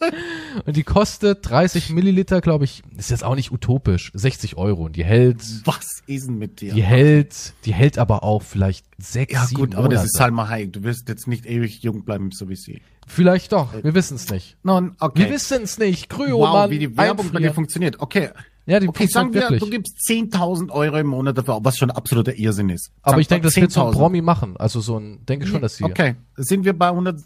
Und 0.66 0.76
die 0.76 0.82
kostet 0.82 1.48
30 1.48 1.90
Milliliter, 1.90 2.40
glaube 2.40 2.64
ich, 2.64 2.82
ist 2.96 3.10
jetzt 3.10 3.24
auch 3.24 3.34
nicht 3.34 3.52
utopisch, 3.52 4.10
60 4.14 4.56
Euro. 4.56 4.84
Und 4.86 4.96
die 4.96 5.04
hält, 5.04 5.42
Was 5.64 6.02
ist 6.06 6.26
denn 6.28 6.38
mit 6.38 6.60
dir? 6.60 6.74
die 6.74 6.82
hält, 6.82 7.54
die 7.64 7.74
hält 7.74 7.98
aber 7.98 8.22
auch 8.22 8.42
vielleicht 8.42 8.86
sechs, 8.98 9.32
ja 9.32 9.44
sieben 9.46 9.60
gut, 9.60 9.74
aber 9.74 9.82
Monate. 9.84 9.96
das 9.96 10.04
ist 10.06 10.16
Salma 10.16 10.48
Hayek. 10.48 10.72
Du 10.72 10.82
wirst 10.82 11.08
jetzt 11.08 11.26
nicht 11.26 11.46
ewig 11.46 11.82
jung 11.82 12.04
bleiben, 12.04 12.30
so 12.32 12.48
wie 12.48 12.56
sie. 12.56 12.82
Vielleicht 13.06 13.52
doch, 13.52 13.74
wir 13.82 13.94
wissen 13.94 14.14
es 14.16 14.30
nicht. 14.30 14.56
Nun, 14.62 14.96
okay. 14.98 15.24
Wir 15.24 15.30
wissen 15.30 15.62
es 15.62 15.78
nicht. 15.78 16.08
Kryo, 16.08 16.38
wow, 16.38 16.52
Mann. 16.54 16.70
wie 16.70 16.78
die 16.78 16.96
Werbung 16.96 17.30
bei 17.32 17.40
dir 17.40 17.52
funktioniert. 17.52 18.00
Okay. 18.00 18.30
Ja, 18.66 18.80
die 18.80 18.88
Okay, 18.88 19.06
sagen 19.06 19.34
wir, 19.34 19.50
du 19.58 19.68
gibst 19.68 19.98
10.000 20.08 20.70
Euro 20.70 20.96
im 20.96 21.08
Monat 21.08 21.36
dafür, 21.36 21.58
was 21.62 21.76
schon 21.76 21.90
absoluter 21.90 22.34
Irrsinn 22.34 22.70
ist. 22.70 22.90
Aber 23.02 23.16
Sag 23.16 23.20
ich 23.20 23.28
denke, 23.28 23.46
das 23.48 23.56
wird 23.56 23.70
so 23.70 23.82
ein 23.82 23.88
10.000. 23.88 23.92
Promi 23.92 24.22
machen. 24.22 24.56
Also 24.56 24.80
so 24.80 24.98
ein, 24.98 25.24
denke 25.26 25.46
schon, 25.46 25.60
dass 25.60 25.76
sie. 25.76 25.84
Okay, 25.84 26.14
sind 26.36 26.64
wir 26.64 26.72
bei 26.72 26.88
100, 26.88 27.20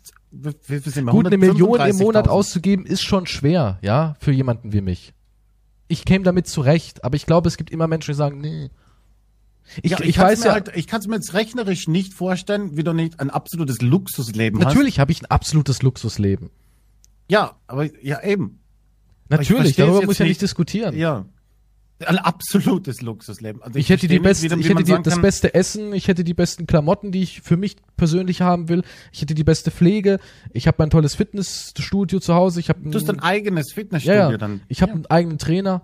viel 0.61 0.81
sind 0.81 1.05
wir? 1.05 1.13
Gut, 1.13 1.27
eine 1.27 1.39
Million 1.39 1.81
im 1.81 1.97
Monat 1.97 2.27
135.000. 2.27 2.29
auszugeben, 2.29 2.87
ist 2.87 3.03
schon 3.03 3.27
schwer, 3.27 3.79
ja, 3.83 4.17
für 4.21 4.33
jemanden 4.33 4.73
wie 4.73 4.81
mich. 4.81 5.15
Ich 5.89 6.05
käme 6.05 6.25
damit 6.25 6.47
zurecht, 6.47 7.05
aber 7.05 7.17
ich 7.17 7.27
glaube, 7.27 7.49
es 7.49 7.57
gibt 7.57 7.71
immer 7.71 7.87
Menschen, 7.87 8.13
die 8.13 8.17
sagen, 8.17 8.41
nee. 8.41 8.71
Ich, 9.83 9.93
ja, 9.93 10.01
ich, 10.01 10.17
kann's 10.17 10.31
weiß 10.31 10.41
mir 10.41 10.47
ja, 10.47 10.53
halt, 10.53 10.73
ich 10.77 10.87
kann 10.87 11.01
es 11.01 11.07
mir 11.07 11.17
jetzt 11.17 11.35
rechnerisch 11.35 11.89
nicht 11.89 12.15
vorstellen, 12.15 12.77
wie 12.77 12.85
du 12.85 12.93
nicht 12.93 13.21
ein 13.21 13.31
absolutes 13.31 13.83
Luxusleben 13.83 14.59
natürlich 14.59 14.99
habe 14.99 15.13
ich 15.13 15.23
ein 15.23 15.27
absolutes 15.27 15.83
Luxusleben. 15.83 16.47
hast. 16.47 17.31
Ja, 17.31 17.57
aber 17.67 17.85
ja 18.03 18.23
eben. 18.23 18.61
Natürlich, 19.29 19.77
darüber 19.77 20.03
muss 20.03 20.15
ich 20.15 20.19
ja 20.21 20.25
nicht 20.25 20.33
nicht. 20.33 20.43
diskutieren. 20.43 20.97
Ja. 20.97 21.27
Ein 22.07 22.19
absolutes 22.19 23.03
Luxusleben. 23.03 23.61
Also 23.63 23.77
Ich 23.79 23.89
hätte 23.91 24.07
die 24.07 24.19
versteh 24.19 24.19
nicht, 24.19 24.23
beste, 24.23 24.45
wie 24.45 24.49
dann- 24.51 24.61
ich 24.61 24.69
hätte 24.69 24.85
die, 24.85 25.03
das 25.03 25.15
kann, 25.15 25.23
beste 25.23 25.55
Essen, 25.55 25.93
ich 25.93 26.07
hätte 26.07 26.23
die 26.23 26.35
besten 26.35 26.67
Klamotten, 26.69 27.11
die 27.11 27.23
ich 27.23 27.41
für 27.41 27.57
mich 27.57 27.77
persönlich 27.97 28.41
haben 28.41 28.69
will. 28.69 28.83
Ich 29.13 29.21
hätte 29.21 29.35
die 29.35 29.43
beste 29.43 29.71
Pflege. 29.73 30.21
Ich 30.53 30.69
habe 30.69 30.77
mein 30.79 30.91
tolles 30.91 31.17
Fitnessstudio 31.17 32.21
zu 32.21 32.35
Hause. 32.35 32.61
Ich 32.61 32.69
habe 32.69 32.89
Du 32.89 32.95
hast 32.97 33.09
dein 33.09 33.19
eigenes 33.21 33.71
ja, 33.71 33.75
Fitnessstudio 33.75 34.31
ja. 34.31 34.37
dann. 34.39 34.61
Ich 34.69 34.81
habe 34.83 34.93
einen 34.93 35.07
eigenen 35.07 35.39
Trainer, 35.39 35.83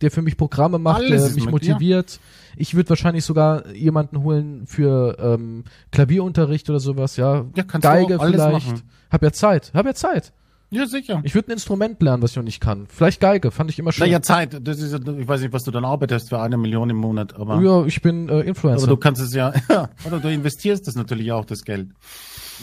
der 0.00 0.10
für 0.10 0.20
mich 0.22 0.36
Programme 0.36 0.78
macht, 0.78 1.02
Alles 1.02 1.26
der 1.26 1.34
mich 1.34 1.44
mit 1.44 1.52
motiviert. 1.52 2.18
Ich 2.56 2.74
würde 2.74 2.88
wahrscheinlich 2.90 3.24
sogar 3.24 3.68
jemanden 3.72 4.22
holen 4.24 4.66
für 4.66 5.16
ähm, 5.20 5.62
Klavierunterricht 5.92 6.68
oder 6.70 6.80
sowas, 6.80 7.16
ja. 7.16 7.46
Ja, 7.54 7.62
Geige 7.62 8.18
vielleicht. 8.18 8.66
machen. 8.66 8.82
Hab 9.10 9.22
ja 9.22 9.30
Zeit, 9.32 9.70
hab 9.74 9.86
ja 9.86 9.94
Zeit. 9.94 10.32
Ja, 10.72 10.86
sicher. 10.86 11.20
Ich 11.22 11.34
würde 11.34 11.48
ein 11.48 11.52
Instrument 11.52 12.00
lernen, 12.02 12.22
was 12.22 12.30
ich 12.30 12.36
noch 12.36 12.42
nicht 12.44 12.60
kann. 12.60 12.86
Vielleicht 12.88 13.20
Geige, 13.20 13.50
fand 13.50 13.68
ich 13.70 13.78
immer 13.78 13.92
schön. 13.92 14.06
Naja, 14.06 14.22
Zeit. 14.22 14.58
Das 14.66 14.80
ist, 14.80 14.94
ich 14.94 15.28
weiß 15.28 15.42
nicht, 15.42 15.52
was 15.52 15.64
du 15.64 15.70
dann 15.70 15.84
arbeitest 15.84 16.30
für 16.30 16.40
eine 16.40 16.56
Million 16.56 16.88
im 16.88 16.96
Monat, 16.96 17.34
aber, 17.38 17.60
ja, 17.60 17.84
ich 17.84 18.00
bin 18.00 18.30
äh, 18.30 18.40
Influencer. 18.40 18.84
aber 18.84 18.90
du 18.94 18.96
kannst 18.96 19.20
es 19.20 19.34
ja, 19.34 19.52
oder 20.06 20.18
du 20.18 20.32
investierst 20.32 20.86
das 20.88 20.94
natürlich 20.94 21.30
auch, 21.30 21.44
das 21.44 21.64
Geld. 21.64 21.90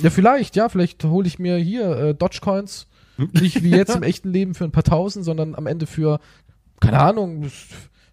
Ja, 0.02 0.10
vielleicht, 0.10 0.56
ja, 0.56 0.70
vielleicht 0.70 1.04
hole 1.04 1.28
ich 1.28 1.38
mir 1.38 1.58
hier 1.58 1.90
äh, 1.98 2.14
Dogecoins. 2.16 2.88
Nicht 3.34 3.64
wie 3.64 3.70
jetzt 3.72 3.96
im 3.96 4.04
echten 4.04 4.32
Leben 4.32 4.56
für 4.56 4.64
ein 4.64 4.72
paar 4.72 4.84
tausend, 4.84 5.24
sondern 5.26 5.54
am 5.54 5.68
Ende 5.68 5.86
für, 5.86 6.20
keine 6.80 7.00
Ahnung, 7.00 7.52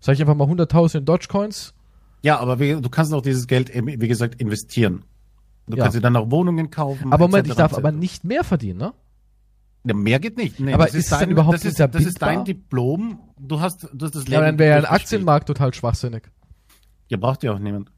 sag 0.01 0.15
ich 0.15 0.21
einfach 0.21 0.35
mal 0.35 0.49
100.000 0.49 0.99
in 0.99 1.05
Dogecoins. 1.05 1.73
Ja, 2.23 2.39
aber 2.41 2.59
wie, 2.59 2.73
du 2.81 2.89
kannst 2.91 3.15
auch 3.15 3.23
dieses 3.23 3.47
Geld, 3.47 3.71
wie 3.73 4.09
gesagt, 4.09 4.41
investieren. 4.41 5.05
Du 5.69 5.77
Ja. 5.77 5.85
kannst 5.85 5.97
dir 5.97 6.01
dann 6.03 6.17
auch 6.17 6.31
Wohnungen 6.31 6.71
kaufen. 6.71 7.13
Aber 7.13 7.29
Moment, 7.29 7.47
ich 7.49 7.55
darf 7.55 7.73
aber 7.75 7.93
nicht 7.93 8.25
mehr 8.25 8.45
verdienen, 8.45 8.79
ne? 8.79 8.93
Ja, 9.87 9.95
mehr 9.95 10.18
geht 10.18 10.37
nicht. 10.37 10.59
Nee, 10.59 10.72
Aber 10.72 10.87
das 10.87 10.95
ist 10.95 11.12
es 11.12 11.18
dein, 11.18 11.30
überhaupt 11.30 11.55
das 11.55 11.64
ist, 11.64 11.78
das 11.78 12.05
ist 12.05 12.20
dein 12.20 12.45
Diplom. 12.45 13.20
Du 13.39 13.61
hast, 13.61 13.89
du 13.93 14.07
hast 14.07 14.14
das 14.14 14.24
Leben. 14.24 14.32
Ja, 14.32 14.41
dann 14.41 14.59
wäre 14.59 14.70
ja 14.70 14.76
ein. 14.78 14.84
Aktienmarkt 14.84 15.47
total 15.47 15.72
schwachsinnig. 15.74 16.24
Ja, 17.08 17.18
braucht 17.18 17.45
ja 17.45 17.53
auch 17.53 17.58
niemand. 17.58 17.92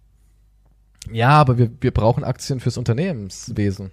Ja, 1.11 1.31
aber 1.31 1.57
wir, 1.57 1.71
wir 1.81 1.91
brauchen 1.91 2.25
Aktien 2.25 2.61
fürs 2.61 2.77
Unternehmenswesen. 2.77 3.87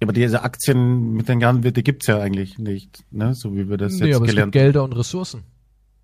Ja, 0.00 0.06
aber 0.06 0.12
diese 0.12 0.42
Aktien 0.42 1.12
mit 1.12 1.28
den 1.28 1.38
ganzen 1.38 1.72
die 1.72 1.84
gibt's 1.84 2.08
ja 2.08 2.18
eigentlich 2.18 2.58
nicht, 2.58 3.04
ne? 3.12 3.34
So 3.34 3.54
wie 3.54 3.68
wir 3.68 3.76
das 3.76 3.92
Nee, 3.92 4.06
jetzt 4.08 4.16
aber 4.16 4.24
es 4.24 4.30
gibt 4.30 4.30
gelernt 4.30 4.52
Gelder 4.52 4.82
und 4.82 4.94
Ressourcen. 4.94 5.44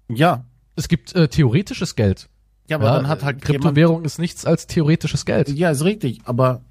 Ja. 0.09 0.45
Es 0.77 0.87
gibt 0.87 1.13
äh, 1.17 1.27
theoretisches 1.27 1.97
Geld. 1.97 2.29
Ja, 2.69 2.77
aber 2.77 2.87
ja, 2.87 2.97
dann 2.97 3.09
hat 3.09 3.25
halt 3.25 3.39
jemand, 3.39 3.63
Kryptowährung 3.65 4.05
ist 4.05 4.21
nichts 4.21 4.45
als 4.45 4.69
theoretisches 4.69 5.25
Geld. 5.25 5.49
Ja, 5.49 5.71
ist 5.71 5.83
richtig, 5.83 6.21
aber 6.25 6.63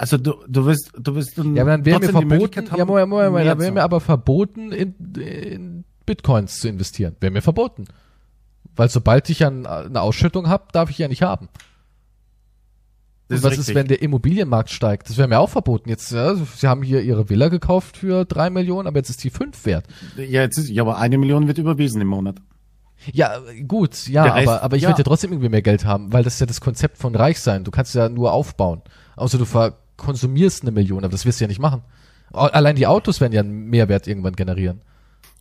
also 0.00 0.16
du, 0.16 0.32
du 0.48 0.64
wirst, 0.64 0.92
du 0.98 1.14
wirst 1.14 1.36
dann 1.36 1.54
Ja, 1.54 1.62
aber 1.62 1.72
dann 1.72 1.84
wäre 1.84 2.00
mir 2.00 2.08
verboten, 2.08 2.70
haben, 2.70 2.78
ja, 2.78 2.86
Moment, 2.86 3.10
Moment, 3.10 3.30
Moment, 3.32 3.46
dann 3.48 3.58
wäre 3.58 3.70
mir 3.72 3.82
aber 3.82 4.00
verboten, 4.00 4.72
in, 4.72 4.94
in 5.14 5.84
Bitcoins 6.06 6.58
zu 6.58 6.68
investieren. 6.68 7.16
Wäre 7.20 7.30
mir 7.30 7.42
verboten. 7.42 7.84
Weil 8.74 8.88
sobald 8.88 9.28
ich 9.28 9.44
ein, 9.44 9.66
eine 9.66 10.00
Ausschüttung 10.00 10.48
habe, 10.48 10.68
darf 10.72 10.88
ich 10.88 10.96
ja 10.96 11.06
nicht 11.06 11.20
haben. 11.20 11.50
Das 13.28 13.40
Und 13.40 13.44
was 13.44 13.52
ist, 13.52 13.58
richtig. 13.58 13.74
wenn 13.74 13.88
der 13.88 14.00
Immobilienmarkt 14.00 14.70
steigt? 14.70 15.10
Das 15.10 15.18
wäre 15.18 15.28
mir 15.28 15.38
auch 15.38 15.50
verboten. 15.50 15.90
Jetzt, 15.90 16.12
ja, 16.12 16.34
sie 16.34 16.66
haben 16.66 16.82
hier 16.82 17.02
ihre 17.02 17.28
Villa 17.28 17.48
gekauft 17.48 17.98
für 17.98 18.24
drei 18.24 18.48
Millionen, 18.48 18.88
aber 18.88 19.00
jetzt 19.00 19.10
ist 19.10 19.22
die 19.22 19.28
fünf 19.28 19.66
wert. 19.66 19.84
Ja, 20.16 20.40
jetzt 20.40 20.56
ist, 20.56 20.70
ja, 20.70 20.82
aber 20.82 20.96
eine 20.96 21.18
Million 21.18 21.46
wird 21.46 21.58
überwiesen 21.58 22.00
im 22.00 22.08
Monat. 22.08 22.36
Ja, 23.12 23.38
gut, 23.68 24.08
ja, 24.08 24.24
Rest- 24.24 24.48
aber, 24.48 24.62
aber 24.62 24.76
ich 24.76 24.84
ja. 24.84 24.88
würde 24.88 25.00
ja 25.00 25.04
trotzdem 25.04 25.32
irgendwie 25.32 25.50
mehr 25.50 25.62
Geld 25.62 25.84
haben, 25.84 26.10
weil 26.10 26.24
das 26.24 26.34
ist 26.34 26.40
ja 26.40 26.46
das 26.46 26.62
Konzept 26.62 26.96
von 26.96 27.14
reich 27.14 27.38
sein. 27.40 27.64
Du 27.64 27.70
kannst 27.70 27.94
ja 27.94 28.08
nur 28.08 28.32
aufbauen. 28.32 28.80
Außer 29.16 29.36
du 29.36 29.44
verkonsumierst 30.00 30.62
eine 30.62 30.72
Million, 30.72 31.04
aber 31.04 31.12
das 31.12 31.26
wirst 31.26 31.40
du 31.40 31.44
ja 31.44 31.48
nicht 31.48 31.60
machen. 31.60 31.82
Allein 32.32 32.76
die 32.76 32.86
Autos 32.86 33.20
werden 33.20 33.32
ja 33.32 33.40
einen 33.40 33.66
Mehrwert 33.68 34.06
irgendwann 34.06 34.34
generieren. 34.36 34.80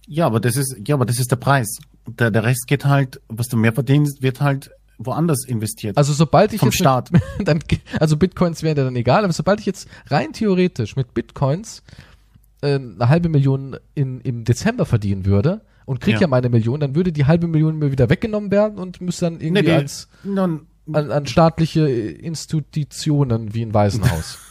Ja, 0.07 0.25
aber 0.25 0.39
das 0.39 0.55
ist, 0.55 0.75
ja, 0.87 0.95
aber 0.95 1.05
das 1.05 1.19
ist 1.19 1.31
der 1.31 1.35
Preis. 1.35 1.79
Der, 2.07 2.31
der 2.31 2.43
Rest 2.43 2.65
geht 2.67 2.85
halt, 2.85 3.21
was 3.27 3.47
du 3.47 3.57
mehr 3.57 3.73
verdienst, 3.73 4.21
wird 4.23 4.41
halt 4.41 4.71
woanders 4.97 5.45
investiert. 5.45 5.97
Also 5.97 6.13
sobald 6.13 6.51
ich 6.51 6.59
Vom 6.59 6.69
jetzt 6.69 6.79
Staat. 6.79 7.11
Mit, 7.11 7.21
dann, 7.47 7.59
also 7.99 8.17
Bitcoins 8.17 8.63
wären 8.63 8.75
ja 8.77 8.83
dann 8.83 8.95
egal, 8.95 9.23
aber 9.23 9.33
sobald 9.33 9.59
ich 9.59 9.65
jetzt 9.67 9.87
rein 10.07 10.33
theoretisch 10.33 10.95
mit 10.95 11.13
Bitcoins 11.13 11.83
äh, 12.61 12.75
eine 12.75 13.07
halbe 13.07 13.29
Million 13.29 13.77
in, 13.93 14.19
im 14.21 14.43
Dezember 14.43 14.85
verdienen 14.85 15.25
würde 15.25 15.61
und 15.85 16.01
krieg 16.01 16.15
ja. 16.15 16.21
Ja. 16.21 16.27
meine 16.27 16.49
Million, 16.49 16.79
dann 16.79 16.95
würde 16.95 17.11
die 17.13 17.25
halbe 17.25 17.47
Million 17.47 17.77
mir 17.77 17.91
wieder 17.91 18.09
weggenommen 18.09 18.49
werden 18.51 18.79
und 18.79 18.99
müsste 18.99 19.25
dann 19.25 19.39
irgendwie 19.39 19.61
die- 19.63 19.71
als 19.71 20.09
Nun, 20.23 20.65
an, 20.91 21.11
an 21.11 21.27
staatliche 21.27 21.87
Institutionen 21.87 23.53
wie 23.53 23.61
ein 23.61 23.73
Waisenhaus. 23.75 24.39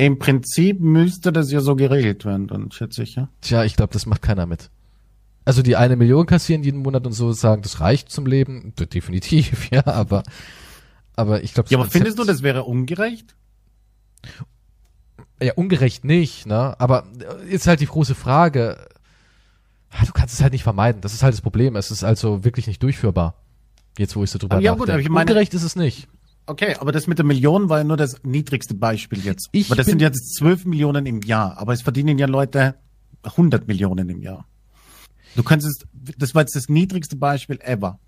Im 0.00 0.18
Prinzip 0.18 0.80
müsste 0.80 1.30
das 1.30 1.50
ja 1.52 1.60
so 1.60 1.76
geregelt 1.76 2.24
werden, 2.24 2.46
dann 2.48 2.70
schätze 2.72 3.02
ich, 3.02 3.16
ja. 3.16 3.28
Tja, 3.42 3.64
ich 3.64 3.76
glaube, 3.76 3.92
das 3.92 4.06
macht 4.06 4.22
keiner 4.22 4.46
mit. 4.46 4.70
Also 5.44 5.60
die 5.60 5.76
eine 5.76 5.96
Million 5.96 6.24
kassieren 6.24 6.62
jeden 6.62 6.80
Monat 6.80 7.06
und 7.06 7.12
so 7.12 7.32
sagen, 7.32 7.60
das 7.60 7.80
reicht 7.80 8.08
zum 8.10 8.24
Leben. 8.24 8.72
Definitiv, 8.78 9.70
ja, 9.70 9.86
aber, 9.86 10.22
aber 11.16 11.42
ich 11.42 11.52
glaube, 11.52 11.68
Ja, 11.68 11.78
aber 11.78 11.90
findest 11.90 12.18
du, 12.18 12.24
das 12.24 12.42
wäre 12.42 12.62
ungerecht? 12.64 13.34
Ja, 15.42 15.52
ungerecht 15.54 16.04
nicht, 16.04 16.46
ne? 16.46 16.76
Aber 16.78 17.04
äh, 17.42 17.48
ist 17.48 17.66
halt 17.66 17.80
die 17.80 17.86
große 17.86 18.14
Frage. 18.14 18.78
Ah, 19.90 20.04
Du 20.06 20.12
kannst 20.12 20.34
es 20.34 20.40
halt 20.42 20.52
nicht 20.52 20.62
vermeiden. 20.62 21.00
Das 21.00 21.12
ist 21.14 21.22
halt 21.22 21.32
das 21.34 21.40
Problem. 21.40 21.76
Es 21.76 21.90
ist 21.90 22.04
also 22.04 22.44
wirklich 22.44 22.66
nicht 22.66 22.82
durchführbar. 22.82 23.34
Jetzt, 23.98 24.16
wo 24.16 24.22
ich 24.24 24.30
so 24.30 24.38
drüber 24.38 24.56
Aber 24.56 24.62
ja, 24.62 24.70
nachdenke. 24.72 24.86
gut, 24.86 24.90
aber 24.94 25.00
ich 25.02 25.08
meine- 25.08 25.30
Ungerecht 25.30 25.52
ist 25.54 25.62
es 25.62 25.76
nicht. 25.76 26.08
Okay, 26.46 26.74
aber 26.78 26.92
das 26.92 27.06
mit 27.06 27.18
der 27.18 27.24
Million 27.24 27.68
war 27.68 27.78
ja 27.78 27.84
nur 27.84 27.96
das 27.96 28.22
niedrigste 28.24 28.74
Beispiel 28.74 29.20
jetzt. 29.20 29.48
Ich 29.52 29.70
Weil 29.70 29.76
das 29.76 29.86
sind 29.86 30.00
jetzt 30.00 30.34
12 30.36 30.64
Millionen 30.64 31.06
im 31.06 31.22
Jahr, 31.22 31.58
aber 31.58 31.72
es 31.72 31.82
verdienen 31.82 32.18
ja 32.18 32.26
Leute 32.26 32.74
100 33.22 33.68
Millionen 33.68 34.08
im 34.08 34.20
Jahr. 34.20 34.46
Du 35.36 35.42
könntest, 35.42 35.86
das 35.92 36.34
war 36.34 36.42
jetzt 36.42 36.56
das 36.56 36.68
niedrigste 36.68 37.16
Beispiel 37.16 37.60
ever. 37.62 38.00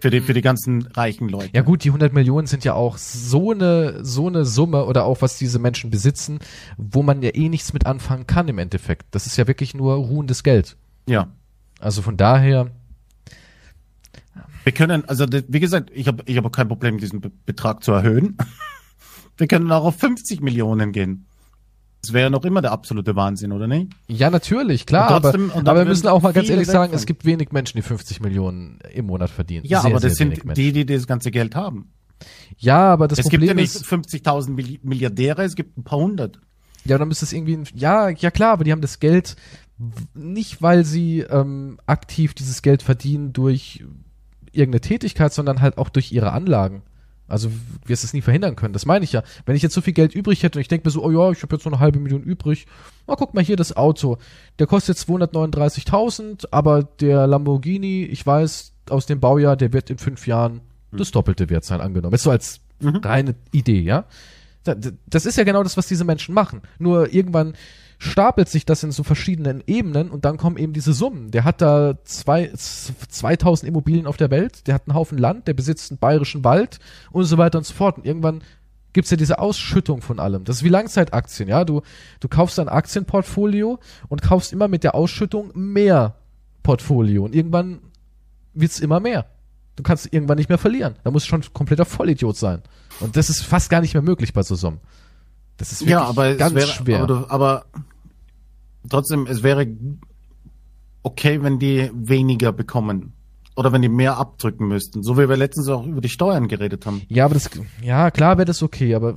Für 0.00 0.10
die, 0.10 0.20
für 0.20 0.34
die 0.34 0.40
ganzen 0.40 0.86
reichen 0.86 1.28
Leute. 1.28 1.50
Ja 1.52 1.62
gut, 1.62 1.82
die 1.82 1.88
100 1.88 2.12
Millionen 2.12 2.46
sind 2.46 2.62
ja 2.62 2.74
auch 2.74 2.96
so 2.96 3.50
eine, 3.50 4.04
so 4.04 4.28
eine 4.28 4.44
Summe 4.44 4.84
oder 4.84 5.04
auch 5.04 5.20
was 5.20 5.36
diese 5.36 5.58
Menschen 5.58 5.90
besitzen, 5.90 6.38
wo 6.76 7.02
man 7.02 7.22
ja 7.22 7.34
eh 7.34 7.48
nichts 7.48 7.72
mit 7.72 7.84
anfangen 7.84 8.28
kann 8.28 8.46
im 8.46 8.58
Endeffekt. 8.58 9.06
Das 9.10 9.26
ist 9.26 9.36
ja 9.36 9.48
wirklich 9.48 9.74
nur 9.74 9.94
ruhendes 9.94 10.44
Geld. 10.44 10.76
Ja. 11.08 11.26
Also 11.80 12.02
von 12.02 12.16
daher, 12.16 12.70
Wir 14.64 14.72
können, 14.72 15.04
also 15.06 15.26
wie 15.30 15.60
gesagt, 15.60 15.90
ich 15.94 16.08
habe 16.08 16.22
ich 16.26 16.36
hab 16.36 16.44
auch 16.46 16.52
kein 16.52 16.68
Problem, 16.68 16.98
diesen 16.98 17.20
Be 17.20 17.30
Betrag 17.46 17.84
zu 17.84 17.92
erhöhen. 17.92 18.36
Wir 19.36 19.48
können 19.48 19.70
auch 19.72 19.84
auf 19.84 19.96
50 19.98 20.40
Millionen 20.42 20.92
gehen. 20.92 21.26
Das 22.02 22.12
wäre 22.12 22.30
noch 22.30 22.44
immer 22.44 22.62
der 22.62 22.70
absolute 22.70 23.16
Wahnsinn, 23.16 23.50
oder 23.50 23.66
nicht? 23.66 23.90
ja 24.06 24.30
natürlich, 24.30 24.86
klar, 24.86 25.12
Und 25.16 25.22
trotzdem- 25.22 25.50
aber, 25.50 25.70
aber 25.70 25.80
wir 25.80 25.86
müssen 25.86 26.06
auch 26.06 26.22
mal 26.22 26.32
ganz 26.32 26.48
ehrlich 26.50 26.68
sagen, 26.68 26.92
es 26.94 27.04
gibt 27.06 27.24
wenig 27.24 27.50
Menschen, 27.50 27.78
die 27.78 27.82
50 27.82 28.20
Millionen 28.20 28.78
im 28.92 29.06
Monat 29.06 29.30
verdienen. 29.30 29.64
Ja, 29.66 29.80
Sehr, 29.80 29.90
aber 29.90 30.00
das 30.00 30.14
sind 30.16 30.40
die, 30.56 30.72
die 30.72 30.86
das 30.86 31.06
ganze 31.06 31.30
Geld 31.30 31.54
haben. 31.56 31.90
Ja, 32.58 32.92
aber 32.92 33.08
das 33.08 33.18
es 33.18 33.24
Problem 33.24 33.40
gibt 33.40 33.50
ja 33.50 33.54
nicht 33.56 33.74
ist, 33.74 33.86
50.000 33.86 34.50
Milli- 34.54 34.80
Milliardäre, 34.82 35.42
es 35.44 35.56
gibt 35.56 35.76
ein 35.78 35.82
paar 35.84 35.98
hundert. 35.98 36.40
ja, 36.84 36.96
dann 36.98 37.08
müsste 37.08 37.24
es 37.24 37.32
irgendwie, 37.32 37.56
ein- 37.56 37.66
ja, 37.74 38.10
ja 38.10 38.30
klar, 38.30 38.52
aber 38.52 38.64
die 38.64 38.70
haben 38.72 38.82
das 38.82 39.00
Geld 39.00 39.34
nicht, 40.14 40.62
weil 40.62 40.84
sie 40.84 41.20
ähm, 41.20 41.78
aktiv 41.86 42.34
dieses 42.34 42.62
Geld 42.62 42.82
verdienen 42.82 43.32
durch 43.32 43.82
irgendeine 44.56 44.80
Tätigkeit, 44.80 45.32
sondern 45.32 45.60
halt 45.60 45.78
auch 45.78 45.88
durch 45.88 46.12
ihre 46.12 46.32
Anlagen. 46.32 46.82
Also 47.26 47.50
wirst 47.86 48.04
es 48.04 48.12
nie 48.12 48.20
verhindern 48.20 48.54
können. 48.54 48.74
Das 48.74 48.84
meine 48.84 49.04
ich 49.04 49.12
ja. 49.12 49.22
Wenn 49.46 49.56
ich 49.56 49.62
jetzt 49.62 49.74
so 49.74 49.80
viel 49.80 49.94
Geld 49.94 50.14
übrig 50.14 50.42
hätte 50.42 50.58
und 50.58 50.60
ich 50.60 50.68
denke 50.68 50.86
mir 50.86 50.90
so, 50.90 51.02
oh 51.02 51.10
ja, 51.10 51.30
ich 51.30 51.42
habe 51.42 51.56
jetzt 51.56 51.64
noch 51.64 51.72
eine 51.72 51.80
halbe 51.80 51.98
Million 51.98 52.22
übrig. 52.22 52.66
Na, 53.06 53.14
guck 53.14 53.32
mal 53.32 53.42
hier 53.42 53.56
das 53.56 53.76
Auto. 53.76 54.18
Der 54.58 54.66
kostet 54.66 54.98
239.000, 54.98 56.48
aber 56.50 56.82
der 56.82 57.26
Lamborghini, 57.26 58.04
ich 58.04 58.26
weiß 58.26 58.72
aus 58.90 59.06
dem 59.06 59.20
Baujahr, 59.20 59.56
der 59.56 59.72
wird 59.72 59.88
in 59.88 59.96
fünf 59.96 60.26
Jahren 60.26 60.60
das 60.92 61.10
Doppelte 61.10 61.48
wert 61.48 61.64
sein, 61.64 61.80
angenommen. 61.80 62.12
Jetzt 62.12 62.24
so 62.24 62.30
als 62.30 62.60
reine 62.82 63.34
Idee, 63.52 63.80
ja. 63.80 64.04
Das 65.06 65.26
ist 65.26 65.36
ja 65.36 65.44
genau 65.44 65.62
das, 65.62 65.76
was 65.76 65.86
diese 65.86 66.04
Menschen 66.04 66.34
machen. 66.34 66.60
Nur 66.78 67.12
irgendwann 67.12 67.54
stapelt 68.04 68.48
sich 68.48 68.64
das 68.66 68.82
in 68.82 68.92
so 68.92 69.02
verschiedenen 69.02 69.62
Ebenen 69.66 70.10
und 70.10 70.24
dann 70.24 70.36
kommen 70.36 70.56
eben 70.56 70.72
diese 70.72 70.92
Summen. 70.92 71.30
Der 71.30 71.44
hat 71.44 71.60
da 71.60 71.94
zwei, 72.04 72.46
z- 72.48 72.94
2000 73.08 73.68
Immobilien 73.68 74.06
auf 74.06 74.16
der 74.16 74.30
Welt, 74.30 74.66
der 74.66 74.74
hat 74.74 74.82
einen 74.86 74.94
Haufen 74.94 75.18
Land, 75.18 75.48
der 75.48 75.54
besitzt 75.54 75.90
einen 75.90 75.98
bayerischen 75.98 76.44
Wald 76.44 76.78
und 77.10 77.24
so 77.24 77.38
weiter 77.38 77.58
und 77.58 77.64
so 77.64 77.74
fort. 77.74 77.96
Und 77.98 78.06
irgendwann 78.06 78.42
gibt's 78.92 79.10
ja 79.10 79.16
diese 79.16 79.38
Ausschüttung 79.38 80.02
von 80.02 80.20
allem. 80.20 80.44
Das 80.44 80.56
ist 80.58 80.62
wie 80.64 80.68
Langzeitaktien, 80.68 81.48
ja. 81.48 81.64
Du, 81.64 81.82
du 82.20 82.28
kaufst 82.28 82.58
ein 82.60 82.68
Aktienportfolio 82.68 83.78
und 84.08 84.22
kaufst 84.22 84.52
immer 84.52 84.68
mit 84.68 84.84
der 84.84 84.94
Ausschüttung 84.94 85.50
mehr 85.54 86.14
Portfolio 86.62 87.24
und 87.24 87.34
irgendwann 87.34 87.80
wird's 88.54 88.78
immer 88.80 89.00
mehr. 89.00 89.26
Du 89.76 89.82
kannst 89.82 90.12
irgendwann 90.12 90.38
nicht 90.38 90.48
mehr 90.48 90.58
verlieren. 90.58 90.94
Da 91.02 91.10
musst 91.10 91.26
du 91.26 91.30
schon 91.30 91.40
ein 91.40 91.52
kompletter 91.52 91.84
Vollidiot 91.84 92.36
sein. 92.36 92.62
Und 93.00 93.16
das 93.16 93.28
ist 93.28 93.42
fast 93.44 93.70
gar 93.70 93.80
nicht 93.80 93.94
mehr 93.94 94.02
möglich 94.04 94.32
bei 94.32 94.42
so 94.44 94.54
Summen. 94.54 94.78
Das 95.56 95.72
ist 95.72 95.80
wirklich 95.80 95.90
Ja, 95.92 96.04
aber 96.04 96.34
ganz 96.36 96.54
wäre, 96.54 96.66
schwer. 96.68 97.00
Aber, 97.02 97.26
aber 97.30 97.64
trotzdem, 98.88 99.26
es 99.26 99.42
wäre 99.42 99.66
okay, 101.02 101.42
wenn 101.42 101.58
die 101.58 101.90
weniger 101.94 102.52
bekommen. 102.52 103.12
Oder 103.56 103.70
wenn 103.70 103.82
die 103.82 103.88
mehr 103.88 104.16
abdrücken 104.16 104.66
müssten. 104.66 105.04
So 105.04 105.16
wie 105.16 105.28
wir 105.28 105.36
letztens 105.36 105.68
auch 105.68 105.86
über 105.86 106.00
die 106.00 106.08
Steuern 106.08 106.48
geredet 106.48 106.86
haben. 106.86 107.02
ja, 107.08 107.24
aber 107.24 107.34
das, 107.34 107.48
ja, 107.82 108.10
klar 108.10 108.36
wäre 108.36 108.46
das 108.46 108.64
okay, 108.64 108.96
aber 108.96 109.16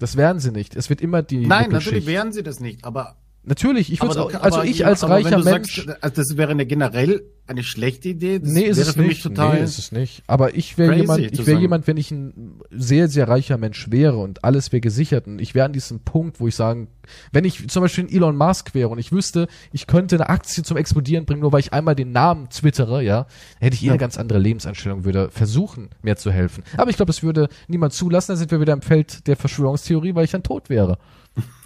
das 0.00 0.16
werden 0.16 0.40
sie 0.40 0.50
nicht. 0.50 0.74
Es 0.74 0.90
wird 0.90 1.00
immer 1.00 1.22
die 1.22 1.46
Nein, 1.46 1.70
natürlich 1.70 2.06
wären 2.06 2.32
sie 2.32 2.42
das 2.42 2.58
nicht, 2.58 2.84
aber 2.84 3.14
Natürlich, 3.44 3.92
ich 3.92 4.00
würde 4.00 4.14
du- 4.14 4.26
also 4.38 4.58
aber 4.58 4.64
ich 4.66 4.86
als 4.86 5.02
reicher 5.08 5.38
Mensch. 5.42 5.84
Sagst, 5.84 6.02
also 6.02 6.14
das 6.14 6.36
wäre 6.36 6.52
eine 6.52 6.64
generell 6.64 7.24
eine 7.48 7.64
schlechte 7.64 8.10
Idee. 8.10 8.38
Das 8.38 8.48
nee, 8.48 8.62
ist 8.62 8.76
wäre 8.76 8.88
es 8.88 8.94
für 8.94 9.00
nicht. 9.00 9.08
mich 9.08 9.22
total. 9.22 9.56
nee, 9.56 9.64
ist 9.64 9.78
es 9.80 9.90
nicht. 9.90 10.22
Aber 10.28 10.54
ich 10.54 10.78
wäre 10.78 10.94
jemand, 10.94 11.20
ich 11.32 11.44
wäre 11.44 11.58
jemand, 11.60 11.88
wenn 11.88 11.96
ich 11.96 12.12
ein 12.12 12.60
sehr, 12.70 13.08
sehr 13.08 13.26
reicher 13.26 13.58
Mensch 13.58 13.90
wäre 13.90 14.18
und 14.18 14.44
alles 14.44 14.70
wäre 14.70 14.80
gesichert 14.80 15.26
und 15.26 15.40
ich 15.40 15.56
wäre 15.56 15.66
an 15.66 15.72
diesem 15.72 15.98
Punkt, 16.00 16.38
wo 16.38 16.46
ich 16.46 16.54
sagen, 16.54 16.86
wenn 17.32 17.44
ich 17.44 17.68
zum 17.68 17.82
Beispiel 17.82 18.04
ein 18.04 18.12
Elon 18.12 18.36
Musk 18.36 18.74
wäre 18.74 18.90
und 18.90 18.98
ich 19.00 19.10
wüsste, 19.10 19.48
ich 19.72 19.88
könnte 19.88 20.14
eine 20.14 20.28
Aktie 20.28 20.62
zum 20.62 20.76
Explodieren 20.76 21.24
bringen, 21.26 21.40
nur 21.40 21.50
weil 21.52 21.60
ich 21.60 21.72
einmal 21.72 21.96
den 21.96 22.12
Namen 22.12 22.48
twittere, 22.48 23.02
ja, 23.02 23.26
hätte 23.58 23.74
ich 23.74 23.82
eh 23.82 23.86
Ja. 23.86 23.92
eine 23.92 23.98
ganz 23.98 24.18
andere 24.18 24.38
Lebenseinstellung, 24.38 25.04
würde 25.04 25.30
versuchen, 25.32 25.90
mir 26.02 26.14
zu 26.14 26.30
helfen. 26.30 26.62
Aber 26.76 26.90
ich 26.90 26.96
glaube, 26.96 27.10
das 27.10 27.24
würde 27.24 27.48
niemand 27.66 27.92
zulassen, 27.92 28.28
dann 28.30 28.38
sind 28.38 28.52
wir 28.52 28.60
wieder 28.60 28.72
im 28.72 28.82
Feld 28.82 29.26
der 29.26 29.34
Verschwörungstheorie, 29.36 30.14
weil 30.14 30.26
ich 30.26 30.30
dann 30.30 30.44
tot 30.44 30.70
wäre. 30.70 30.96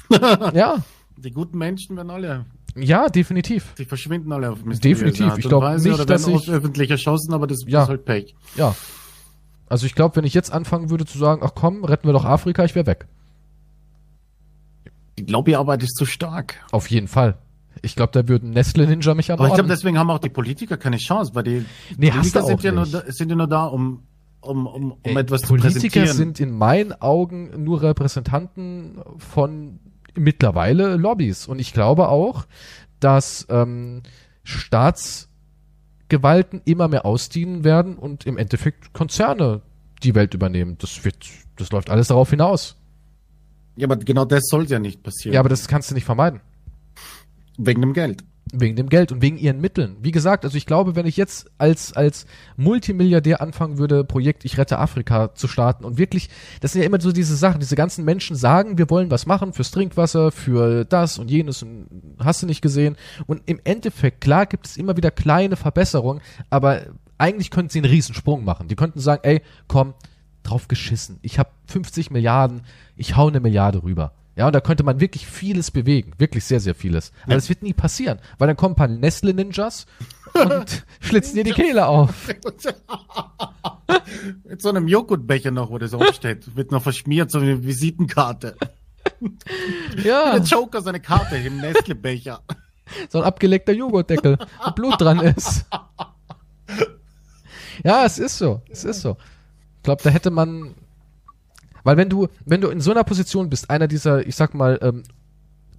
ja, 0.55 0.83
die 1.17 1.31
guten 1.31 1.59
Menschen 1.59 1.97
werden 1.97 2.11
alle, 2.11 2.45
ja, 2.75 3.09
definitiv. 3.09 3.75
die 3.79 3.85
verschwinden 3.85 4.33
alle 4.33 4.51
auf 4.53 4.59
Definitiv. 4.63 5.27
Art 5.27 5.39
Ich 5.39 5.45
und 5.47 5.49
glaub 5.51 5.63
Weise 5.63 5.89
nicht, 5.89 6.11
dass 6.11 6.27
ich- 6.27 6.51
öffentlich 6.51 6.91
erschossen, 6.91 7.33
aber 7.33 7.47
das 7.47 7.61
Ja. 7.67 7.83
ist 7.85 7.89
halt 7.89 8.05
Pech. 8.05 8.35
Ja. 8.57 8.75
Also 9.69 9.87
ich 9.87 9.95
glaube, 9.95 10.15
wenn 10.17 10.25
ich 10.25 10.35
jetzt 10.35 10.53
anfangen 10.53 10.91
würde 10.91 11.07
zu 11.07 11.19
sagen, 11.19 11.43
ach 11.45 11.53
komm, 11.55 11.85
retten 11.85 12.07
wir 12.07 12.13
doch 12.13 12.25
Afrika, 12.25 12.65
ich 12.65 12.75
wäre 12.75 12.87
weg. 12.87 13.07
Die 15.19 15.25
Lobbyarbeit 15.25 15.83
ist 15.83 15.97
zu 15.97 16.05
stark. 16.05 16.57
Auf 16.73 16.91
jeden 16.91 17.09
Fall. 17.09 17.39
Ich 17.83 17.95
glaube, 17.97 18.13
da 18.13 18.29
würden 18.29 18.51
Nestle 18.51 18.87
Ninja 18.87 19.15
mich 19.15 19.31
Aber 19.31 19.45
ich 19.45 19.45
ermorden. 19.45 19.55
glaube, 19.67 19.69
deswegen 19.69 19.99
haben 19.99 20.11
auch 20.11 20.19
die 20.19 20.29
Politiker 20.31 20.77
keine 20.77 20.97
Chance, 20.99 21.35
weil 21.35 21.43
die 21.43 21.65
Nee, 21.97 22.11
hast 22.11 22.33
Politiker 22.33 22.45
sind 22.47 22.63
ja, 22.63 22.73
nur 22.73 22.87
da, 22.87 23.03
sind 23.13 23.31
ja 23.31 23.37
nur 23.37 23.47
da, 23.47 23.65
um, 23.67 24.03
um, 24.41 24.67
um, 24.67 24.93
um 24.93 24.99
Ey, 25.03 25.17
etwas 25.17 25.43
zu 25.43 25.49
Politiker 25.49 26.01
präsentieren. 26.01 26.17
sind 26.17 26.41
in 26.41 26.51
meinen 26.57 26.93
Augen 26.93 27.63
nur 27.65 27.83
Repräsentanten 27.83 28.99
von 29.19 29.79
mittlerweile 30.17 30.97
Lobbys. 30.97 31.47
Und 31.47 31.59
ich 31.59 31.73
glaube 31.73 32.09
auch, 32.09 32.47
dass 33.01 33.47
ähm, 33.51 34.03
Staatsgewalten 34.43 36.63
immer 36.65 36.89
mehr 36.89 37.05
ausdienen 37.05 37.65
werden 37.65 37.97
und 37.97 38.27
im 38.27 38.39
Endeffekt 38.39 38.93
Konzerne 38.93 39.63
die 40.03 40.15
Welt 40.15 40.35
übernehmen. 40.35 40.77
Das 40.79 41.05
wird, 41.05 41.27
das 41.57 41.73
läuft 41.73 41.91
alles 41.91 42.09
darauf 42.09 42.31
hinaus. 42.31 42.77
ja, 43.77 43.87
aber 43.87 43.97
genau 43.97 44.25
das 44.25 44.47
soll 44.47 44.67
ja 44.67 44.79
nicht 44.79 45.03
passieren. 45.03 45.35
Ja, 45.35 45.41
aber 45.41 45.49
das 45.49 45.69
kannst 45.69 45.91
du 45.91 45.95
nicht 45.95 46.05
vermeiden. 46.05 46.41
Wegen 47.59 47.81
dem 47.81 47.93
Geld. 47.93 48.25
Wegen 48.53 48.77
dem 48.77 48.89
Geld 48.89 49.11
und 49.11 49.23
wegen 49.23 49.39
ihren 49.39 49.61
Mitteln. 49.61 49.97
Wie 50.03 50.13
gesagt, 50.13 50.45
also 50.45 50.57
ich 50.57 50.67
glaube, 50.67 50.95
wenn 50.95 51.05
ich 51.05 51.17
jetzt 51.17 51.51
als, 51.59 51.93
als 51.95 52.27
Multimilliardär 52.57 53.41
anfangen 53.41 53.79
würde, 53.79 54.05
Projekt 54.05 54.45
Ich 54.45 54.57
rette 54.57 54.79
Afrika 54.79 55.35
zu 55.35 55.49
starten 55.49 55.85
und 55.85 55.99
wirklich, 55.99 56.31
das 56.61 56.73
sind 56.73 56.83
ja 56.83 56.87
immer 56.87 57.01
so 57.01 57.11
diese 57.11 57.35
Sachen, 57.35 57.59
diese 57.59 57.75
ganzen 57.75 58.05
Menschen 58.05 58.37
sagen, 58.37 58.79
wir 58.79 58.89
wollen 58.89 59.11
was 59.11 59.27
machen 59.27 59.53
fürs 59.53 59.73
Trinkwasser, 59.73 60.31
für 60.31 60.85
das 60.85 61.19
und 61.19 61.29
jenes 61.29 61.65
und 61.65 61.89
hast 62.21 62.43
du 62.43 62.47
nicht 62.47 62.63
gesehen. 62.63 62.97
Und 63.27 63.43
im 63.47 63.61
Endeffekt, 63.65 64.21
klar 64.21 64.47
gibt 64.47 64.67
es 64.67 64.77
immer 64.77 64.97
wieder 64.97 65.11
kleine 65.11 65.57
Verbesserungen, 65.57 66.23
aber 66.49 66.83
eigentlich 67.19 67.51
könnten 67.51 67.71
sie 67.71 67.81
einen 67.81 67.91
Riesensprung 67.91 68.45
machen. 68.45 68.69
Die 68.69 68.77
könnten 68.77 69.01
sagen, 69.01 69.23
ey, 69.25 69.43
komm, 69.67 69.95
drauf 70.43 70.69
geschissen. 70.69 71.19
Ich 71.23 71.39
habe 71.39 71.51
50 71.67 72.11
Milliarden, 72.11 72.63
ich 72.97 73.17
hau 73.17 73.29
eine 73.29 73.41
Milliarde 73.41 73.83
rüber. 73.83 74.13
Ja, 74.37 74.47
und 74.47 74.55
da 74.55 74.61
könnte 74.61 74.83
man 74.85 75.01
wirklich 75.01 75.27
vieles 75.27 75.71
bewegen. 75.71 76.13
Wirklich 76.19 76.45
sehr, 76.45 76.61
sehr 76.61 76.75
vieles. 76.75 77.11
Aber 77.25 77.35
das 77.37 77.49
wird 77.49 77.63
nie 77.63 77.73
passieren, 77.73 78.19
weil 78.39 78.49
dann 78.49 78.57
kommen 78.57 78.75
ein 78.75 78.77
paar 78.77 78.89
Nestle-Ninjas 78.89 79.87
und 80.35 80.85
schlitzen 81.01 81.37
dir 81.37 81.45
die 81.45 81.53
Kehle 81.53 81.87
auf. 81.87 82.29
Mit 84.45 84.63
so 84.63 84.69
einem 84.69 84.89
Joghurtbecher 84.89 85.51
noch, 85.51 85.71
wo 85.71 85.79
das 85.79 85.95
aufsteht. 85.95 86.55
Wird 86.55 86.71
noch 86.71 86.83
verschmiert, 86.83 87.31
so 87.31 87.39
eine 87.39 87.65
Visitenkarte. 87.65 88.57
Ja, 90.05 90.33
Der 90.39 90.43
Joker 90.43 90.83
seine 90.83 91.01
Karte 91.01 91.37
im 91.37 91.59
Nestle-Becher. 91.59 92.41
so 93.09 93.19
ein 93.19 93.25
abgeleckter 93.25 93.73
Joghurtdeckel, 93.73 94.39
wo 94.65 94.71
Blut 94.73 95.01
dran 95.01 95.21
ist. 95.21 95.67
Ja, 97.85 98.05
es 98.05 98.19
ist 98.19 98.39
so. 98.39 98.63
Es 98.69 98.85
ist 98.85 99.01
so. 99.01 99.17
Ich 99.79 99.83
glaube, 99.83 100.03
da 100.03 100.11
hätte 100.11 100.31
man. 100.31 100.75
Weil 101.87 101.97
wenn 101.97 102.09
du, 102.09 102.27
wenn 102.45 102.61
du 102.61 102.69
in 102.69 102.81
so 102.81 102.91
einer 102.91 103.05
Position 103.05 103.49
bist, 103.49 103.71
einer 103.71 103.87
dieser, 103.87 104.27
ich 104.27 104.35
sag 104.35 104.55
mal, 104.55 104.77
ähm, 104.83 105.05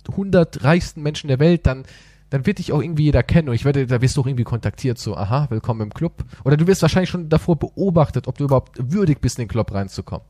100 0.10 0.64
reichsten 0.64 1.04
Menschen 1.04 1.28
der 1.28 1.40
Welt, 1.40 1.66
dann, 1.66 1.84
dann 2.30 2.46
wird 2.46 2.60
dich 2.60 2.72
auch 2.72 2.82
irgendwie 2.82 3.04
jeder 3.04 3.24
kennen 3.24 3.50
und 3.50 3.56
ich 3.56 3.66
werde, 3.66 3.86
da 3.86 4.02
wirst 4.02 4.16
du 4.16 4.22
auch 4.22 4.26
irgendwie 4.26 4.46
kontaktiert, 4.46 4.98
so, 5.00 5.18
aha, 5.18 5.48
willkommen 5.50 5.82
im 5.82 5.94
Club. 5.94 6.24
Oder 6.46 6.56
du 6.56 6.66
wirst 6.66 6.82
wahrscheinlich 6.82 7.10
schon 7.10 7.28
davor 7.28 7.58
beobachtet, 7.58 8.30
ob 8.30 8.38
du 8.38 8.46
überhaupt 8.46 8.78
würdig 8.82 9.20
bist, 9.20 9.38
in 9.38 9.44
den 9.44 9.50
Club 9.50 9.74
reinzukommen. 9.74 10.26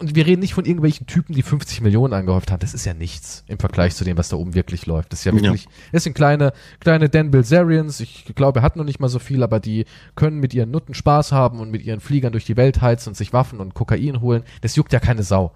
Und 0.00 0.14
wir 0.14 0.26
reden 0.26 0.40
nicht 0.40 0.54
von 0.54 0.64
irgendwelchen 0.64 1.06
Typen, 1.06 1.34
die 1.34 1.42
50 1.42 1.80
Millionen 1.80 2.14
angehäuft 2.14 2.50
haben. 2.50 2.60
Das 2.60 2.74
ist 2.74 2.84
ja 2.84 2.94
nichts 2.94 3.44
im 3.46 3.58
Vergleich 3.58 3.94
zu 3.94 4.04
dem, 4.04 4.16
was 4.16 4.28
da 4.28 4.36
oben 4.36 4.54
wirklich 4.54 4.86
läuft. 4.86 5.12
Das 5.12 5.20
ist 5.20 5.24
ja 5.24 5.32
wirklich, 5.34 5.66
das 5.92 6.04
sind 6.04 6.14
kleine, 6.14 6.52
kleine 6.80 7.08
Dan 7.08 7.30
Bilzerians. 7.30 8.00
Ich 8.00 8.24
glaube, 8.34 8.60
er 8.60 8.62
hat 8.62 8.76
noch 8.76 8.84
nicht 8.84 9.00
mal 9.00 9.08
so 9.08 9.18
viel, 9.18 9.42
aber 9.42 9.60
die 9.60 9.84
können 10.14 10.38
mit 10.40 10.54
ihren 10.54 10.70
Nutten 10.70 10.94
Spaß 10.94 11.32
haben 11.32 11.60
und 11.60 11.70
mit 11.70 11.82
ihren 11.82 12.00
Fliegern 12.00 12.32
durch 12.32 12.44
die 12.44 12.56
Welt 12.56 12.80
heizen 12.80 13.10
und 13.10 13.14
sich 13.14 13.32
Waffen 13.32 13.60
und 13.60 13.74
Kokain 13.74 14.20
holen. 14.20 14.44
Das 14.60 14.76
juckt 14.76 14.92
ja 14.92 15.00
keine 15.00 15.22
Sau. 15.22 15.52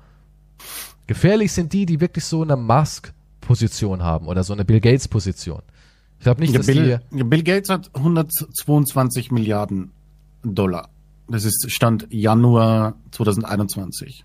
Gefährlich 1.06 1.52
sind 1.52 1.72
die, 1.72 1.86
die 1.86 2.00
wirklich 2.00 2.24
so 2.24 2.42
eine 2.42 2.56
Musk-Position 2.56 4.02
haben 4.02 4.26
oder 4.26 4.44
so 4.44 4.52
eine 4.52 4.64
Bill 4.64 4.80
Gates-Position. 4.80 5.62
Ich 6.18 6.24
glaube 6.24 6.40
nicht, 6.40 6.52
Ja, 6.52 6.58
dass 6.58 6.66
Bill, 6.66 7.00
die, 7.12 7.24
Bill 7.24 7.42
Gates 7.42 7.70
hat 7.70 7.90
122 7.94 9.30
Milliarden 9.30 9.92
Dollar. 10.42 10.90
Das 11.28 11.44
ist 11.44 11.70
Stand 11.70 12.06
Januar 12.10 12.94
2021. 13.10 14.24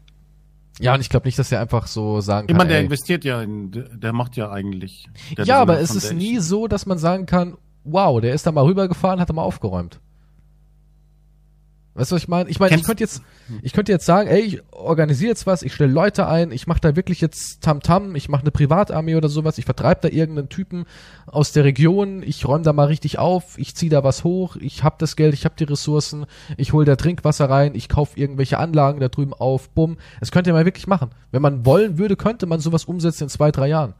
ja, 0.80 0.94
und 0.94 1.02
ich 1.02 1.10
glaube 1.10 1.28
nicht, 1.28 1.38
dass 1.38 1.52
er 1.52 1.62
einfach 1.62 1.88
so 1.88 2.20
sagen 2.22 2.48
Ich 2.48 2.52
kann, 2.52 2.58
meine, 2.58 2.70
der 2.70 2.78
ey, 2.80 2.86
investiert 2.86 3.24
ja 3.24 3.42
in, 3.42 3.72
der 3.94 4.14
macht 4.14 4.36
ja 4.36 4.52
eigentlich. 4.52 5.08
ja, 5.38 5.60
aber 5.60 5.80
es 5.80 5.94
ist 5.96 6.14
nie 6.14 6.40
so, 6.40 6.68
dass 6.68 6.86
man 6.86 6.98
sagen 6.98 7.26
kann, 7.26 7.58
wow, 7.84 8.20
der 8.20 8.34
ist 8.34 8.48
da 8.48 8.52
mal 8.52 8.64
rübergefahren, 8.64 9.20
hat 9.20 9.30
er 9.30 9.36
mal 9.36 9.44
aufgeräumt. 9.44 10.00
Weißt 11.96 12.10
du, 12.10 12.16
was 12.16 12.24
ich 12.24 12.28
meine? 12.28 12.50
Ich 12.50 12.60
meine, 12.60 12.76
ich 12.76 12.84
könnte 12.84 13.04
jetzt, 13.04 13.22
ich 13.62 13.72
könnte 13.72 13.92
jetzt 13.92 14.08
sagen, 14.08 14.28
ey, 14.28 14.40
ich 14.42 14.62
organisiere 14.72 15.30
jetzt 15.30 15.46
was, 15.46 15.62
ich 15.62 15.76
stelle 15.76 15.94
Leute 15.94 16.28
ein, 16.28 16.52
ich 16.52 16.66
mache 16.66 16.80
da 16.82 16.96
wirklich 16.96 17.22
jetzt 17.22 17.62
Tamtam, 17.62 18.16
ich 18.16 18.30
mache 18.30 18.42
eine 18.42 18.50
Privatarmee 18.50 19.16
oder 19.16 19.30
sowas, 19.30 19.60
ich 19.60 19.66
vertreibe 19.66 20.02
da 20.02 20.08
irgendeinen 20.08 20.50
Typen 20.50 20.86
aus 21.28 21.52
der 21.52 21.64
Region, 21.66 22.24
ich 22.24 22.48
räume 22.48 22.64
da 22.64 22.74
mal 22.74 22.88
richtig 22.88 23.20
auf, 23.20 23.60
ich 23.60 23.76
ziehe 23.76 23.92
da 23.92 24.04
was 24.04 24.24
hoch, 24.24 24.56
ich 24.56 24.84
hab 24.84 24.98
das 24.98 25.16
Geld, 25.16 25.36
ich 25.36 25.46
hab 25.46 25.56
die 25.56 25.66
Ressourcen, 25.66 26.26
ich 26.58 26.74
hole 26.74 26.86
da 26.86 26.96
Trinkwasser 26.96 27.48
rein, 27.48 27.76
ich 27.76 27.90
kaufe 27.90 28.20
irgendwelche 28.20 28.58
Anlagen 28.58 29.00
da 29.00 29.10
drüben 29.10 29.34
auf, 29.36 29.70
bumm. 29.70 29.98
Das 30.20 30.32
könnte 30.32 30.52
man 30.52 30.66
wirklich 30.66 30.88
machen. 30.88 31.12
Wenn 31.32 31.44
man 31.44 31.64
wollen 31.64 32.00
würde, 32.00 32.16
könnte 32.16 32.48
man 32.48 32.60
sowas 32.60 32.86
umsetzen 32.86 33.26
in 33.26 33.30
zwei, 33.30 33.52
drei 33.52 33.68
Jahren. 33.68 33.94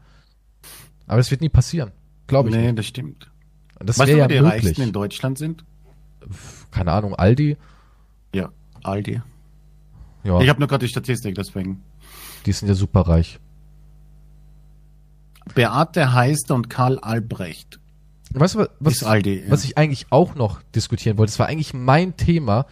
Aber 1.06 1.18
das 1.18 1.30
wird 1.30 1.42
nie 1.42 1.48
passieren. 1.48 1.92
Glaube 2.26 2.48
ich 2.48 2.56
Nee, 2.56 2.62
nicht. 2.66 2.78
das 2.78 2.86
stimmt. 2.86 3.30
Das 3.78 3.98
weißt 4.00 4.10
du, 4.10 4.16
ja 4.16 4.28
wer 4.28 4.38
die 4.38 4.42
möglich. 4.44 4.64
Reichsten 4.66 4.82
in 4.82 4.92
Deutschland 4.92 5.38
sind? 5.38 5.64
Keine 6.72 6.90
Ahnung, 6.90 7.14
Aldi. 7.14 7.56
Aldi. 8.84 9.20
Ja, 10.24 10.40
Ich 10.40 10.48
habe 10.48 10.58
nur 10.60 10.68
gerade 10.68 10.84
die 10.86 10.90
Statistik, 10.90 11.34
deswegen. 11.34 11.82
die 12.46 12.52
sind 12.52 12.68
ja 12.68 12.74
super 12.74 13.02
reich. 13.02 13.38
Beate 15.54 16.12
Heister 16.14 16.54
und 16.54 16.70
Karl 16.70 16.98
Albrecht 16.98 17.78
Weißt 18.36 18.56
du, 18.56 18.66
was, 18.80 19.04
Aldi. 19.04 19.44
ja. 19.44 19.50
was 19.50 19.62
ich 19.64 19.78
eigentlich 19.78 20.06
auch 20.10 20.34
noch 20.34 20.60
diskutieren 20.74 21.18
wollte? 21.18 21.30
Das 21.30 21.38
war 21.38 21.46
eigentlich 21.46 21.72
mein 21.72 22.16
Thema, 22.16 22.66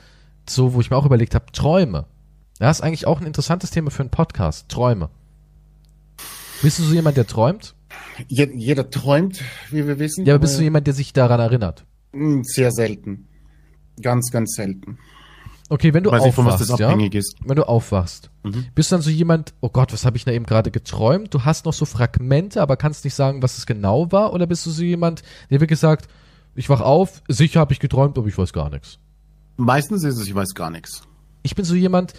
so 0.49 0.75
wo 0.75 0.81
ich 0.81 0.91
mir 0.91 0.97
auch 0.97 1.07
überlegt 1.07 1.37
habe, 1.37 1.47
Träume. 1.53 2.07
Ja, 2.59 2.69
ist 2.69 2.81
eigentlich 2.81 3.07
auch 3.07 3.21
ein 3.21 3.27
interessantes 3.29 3.71
Thema 3.71 3.91
für 3.93 4.01
einen 4.03 4.11
Podcast. 4.11 4.69
Träume. 4.69 5.09
Bist 6.63 6.79
du 6.81 6.83
so 6.83 6.93
jemand, 6.95 7.17
der 7.17 7.29
träumt? 7.29 7.77
Je, 8.29 8.49
jeder 8.55 8.91
träumt, 8.91 9.41
wie 9.71 9.87
wir 9.87 10.01
wissen. 10.01 10.25
Ja, 10.27 10.35
aber 10.35 10.41
bist 10.41 10.59
du 10.59 10.63
jemand, 10.63 10.87
der 10.89 10.95
sich 10.95 11.13
daran 11.13 11.39
erinnert? 11.39 11.85
Hm, 12.13 12.43
Sehr 12.43 12.73
selten. 12.73 13.29
Ganz, 14.01 14.31
ganz 14.33 14.55
selten. 14.57 14.99
Okay, 15.73 15.95
wenn 15.95 16.05
du 16.05 16.11
Weiß 16.11 16.23
nicht, 16.23 16.37
aufwachst, 16.39 16.69
das 16.69 16.79
ja? 16.79 16.91
Wenn 16.99 17.57
du 17.57 17.67
aufwachst, 17.67 18.31
Mhm. 18.43 18.67
bist 18.75 18.91
du 18.93 18.97
dann 18.97 19.01
so 19.03 19.09
jemand, 19.09 19.55
oh 19.63 19.71
Gott, 19.71 19.91
was 19.95 20.05
habe 20.05 20.19
ich 20.19 20.25
da 20.27 20.31
eben 20.31 20.45
gerade 20.45 20.71
geträumt? 20.71 21.33
Du 21.33 21.47
hast 21.47 21.65
noch 21.65 21.73
so 21.73 21.87
Fragmente, 21.87 22.61
aber 22.61 22.77
kannst 22.77 23.05
nicht 23.05 23.15
sagen, 23.15 23.43
was 23.43 23.57
es 23.57 23.65
genau 23.65 24.13
war? 24.13 24.35
Oder 24.35 24.47
bist 24.47 24.67
du 24.67 24.71
so 24.71 24.83
jemand, 24.83 25.23
der 25.49 25.61
wirklich 25.61 25.79
sagt, 25.79 26.09
ich 26.55 26.69
wach 26.69 26.83
auf, 26.83 27.23
sicher 27.27 27.61
habe 27.61 27.73
ich 27.73 27.81
geträumt, 27.81 28.19
aber 28.19 28.27
ich 28.27 28.37
weiß 28.37 28.53
gar 28.53 28.69
nichts? 28.69 28.99
Meistens 29.57 30.05
ist 30.05 30.19
es, 30.19 30.27
ich 30.27 30.35
weiß 30.35 30.53
gar 30.55 30.69
nichts. 30.69 31.05
Ich 31.43 31.55
bin 31.55 31.65
so 31.65 31.75
jemand, 31.75 32.13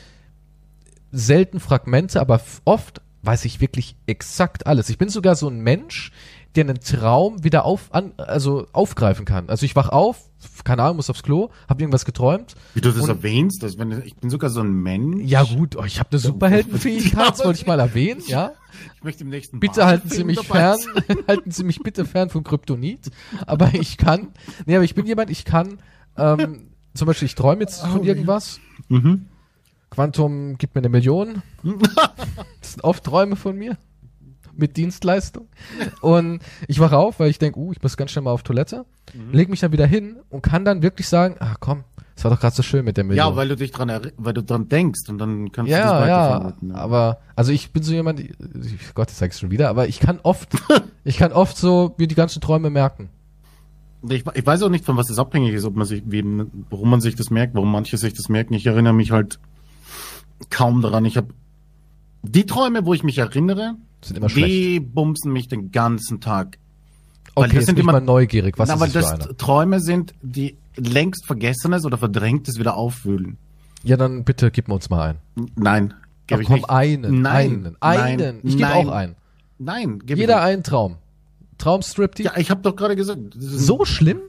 selten 1.12 1.60
Fragmente, 1.60 2.22
aber 2.22 2.42
oft 2.66 3.02
weiß 3.22 3.46
ich 3.46 3.62
wirklich 3.62 3.96
exakt 4.08 4.66
alles. 4.66 4.90
Ich 4.90 4.98
bin 4.98 5.10
sogar 5.10 5.36
so 5.36 5.48
ein 5.48 5.60
Mensch, 5.62 6.12
der 6.56 6.66
einen 6.66 6.80
Traum 6.80 7.44
wieder 7.44 7.66
auf, 7.66 7.94
an, 7.94 8.14
also 8.18 8.68
aufgreifen 8.74 9.26
kann. 9.26 9.50
Also 9.50 9.66
ich 9.66 9.76
wach 9.76 9.90
auf, 9.90 10.30
keine 10.64 10.84
Ahnung, 10.84 10.98
muss 10.98 11.10
aufs 11.10 11.24
Klo, 11.24 11.50
habe 11.68 11.82
irgendwas 11.82 12.06
geträumt. 12.06 12.56
Wie 12.74 12.82
du 12.82 12.92
das 12.92 13.08
erwähnst, 13.08 13.64
dass 13.64 13.78
wenn 13.78 14.04
ich 14.04 14.16
bin 14.16 14.30
sogar 14.30 14.50
so 14.50 14.62
ein 14.62 14.72
Mensch. 14.72 15.24
Ja 15.24 15.44
gut, 15.44 15.76
oh, 15.76 15.84
ich 15.84 16.00
habe 16.00 16.10
eine 16.12 16.20
Superheldenfähigkeit, 16.20 17.30
das 17.32 17.44
wollte 17.44 17.60
ich 17.60 17.68
mal 17.68 17.80
erwähnen, 17.80 18.22
ja. 18.28 18.52
Ich 18.96 19.04
möchte 19.04 19.24
im 19.24 19.30
nächsten 19.30 19.60
Bitte 19.60 19.86
halten 19.86 20.10
Sie 20.10 20.24
mich 20.24 20.40
fern, 20.42 20.80
halten 21.28 21.52
Sie 21.52 21.64
mich 21.64 21.80
bitte 21.80 22.06
fern 22.06 22.30
von 22.30 22.44
Kryptonit. 22.44 23.12
Aber 23.46 23.74
ich 23.74 23.98
kann, 23.98 24.30
nee, 24.66 24.76
aber 24.76 24.84
ich 24.84 24.96
bin 24.96 25.06
jemand, 25.06 25.30
ich 25.30 25.46
kann, 25.46 25.80
ähm, 26.18 26.68
zum 26.94 27.08
Beispiel, 27.08 27.26
ich 27.26 27.36
träume 27.36 27.62
jetzt 27.62 27.82
von 27.82 28.02
Oh, 28.02 28.04
irgendwas. 28.04 28.60
Mhm. 28.90 29.28
Quantum 29.90 30.58
gibt 30.58 30.76
mir 30.76 30.82
eine 30.82 30.90
Million. 30.90 31.42
Das 32.62 32.74
sind 32.74 32.84
oft 32.84 33.04
Träume 33.04 33.36
von 33.36 33.58
mir. 33.58 33.78
Mit 34.56 34.78
Dienstleistung. 34.78 35.48
Und 36.02 36.40
ich 36.68 36.80
wache 36.80 36.98
auf, 36.98 37.20
weil 37.20 37.30
ich 37.30 37.40
denke, 37.40 37.60
uh, 37.60 37.72
ich 37.72 37.82
muss 37.82 37.98
ganz 37.98 38.12
schnell 38.12 38.24
mal 38.24 38.32
auf 38.32 38.44
Toilette. 38.44 38.86
Mhm. 39.14 39.32
Leg 39.32 39.50
mich 39.50 39.62
dann 39.62 39.72
wieder 39.72 39.86
hin 39.86 40.18
und 40.30 40.42
kann 40.42 40.66
dann 40.66 40.82
wirklich 40.82 41.08
sagen, 41.08 41.36
ach 41.40 41.58
komm, 41.60 41.84
das 42.16 42.24
war 42.24 42.32
doch 42.32 42.40
gerade 42.40 42.56
so 42.56 42.62
schön 42.62 42.86
mit 42.86 42.98
der 42.98 43.04
Million. 43.04 43.28
Ja, 43.28 43.36
weil 43.36 43.48
du 43.48 43.56
dich 43.56 43.72
dran, 43.72 43.92
weil 44.18 44.34
du 44.34 44.44
dran 44.44 44.70
denkst 44.70 45.10
und 45.10 45.18
dann 45.18 45.52
kannst 45.52 45.72
du 45.72 45.76
ja, 45.76 45.82
das 45.82 45.92
ja, 45.92 46.02
weiterverarbeiten. 46.02 46.70
Ja. 46.70 46.76
aber 46.76 47.20
also 47.36 47.52
ich 47.52 47.72
bin 47.72 47.82
so 47.82 47.94
jemand, 47.94 48.20
ich, 48.20 48.34
Gott, 48.94 49.10
ich 49.12 49.34
schon 49.36 49.52
wieder, 49.52 49.70
aber 49.70 49.88
ich 49.88 50.00
kann 50.00 50.20
oft, 50.22 50.50
ich 51.04 51.18
kann 51.18 51.32
oft 51.32 51.58
so 51.58 51.96
wie 51.98 52.08
die 52.08 52.16
ganzen 52.16 52.42
Träume 52.42 52.70
merken. 52.70 53.10
Ich, 54.10 54.26
ich 54.34 54.46
weiß 54.46 54.62
auch 54.64 54.70
nicht, 54.70 54.86
von 54.86 54.98
was 54.98 55.08
das 55.08 55.18
abhängig 55.18 55.54
ist, 55.54 55.64
ob 55.64 55.76
man 55.76 55.88
sich, 55.88 56.04
wie, 56.06 56.24
warum 56.70 56.90
man 56.90 57.02
sich 57.02 57.16
das 57.16 57.30
merkt, 57.30 57.56
warum 57.56 57.72
manche 57.72 57.98
sich 57.98 58.14
das 58.14 58.30
merken. 58.30 58.54
Ich 58.54 58.66
erinnere 58.66 58.94
mich 58.94 59.12
halt 59.12 59.40
kaum 60.50 60.82
daran. 60.82 61.06
Ich 61.06 61.18
habe 61.18 61.28
die 62.22 62.46
Träume, 62.46 62.86
wo 62.86 62.94
ich 62.94 63.04
mich 63.04 63.18
erinnere, 63.18 63.76
Sind 64.04 64.18
immer 64.18 64.30
schlecht. 64.30 64.48
die 64.54 64.80
bumsen 64.80 65.32
mich 65.32 65.48
den 65.48 65.72
ganzen 65.72 66.20
Tag. 66.22 66.58
Okay, 67.36 67.48
das 67.48 67.54
jetzt 67.56 67.66
sind 67.68 67.80
immer- 67.80 67.94
mal 67.94 68.02
neugierig. 68.02 68.58
Was 68.60 68.70
Aber 68.70 68.86
ist 68.86 68.96
das 68.96 69.12
das 69.18 69.28
eine? 69.28 69.38
Träume 69.38 69.80
sind, 69.80 70.14
die 70.22 70.58
längst 70.76 71.26
Vergessenes 71.26 71.86
oder 71.86 71.98
Verdrängtes 71.98 72.60
wieder 72.60 72.76
aufwühlen. 72.78 73.38
Ja, 73.84 73.98
dann 73.98 74.24
bitte 74.24 74.52
gib 74.52 74.68
mir 74.68 74.76
uns 74.76 74.90
mal 74.90 75.10
ein. 75.36 75.46
Nein, 75.56 75.94
Ach, 75.98 76.08
gebe 76.28 76.42
ich 76.44 76.48
komm, 76.48 76.56
nicht. 76.58 76.70
einen, 76.70 77.22
Nein, 77.22 77.76
einen, 77.80 77.82
einen. 77.82 78.18
nein, 78.20 78.40
ich 78.44 78.58
gebe 78.58 78.74
auch 78.74 78.90
einen. 78.90 79.16
Nein, 79.60 80.00
gebe 80.00 80.20
Jeder 80.20 80.38
ich 80.38 80.44
einen 80.44 80.64
Traum. 80.64 80.98
Traumstriptease. 81.58 82.30
Ja, 82.30 82.38
ich 82.38 82.50
habe 82.52 82.62
doch 82.62 82.76
gerade 82.76 82.96
gesagt. 82.96 83.20
das 83.36 83.44
so 83.44 83.86
schlimm? 83.86 84.20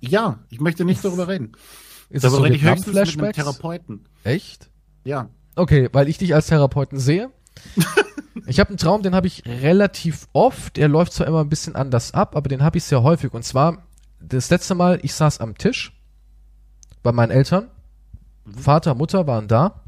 Ja, 0.00 0.38
ich 0.50 0.60
möchte 0.60 0.84
nicht 0.84 1.04
darüber 1.04 1.28
reden. 1.28 1.52
Ist 2.10 2.24
Darüber 2.24 2.36
so 2.38 2.42
rede 2.42 2.56
ich 2.56 2.62
höchstens 2.62 2.94
mit 3.16 3.24
einem? 3.24 3.32
Therapeuten. 3.32 4.00
Echt? 4.22 4.68
Ja. 5.04 5.28
Okay, 5.56 5.88
weil 5.92 6.08
ich 6.08 6.18
dich 6.18 6.34
als 6.34 6.46
Therapeuten 6.48 6.98
sehe. 6.98 7.30
Ich 8.46 8.60
habe 8.60 8.70
einen 8.70 8.78
Traum, 8.78 9.02
den 9.02 9.14
habe 9.14 9.26
ich 9.26 9.44
relativ 9.46 10.28
oft. 10.32 10.78
Er 10.78 10.88
läuft 10.88 11.12
zwar 11.12 11.26
immer 11.26 11.40
ein 11.40 11.48
bisschen 11.48 11.76
anders 11.76 12.14
ab, 12.14 12.36
aber 12.36 12.48
den 12.48 12.62
habe 12.62 12.78
ich 12.78 12.84
sehr 12.84 13.02
häufig. 13.02 13.32
Und 13.32 13.44
zwar 13.44 13.84
das 14.20 14.50
letzte 14.50 14.74
Mal, 14.74 14.98
ich 15.02 15.14
saß 15.14 15.40
am 15.40 15.56
Tisch 15.56 15.92
bei 17.02 17.12
meinen 17.12 17.30
Eltern. 17.30 17.68
Vater, 18.46 18.94
Mutter 18.94 19.26
waren 19.26 19.48
da. 19.48 19.82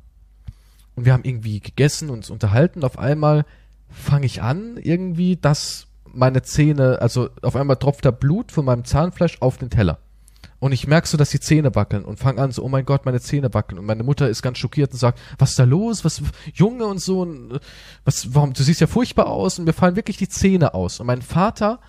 Und 0.94 1.04
wir 1.04 1.12
haben 1.12 1.24
irgendwie 1.24 1.60
gegessen, 1.60 2.10
uns 2.10 2.30
unterhalten. 2.30 2.84
Auf 2.84 2.98
einmal 2.98 3.44
fange 3.90 4.26
ich 4.26 4.42
an, 4.42 4.76
irgendwie, 4.78 5.36
dass 5.36 5.86
meine 6.04 6.42
Zähne, 6.42 7.00
also 7.00 7.28
auf 7.42 7.56
einmal 7.56 7.76
tropft 7.76 8.04
da 8.04 8.10
Blut 8.10 8.52
von 8.52 8.64
meinem 8.64 8.84
Zahnfleisch 8.84 9.38
auf 9.40 9.58
den 9.58 9.70
Teller. 9.70 9.98
Und 10.58 10.72
ich 10.72 10.86
merke 10.86 11.06
so, 11.06 11.16
dass 11.18 11.30
die 11.30 11.40
Zähne 11.40 11.74
wackeln 11.74 12.04
und 12.04 12.18
fange 12.18 12.40
an 12.40 12.50
so, 12.50 12.62
oh 12.64 12.68
mein 12.68 12.86
Gott, 12.86 13.04
meine 13.04 13.20
Zähne 13.20 13.52
wackeln. 13.52 13.78
Und 13.78 13.84
meine 13.86 14.02
Mutter 14.02 14.28
ist 14.28 14.40
ganz 14.42 14.58
schockiert 14.58 14.92
und 14.92 14.98
sagt, 14.98 15.18
was 15.38 15.50
ist 15.50 15.58
da 15.58 15.64
los? 15.64 16.04
Was, 16.04 16.22
Junge 16.54 16.86
und 16.86 16.98
so, 16.98 17.20
und, 17.20 17.52
äh, 17.52 17.60
was, 18.04 18.34
warum, 18.34 18.52
du 18.54 18.62
siehst 18.62 18.80
ja 18.80 18.86
furchtbar 18.86 19.26
aus. 19.26 19.58
Und 19.58 19.66
mir 19.66 19.74
fallen 19.74 19.96
wirklich 19.96 20.16
die 20.16 20.28
Zähne 20.28 20.72
aus. 20.74 20.98
Und 21.00 21.06
mein 21.06 21.20
Vater 21.22 21.80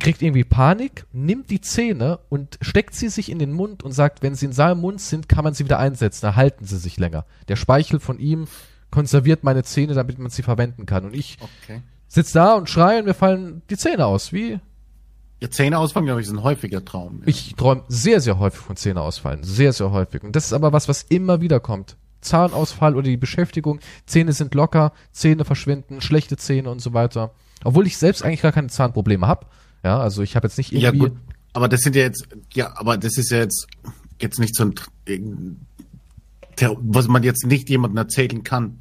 kriegt 0.00 0.20
irgendwie 0.20 0.44
Panik, 0.44 1.06
nimmt 1.12 1.48
die 1.50 1.60
Zähne 1.60 2.18
und 2.28 2.58
steckt 2.60 2.94
sie 2.94 3.08
sich 3.08 3.30
in 3.30 3.38
den 3.38 3.52
Mund 3.52 3.82
und 3.84 3.92
sagt, 3.92 4.20
wenn 4.22 4.34
sie 4.34 4.46
in 4.46 4.52
seinem 4.52 4.80
Mund 4.80 5.00
sind, 5.00 5.28
kann 5.28 5.44
man 5.44 5.54
sie 5.54 5.64
wieder 5.64 5.78
einsetzen, 5.78 6.26
erhalten 6.26 6.64
sie 6.64 6.78
sich 6.78 6.98
länger. 6.98 7.24
Der 7.48 7.56
Speichel 7.56 8.00
von 8.00 8.18
ihm 8.18 8.46
konserviert 8.90 9.44
meine 9.44 9.62
Zähne, 9.62 9.94
damit 9.94 10.18
man 10.18 10.30
sie 10.30 10.42
verwenden 10.42 10.86
kann. 10.86 11.04
Und 11.04 11.14
ich 11.14 11.38
Okay. 11.40 11.82
sitz 12.08 12.32
da 12.32 12.54
und 12.54 12.68
schreie 12.68 12.98
und 12.98 13.04
mir 13.06 13.14
fallen 13.14 13.62
die 13.70 13.76
Zähne 13.76 14.06
aus. 14.06 14.32
Wie? 14.32 14.58
Ja, 15.40 15.50
Zähne 15.50 15.78
ausfangen, 15.78 16.06
glaube 16.06 16.20
ich, 16.20 16.26
ist 16.26 16.32
ein 16.32 16.42
häufiger 16.42 16.84
Traum. 16.84 17.18
Ja. 17.20 17.28
Ich 17.28 17.54
träume 17.56 17.82
sehr, 17.88 18.20
sehr 18.20 18.38
häufig 18.38 18.60
von 18.60 18.76
Zähne 18.76 19.02
ausfallen. 19.02 19.42
Sehr, 19.42 19.72
sehr 19.72 19.90
häufig. 19.90 20.22
Und 20.22 20.34
das 20.34 20.46
ist 20.46 20.52
aber 20.52 20.72
was, 20.72 20.88
was 20.88 21.02
immer 21.02 21.40
wieder 21.40 21.60
kommt. 21.60 21.96
Zahnausfall 22.22 22.94
oder 22.96 23.08
die 23.08 23.16
Beschäftigung, 23.16 23.80
Zähne 24.06 24.32
sind 24.32 24.54
locker, 24.54 24.92
Zähne 25.12 25.44
verschwinden, 25.44 26.00
schlechte 26.00 26.36
Zähne 26.36 26.70
und 26.70 26.80
so 26.80 26.92
weiter. 26.94 27.32
Obwohl 27.64 27.86
ich 27.86 27.98
selbst 27.98 28.22
eigentlich 28.22 28.42
gar 28.42 28.52
keine 28.52 28.68
Zahnprobleme 28.68 29.26
habe. 29.26 29.46
Ja, 29.84 29.98
also 29.98 30.22
ich 30.22 30.36
habe 30.36 30.48
jetzt 30.48 30.58
nicht 30.58 30.72
ja, 30.72 30.88
irgendwie. 30.90 31.10
gut. 31.10 31.18
Aber 31.52 31.68
das 31.68 31.80
sind 31.80 31.96
ja 31.96 32.02
jetzt, 32.02 32.26
ja, 32.52 32.76
aber 32.76 32.98
das 32.98 33.16
ist 33.16 33.30
ja 33.30 33.38
jetzt, 33.38 33.66
jetzt 34.20 34.38
nicht 34.38 34.56
so 34.56 34.64
ein, 34.64 34.74
was 36.58 37.08
man 37.08 37.22
jetzt 37.22 37.46
nicht 37.46 37.68
jemandem 37.70 37.98
erzählen 37.98 38.42
kann. 38.42 38.78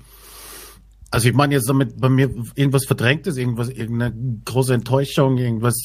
Also 1.11 1.30
ich 1.30 1.36
meine 1.36 1.53
jetzt 1.53 1.69
damit 1.69 1.99
bei 1.99 2.10
mir 2.10 2.30
irgendwas 2.56 2.86
Verdrängtes, 2.86 3.38
irgendwas, 3.38 3.69
irgendeine 3.69 4.14
große 4.44 4.73
Enttäuschung, 4.73 5.38
irgendwas 5.38 5.76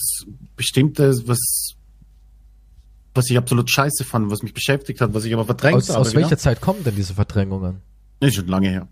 Bestimmtes, 0.57 1.29
was, 1.29 1.75
was 3.15 3.31
ich 3.31 3.39
absolut 3.39 3.71
scheiße 3.71 4.05
fand, 4.05 4.31
was 4.31 4.43
mich 4.43 4.55
beschäftigt 4.55 5.01
hat, 5.01 5.15
was 5.15 5.25
ich 5.25 5.33
aber 5.33 5.45
verdrängt 5.45 5.77
Aus, 5.77 5.91
habe. 5.91 6.01
aus 6.01 6.11
genau. 6.11 6.23
welcher 6.23 6.39
Zeit 6.39 6.61
kommen 6.61 6.83
denn 6.85 6.97
diese 6.97 7.15
Verdrängungen? 7.15 7.81
Ist 8.21 8.35
schon 8.35 8.49
lange 8.49 8.71
her. 8.71 8.89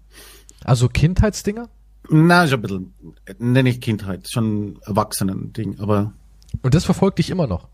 Also 0.65 0.89
Kindheitsdinger? 0.89 1.69
Na, 2.11 2.47
schon 2.47 2.59
ein 2.59 2.63
bisschen, 2.63 2.95
nenne 3.39 3.71
ich 3.71 3.81
Kindheit, 3.81 4.29
schon 4.31 4.79
Erwachsenen-Ding, 4.87 5.81
aber 5.81 6.15
Und 6.63 6.75
das 6.75 6.85
verfolgt 6.85 7.19
dich 7.19 7.31
immer 7.31 7.47
noch. 7.47 7.69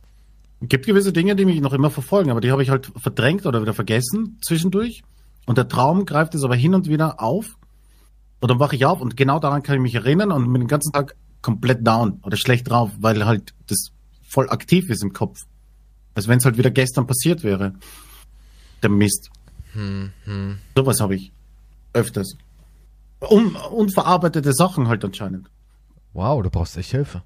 gibt 0.60 0.86
gewisse 0.86 1.12
Dinge, 1.12 1.36
die 1.36 1.44
mich 1.44 1.60
noch 1.60 1.72
immer 1.72 1.90
verfolgen, 1.90 2.30
aber 2.30 2.40
die 2.40 2.50
habe 2.50 2.62
ich 2.62 2.70
halt 2.70 2.90
verdrängt 2.96 3.46
oder 3.46 3.62
wieder 3.62 3.74
vergessen 3.74 4.38
zwischendurch. 4.42 5.02
Und 5.46 5.58
der 5.58 5.68
Traum 5.68 6.06
greift 6.06 6.34
es 6.34 6.42
aber 6.42 6.56
hin 6.56 6.74
und 6.74 6.88
wieder 6.88 7.22
auf. 7.22 7.58
Und 8.44 8.50
dann 8.50 8.60
wache 8.60 8.76
ich 8.76 8.84
auf 8.84 9.00
und 9.00 9.16
genau 9.16 9.38
daran 9.38 9.62
kann 9.62 9.76
ich 9.76 9.80
mich 9.80 9.94
erinnern 9.94 10.30
und 10.30 10.52
bin 10.52 10.60
den 10.60 10.68
ganzen 10.68 10.92
Tag 10.92 11.16
komplett 11.40 11.86
down 11.86 12.20
oder 12.24 12.36
schlecht 12.36 12.68
drauf, 12.68 12.90
weil 12.98 13.24
halt 13.24 13.54
das 13.68 13.90
voll 14.28 14.50
aktiv 14.50 14.90
ist 14.90 15.02
im 15.02 15.14
Kopf. 15.14 15.46
Als 16.14 16.28
wenn 16.28 16.36
es 16.36 16.44
halt 16.44 16.58
wieder 16.58 16.70
gestern 16.70 17.06
passiert 17.06 17.42
wäre. 17.42 17.72
Der 18.82 18.90
Mist. 18.90 19.30
Sowas 20.76 21.00
habe 21.00 21.14
ich 21.14 21.32
öfters. 21.94 22.36
Un 23.22 23.56
unverarbeitete 23.56 24.52
Sachen 24.52 24.88
halt 24.88 25.02
anscheinend. 25.06 25.48
Wow, 26.12 26.42
du 26.42 26.50
brauchst 26.50 26.76
echt 26.76 26.90
Hilfe. 26.90 27.22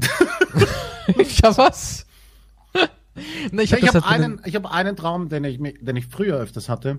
ja, 0.00 1.54
was? 1.58 2.06
ne, 3.52 3.62
ich 3.62 3.74
Ich 3.74 3.88
habe 3.88 4.06
einen, 4.06 4.40
ich 4.46 4.54
hab 4.54 4.64
einen 4.64 4.96
Traum, 4.96 5.28
den 5.28 5.44
ich, 5.44 5.58
den 5.58 5.96
ich 5.96 6.06
früher 6.06 6.38
öfters 6.38 6.70
hatte. 6.70 6.98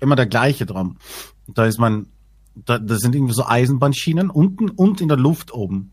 Immer 0.00 0.16
der 0.16 0.26
gleiche 0.26 0.66
Traum. 0.66 0.98
Da 1.46 1.64
ist 1.64 1.78
man, 1.78 2.08
da, 2.64 2.78
da 2.78 2.96
sind 2.96 3.14
irgendwie 3.14 3.34
so 3.34 3.46
Eisenbahnschienen 3.46 4.30
unten 4.30 4.70
und 4.70 5.00
in 5.00 5.08
der 5.08 5.16
Luft 5.16 5.52
oben. 5.52 5.92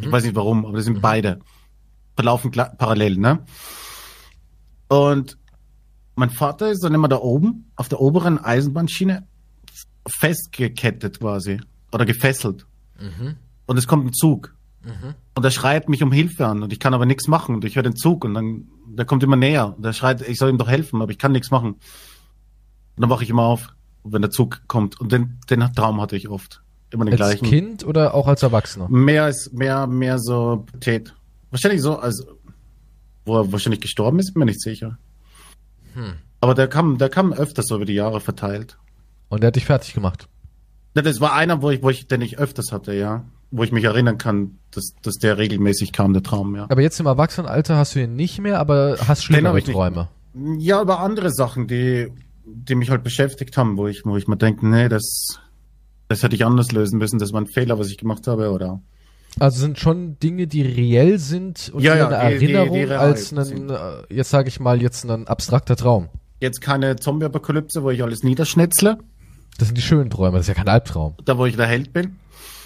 Ich 0.00 0.10
weiß 0.12 0.24
nicht 0.24 0.34
warum, 0.36 0.64
aber 0.64 0.76
das 0.76 0.84
sind 0.86 1.00
beide. 1.02 1.40
Verlaufen 2.14 2.50
parallel, 2.50 3.18
ne? 3.18 3.44
Und 4.88 5.38
mein 6.14 6.30
Vater 6.30 6.70
ist 6.70 6.82
dann 6.84 6.94
immer 6.94 7.08
da 7.08 7.16
oben, 7.16 7.70
auf 7.76 7.88
der 7.88 8.00
oberen 8.00 8.38
Eisenbahnschiene, 8.38 9.26
festgekettet 10.06 11.20
quasi. 11.20 11.60
Oder 11.92 12.04
gefesselt. 12.06 12.66
Und 13.66 13.76
es 13.78 13.86
kommt 13.86 14.06
ein 14.06 14.12
Zug. 14.12 14.54
Und 15.34 15.44
er 15.44 15.50
schreit 15.50 15.88
mich 15.88 16.02
um 16.02 16.10
Hilfe 16.10 16.46
an 16.46 16.62
und 16.62 16.72
ich 16.72 16.80
kann 16.80 16.92
aber 16.94 17.06
nichts 17.06 17.28
machen 17.28 17.54
und 17.54 17.64
ich 17.64 17.76
höre 17.76 17.82
den 17.84 17.96
Zug 17.96 18.24
und 18.24 18.34
dann, 18.34 18.68
der 18.86 19.04
kommt 19.04 19.22
immer 19.22 19.36
näher 19.36 19.76
und 19.76 19.84
er 19.84 19.92
schreit, 19.92 20.26
ich 20.26 20.38
soll 20.38 20.50
ihm 20.50 20.58
doch 20.58 20.68
helfen, 20.68 21.00
aber 21.00 21.12
ich 21.12 21.18
kann 21.18 21.32
nichts 21.32 21.50
machen. 21.50 21.74
Und 21.74 21.80
dann 22.96 23.10
wache 23.10 23.24
ich 23.24 23.30
immer 23.30 23.44
auf, 23.44 23.68
wenn 24.04 24.22
der 24.22 24.30
Zug 24.30 24.62
kommt 24.68 25.00
und 25.00 25.12
den, 25.12 25.38
den 25.50 25.60
Traum 25.74 26.00
hatte 26.00 26.16
ich 26.16 26.28
oft. 26.28 26.62
Immer 26.90 27.04
den 27.06 27.12
als 27.12 27.18
gleichen. 27.18 27.46
Kind 27.46 27.84
oder 27.86 28.14
auch 28.14 28.28
als 28.28 28.42
Erwachsener? 28.42 28.88
Mehr 28.88 29.24
als, 29.24 29.50
mehr, 29.52 29.86
mehr 29.86 30.18
so 30.18 30.64
Pubertät. 30.66 31.14
Wahrscheinlich 31.50 31.80
so, 31.80 31.98
als, 31.98 32.26
wo 33.24 33.38
er 33.38 33.52
wahrscheinlich 33.52 33.80
gestorben 33.80 34.18
ist, 34.18 34.34
bin 34.34 34.40
mir 34.40 34.46
nicht 34.46 34.60
sicher. 34.60 34.98
Hm. 35.94 36.14
Aber 36.40 36.54
der 36.54 36.68
kam, 36.68 36.98
der 36.98 37.08
kam 37.08 37.32
öfters 37.32 37.66
so 37.66 37.76
über 37.76 37.84
die 37.84 37.94
Jahre 37.94 38.20
verteilt. 38.20 38.76
Und 39.28 39.42
der 39.42 39.48
hat 39.48 39.56
dich 39.56 39.64
fertig 39.64 39.94
gemacht. 39.94 40.28
Ja, 40.94 41.02
Das 41.02 41.20
war 41.20 41.32
einer, 41.34 41.62
wo 41.62 41.70
ich, 41.70 41.82
wo 41.82 41.88
ich, 41.88 42.06
den 42.06 42.20
ich 42.20 42.38
öfters 42.38 42.72
hatte, 42.72 42.92
ja. 42.92 43.24
Wo 43.50 43.62
ich 43.62 43.72
mich 43.72 43.84
erinnern 43.84 44.18
kann, 44.18 44.58
dass, 44.70 44.94
dass 45.02 45.16
der 45.16 45.38
regelmäßig 45.38 45.92
kam, 45.92 46.12
der 46.12 46.22
Traum, 46.22 46.56
ja. 46.56 46.66
Aber 46.68 46.82
jetzt 46.82 46.98
im 47.00 47.06
Erwachsenenalter 47.06 47.76
hast 47.76 47.94
du 47.94 48.02
ihn 48.02 48.16
nicht 48.16 48.38
mehr, 48.40 48.58
aber 48.58 48.96
hast 49.06 49.24
schlimmere 49.24 49.54
nicht 49.54 49.70
Träume. 49.70 50.08
Ja, 50.58 50.80
über 50.80 51.00
andere 51.00 51.30
Sachen, 51.30 51.66
die, 51.68 52.10
die 52.44 52.74
mich 52.74 52.90
halt 52.90 53.02
beschäftigt 53.04 53.56
haben, 53.56 53.76
wo 53.76 53.86
ich, 53.86 54.04
wo 54.04 54.16
ich 54.16 54.26
mir 54.28 54.36
denke, 54.36 54.66
nee, 54.66 54.88
das, 54.88 55.38
das 56.08 56.22
hätte 56.22 56.34
ich 56.36 56.44
anders 56.44 56.72
lösen 56.72 56.98
müssen, 56.98 57.18
das 57.18 57.32
war 57.32 57.40
ein 57.40 57.46
Fehler, 57.46 57.78
was 57.78 57.88
ich 57.88 57.98
gemacht 57.98 58.26
habe, 58.26 58.50
oder? 58.50 58.80
Also 59.38 59.60
sind 59.60 59.78
schon 59.78 60.18
Dinge, 60.18 60.46
die 60.46 60.60
reell 60.62 61.18
sind 61.18 61.70
und 61.74 61.82
Ja, 61.82 61.96
ja, 61.96 62.08
eine 62.08 62.38
die- 62.38 62.46
die- 62.46 62.52
Erinnerung 62.52 62.76
die 62.78 62.84
real 62.84 62.98
als 62.98 63.32
ein, 63.32 63.70
äh, 63.70 64.02
jetzt 64.10 64.30
sage 64.30 64.48
ich 64.48 64.60
mal, 64.60 64.82
jetzt 64.82 65.04
ein 65.04 65.26
abstrakter 65.26 65.74
Traum. 65.76 66.08
Jetzt 66.40 66.60
keine 66.60 66.96
Zombie-Apokalypse, 66.96 67.82
wo 67.82 67.90
ich 67.90 68.02
alles 68.02 68.22
niederschnitzle, 68.24 68.98
Das 69.58 69.68
sind 69.68 69.76
die 69.78 69.82
schönen 69.82 70.10
Träume, 70.10 70.36
das 70.38 70.44
ist 70.44 70.48
ja 70.48 70.54
kein 70.54 70.68
Albtraum. 70.68 71.14
da 71.24 71.38
wo 71.38 71.46
ich 71.46 71.56
der 71.56 71.66
Held 71.66 71.92
bin. 71.92 72.16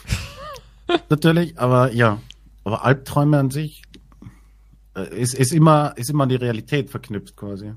Natürlich, 1.08 1.58
aber 1.58 1.92
ja. 1.92 2.20
Aber 2.64 2.84
Albträume 2.84 3.38
an 3.38 3.50
sich 3.50 3.82
äh, 4.96 5.08
ist, 5.16 5.34
ist 5.34 5.52
immer, 5.52 5.92
ist 5.96 6.10
immer 6.10 6.24
an 6.24 6.28
die 6.30 6.36
Realität 6.36 6.90
verknüpft 6.90 7.36
quasi. 7.36 7.72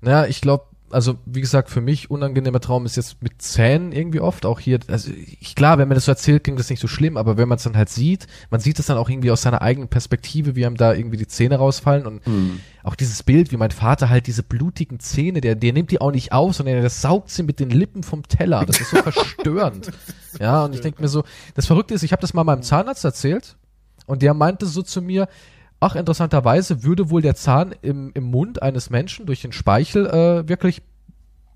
Naja, 0.00 0.26
ich 0.26 0.40
glaube, 0.40 0.64
also 0.92 1.16
wie 1.26 1.40
gesagt, 1.40 1.70
für 1.70 1.80
mich 1.80 2.10
unangenehmer 2.10 2.60
Traum 2.60 2.86
ist 2.86 2.96
jetzt 2.96 3.22
mit 3.22 3.40
Zähnen 3.42 3.92
irgendwie 3.92 4.20
oft, 4.20 4.46
auch 4.46 4.60
hier, 4.60 4.78
also 4.88 5.10
ich, 5.10 5.54
klar, 5.54 5.78
wenn 5.78 5.88
man 5.88 5.94
das 5.94 6.04
so 6.04 6.12
erzählt, 6.12 6.44
klingt 6.44 6.58
das 6.58 6.70
nicht 6.70 6.80
so 6.80 6.88
schlimm, 6.88 7.16
aber 7.16 7.36
wenn 7.36 7.48
man 7.48 7.56
es 7.56 7.64
dann 7.64 7.76
halt 7.76 7.88
sieht, 7.88 8.26
man 8.50 8.60
sieht 8.60 8.78
es 8.78 8.86
dann 8.86 8.98
auch 8.98 9.08
irgendwie 9.08 9.30
aus 9.30 9.42
seiner 9.42 9.62
eigenen 9.62 9.88
Perspektive, 9.88 10.54
wie 10.56 10.66
einem 10.66 10.76
da 10.76 10.92
irgendwie 10.94 11.16
die 11.16 11.26
Zähne 11.26 11.56
rausfallen 11.56 12.06
und 12.06 12.20
auch 12.84 12.94
dieses 12.94 13.22
Bild, 13.22 13.52
wie 13.52 13.56
mein 13.56 13.70
Vater 13.70 14.08
halt 14.08 14.26
diese 14.26 14.42
blutigen 14.42 15.00
Zähne, 15.00 15.40
der, 15.40 15.54
der 15.54 15.72
nimmt 15.72 15.90
die 15.90 16.00
auch 16.00 16.12
nicht 16.12 16.32
aus, 16.32 16.56
sondern 16.58 16.80
der 16.80 16.90
saugt 16.90 17.30
sie 17.30 17.42
mit 17.42 17.60
den 17.60 17.70
Lippen 17.70 18.02
vom 18.02 18.26
Teller. 18.26 18.64
Das 18.66 18.80
ist 18.80 18.90
so 18.90 18.96
verstörend. 19.02 19.90
Ja, 20.40 20.64
und 20.64 20.74
ich 20.74 20.80
denke 20.80 21.00
mir 21.00 21.08
so, 21.08 21.24
das 21.54 21.66
Verrückte 21.66 21.94
ist, 21.94 22.02
ich 22.02 22.12
habe 22.12 22.20
das 22.22 22.34
mal 22.34 22.44
meinem 22.44 22.62
Zahnarzt 22.62 23.04
erzählt 23.04 23.56
und 24.06 24.22
der 24.22 24.34
meinte 24.34 24.66
so 24.66 24.82
zu 24.82 25.00
mir, 25.00 25.28
ach, 25.82 25.96
interessanterweise 25.96 26.84
würde 26.84 27.10
wohl 27.10 27.22
der 27.22 27.34
Zahn 27.34 27.74
im, 27.82 28.12
im 28.14 28.24
Mund 28.24 28.62
eines 28.62 28.88
Menschen 28.88 29.26
durch 29.26 29.42
den 29.42 29.52
Speichel 29.52 30.06
äh, 30.06 30.48
wirklich 30.48 30.82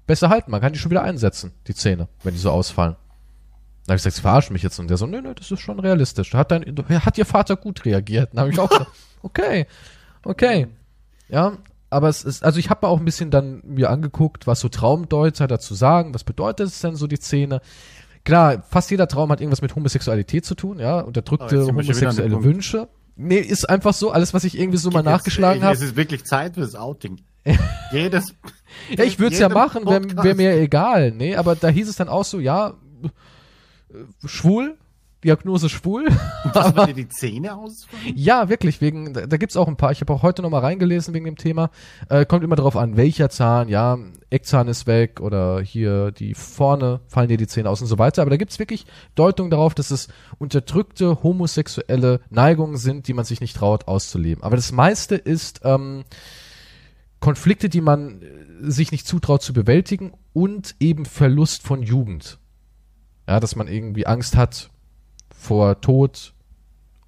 besser 0.07 0.29
halten. 0.29 0.51
Man 0.51 0.61
kann 0.61 0.73
die 0.73 0.79
schon 0.79 0.91
wieder 0.91 1.03
einsetzen, 1.03 1.53
die 1.69 1.75
Zähne, 1.75 2.09
wenn 2.25 2.35
die 2.35 2.41
so 2.41 2.51
ausfallen. 2.51 2.97
Da 3.87 3.93
habe 3.93 3.97
ich 3.97 4.03
gesagt, 4.03 4.17
sie 4.17 4.23
verarschen 4.23 4.53
mich 4.53 4.65
jetzt. 4.65 4.81
Und 4.81 4.91
der 4.91 4.97
so, 4.97 5.07
nö, 5.07 5.21
nö, 5.23 5.33
das 5.33 5.51
ist 5.53 5.61
schon 5.61 5.79
realistisch. 5.79 6.31
Da 6.31 6.39
hat, 6.39 6.51
dein, 6.51 6.65
hat 7.05 7.19
ihr 7.19 7.25
Vater 7.25 7.55
gut 7.55 7.85
reagiert. 7.85 8.31
Dann 8.33 8.41
habe 8.41 8.51
ich 8.51 8.59
auch 8.59 8.69
gesagt, 8.69 8.91
okay, 9.23 9.67
okay. 10.25 10.67
Ja, 11.29 11.59
aber 11.89 12.09
es 12.09 12.25
ist, 12.25 12.45
also 12.45 12.59
ich 12.59 12.69
habe 12.69 12.85
mir 12.85 12.91
auch 12.91 12.99
ein 12.99 13.05
bisschen 13.05 13.31
dann 13.31 13.63
mir 13.65 13.91
angeguckt, 13.91 14.49
was 14.49 14.59
so 14.59 14.69
Traumdeuter 14.69 15.47
dazu 15.47 15.75
sagen. 15.75 16.15
Was 16.15 16.25
bedeutet 16.25 16.67
es 16.67 16.81
denn 16.81 16.97
so, 16.97 17.07
die 17.07 17.21
Zähne? 17.21 17.61
Klar, 18.25 18.65
fast 18.69 18.91
jeder 18.91 19.07
Traum 19.07 19.31
hat 19.31 19.41
irgendwas 19.41 19.63
mit 19.63 19.77
Homosexualität 19.77 20.45
zu 20.45 20.57
tun, 20.57 20.81
ja, 20.81 20.99
unterdrückte 20.99 21.65
homosexuelle. 21.65 22.43
Wünsche. 22.43 22.89
Nee, 23.17 23.39
ist 23.39 23.69
einfach 23.69 23.95
so, 23.95 24.11
alles, 24.11 24.35
was 24.35 24.45
ich 24.45 24.59
irgendwie 24.59 24.79
so 24.79 24.91
mal 24.91 25.03
nachgeschlagen 25.03 25.61
Jetzt, 25.61 25.65
habe. 25.65 25.75
Es 25.75 25.83
ist 25.83 25.97
wirklich 25.97 26.25
Zeit 26.25 26.55
fürs 26.55 26.75
Outing. 26.75 27.21
Jedes. 27.93 28.35
Ja, 28.91 29.05
ich 29.05 29.19
würde 29.19 29.35
es 29.35 29.41
ja 29.41 29.49
machen, 29.49 29.87
wäre 29.87 30.05
wär 30.23 30.35
mir 30.35 30.55
egal. 30.61 31.13
Nee, 31.13 31.37
aber 31.37 31.57
da 31.57 31.69
hieß 31.69 31.89
es 31.89 31.97
dann 31.97 32.09
auch 32.09 32.25
so, 32.25 32.39
ja, 32.39 32.75
schwul, 34.25 34.77
Diagnose 35.27 35.69
schwul. 35.69 36.07
Was 36.53 36.77
würde 36.77 36.95
die 36.95 37.09
Zähne 37.09 37.57
ausfallen? 37.57 38.13
ja, 38.15 38.49
wirklich, 38.49 38.81
wegen, 38.81 39.13
da, 39.13 39.27
da 39.27 39.37
gibt's 39.37 39.57
auch 39.57 39.67
ein 39.67 39.77
paar, 39.77 39.91
ich 39.91 40.01
habe 40.01 40.13
auch 40.13 40.23
heute 40.23 40.43
nochmal 40.43 40.61
reingelesen 40.61 41.13
wegen 41.15 41.25
dem 41.25 41.37
Thema. 41.37 41.71
Äh, 42.09 42.25
kommt 42.25 42.45
immer 42.45 42.57
drauf 42.57 42.77
an, 42.77 42.97
welcher 42.97 43.29
Zahn, 43.29 43.69
ja, 43.69 43.99
Eckzahn 44.31 44.69
ist 44.69 44.87
weg 44.87 45.21
oder 45.21 45.61
hier 45.61 46.13
die 46.13 46.35
vorne 46.35 47.01
fallen 47.09 47.29
dir 47.29 47.37
die 47.37 47.47
Zähne 47.47 47.69
aus 47.69 47.81
und 47.81 47.89
so 47.89 47.99
weiter. 47.99 48.23
Aber 48.23 48.31
da 48.31 48.37
gibt's 48.37 48.59
wirklich 48.59 48.87
Deutung 49.15 49.51
darauf, 49.51 49.75
dass 49.75 49.91
es 49.91 50.09
unterdrückte 50.39 51.23
homosexuelle 51.23 52.21
Neigungen 52.31 52.77
sind, 52.77 53.09
die 53.09 53.15
man 53.15 53.25
sich 53.25 53.41
nicht 53.41 53.57
traut 53.57 53.89
auszuleben. 53.89 54.45
Aber 54.45 54.57
das 54.57 54.73
meiste 54.73 55.17
ist, 55.17 55.61
ähm, 55.65 56.05
Konflikte, 57.21 57.69
die 57.69 57.81
man 57.81 58.23
äh, 58.23 58.71
sich 58.71 58.93
nicht 58.93 59.07
zutraut 59.07 59.43
zu 59.43 59.53
bewältigen 59.53 60.13
und 60.33 60.77
eben 60.81 61.05
Verlust 61.05 61.63
von 61.63 61.83
Jugend. 61.83 62.39
Ja, 63.29 63.41
dass 63.41 63.57
man 63.57 63.67
irgendwie 63.67 64.07
Angst 64.07 64.37
hat 64.37 64.71
vor 65.47 65.81
Tod 65.81 66.35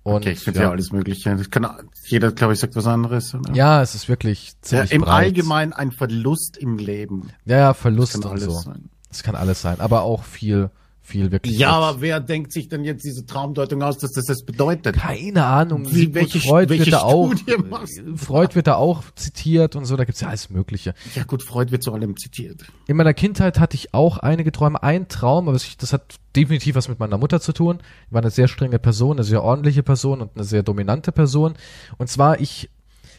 und 0.04 0.14
Okay, 0.14 0.30
ich 0.30 0.40
finde 0.40 0.60
ja. 0.60 0.70
alles 0.70 0.90
Mögliche. 0.92 1.36
Kann, 1.50 1.68
jeder, 2.06 2.32
glaube 2.32 2.54
ich, 2.54 2.60
sagt 2.60 2.76
was 2.76 2.86
anderes. 2.86 3.34
Oder? 3.34 3.52
ja, 3.54 3.82
es 3.82 3.94
ist 3.94 4.08
wirklich 4.08 4.52
Ja, 4.52 4.62
ziemlich 4.62 4.92
Im 4.92 5.02
breit. 5.02 5.24
Allgemeinen 5.26 5.72
ein 5.72 5.90
Verlust 5.92 6.56
im 6.56 6.78
Leben. 6.78 7.30
Ja, 7.44 7.58
ja, 7.58 7.74
Verlust 7.74 8.14
kann 8.14 8.22
und 8.22 8.30
alles 8.30 8.44
so. 8.44 8.50
sein. 8.52 8.88
Das 9.10 9.22
kann 9.22 9.34
alles 9.34 9.60
sein, 9.60 9.80
aber 9.80 10.02
auch 10.02 10.22
viel, 10.24 10.70
viel 11.08 11.32
wirklich. 11.32 11.58
Ja, 11.58 11.70
aber 11.70 12.00
wer 12.00 12.20
denkt 12.20 12.52
sich 12.52 12.68
denn 12.68 12.84
jetzt 12.84 13.04
diese 13.04 13.26
Traumdeutung 13.26 13.82
aus, 13.82 13.98
dass 13.98 14.12
das 14.12 14.26
das 14.26 14.44
bedeutet? 14.44 14.96
keine 14.96 15.44
Ahnung. 15.44 15.90
Wie- 15.92 16.14
welche- 16.14 16.38
Freud 16.40 16.68
welche 16.68 16.86
wird 16.86 16.94
da 16.94 17.00
auch? 17.02 17.32
Freud 18.16 18.54
wird 18.54 18.66
da 18.66 18.74
auch 18.76 19.02
zitiert 19.16 19.74
und 19.76 19.84
so. 19.86 19.96
Da 19.96 20.04
gibt's 20.04 20.20
ja 20.20 20.28
alles 20.28 20.50
Mögliche. 20.50 20.94
Ja 21.14 21.24
gut, 21.24 21.42
Freud 21.42 21.72
wird 21.72 21.82
zu 21.82 21.92
allem 21.92 22.16
zitiert. 22.16 22.64
In 22.86 22.96
meiner 22.96 23.14
Kindheit 23.14 23.58
hatte 23.58 23.74
ich 23.74 23.94
auch 23.94 24.18
einige 24.18 24.52
Träume. 24.52 24.82
Ein 24.82 25.08
Traum, 25.08 25.48
aber 25.48 25.58
das, 25.58 25.92
hat 25.92 26.16
definitiv 26.36 26.74
was 26.76 26.88
mit 26.88 26.98
meiner 27.00 27.18
Mutter 27.18 27.40
zu 27.40 27.52
tun. 27.52 27.78
Die 28.08 28.14
war 28.14 28.22
eine 28.22 28.30
sehr 28.30 28.46
strenge 28.48 28.78
Person, 28.78 29.16
eine 29.16 29.24
sehr 29.24 29.42
ordentliche 29.42 29.82
Person 29.82 30.20
und 30.20 30.30
eine 30.36 30.44
sehr 30.44 30.62
dominante 30.62 31.10
Person. 31.12 31.54
Und 31.96 32.08
zwar, 32.08 32.40
ich, 32.40 32.70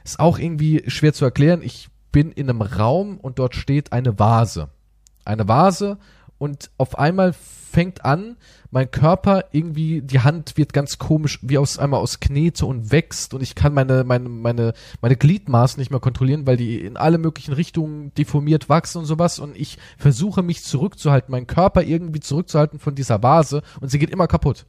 ist 0.05 0.19
auch 0.19 0.39
irgendwie 0.39 0.83
schwer 0.87 1.13
zu 1.13 1.25
erklären. 1.25 1.61
Ich 1.61 1.89
bin 2.11 2.31
in 2.31 2.49
einem 2.49 2.61
Raum 2.61 3.17
und 3.17 3.39
dort 3.39 3.55
steht 3.55 3.91
eine 3.93 4.17
Vase. 4.17 4.69
Eine 5.25 5.47
Vase 5.47 5.97
und 6.39 6.71
auf 6.77 6.97
einmal 6.97 7.33
fängt 7.33 8.03
an, 8.03 8.37
mein 8.71 8.89
Körper 8.89 9.45
irgendwie, 9.51 10.01
die 10.01 10.21
Hand 10.21 10.57
wird 10.57 10.73
ganz 10.73 10.97
komisch, 10.97 11.39
wie 11.43 11.57
aus 11.57 11.77
einmal 11.77 11.99
aus 11.99 12.19
Knete 12.19 12.65
und 12.65 12.91
wächst 12.91 13.33
und 13.33 13.41
ich 13.41 13.53
kann 13.53 13.73
meine, 13.73 14.03
meine, 14.03 14.27
meine, 14.27 14.73
meine 15.01 15.15
Gliedmaßen 15.15 15.79
nicht 15.79 15.91
mehr 15.91 15.99
kontrollieren, 15.99 16.47
weil 16.47 16.57
die 16.57 16.79
in 16.79 16.97
alle 16.97 17.19
möglichen 17.19 17.53
Richtungen 17.53 18.13
deformiert 18.15 18.69
wachsen 18.69 18.99
und 18.99 19.05
sowas 19.05 19.37
und 19.37 19.55
ich 19.55 19.77
versuche 19.97 20.41
mich 20.41 20.63
zurückzuhalten, 20.63 21.31
meinen 21.31 21.47
Körper 21.47 21.83
irgendwie 21.83 22.21
zurückzuhalten 22.21 22.79
von 22.79 22.95
dieser 22.95 23.21
Vase 23.21 23.61
und 23.81 23.89
sie 23.89 23.99
geht 23.99 24.09
immer 24.09 24.27
kaputt. 24.27 24.65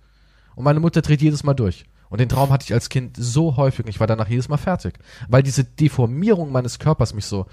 Und 0.56 0.64
meine 0.64 0.80
Mutter 0.80 1.00
dreht 1.00 1.22
jedes 1.22 1.42
Mal 1.44 1.54
durch. 1.54 1.86
Und 2.10 2.20
den 2.20 2.28
Traum 2.28 2.50
hatte 2.50 2.64
ich 2.64 2.72
als 2.72 2.88
Kind 2.88 3.16
so 3.16 3.56
häufig 3.56 3.84
und 3.84 3.88
ich 3.88 4.00
war 4.00 4.08
danach 4.08 4.28
jedes 4.28 4.48
Mal 4.48 4.56
fertig. 4.56 4.98
Weil 5.28 5.44
diese 5.44 5.64
Deformierung 5.64 6.50
meines 6.50 6.80
Körpers 6.80 7.14
mich 7.14 7.24
so 7.24 7.46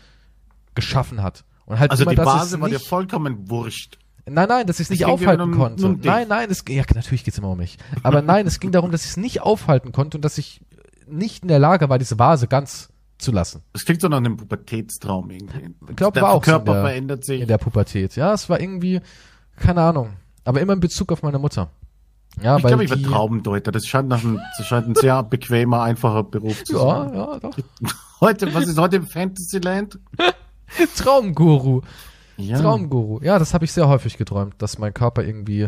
geschaffen 0.73 1.21
hat. 1.21 1.45
Und 1.67 1.79
halt 1.79 1.91
Also 1.91 2.03
immer, 2.03 2.15
die 2.15 2.17
Vase 2.17 2.59
war 2.59 2.67
dir 2.67 2.79
vollkommen 2.79 3.49
wurscht. 3.49 3.99
Nein, 4.29 4.47
nein, 4.49 4.67
dass 4.67 4.79
ich 4.79 4.85
es 4.87 4.89
nicht 4.89 5.05
aufhalten 5.05 5.41
um- 5.41 5.51
konnte. 5.57 5.85
um 5.85 5.99
nein, 6.03 6.27
nein, 6.27 6.49
es, 6.51 6.63
ja, 6.67 6.83
natürlich 6.93 7.23
geht's 7.23 7.37
immer 7.37 7.49
um 7.51 7.57
mich. 7.57 7.77
Aber 8.03 8.21
nein, 8.23 8.45
es 8.47 8.59
ging 8.59 8.71
darum, 8.71 8.91
dass 8.91 9.03
ich 9.05 9.11
es 9.11 9.17
nicht 9.17 9.41
aufhalten 9.41 9.91
konnte 9.91 10.17
und 10.17 10.25
dass 10.25 10.37
ich 10.37 10.61
nicht 11.07 11.43
in 11.43 11.47
der 11.47 11.59
Lage 11.59 11.87
war, 11.89 11.97
diese 11.97 12.19
Vase 12.19 12.47
ganz 12.47 12.89
zu 13.17 13.31
lassen. 13.31 13.61
Das 13.73 13.85
klingt 13.85 14.01
so 14.01 14.09
nach 14.09 14.17
einem 14.17 14.37
Pubertätstraum 14.37 15.29
irgendwie. 15.31 15.73
Ich 15.89 15.95
glaube, 15.95 16.13
der 16.13 16.23
war 16.23 16.31
auch 16.33 16.41
Körper 16.43 16.73
der, 16.73 16.81
verändert 16.83 17.23
sich. 17.25 17.41
in 17.41 17.47
der 17.47 17.57
Pubertät. 17.57 18.15
Ja, 18.15 18.33
es 18.33 18.49
war 18.49 18.59
irgendwie, 18.59 18.99
keine 19.55 19.81
Ahnung. 19.81 20.09
Aber 20.43 20.61
immer 20.61 20.73
in 20.73 20.79
Bezug 20.79 21.11
auf 21.11 21.23
meine 21.23 21.39
Mutter. 21.39 21.69
Ja, 22.41 22.57
ich 22.57 22.63
glaube, 22.63 22.83
ich 22.83 22.89
werde 22.91 23.01
Traumdeuter. 23.01 23.71
Das 23.71 23.87
scheint, 23.87 24.09
nach 24.09 24.23
einem, 24.23 24.39
das 24.57 24.67
scheint 24.67 24.87
ein 24.87 24.93
sehr 24.95 25.23
bequemer, 25.23 25.81
einfacher 25.81 26.23
Beruf 26.23 26.63
zu 26.65 26.73
Ja, 26.73 27.05
sein. 27.05 27.13
ja, 27.15 27.39
doch. 27.39 27.57
Heute, 28.21 28.53
was 28.53 28.67
ist 28.67 28.77
heute 28.77 28.97
im 28.97 29.07
Fantasyland? 29.07 29.97
Traumguru. 30.97 31.81
Ja. 32.37 32.59
Traumguru. 32.61 33.19
Ja, 33.23 33.39
das 33.39 33.53
habe 33.53 33.65
ich 33.65 33.71
sehr 33.71 33.87
häufig 33.87 34.17
geträumt, 34.17 34.55
dass 34.59 34.77
mein 34.77 34.93
Körper 34.93 35.23
irgendwie 35.23 35.67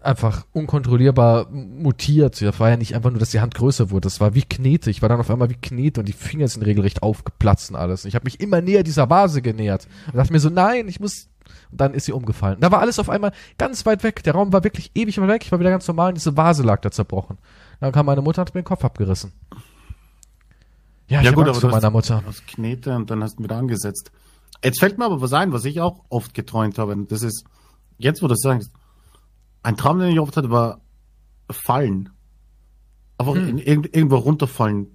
einfach 0.00 0.44
unkontrollierbar 0.52 1.48
mutiert. 1.50 2.40
Das 2.42 2.58
war 2.60 2.70
ja 2.70 2.76
nicht 2.76 2.94
einfach 2.94 3.10
nur, 3.10 3.20
dass 3.20 3.30
die 3.30 3.40
Hand 3.40 3.54
größer 3.54 3.90
wurde. 3.90 4.06
Das 4.06 4.20
war 4.20 4.34
wie 4.34 4.42
Knete. 4.42 4.90
Ich 4.90 5.00
war 5.00 5.08
dann 5.08 5.20
auf 5.20 5.30
einmal 5.30 5.48
wie 5.48 5.54
Knete 5.54 6.00
und 6.00 6.06
die 6.08 6.12
Finger 6.12 6.48
sind 6.48 6.62
regelrecht 6.64 7.02
aufgeplatzt 7.02 7.70
und 7.70 7.76
alles. 7.76 8.04
Und 8.04 8.08
ich 8.08 8.14
habe 8.14 8.24
mich 8.24 8.40
immer 8.40 8.60
näher 8.60 8.82
dieser 8.82 9.08
Vase 9.10 9.42
genähert 9.42 9.86
und 10.08 10.16
dachte 10.16 10.32
mir 10.32 10.40
so, 10.40 10.50
nein, 10.50 10.88
ich 10.88 10.98
muss. 11.00 11.28
Und 11.70 11.80
dann 11.80 11.94
ist 11.94 12.04
sie 12.06 12.12
umgefallen. 12.12 12.58
Da 12.60 12.70
war 12.70 12.80
alles 12.80 12.98
auf 12.98 13.08
einmal 13.08 13.32
ganz 13.58 13.86
weit 13.86 14.02
weg. 14.02 14.22
Der 14.24 14.34
Raum 14.34 14.52
war 14.52 14.64
wirklich 14.64 14.90
ewig 14.94 15.18
weit 15.20 15.28
weg. 15.28 15.42
Ich 15.44 15.52
war 15.52 15.60
wieder 15.60 15.70
ganz 15.70 15.86
normal 15.86 16.08
und 16.08 16.16
diese 16.16 16.36
Vase 16.36 16.62
lag 16.62 16.80
da 16.80 16.90
zerbrochen. 16.90 17.38
Dann 17.80 17.92
kam 17.92 18.06
meine 18.06 18.22
Mutter 18.22 18.42
und 18.42 18.48
hat 18.48 18.54
mir 18.54 18.62
den 18.62 18.66
Kopf 18.66 18.84
abgerissen. 18.84 19.32
Ja, 21.08 21.20
ich 21.20 21.24
Ja 21.26 21.30
hab 21.30 21.36
gut, 21.36 21.46
Angst 21.48 21.50
aber 21.50 21.60
vor 21.60 21.70
du 21.70 21.76
hast- 21.76 21.82
meiner 21.82 21.90
Mutter. 21.92 22.22
Aus 22.28 22.42
Knete 22.46 22.94
und 22.96 23.10
dann 23.10 23.22
hast 23.22 23.38
du 23.38 23.44
wieder 23.44 23.56
angesetzt. 23.56 24.10
Jetzt 24.64 24.80
fällt 24.80 24.98
mir 24.98 25.04
aber 25.06 25.20
was 25.20 25.32
ein, 25.32 25.52
was 25.52 25.64
ich 25.64 25.80
auch 25.80 26.04
oft 26.08 26.34
geträumt 26.34 26.78
habe. 26.78 26.92
Und 26.92 27.10
das 27.10 27.22
ist, 27.22 27.44
jetzt 27.98 28.22
wo 28.22 28.26
du 28.26 28.34
das 28.34 28.40
sagst, 28.40 28.70
ein 29.62 29.76
Traum, 29.76 29.98
den 29.98 30.10
ich 30.12 30.20
oft 30.20 30.36
hatte, 30.36 30.50
war 30.50 30.80
Fallen. 31.50 32.10
Aber 33.18 33.34
Hm. 33.34 33.48
in, 33.48 33.58
irgend, 33.58 33.94
irgendwo 33.94 34.16
runterfallen. 34.16 34.86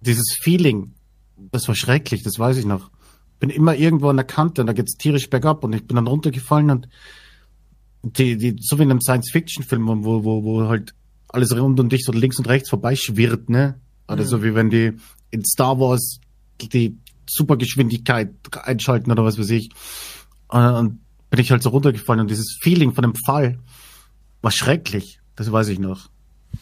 Dieses 0.00 0.36
Feeling, 0.42 0.94
das 1.52 1.68
war 1.68 1.74
schrecklich, 1.74 2.22
das 2.22 2.38
weiß 2.38 2.56
ich 2.56 2.64
noch. 2.66 2.90
Bin 3.38 3.50
immer 3.50 3.74
irgendwo 3.74 4.08
an 4.08 4.16
der 4.16 4.26
Kante 4.26 4.60
und 4.62 4.66
da 4.66 4.72
geht's 4.72 4.96
tierisch 4.96 5.30
bergab 5.30 5.64
und 5.64 5.72
ich 5.74 5.86
bin 5.86 5.96
dann 5.96 6.06
runtergefallen 6.06 6.70
und 6.70 6.88
die, 8.02 8.36
die, 8.36 8.56
so 8.60 8.78
wie 8.78 8.82
in 8.82 8.90
einem 8.90 9.00
Science-Fiction-Film, 9.00 10.04
wo, 10.04 10.24
wo, 10.24 10.42
wo 10.44 10.68
halt 10.68 10.94
alles 11.28 11.54
rund 11.56 11.78
um 11.80 11.88
dich 11.88 12.04
so 12.04 12.12
links 12.12 12.38
und 12.38 12.48
rechts 12.48 12.70
vorbeischwirrt, 12.70 13.48
ne? 13.50 13.78
Oder 14.08 14.22
Mhm. 14.24 14.26
so 14.26 14.42
wie 14.42 14.54
wenn 14.54 14.70
die 14.70 14.94
in 15.30 15.44
Star 15.44 15.78
Wars 15.78 16.18
die 16.60 16.98
Supergeschwindigkeit 17.30 18.34
einschalten 18.62 19.10
oder 19.10 19.24
was 19.24 19.38
weiß 19.38 19.50
ich. 19.50 19.70
Und, 20.48 20.64
und 20.64 21.00
bin 21.30 21.40
ich 21.40 21.50
halt 21.50 21.62
so 21.62 21.70
runtergefallen 21.70 22.20
und 22.20 22.30
dieses 22.30 22.58
Feeling 22.60 22.92
von 22.92 23.02
dem 23.02 23.14
Fall 23.14 23.58
war 24.42 24.50
schrecklich. 24.50 25.20
Das 25.36 25.50
weiß 25.50 25.68
ich 25.68 25.78
noch. 25.78 26.10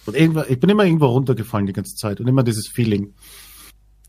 Und 0.05 0.15
irgendwann, 0.15 0.45
ich 0.49 0.61
bin 0.61 0.71
immer 0.71 0.85
irgendwo 0.85 1.07
runtergefallen 1.07 1.67
die 1.67 1.73
ganze 1.73 1.95
Zeit 1.95 2.21
und 2.21 2.29
immer 2.29 2.43
dieses 2.43 2.69
Feeling 2.69 3.15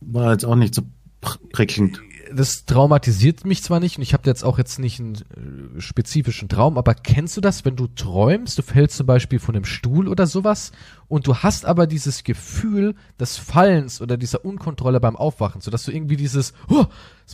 war 0.02 0.34
jetzt 0.34 0.46
auch 0.46 0.56
nicht 0.56 0.76
so 0.76 0.82
pr- 1.22 1.40
prickelnd. 1.52 2.02
Das 2.34 2.66
traumatisiert 2.66 3.46
mich 3.46 3.64
zwar 3.64 3.80
nicht 3.80 3.98
und 3.98 4.04
ich 4.04 4.14
habe 4.14 4.28
jetzt 4.28 4.44
auch 4.44 4.58
jetzt 4.58 4.80
nicht 4.80 5.00
einen 5.00 5.16
äh, 5.16 5.82
spezifischen 5.82 6.50
Traum, 6.50 6.78
aber 6.78 6.94
kennst 6.94 7.38
du 7.38 7.42
das, 7.42 7.66
wenn 7.66 7.76
du 7.76 7.88
träumst, 7.88 8.58
du 8.58 8.62
fällst 8.62 8.98
zum 8.98 9.06
Beispiel 9.06 9.40
von 9.40 9.56
einem 9.56 9.66
Stuhl 9.66 10.08
oder 10.08 10.28
sowas 10.28 10.72
und 11.08 11.28
du 11.28 11.38
hast 11.38 11.66
aber 11.66 11.88
dieses 11.88 12.24
Gefühl 12.24 12.96
des 13.20 13.38
Fallens 13.38 14.02
oder 14.02 14.18
dieser 14.18 14.46
Unkontrolle 14.46 15.00
beim 15.00 15.16
Aufwachen, 15.16 15.62
so 15.62 15.72
dass 15.72 15.84
du 15.84 15.92
irgendwie 15.92 16.18
dieses, 16.18 16.54
so 16.70 16.88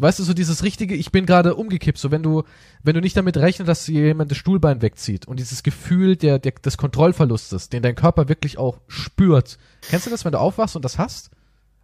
weißt 0.04 0.20
du, 0.20 0.24
so 0.24 0.34
dieses 0.34 0.64
richtige, 0.64 0.96
ich 0.96 1.12
bin 1.12 1.26
gerade 1.26 1.56
umgekippt, 1.56 1.98
so 1.98 2.12
wenn 2.12 2.24
du, 2.24 2.44
wenn 2.84 2.96
du 2.96 3.02
nicht 3.02 3.18
damit 3.18 3.38
rechnest, 3.38 3.68
dass 3.68 3.88
jemand 3.88 4.32
das 4.32 4.38
Stuhlbein 4.38 4.82
wegzieht 4.82 5.28
und 5.28 5.40
dieses 5.40 5.64
Gefühl 5.64 6.16
der, 6.16 6.40
der, 6.40 6.54
des 6.54 6.78
Kontrollverlustes, 6.78 7.70
den 7.70 7.84
dein 7.84 7.96
Körper 7.96 8.30
wirklich 8.30 8.58
auch 8.58 8.80
spürt. 8.88 9.58
Kennst 9.82 10.06
du 10.06 10.10
das, 10.10 10.26
wenn 10.26 10.32
du 10.32 10.40
aufwachst 10.40 10.76
und 10.76 10.86
das 10.86 10.98
hast? 10.98 11.32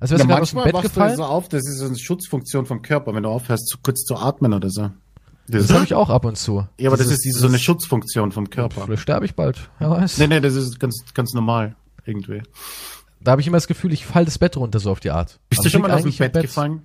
Also 0.01 0.11
wärst 0.17 0.19
Ja, 0.19 0.25
du 0.25 0.27
gerade 0.27 0.41
aus 0.41 0.49
dem 0.51 0.63
Bett 0.63 0.81
gefallen? 0.81 1.11
du 1.11 1.17
so 1.17 1.23
auf, 1.23 1.47
das 1.47 1.61
ist 1.65 1.77
so 1.77 1.85
eine 1.85 1.97
Schutzfunktion 1.97 2.65
vom 2.65 2.81
Körper, 2.81 3.13
wenn 3.15 3.23
du 3.23 3.29
aufhörst, 3.29 3.67
zu 3.69 3.77
kurz 3.81 4.03
zu 4.03 4.15
atmen 4.17 4.53
oder 4.53 4.69
so. 4.69 4.89
Das 5.47 5.71
habe 5.71 5.83
ich 5.85 5.93
auch 5.93 6.09
ab 6.09 6.25
und 6.25 6.37
zu. 6.37 6.65
ja, 6.77 6.89
aber 6.89 6.97
das, 6.97 7.07
Dieses- 7.07 7.19
ist 7.19 7.25
diese, 7.25 7.39
so 7.39 7.47
eine 7.47 7.59
Schutzfunktion 7.59 8.31
vom 8.31 8.49
Körper. 8.49 8.81
Vielleicht 8.81 9.03
sterbe 9.03 9.25
ich 9.25 9.35
bald. 9.35 9.69
Wer 9.79 9.89
weiß. 9.91 10.17
Nee, 10.17 10.27
nee, 10.27 10.39
das 10.41 10.55
ist 10.55 10.79
ganz, 10.79 11.03
ganz 11.13 11.33
normal. 11.33 11.75
Irgendwie. 12.05 12.41
Da 13.19 13.31
habe 13.31 13.41
ich 13.41 13.47
immer 13.47 13.57
das 13.57 13.67
Gefühl, 13.67 13.93
ich 13.93 14.05
fall 14.05 14.25
das 14.25 14.39
Bett 14.39 14.57
runter 14.57 14.79
so 14.79 14.89
auf 14.91 14.99
die 14.99 15.11
Art. 15.11 15.39
Bist 15.49 15.59
Aber 15.59 15.63
du 15.65 15.69
schon 15.69 15.81
mal 15.81 15.91
aus 15.91 16.01
dem 16.01 16.11
im 16.11 16.17
Bett, 16.17 16.41
gefallen? 16.41 16.81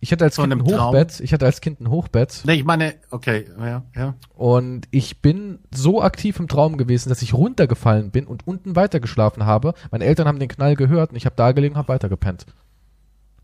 Ich 0.00 0.12
hatte 0.12 0.24
als 0.24 0.36
Von 0.36 0.50
Kind 0.50 0.60
ein 0.62 0.66
einem 0.66 0.76
Traum? 0.76 0.88
Hochbett. 0.88 1.20
Ich 1.20 1.32
hatte 1.32 1.46
als 1.46 1.60
Kind 1.60 1.80
ein 1.80 1.90
Hochbett 1.90 2.42
Nee, 2.44 2.54
ich 2.54 2.64
meine, 2.64 2.94
okay, 3.10 3.46
ja, 3.58 3.84
ja. 3.96 4.14
und 4.34 4.86
ich 4.90 5.20
bin 5.20 5.58
so 5.74 6.02
aktiv 6.02 6.38
im 6.38 6.48
Traum 6.48 6.76
gewesen, 6.76 7.08
dass 7.08 7.22
ich 7.22 7.34
runtergefallen 7.34 8.10
bin 8.10 8.26
und 8.26 8.46
unten 8.46 8.76
weitergeschlafen 8.76 9.44
habe. 9.46 9.74
Meine 9.90 10.04
Eltern 10.04 10.26
haben 10.28 10.38
den 10.38 10.48
Knall 10.48 10.76
gehört 10.76 11.10
und 11.10 11.16
ich 11.16 11.26
habe 11.26 11.36
da 11.36 11.52
gelegen 11.52 11.74
und 11.74 11.78
habe 11.78 11.88
weitergepennt. 11.88 12.46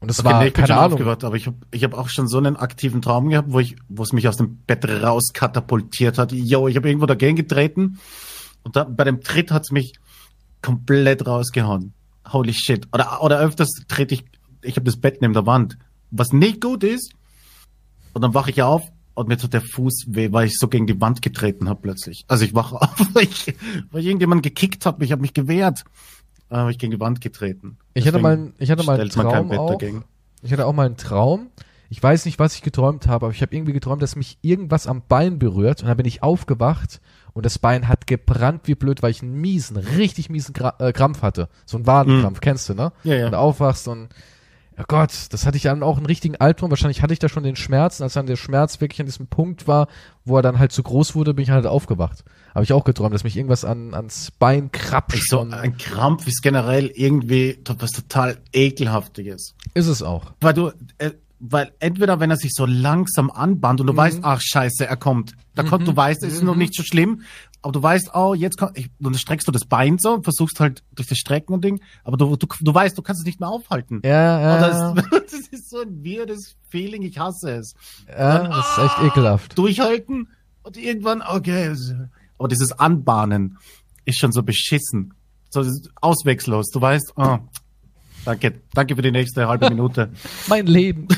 Und 0.01 0.09
das 0.09 0.21
Okay, 0.21 0.29
war 0.29 0.41
nee, 0.43 0.49
ich 0.49 0.55
keine 0.55 0.77
Ahnung. 0.77 0.93
aufgewacht, 0.93 1.25
aber 1.25 1.35
ich 1.35 1.47
habe 1.49 1.57
ich 1.73 1.83
hab 1.83 1.93
auch 1.95 2.09
schon 2.09 2.29
so 2.29 2.39
einen 2.39 2.57
aktiven 2.57 3.03
Traum 3.03 3.29
gehabt, 3.31 3.53
wo 3.53 3.59
ich, 3.59 3.75
wo 3.89 4.05
es 4.05 4.13
mich 4.13 4.29
aus 4.29 4.37
dem 4.37 4.59
Bett 4.59 4.87
rauskatapultiert 4.89 6.19
hat. 6.19 6.31
Yo, 6.33 6.69
ich 6.69 6.77
habe 6.77 6.89
irgendwo 6.89 7.07
dagegen 7.07 7.37
getreten 7.37 7.99
und 8.63 8.77
da, 8.77 8.85
bei 8.85 9.05
dem 9.05 9.21
Tritt 9.23 9.51
hat's 9.51 9.71
mich 9.73 9.95
komplett 10.63 11.27
rausgehauen. 11.27 11.95
Holy 12.33 12.53
shit. 12.53 12.87
Oder, 12.93 13.23
oder 13.23 13.41
öfters 13.41 13.71
trete 13.89 14.15
ich, 14.15 14.25
ich 14.63 14.77
habe 14.77 14.85
das 14.85 14.97
Bett 14.97 15.21
neben 15.21 15.33
der 15.33 15.47
Wand, 15.47 15.79
was 16.11 16.33
nicht 16.33 16.61
gut 16.61 16.85
ist. 16.85 17.13
Und 18.15 18.23
dann 18.23 18.35
wache 18.35 18.51
ich 18.51 18.63
auf 18.63 18.83
und 19.15 19.29
mir 19.29 19.37
tut 19.37 19.53
der 19.53 19.61
Fuß 19.63 20.07
weh, 20.09 20.33
weil 20.33 20.47
ich 20.47 20.59
so 20.59 20.69
gegen 20.69 20.87
die 20.87 21.01
Wand 21.01 21.23
getreten 21.23 21.69
habe 21.69 21.81
plötzlich. 21.83 22.25
Also 22.29 22.45
ich 22.45 22.55
wache 22.55 22.77
auf, 22.81 22.97
weil 23.13 23.25
ich, 23.25 23.55
weil 23.91 24.01
ich 24.01 24.07
irgendjemand 24.07 24.43
gekickt 24.43 24.87
habe, 24.87 25.05
ich 25.05 25.13
habe 25.13 25.23
mich 25.23 25.35
gewehrt. 25.35 25.85
Da 26.49 26.59
habe 26.59 26.71
ich 26.71 26.79
gegen 26.79 26.93
die 26.93 27.01
Wand 27.01 27.21
getreten. 27.21 27.77
Ich 27.95 28.07
hatte 28.07 28.19
mal, 28.19 28.37
ein- 28.37 28.55
ich 28.59 28.71
hatte 28.71 28.85
mal 28.85 28.99
einen 28.99 29.11
Traum 29.11 29.49
Bett 29.51 29.59
auch. 29.59 29.71
dagegen. 29.73 30.05
Ich 30.43 30.53
hatte 30.53 30.67
auch 30.67 30.73
mal 30.73 30.87
einen 30.87 30.97
Traum. 30.97 31.49
Ich 31.91 32.03
weiß 32.03 32.25
nicht, 32.27 32.39
was 32.39 32.55
ich 32.55 32.63
geträumt 32.63 33.07
habe, 33.07 33.27
aber 33.27 33.35
ich 33.35 33.41
habe 33.43 33.55
irgendwie 33.55 33.73
geträumt, 33.73 34.03
dass 34.03 34.15
mich 34.17 34.39
irgendwas 34.43 34.87
am 34.87 35.03
Bein 35.09 35.39
berührt 35.39 35.83
und 35.83 35.89
dann 35.89 35.97
bin 35.97 36.07
ich 36.07 36.23
aufgewacht 36.23 37.01
und 37.33 37.45
das 37.47 37.59
Bein 37.59 37.89
hat 37.89 38.07
gebrannt 38.07 38.63
wie 38.65 38.75
blöd, 38.75 39.03
weil 39.03 39.11
ich 39.11 39.23
einen 39.23 39.41
miesen, 39.41 39.77
richtig 39.77 40.29
miesen 40.31 40.55
äh, 40.79 40.93
Krampf 40.93 41.23
hatte. 41.23 41.49
So 41.67 41.77
einen 41.79 41.87
Wadenkrampf, 41.87 42.41
kennst 42.41 42.69
du, 42.69 42.75
ne? 42.75 42.93
Ja, 43.05 43.15
ja. 43.15 43.27
Und 43.27 43.33
du 43.33 43.39
aufwachst 43.39 43.89
und 43.89 44.09
oh 44.79 44.85
Gott, 44.87 45.13
das 45.31 45.47
hatte 45.47 45.57
ich 45.57 45.65
dann 45.65 45.83
auch 45.83 45.97
einen 45.97 46.07
richtigen 46.07 46.37
Albtraum. 46.37 46.71
Wahrscheinlich 46.71 47.03
hatte 47.03 47.13
ich 47.13 47.19
da 47.19 47.29
schon 47.29 47.43
den 47.43 47.57
Schmerz. 47.57 48.01
Und 48.01 48.05
als 48.05 48.15
dann 48.15 48.27
der 48.27 48.37
Schmerz 48.37 48.81
wirklich 48.81 49.01
an 49.01 49.07
diesem 49.07 49.27
Punkt 49.27 49.67
war, 49.67 49.89
wo 50.25 50.37
er 50.37 50.43
dann 50.43 50.59
halt 50.59 50.73
zu 50.73 50.83
groß 50.83 51.15
wurde, 51.15 51.35
bin 51.35 51.43
ich 51.43 51.51
halt 51.51 51.67
aufgewacht. 51.67 52.25
Habe 52.55 52.65
ich 52.65 52.73
auch 52.73 52.85
geträumt, 52.85 53.15
dass 53.15 53.25
mich 53.25 53.37
irgendwas 53.37 53.65
an, 53.65 53.95
ans 53.95 54.31
Bein 54.31 54.71
krapscht. 54.73 55.29
So 55.29 55.41
ein 55.41 55.77
Krampf 55.77 56.27
ist 56.27 56.43
generell 56.43 56.87
irgendwie 56.95 57.59
was 57.79 57.91
total 57.91 58.39
ekelhaftiges. 58.53 59.55
ist 59.75 59.87
es 59.87 60.03
auch. 60.03 60.33
Weil 60.41 60.55
du, 60.55 60.73
äh, 60.99 61.13
weil 61.41 61.73
entweder 61.79 62.21
wenn 62.21 62.31
er 62.31 62.37
sich 62.37 62.53
so 62.55 62.67
langsam 62.67 63.31
anbahnt 63.31 63.81
und 63.81 63.87
du 63.87 63.97
weißt, 63.97 64.21
ach 64.23 64.41
scheiße, 64.41 64.87
er 64.87 64.97
kommt. 64.97 65.35
Da 65.55 65.63
kommt, 65.65 65.89
du 65.89 65.97
weißt, 65.97 66.23
es 66.23 66.35
ist 66.35 66.43
noch 66.43 66.55
nicht 66.55 66.75
so 66.75 66.83
schlimm, 66.85 67.23
aber 67.63 67.73
du 67.73 67.83
weißt, 67.83 68.11
oh, 68.15 68.35
jetzt 68.35 68.57
kommt, 68.57 68.79
ich, 68.79 68.87
und 68.99 69.13
dann 69.13 69.15
streckst 69.15 69.49
du 69.49 69.53
das 69.53 69.65
Bein 69.65 69.99
so, 69.99 70.23
versuchst 70.23 70.61
halt 70.61 70.83
durch 70.95 71.09
das 71.09 71.19
Strecken 71.19 71.53
und 71.53 71.65
Ding, 71.65 71.81
aber 72.05 72.17
du, 72.17 72.37
du, 72.37 72.47
du 72.61 72.75
weißt, 72.75 72.97
du 72.97 73.03
kannst 73.03 73.21
es 73.23 73.27
nicht 73.27 73.41
mehr 73.41 73.49
aufhalten. 73.49 74.01
Ja, 74.05 74.41
ja, 74.41 74.55
Und 74.55 74.97
ja, 74.97 75.05
das, 75.05 75.11
das 75.31 75.41
ist 75.49 75.71
so 75.71 75.81
ein 75.81 76.05
weirdes 76.05 76.57
Feeling, 76.69 77.03
ich 77.03 77.19
hasse 77.19 77.53
es. 77.53 77.75
ja, 78.09 78.47
das 78.47 78.71
ist 78.71 78.85
echt 78.85 79.03
ekelhaft. 79.03 79.59
Durchhalten 79.59 80.29
und 80.63 80.77
irgendwann, 80.77 81.23
okay. 81.23 81.75
Aber 82.39 82.49
dieses 82.49 82.73
Anbahnen 82.73 83.59
ist 84.05 84.19
schon 84.19 84.33
so 84.33 84.43
beschissen. 84.43 85.15
So 85.51 85.65
auswechsellos. 86.01 86.69
Du 86.71 86.81
weißt, 86.81 87.15
oh, 87.17 87.39
danke, 88.25 88.61
danke 88.75 88.97
für 88.97 89.03
die 89.03 89.11
nächste 89.11 89.49
halbe 89.49 89.69
Minute. 89.71 90.11
Mein 90.47 90.67
Leben. 90.67 91.09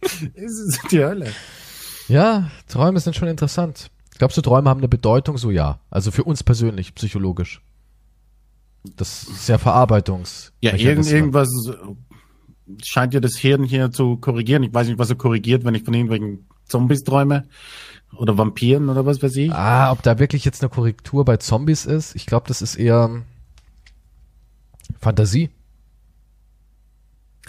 es 0.34 0.58
ist 0.58 0.80
die 0.90 1.02
Hölle. 1.02 1.32
Ja, 2.08 2.50
Träume 2.68 2.98
sind 3.00 3.14
schon 3.14 3.28
interessant. 3.28 3.90
Glaubst 4.20 4.36
du, 4.36 4.42
Träume 4.42 4.68
haben 4.68 4.80
eine 4.80 4.88
Bedeutung? 4.88 5.38
So 5.38 5.50
ja. 5.50 5.80
Also 5.88 6.10
für 6.10 6.24
uns 6.24 6.44
persönlich, 6.44 6.94
psychologisch. 6.94 7.62
Das 8.84 9.22
ist 9.22 9.48
ja 9.48 9.56
Verarbeitungs. 9.56 10.52
Ja, 10.60 10.74
irgend, 10.74 11.10
irgendwas 11.10 11.48
scheint 12.84 13.14
ja 13.14 13.20
das 13.20 13.38
Hirn 13.38 13.64
hier 13.64 13.90
zu 13.92 14.18
korrigieren. 14.18 14.62
Ich 14.62 14.74
weiß 14.74 14.88
nicht, 14.88 14.98
was 14.98 15.08
er 15.08 15.16
korrigiert, 15.16 15.64
wenn 15.64 15.74
ich 15.74 15.84
von 15.84 15.94
irgendwelchen 15.94 16.46
Zombies 16.66 17.02
träume. 17.02 17.48
Oder 18.14 18.36
Vampiren 18.36 18.90
oder 18.90 19.06
was 19.06 19.22
weiß 19.22 19.34
ich. 19.36 19.54
Ah, 19.54 19.90
ob 19.90 20.02
da 20.02 20.18
wirklich 20.18 20.44
jetzt 20.44 20.62
eine 20.62 20.68
Korrektur 20.68 21.24
bei 21.24 21.38
Zombies 21.38 21.86
ist? 21.86 22.14
Ich 22.14 22.26
glaube, 22.26 22.46
das 22.46 22.60
ist 22.60 22.76
eher 22.76 23.22
Fantasie. 24.98 25.48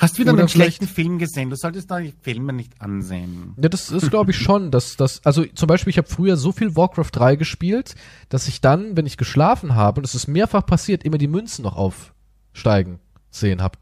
Hast 0.02 0.18
du 0.18 0.22
wieder 0.24 0.34
oder 0.34 0.42
einen 0.42 0.50
schlechten 0.50 0.88
Film 0.88 1.20
gesehen? 1.20 1.52
Du 1.52 1.56
solltest 1.56 1.92
da 1.92 2.00
die 2.00 2.12
Filme 2.22 2.54
nicht 2.54 2.82
ansehen. 2.82 3.54
Ja, 3.62 3.70
das 3.70 3.92
ist, 3.92 4.10
glaube 4.10 4.32
ich, 4.32 4.38
schon, 4.38 4.72
dass 4.72 4.98
das, 4.98 5.24
also 5.24 5.46
zum 5.46 5.68
Beispiel, 5.68 5.92
ich 5.92 6.00
habe 6.00 6.08
früher 6.08 6.38
so 6.38 6.52
viel 6.52 6.76
Warcraft 6.76 7.12
3 7.12 7.36
gespielt, 7.36 7.94
dass 8.30 8.48
ich 8.48 8.62
dann, 8.62 8.98
wenn 8.98 9.06
ich 9.06 9.18
geschlafen 9.18 9.76
habe, 9.76 10.00
und 10.00 10.06
es 10.06 10.16
ist 10.16 10.28
mehrfach 10.28 10.66
passiert, 10.66 11.04
immer 11.04 11.20
die 11.20 11.28
Münzen 11.28 11.62
noch 11.62 11.76
aufsteigen 11.76 13.00
sehen 13.30 13.62
hab. 13.62 13.78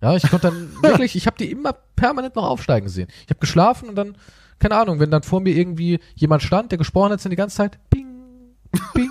Ja, 0.00 0.14
ich 0.14 0.30
konnte 0.30 0.52
dann 0.52 0.70
wirklich, 0.82 1.16
ich 1.16 1.26
habe 1.26 1.38
die 1.38 1.50
immer 1.50 1.72
permanent 1.96 2.36
noch 2.36 2.44
aufsteigen 2.44 2.88
sehen. 2.88 3.08
Ich 3.24 3.30
habe 3.30 3.40
geschlafen 3.40 3.88
und 3.88 3.96
dann, 3.96 4.16
keine 4.60 4.76
Ahnung, 4.76 5.00
wenn 5.00 5.10
dann 5.10 5.24
vor 5.24 5.40
mir 5.40 5.56
irgendwie 5.56 5.98
jemand 6.14 6.44
stand, 6.44 6.70
der 6.70 6.78
gesprochen 6.78 7.10
hat, 7.10 7.20
sind 7.20 7.32
die 7.32 7.36
ganze 7.36 7.56
Zeit 7.56 7.80
bing, 7.90 8.06
bing, 8.94 9.10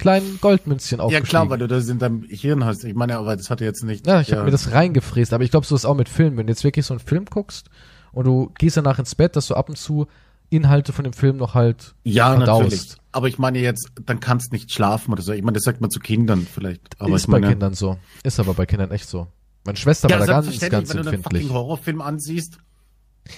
kleinen 0.00 0.38
Goldmünzchen 0.40 0.98
Ja 0.98 1.04
aufgestiegen. 1.04 1.28
klar, 1.28 1.50
weil 1.50 1.58
du 1.58 1.68
das 1.68 1.88
in 1.88 1.98
deinem 1.98 2.24
Hirn 2.24 2.64
hast. 2.64 2.82
Ich 2.84 2.94
meine, 2.94 3.16
aber 3.18 3.36
das 3.36 3.50
hatte 3.50 3.64
jetzt 3.64 3.84
nicht. 3.84 4.06
Ja, 4.06 4.20
ich 4.20 4.32
habe 4.32 4.44
mir 4.44 4.50
das 4.50 4.72
reingefräst, 4.72 5.32
aber 5.32 5.44
ich 5.44 5.50
glaube, 5.50 5.66
so 5.66 5.76
ist 5.76 5.84
auch 5.84 5.94
mit 5.94 6.08
Filmen. 6.08 6.36
Wenn 6.36 6.46
du 6.46 6.52
jetzt 6.52 6.64
wirklich 6.64 6.86
so 6.86 6.94
einen 6.94 7.00
Film 7.00 7.26
guckst 7.26 7.68
und 8.12 8.26
du 8.26 8.50
gehst 8.58 8.76
danach 8.76 8.98
ins 8.98 9.14
Bett, 9.14 9.36
dass 9.36 9.46
du 9.46 9.54
ab 9.54 9.68
und 9.68 9.76
zu 9.76 10.06
Inhalte 10.48 10.92
von 10.92 11.04
dem 11.04 11.12
Film 11.12 11.36
noch 11.36 11.54
halt 11.54 11.94
Ja, 12.02 12.34
verdaust. 12.36 12.62
natürlich. 12.62 12.96
Aber 13.12 13.28
ich 13.28 13.38
meine 13.38 13.58
jetzt, 13.60 13.88
dann 14.04 14.18
kannst 14.18 14.52
nicht 14.52 14.72
schlafen 14.72 15.12
oder 15.12 15.22
so. 15.22 15.32
Ich 15.32 15.42
meine, 15.42 15.54
das 15.54 15.62
sagt 15.64 15.80
man 15.80 15.90
zu 15.90 16.00
Kindern 16.00 16.46
vielleicht. 16.52 17.00
Aber 17.00 17.14
ist 17.14 17.28
meine, 17.28 17.46
bei 17.46 17.52
Kindern 17.52 17.74
so. 17.74 17.98
Ist 18.24 18.40
aber 18.40 18.54
bei 18.54 18.66
Kindern 18.66 18.90
echt 18.90 19.08
so. 19.08 19.28
Meine 19.64 19.76
Schwester 19.76 20.08
ja, 20.08 20.18
war 20.18 20.26
da 20.26 20.32
ganz, 20.40 20.58
ganz 20.58 20.88
wenn 20.88 20.96
du 20.96 21.02
einen 21.02 21.14
empfindlich. 21.14 21.42
fucking 21.44 21.50
Horrorfilm 21.56 22.00
ansiehst. 22.00 22.58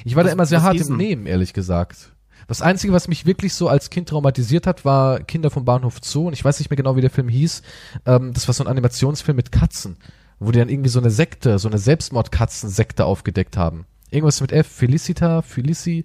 Ich 0.04 0.16
war 0.16 0.24
da 0.24 0.30
immer 0.30 0.46
sehr 0.46 0.62
hart 0.62 0.76
im? 0.76 0.96
Nehmen, 0.96 1.26
ehrlich 1.26 1.52
gesagt. 1.52 2.12
Das 2.46 2.62
Einzige, 2.62 2.92
was 2.92 3.08
mich 3.08 3.26
wirklich 3.26 3.54
so 3.54 3.68
als 3.68 3.90
Kind 3.90 4.08
traumatisiert 4.08 4.66
hat, 4.66 4.84
war 4.84 5.20
Kinder 5.20 5.50
vom 5.50 5.64
Bahnhof 5.64 5.98
Zoo. 6.02 6.26
Und 6.26 6.32
ich 6.32 6.44
weiß 6.44 6.58
nicht 6.58 6.70
mehr 6.70 6.76
genau, 6.76 6.96
wie 6.96 7.00
der 7.00 7.10
Film 7.10 7.28
hieß. 7.28 7.62
Ähm, 8.06 8.32
das 8.32 8.48
war 8.48 8.54
so 8.54 8.64
ein 8.64 8.68
Animationsfilm 8.70 9.36
mit 9.36 9.52
Katzen, 9.52 9.96
wo 10.38 10.50
die 10.50 10.58
dann 10.58 10.68
irgendwie 10.68 10.90
so 10.90 11.00
eine 11.00 11.10
Sekte, 11.10 11.58
so 11.58 11.68
eine 11.68 11.78
Selbstmordkatzensekte 11.78 13.04
aufgedeckt 13.04 13.56
haben. 13.56 13.86
Irgendwas 14.10 14.40
mit 14.40 14.52
F, 14.52 14.66
Felicita, 14.66 15.42
Felici, 15.42 16.04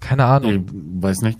keine 0.00 0.24
Ahnung. 0.24 0.66
Ich 0.66 1.02
weiß 1.02 1.22
nicht. 1.22 1.38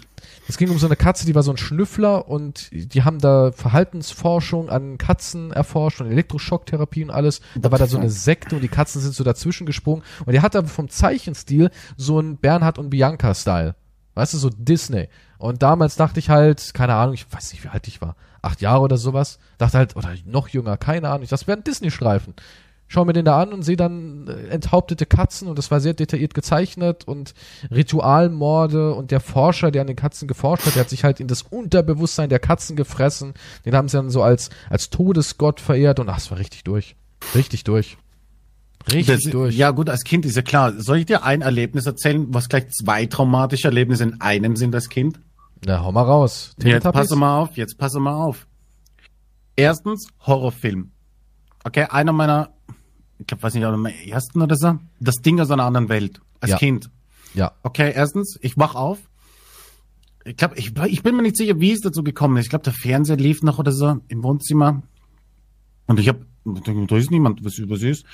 Es 0.48 0.56
ging 0.56 0.70
um 0.70 0.78
so 0.78 0.86
eine 0.86 0.96
Katze, 0.96 1.26
die 1.26 1.34
war 1.34 1.42
so 1.42 1.50
ein 1.50 1.56
Schnüffler 1.56 2.28
und 2.28 2.68
die 2.72 3.02
haben 3.02 3.18
da 3.18 3.52
Verhaltensforschung 3.52 4.70
an 4.70 4.98
Katzen 4.98 5.52
erforscht 5.52 6.00
und 6.00 6.10
Elektroschocktherapie 6.10 7.04
und 7.04 7.10
alles. 7.10 7.40
Da 7.54 7.70
war 7.70 7.78
da 7.78 7.86
so 7.86 7.98
eine 7.98 8.10
Sekte 8.10 8.56
und 8.56 8.62
die 8.62 8.68
Katzen 8.68 9.00
sind 9.00 9.14
so 9.14 9.24
dazwischen 9.24 9.66
gesprungen 9.66 10.02
und 10.26 10.32
der 10.32 10.42
hat 10.42 10.56
aber 10.56 10.68
vom 10.68 10.88
Zeichenstil 10.88 11.70
so 11.96 12.20
ein 12.20 12.36
Bernhard 12.36 12.78
und 12.78 12.90
Bianca-Style. 12.90 13.74
Weißt 14.14 14.34
du, 14.34 14.38
so 14.38 14.50
Disney. 14.50 15.08
Und 15.38 15.62
damals 15.62 15.96
dachte 15.96 16.18
ich 16.18 16.28
halt, 16.28 16.74
keine 16.74 16.94
Ahnung, 16.94 17.14
ich 17.14 17.26
weiß 17.32 17.52
nicht, 17.52 17.64
wie 17.64 17.68
alt 17.68 17.88
ich 17.88 18.02
war, 18.02 18.16
acht 18.42 18.60
Jahre 18.60 18.82
oder 18.82 18.96
sowas, 18.96 19.38
dachte 19.58 19.78
halt, 19.78 19.96
oder 19.96 20.14
noch 20.26 20.48
jünger, 20.48 20.76
keine 20.76 21.08
Ahnung, 21.08 21.26
das 21.28 21.46
wäre 21.46 21.58
ein 21.58 21.64
Disney-Streifen. 21.64 22.34
Schau 22.92 23.06
mir 23.06 23.14
den 23.14 23.24
da 23.24 23.40
an 23.40 23.54
und 23.54 23.62
sehe 23.62 23.76
dann 23.76 24.28
äh, 24.28 24.48
enthauptete 24.48 25.06
Katzen 25.06 25.48
und 25.48 25.56
das 25.56 25.70
war 25.70 25.80
sehr 25.80 25.94
detailliert 25.94 26.34
gezeichnet 26.34 27.08
und 27.08 27.32
Ritualmorde 27.70 28.92
und 28.92 29.10
der 29.10 29.20
Forscher, 29.20 29.70
der 29.70 29.80
an 29.80 29.86
den 29.86 29.96
Katzen 29.96 30.28
geforscht 30.28 30.66
hat, 30.66 30.74
der 30.74 30.80
hat 30.80 30.90
sich 30.90 31.02
halt 31.02 31.18
in 31.18 31.26
das 31.26 31.40
Unterbewusstsein 31.40 32.28
der 32.28 32.38
Katzen 32.38 32.76
gefressen. 32.76 33.32
Den 33.64 33.74
haben 33.74 33.88
sie 33.88 33.96
dann 33.96 34.10
so 34.10 34.22
als, 34.22 34.50
als 34.68 34.90
Todesgott 34.90 35.58
verehrt 35.58 36.00
und 36.00 36.10
ach, 36.10 36.18
es 36.18 36.30
war 36.30 36.38
richtig 36.38 36.64
durch. 36.64 36.94
Richtig 37.34 37.64
durch. 37.64 37.96
Richtig 38.92 39.06
Das, 39.22 39.32
durch. 39.32 39.56
ja 39.56 39.70
gut, 39.70 39.88
als 39.88 40.04
Kind 40.04 40.26
ist 40.26 40.36
ja 40.36 40.42
klar. 40.42 40.74
Soll 40.76 40.98
ich 40.98 41.06
dir 41.06 41.24
ein 41.24 41.40
Erlebnis 41.40 41.86
erzählen, 41.86 42.26
was 42.28 42.50
gleich 42.50 42.68
zwei 42.72 43.06
traumatische 43.06 43.68
Erlebnisse 43.68 44.02
in 44.02 44.20
einem 44.20 44.54
sind 44.54 44.74
als 44.74 44.90
Kind? 44.90 45.18
Na, 45.64 45.82
hau 45.82 45.92
mal 45.92 46.02
raus. 46.02 46.54
Jetzt 46.62 46.84
passe 46.84 47.16
mal 47.16 47.38
auf, 47.38 47.56
jetzt 47.56 47.78
passe 47.78 48.00
mal 48.00 48.12
auf. 48.14 48.46
Erstens, 49.56 50.08
Horrorfilm. 50.26 50.90
Okay, 51.64 51.84
einer 51.84 52.12
meiner, 52.12 52.50
ich 53.22 53.26
glaube, 53.28 53.42
weiß 53.42 53.54
nicht, 53.54 53.64
einer 53.64 53.76
meiner 53.76 53.96
ersten 54.06 54.42
oder 54.42 54.56
so. 54.56 54.78
Das 55.00 55.16
Ding 55.16 55.40
aus 55.40 55.50
einer 55.50 55.64
anderen 55.64 55.88
Welt. 55.88 56.20
Als 56.40 56.50
Ja. 56.52 56.58
Kind. 56.58 56.90
Ja. 57.34 57.52
Okay, 57.62 57.92
erstens, 57.94 58.36
ich 58.42 58.58
wach 58.58 58.74
auf. 58.74 58.98
Ich 60.24 60.36
glaube, 60.36 60.56
ich, 60.56 60.72
ich 60.86 61.02
bin 61.02 61.16
mir 61.16 61.22
nicht 61.22 61.36
sicher, 61.36 61.58
wie 61.58 61.72
es 61.72 61.80
dazu 61.80 62.04
gekommen 62.04 62.36
ist. 62.36 62.44
Ich 62.44 62.50
glaube, 62.50 62.64
der 62.64 62.72
Fernseher 62.74 63.16
lief 63.16 63.42
noch 63.42 63.58
oder 63.58 63.72
so 63.72 63.98
im 64.08 64.22
Wohnzimmer. 64.22 64.82
Und 65.86 65.98
ich 65.98 66.08
habe, 66.08 66.26
da 66.44 66.96
ist 66.96 67.10
niemand, 67.10 67.44
was, 67.44 67.54
was 67.68 67.82
ist. 67.82 68.04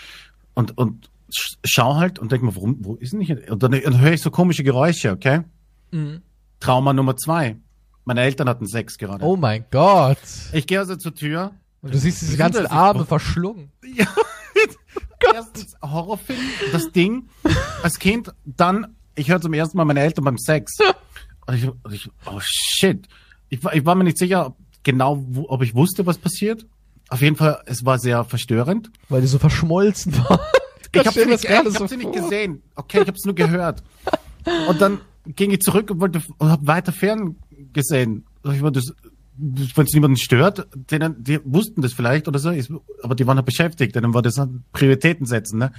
Und, 0.55 0.76
und 0.78 1.10
sch- 1.30 1.56
schau 1.64 1.97
halt 1.97 2.18
und 2.18 2.32
denk 2.32 2.43
mir, 2.43 2.55
warum, 2.56 2.76
wo 2.80 2.94
ist 2.94 3.12
denn 3.12 3.18
nicht? 3.18 3.51
Und 3.51 3.62
dann, 3.62 3.72
dann 3.72 4.01
höre 4.01 4.12
ich 4.12 4.22
so 4.22 4.30
komische 4.30 4.64
Geräusche, 4.64 5.10
okay? 5.12 5.43
Mhm. 5.90 6.22
Trauma 6.60 6.93
Nummer 6.93 7.16
zwei. 7.16 7.56
Meine 8.05 8.22
Eltern 8.22 8.48
hatten 8.48 8.66
Sex 8.66 8.97
gerade. 8.97 9.24
Oh 9.24 9.36
mein 9.36 9.64
Gott. 9.70 10.18
Ich 10.52 10.66
gehe 10.66 10.78
also 10.78 10.97
zur 10.97 11.14
Tür. 11.14 11.52
Und 11.82 11.94
du 11.94 11.98
siehst 11.98 12.20
diese 12.20 12.32
Sind 12.32 12.38
ganzen 12.38 12.66
Arme 12.66 13.05
verschlungen. 13.06 13.70
Erstens 15.34 15.74
Horrorfilm, 15.82 16.38
das 16.72 16.90
Ding 16.92 17.28
als 17.82 17.98
Kind. 17.98 18.32
Dann, 18.44 18.96
ich 19.14 19.28
höre 19.30 19.40
zum 19.40 19.52
ersten 19.52 19.76
Mal 19.76 19.84
meine 19.84 20.00
Eltern 20.00 20.24
beim 20.24 20.38
Sex. 20.38 20.72
Und 21.46 21.55
ich, 21.55 21.66
und 21.66 21.94
ich 21.94 22.10
oh 22.26 22.38
shit. 22.42 23.09
Ich, 23.48 23.64
war- 23.64 23.74
ich 23.74 23.86
war 23.86 23.94
mir 23.94 24.05
nicht 24.05 24.18
sicher, 24.18 24.55
genau, 24.82 25.24
wo, 25.28 25.46
ob 25.48 25.62
ich 25.62 25.74
wusste, 25.74 26.05
was 26.05 26.18
passiert. 26.18 26.66
Auf 27.09 27.22
jeden 27.22 27.36
Fall, 27.36 27.62
es 27.64 27.86
war 27.86 27.98
sehr 27.98 28.22
verstörend. 28.24 28.90
Weil 29.09 29.22
die 29.22 29.28
so 29.28 29.38
verschmolzen 29.38 30.14
waren. 30.18 30.40
Ich 30.92 31.06
habe 31.06 31.10
sie, 31.20 31.26
nicht, 31.26 31.44
ich 31.44 31.50
hab 31.50 31.66
so 31.68 31.86
sie 31.86 31.98
nicht 31.98 32.12
gesehen. 32.14 32.62
Okay, 32.74 33.02
ich 33.02 33.06
habe 33.06 33.16
es 33.16 33.24
nur 33.26 33.34
gehört. 33.34 33.82
Und 34.68 34.80
dann 34.80 35.00
ging 35.26 35.50
ich 35.50 35.60
zurück 35.60 35.90
und 35.90 36.00
wollte 36.00 36.22
und 36.38 36.48
habe 36.50 36.66
weiter 36.66 36.92
fern 36.92 37.36
gesehen. 37.74 38.24
Ich 38.44 38.62
war 38.62 38.70
das, 38.70 38.94
wenn 39.39 39.86
es 39.86 39.93
niemanden 39.93 40.16
stört, 40.16 40.66
denen, 40.74 41.23
die 41.23 41.40
wussten 41.44 41.81
das 41.82 41.93
vielleicht 41.93 42.27
oder 42.28 42.39
so, 42.39 42.51
aber 43.02 43.15
die 43.15 43.27
waren 43.27 43.36
halt 43.36 43.47
beschäftigt, 43.47 43.94
dann 43.94 44.12
war 44.15 44.23
das 44.23 44.36
halt 44.39 44.51
Prioritäten 44.73 45.27
setzen. 45.27 45.59
Ne? 45.59 45.73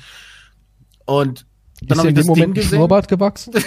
Und 1.06 1.46
dann 1.82 1.98
Ist 1.98 2.04
habe 2.04 2.08
dir 2.08 2.08
ich 2.08 2.10
in 2.10 2.16
das 2.16 2.26
dem 2.26 2.28
Ding 2.28 2.28
Moment 2.28 2.50
ein 2.50 2.54
gesehen. 2.54 2.70
Schnurrbart 2.78 3.08
gewachsen? 3.08 3.54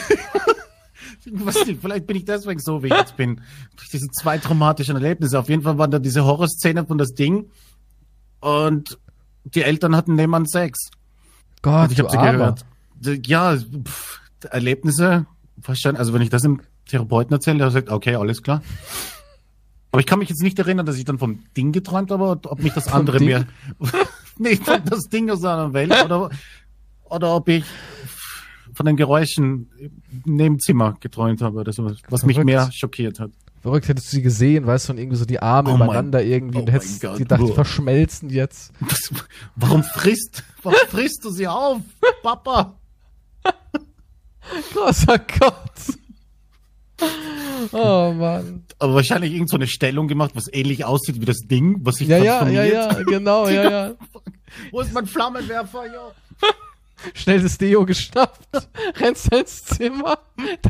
Nicht, 1.24 1.78
vielleicht 1.81 2.06
bin 2.06 2.16
ich 2.16 2.24
deswegen 2.24 2.59
so, 2.59 2.82
wie 2.82 2.89
ich 2.89 2.94
jetzt 2.94 3.16
bin. 3.16 3.40
Durch 3.77 3.90
diese 3.90 4.09
zwei 4.09 4.39
traumatischen 4.39 4.97
Erlebnisse. 4.97 5.39
Auf 5.39 5.48
jeden 5.48 5.62
Fall 5.62 5.78
waren 5.78 5.90
da 5.90 5.98
diese 6.01 6.24
Horrorszene 6.24 6.85
von 6.85 6.98
das 6.98 7.14
Ding. 7.14 7.48
Und 8.40 8.98
die 9.44 9.62
Eltern 9.62 9.94
hatten 9.94 10.16
nebenan 10.16 10.47
Sex. 10.47 10.90
Gott, 11.62 11.85
Und 11.85 11.93
ich 11.93 11.98
habe 12.01 12.10
sie 12.10 12.16
gehört. 12.16 12.64
Ja, 13.27 13.56
pff, 13.56 14.20
Erlebnisse, 14.51 15.27
wahrscheinlich, 15.56 16.01
also 16.01 16.12
wenn 16.12 16.23
ich 16.23 16.31
das 16.31 16.43
dem 16.43 16.60
Therapeuten 16.86 17.32
erzähle, 17.32 17.59
der 17.59 17.70
sagt, 17.70 17.90
okay, 17.90 18.16
alles 18.16 18.43
klar. 18.43 18.62
Aber 19.93 20.01
ich 20.01 20.06
kann 20.06 20.19
mich 20.19 20.28
jetzt 20.31 20.43
nicht 20.43 20.59
erinnern, 20.59 20.86
dass 20.86 20.97
ich 20.97 21.05
dann 21.05 21.19
vom 21.19 21.40
Ding 21.56 21.70
geträumt 21.73 22.10
habe, 22.10 22.24
ob 22.28 22.62
mich 22.62 22.73
das 22.73 22.89
andere 22.89 23.20
mehr, 23.20 23.47
von 23.78 24.82
das 24.85 25.05
Ding 25.09 25.31
aus 25.31 25.44
einer 25.44 25.73
Welt, 25.74 25.93
oder, 26.05 26.31
oder 27.05 27.36
ob 27.36 27.48
ich 27.48 27.64
von 28.74 28.86
den 28.86 28.97
Geräuschen 28.97 29.69
im 30.24 30.35
Nebenzimmer 30.36 30.97
geträumt 30.98 31.43
habe 31.43 31.59
oder 31.60 31.73
sowas, 31.74 31.98
was 32.09 32.24
mich 32.24 32.36
Verrückt. 32.36 32.47
mehr 32.47 32.70
schockiert 32.73 33.20
hat. 33.20 33.31
Verrückt 33.60 33.86
hättest 33.86 34.09
du 34.10 34.16
sie 34.16 34.23
gesehen, 34.23 34.66
weißt 34.66 34.89
du, 34.89 34.93
und 34.94 34.98
irgendwie 34.98 35.19
so 35.19 35.24
die 35.27 35.40
Arme 35.40 35.70
Oh 35.70 35.77
mein- 35.77 35.86
übereinander 35.89 36.24
irgendwie. 36.24 36.56
oh 36.59 36.62
und 36.62 36.73
hättest 36.73 37.02
mein 37.05 37.19
gedacht, 37.19 37.43
die 37.47 37.52
verschmelzen 37.52 38.31
jetzt. 38.31 38.73
Das, 38.89 39.12
warum 39.56 39.85
frisst, 39.85 40.43
warum 40.62 40.78
frisst 40.89 41.23
du 41.24 41.31
sie 41.31 41.47
auf, 41.47 41.81
Papa? 42.23 42.74
Großer 44.74 45.19
Gott. 45.39 45.98
Oh 47.72 48.12
Mann. 48.16 48.64
Aber 48.80 48.94
wahrscheinlich 48.94 49.32
irgend 49.32 49.48
so 49.48 49.56
eine 49.56 49.68
Stellung 49.68 50.08
gemacht, 50.08 50.32
was 50.34 50.52
ähnlich 50.52 50.84
aussieht 50.84 51.20
wie 51.20 51.24
das 51.24 51.38
Ding, 51.48 51.78
was 51.82 51.96
sich 51.96 52.08
Ja, 52.08 52.18
ja, 52.18 52.24
ja, 52.24 52.38
transformiert. 52.38 52.74
ja, 52.74 53.02
genau, 53.04 53.48
ja, 53.48 53.70
ja. 53.70 53.92
Wo 54.72 54.80
ist 54.80 54.92
mein 54.92 55.06
Flammenwerfer, 55.06 55.86
jo? 55.86 56.12
Schnell 57.14 57.40
das 57.40 57.58
Deo 57.58 57.84
geschnappt, 57.86 58.48
rennst 58.96 59.32
ins 59.32 59.62
Zimmer 59.64 60.18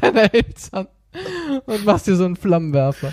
deiner 0.00 0.32
Eltern 0.34 0.88
und 1.66 1.84
machst 1.84 2.06
dir 2.06 2.16
so 2.16 2.24
einen 2.24 2.36
Flammenwerfer. 2.36 3.12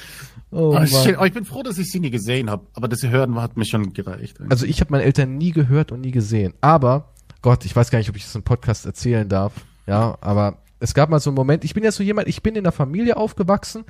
Oh, 0.52 0.70
Oh, 0.70 0.74
Mann. 0.74 1.16
Aber 1.16 1.28
ich 1.28 1.34
bin 1.34 1.46
froh, 1.46 1.62
dass 1.64 1.78
ich 1.78 1.92
sie 1.92 2.00
nie 2.00 2.10
gesehen 2.10 2.50
habe. 2.50 2.66
Aber 2.74 2.88
das 2.88 3.04
Hören 3.04 3.40
hat 3.42 3.56
mir 3.56 3.66
schon 3.66 3.94
gereicht. 3.94 4.38
Also 4.50 4.66
ich 4.66 4.82
habe 4.82 4.92
meine 4.92 5.04
Eltern 5.04 5.38
nie 5.38 5.52
gehört 5.52 5.92
und 5.92 6.02
nie 6.02 6.12
gesehen. 6.12 6.54
Aber, 6.60 7.10
Gott, 7.42 7.66
ich 7.66 7.76
weiß 7.76 7.92
gar 7.92 8.00
nicht, 8.00 8.10
ob 8.10 8.16
ich 8.16 8.24
das 8.24 8.34
im 8.36 8.44
Podcast 8.44 8.86
erzählen 8.86 9.30
darf. 9.30 9.54
Ja, 9.86 10.18
aber 10.22 10.58
es 10.80 10.94
gab 10.94 11.10
mal 11.10 11.20
so 11.20 11.30
einen 11.30 11.36
Moment, 11.36 11.64
ich 11.64 11.74
bin 11.74 11.84
ja 11.84 11.92
so 11.92 12.04
jemand, 12.04 12.28
ich 12.28 12.42
bin 12.42 12.56
in 12.56 12.64
der 12.64 12.72
Familie 12.72 13.18
aufgewachsen. 13.18 13.86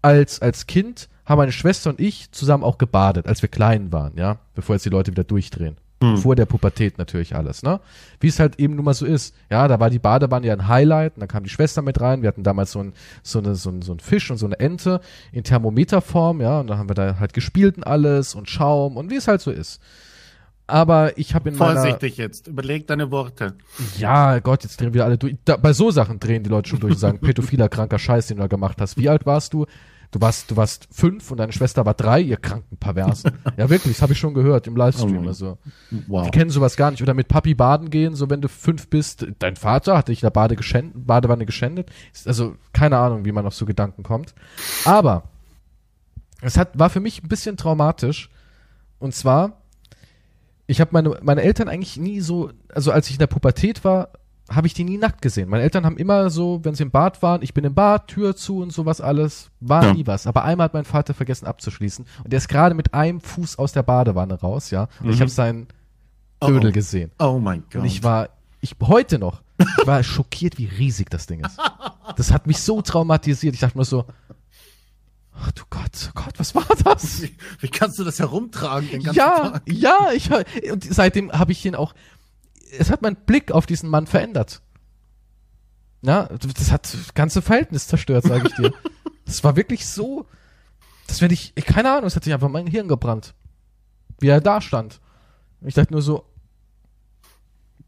Als, 0.00 0.42
als 0.42 0.66
Kind 0.66 1.08
haben 1.24 1.38
meine 1.38 1.52
Schwester 1.52 1.90
und 1.90 2.00
ich 2.00 2.32
zusammen 2.32 2.64
auch 2.64 2.78
gebadet, 2.78 3.26
als 3.28 3.40
wir 3.42 3.48
klein 3.48 3.92
waren, 3.92 4.16
ja, 4.16 4.38
bevor 4.54 4.74
jetzt 4.74 4.84
die 4.84 4.90
Leute 4.90 5.12
wieder 5.12 5.24
durchdrehen. 5.24 5.76
Vor 6.16 6.34
der 6.34 6.46
Pubertät 6.46 6.98
natürlich 6.98 7.36
alles, 7.36 7.62
ne? 7.62 7.78
Wie 8.18 8.26
es 8.26 8.40
halt 8.40 8.58
eben 8.58 8.74
nun 8.74 8.84
mal 8.84 8.92
so 8.92 9.06
ist. 9.06 9.36
Ja, 9.48 9.68
da 9.68 9.78
war 9.78 9.88
die 9.88 10.00
Badewanne 10.00 10.48
ja 10.48 10.52
ein 10.52 10.66
Highlight 10.66 11.14
und 11.14 11.20
dann 11.20 11.28
kam 11.28 11.44
die 11.44 11.50
Schwester 11.50 11.80
mit 11.80 12.00
rein. 12.00 12.22
Wir 12.22 12.28
hatten 12.28 12.42
damals 12.42 12.72
so 12.72 12.80
ein, 12.80 12.92
so 13.22 13.38
eine, 13.38 13.54
so 13.54 13.70
ein, 13.70 13.82
so 13.82 13.92
ein 13.92 14.00
Fisch 14.00 14.28
und 14.32 14.36
so 14.38 14.46
eine 14.46 14.58
Ente 14.58 15.00
in 15.30 15.44
Thermometerform, 15.44 16.40
ja, 16.40 16.58
und 16.58 16.66
dann 16.66 16.78
haben 16.78 16.90
wir 16.90 16.94
da 16.94 17.20
halt 17.20 17.34
gespielt 17.34 17.76
und 17.76 17.84
alles 17.86 18.34
und 18.34 18.50
Schaum 18.50 18.96
und 18.96 19.10
wie 19.10 19.16
es 19.16 19.28
halt 19.28 19.42
so 19.42 19.52
ist. 19.52 19.80
Aber 20.72 21.18
ich 21.18 21.34
habe 21.34 21.50
in 21.50 21.56
meiner, 21.58 21.82
Vorsichtig 21.82 22.16
jetzt. 22.16 22.48
Überleg 22.48 22.86
deine 22.86 23.10
Worte. 23.10 23.56
ja, 23.98 24.38
Gott, 24.38 24.62
jetzt 24.62 24.80
drehen 24.80 24.94
wir 24.94 25.04
alle 25.04 25.18
durch. 25.18 25.36
Da, 25.44 25.58
bei 25.58 25.74
so 25.74 25.90
Sachen 25.90 26.18
drehen 26.18 26.44
die 26.44 26.48
Leute 26.48 26.70
schon 26.70 26.80
durch 26.80 26.94
und 26.94 26.98
sagen, 26.98 27.18
pädophiler, 27.20 27.68
kranker 27.68 27.98
Scheiß, 27.98 28.28
den 28.28 28.38
du 28.38 28.42
da 28.44 28.46
gemacht 28.46 28.80
hast. 28.80 28.96
Wie 28.96 29.10
alt 29.10 29.26
warst 29.26 29.52
du? 29.52 29.66
Du 30.12 30.20
warst, 30.22 30.50
du 30.50 30.56
warst 30.56 30.88
fünf 30.90 31.30
und 31.30 31.36
deine 31.36 31.52
Schwester 31.52 31.84
war 31.84 31.92
drei, 31.92 32.20
ihr 32.22 32.38
kranken 32.38 32.78
Perversen. 32.78 33.32
ja, 33.58 33.68
wirklich, 33.68 33.96
das 33.96 34.02
habe 34.02 34.14
ich 34.14 34.18
schon 34.18 34.32
gehört 34.32 34.66
im 34.66 34.74
Livestream. 34.74 35.26
Oh. 35.26 35.28
Also, 35.28 35.58
Wow. 36.06 36.24
die 36.24 36.30
kennen 36.30 36.48
sowas 36.50 36.76
gar 36.76 36.90
nicht. 36.90 37.02
Oder 37.02 37.12
mit 37.12 37.28
Papi 37.28 37.52
baden 37.54 37.90
gehen, 37.90 38.14
so 38.14 38.30
wenn 38.30 38.40
du 38.40 38.48
fünf 38.48 38.88
bist. 38.88 39.26
Dein 39.40 39.56
Vater 39.56 39.98
hat 39.98 40.08
dich 40.08 40.22
in 40.22 40.26
der 40.26 40.30
Bade 40.30 40.56
geschändet, 40.56 41.06
Badewanne 41.06 41.44
geschändet. 41.44 41.90
Also, 42.24 42.56
keine 42.72 42.96
Ahnung, 42.96 43.26
wie 43.26 43.32
man 43.32 43.44
auf 43.44 43.54
so 43.54 43.66
Gedanken 43.66 44.04
kommt. 44.04 44.34
Aber, 44.86 45.24
es 46.40 46.56
hat, 46.56 46.78
war 46.78 46.88
für 46.88 47.00
mich 47.00 47.22
ein 47.22 47.28
bisschen 47.28 47.58
traumatisch. 47.58 48.30
Und 48.98 49.14
zwar, 49.14 49.61
ich 50.66 50.80
habe 50.80 50.90
meine, 50.92 51.18
meine 51.22 51.42
Eltern 51.42 51.68
eigentlich 51.68 51.96
nie 51.96 52.20
so, 52.20 52.50
also 52.72 52.92
als 52.92 53.06
ich 53.08 53.14
in 53.14 53.18
der 53.18 53.26
Pubertät 53.26 53.84
war, 53.84 54.10
habe 54.50 54.66
ich 54.66 54.74
die 54.74 54.84
nie 54.84 54.98
nackt 54.98 55.22
gesehen. 55.22 55.48
Meine 55.48 55.62
Eltern 55.62 55.86
haben 55.86 55.96
immer 55.96 56.28
so, 56.28 56.60
wenn 56.64 56.74
sie 56.74 56.82
im 56.82 56.90
Bad 56.90 57.22
waren, 57.22 57.42
ich 57.42 57.54
bin 57.54 57.64
im 57.64 57.74
Bad, 57.74 58.08
Tür 58.08 58.36
zu 58.36 58.58
und 58.60 58.72
sowas 58.72 59.00
alles, 59.00 59.50
war 59.60 59.84
Ja. 59.84 59.94
nie 59.94 60.06
was. 60.06 60.26
Aber 60.26 60.44
einmal 60.44 60.66
hat 60.66 60.74
mein 60.74 60.84
Vater 60.84 61.14
vergessen 61.14 61.46
abzuschließen 61.46 62.04
und 62.24 62.32
der 62.32 62.38
ist 62.38 62.48
gerade 62.48 62.74
mit 62.74 62.92
einem 62.92 63.20
Fuß 63.20 63.58
aus 63.58 63.72
der 63.72 63.82
Badewanne 63.82 64.34
raus, 64.40 64.70
ja. 64.70 64.88
Und 65.02 65.10
ich 65.10 65.16
Mhm. 65.16 65.20
habe 65.20 65.30
seinen 65.30 65.68
Oh, 66.40 66.48
Dödel 66.48 66.70
oh. 66.70 66.72
gesehen. 66.72 67.12
Oh 67.20 67.38
mein 67.38 67.62
Gott. 67.70 67.82
Und 67.82 67.84
ich 67.86 68.02
war, 68.02 68.30
ich 68.60 68.74
heute 68.82 69.18
noch, 69.18 69.42
ich 69.58 69.86
war 69.86 70.02
schockiert, 70.02 70.58
wie 70.58 70.66
riesig 70.66 71.08
das 71.08 71.26
Ding 71.26 71.44
ist. 71.44 71.58
Das 72.16 72.32
hat 72.32 72.46
mich 72.48 72.58
so 72.60 72.82
traumatisiert. 72.82 73.54
Ich 73.54 73.60
dachte 73.60 73.78
mir 73.78 73.84
so, 73.84 74.04
ach 75.34 75.52
du 75.52 75.62
Gott, 75.70 76.08
oh 76.08 76.12
Gott, 76.14 76.34
was 76.38 76.54
war 76.54 76.66
das? 76.84 77.22
wie, 77.22 77.36
wie 77.60 77.68
kannst 77.68 77.98
du 77.98 78.04
das 78.04 78.18
herumtragen 78.18 78.88
den 78.90 79.02
ganzen 79.02 79.18
Ja, 79.18 79.50
Tag? 79.50 79.62
ja, 79.66 80.10
ich 80.14 80.30
und 80.70 80.84
seitdem 80.84 81.32
habe 81.32 81.52
ich 81.52 81.64
ihn 81.64 81.74
auch. 81.74 81.94
Es 82.78 82.90
hat 82.90 83.02
meinen 83.02 83.16
Blick 83.16 83.52
auf 83.52 83.66
diesen 83.66 83.88
Mann 83.90 84.06
verändert. 84.06 84.62
Ja, 86.02 86.24
das 86.56 86.72
hat 86.72 86.92
das 86.92 87.14
ganze 87.14 87.42
Verhältnis 87.42 87.86
zerstört, 87.86 88.24
sage 88.24 88.48
ich 88.48 88.54
dir. 88.54 88.72
Das 89.24 89.44
war 89.44 89.54
wirklich 89.56 89.86
so, 89.86 90.26
das 91.06 91.22
wenn 91.22 91.30
ich, 91.30 91.52
ich 91.54 91.64
keine 91.64 91.90
Ahnung, 91.92 92.06
es 92.06 92.16
hat 92.16 92.24
sich 92.24 92.34
einfach 92.34 92.48
mein 92.48 92.66
Hirn 92.66 92.88
gebrannt, 92.88 93.34
wie 94.18 94.26
er 94.28 94.40
da 94.40 94.60
stand. 94.60 95.00
Ich 95.62 95.74
dachte 95.74 95.92
nur 95.92 96.02
so, 96.02 96.26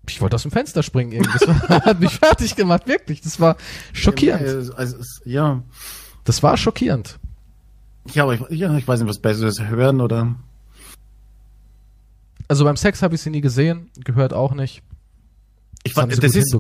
ich 0.09 0.21
wollte 0.21 0.37
aus 0.37 0.43
dem 0.43 0.53
Fenster 0.53 0.83
springen 0.85 1.11
irgendwie. 1.13 1.39
Das 1.39 1.49
war, 1.49 1.69
hat 1.87 2.01
mich 2.01 2.13
fertig 2.15 2.55
gemacht, 2.57 2.87
wirklich. 2.87 3.21
Das 3.21 3.41
war 3.41 3.57
schockierend. 3.93 4.43
Also, 4.43 4.75
also, 4.75 4.97
ja. 5.25 5.63
Das 6.23 6.43
war 6.43 6.57
schockierend. 6.57 7.19
Ja, 8.13 8.25
aber 8.25 8.35
ich, 8.35 8.59
ja, 8.59 8.77
ich 8.77 8.87
weiß 8.87 9.01
nicht, 9.01 9.09
was 9.09 9.19
Besseres 9.19 9.61
hören 9.63 10.01
oder. 10.01 10.35
Also 12.49 12.65
beim 12.65 12.77
Sex 12.77 13.03
habe 13.03 13.15
ich 13.15 13.23
sie 13.23 13.31
nie 13.31 13.41
gesehen, 13.41 13.91
gehört 14.05 14.35
auch 14.35 14.55
nicht. 14.55 14.83
Ich 15.83 15.95
Das 15.95 16.03
haben 16.03 16.11
sie 16.11 16.21
das 16.21 16.35
ist, 16.35 16.57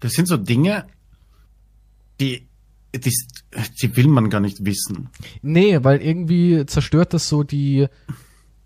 das 0.00 0.12
sind 0.12 0.28
so 0.28 0.36
Dinge, 0.36 0.86
die, 2.20 2.46
die, 2.94 3.12
die 3.80 3.96
will 3.96 4.08
man 4.08 4.30
gar 4.30 4.40
nicht 4.40 4.64
wissen. 4.64 5.08
Nee, 5.42 5.78
weil 5.82 6.00
irgendwie 6.00 6.64
zerstört 6.66 7.12
das 7.14 7.28
so 7.28 7.42
die, 7.42 7.88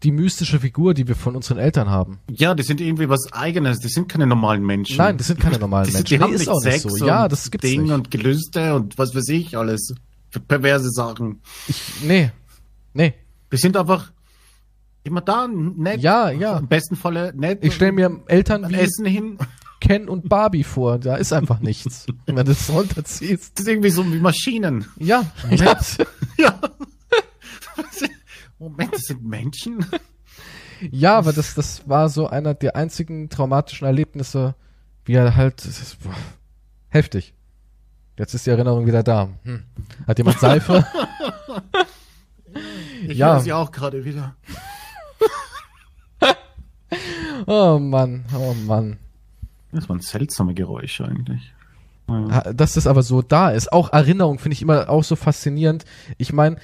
die 0.02 0.12
mystische 0.12 0.60
Figur, 0.60 0.94
die 0.94 1.06
wir 1.06 1.14
von 1.14 1.36
unseren 1.36 1.58
Eltern 1.58 1.90
haben. 1.90 2.18
Ja, 2.30 2.54
die 2.54 2.62
sind 2.62 2.80
irgendwie 2.80 3.08
was 3.08 3.32
Eigenes. 3.32 3.78
Die 3.80 3.88
sind 3.88 4.08
keine 4.08 4.26
normalen 4.26 4.64
Menschen. 4.64 4.96
Nein, 4.96 5.16
das 5.18 5.26
sind 5.26 5.40
keine 5.40 5.58
normalen 5.60 5.86
die, 5.86 5.92
sind, 5.92 6.00
Menschen. 6.00 6.16
die 6.16 6.22
haben 6.22 6.30
nee, 6.30 6.36
ist 6.36 6.40
nicht 6.40 6.48
auch 6.48 6.60
Sex 6.60 6.84
nicht 6.84 6.98
so. 6.98 7.06
Ja, 7.06 7.28
das 7.28 7.50
gibt's 7.50 7.68
Ding 7.68 7.82
nicht. 7.82 7.92
und 7.92 8.10
Gelüste 8.10 8.74
und 8.74 8.96
was 8.98 9.14
weiß 9.14 9.28
ich 9.28 9.56
alles. 9.56 9.94
Für 10.30 10.40
perverse 10.40 10.90
Sachen. 10.90 11.40
Ich, 11.66 12.02
nee, 12.02 12.30
nee. 12.94 13.14
Die 13.52 13.56
sind 13.56 13.76
einfach 13.76 14.12
immer 15.02 15.20
da, 15.20 15.48
nett. 15.48 16.00
Ja, 16.00 16.30
ja. 16.30 16.58
Im 16.58 16.68
besten 16.68 16.96
Falle 16.96 17.32
nett. 17.34 17.64
Ich 17.64 17.74
stelle 17.74 17.92
mir 17.92 18.20
Eltern 18.26 18.68
wie 18.68 18.74
Essen 18.74 19.06
hin. 19.06 19.38
Ken 19.80 20.08
und 20.08 20.28
Barbie 20.28 20.62
vor. 20.62 20.98
Da 20.98 21.16
ist 21.16 21.32
einfach 21.32 21.60
nichts. 21.60 22.06
wenn 22.26 22.36
du 22.36 22.44
das 22.44 22.70
runterziehst. 22.70 23.58
Das 23.58 23.62
ist 23.62 23.68
irgendwie 23.68 23.90
so 23.90 24.04
wie 24.12 24.20
Maschinen. 24.20 24.86
Ja, 24.98 25.24
Moment. 25.42 25.98
Ja. 26.38 26.60
Moment, 28.58 28.94
das 28.94 29.02
sind 29.02 29.24
Menschen? 29.24 29.86
ja, 30.90 31.16
aber 31.16 31.32
das, 31.32 31.54
das 31.54 31.88
war 31.88 32.08
so 32.08 32.26
einer 32.26 32.54
der 32.54 32.76
einzigen 32.76 33.28
traumatischen 33.30 33.86
Erlebnisse, 33.86 34.54
wie 35.04 35.14
er 35.14 35.34
halt, 35.36 35.64
das 35.64 35.80
ist, 35.80 36.02
boah, 36.02 36.14
heftig. 36.88 37.34
Jetzt 38.20 38.34
ist 38.34 38.44
die 38.44 38.50
Erinnerung 38.50 38.86
wieder 38.86 39.02
da. 39.02 39.30
Hm. 39.44 39.62
Hat 40.06 40.18
jemand 40.18 40.38
Seife? 40.38 40.84
Ich 43.08 43.16
Ja. 43.16 43.32
höre 43.34 43.40
sie 43.40 43.52
auch 43.54 43.70
gerade 43.72 44.04
wieder. 44.04 44.34
oh 47.46 47.78
Mann, 47.78 48.24
oh 48.36 48.52
Mann. 48.66 48.98
Das 49.72 49.88
waren 49.88 50.00
seltsame 50.00 50.52
Geräusche 50.54 51.06
eigentlich. 51.06 51.54
Ha- 52.08 52.52
dass 52.52 52.74
das 52.74 52.86
aber 52.88 53.02
so 53.02 53.22
da 53.22 53.50
ist. 53.50 53.72
Auch 53.72 53.92
Erinnerung 53.92 54.38
finde 54.38 54.54
ich 54.54 54.62
immer 54.62 54.88
auch 54.90 55.04
so 55.04 55.14
faszinierend. 55.16 55.84
Ich 56.18 56.32
meine, 56.32 56.56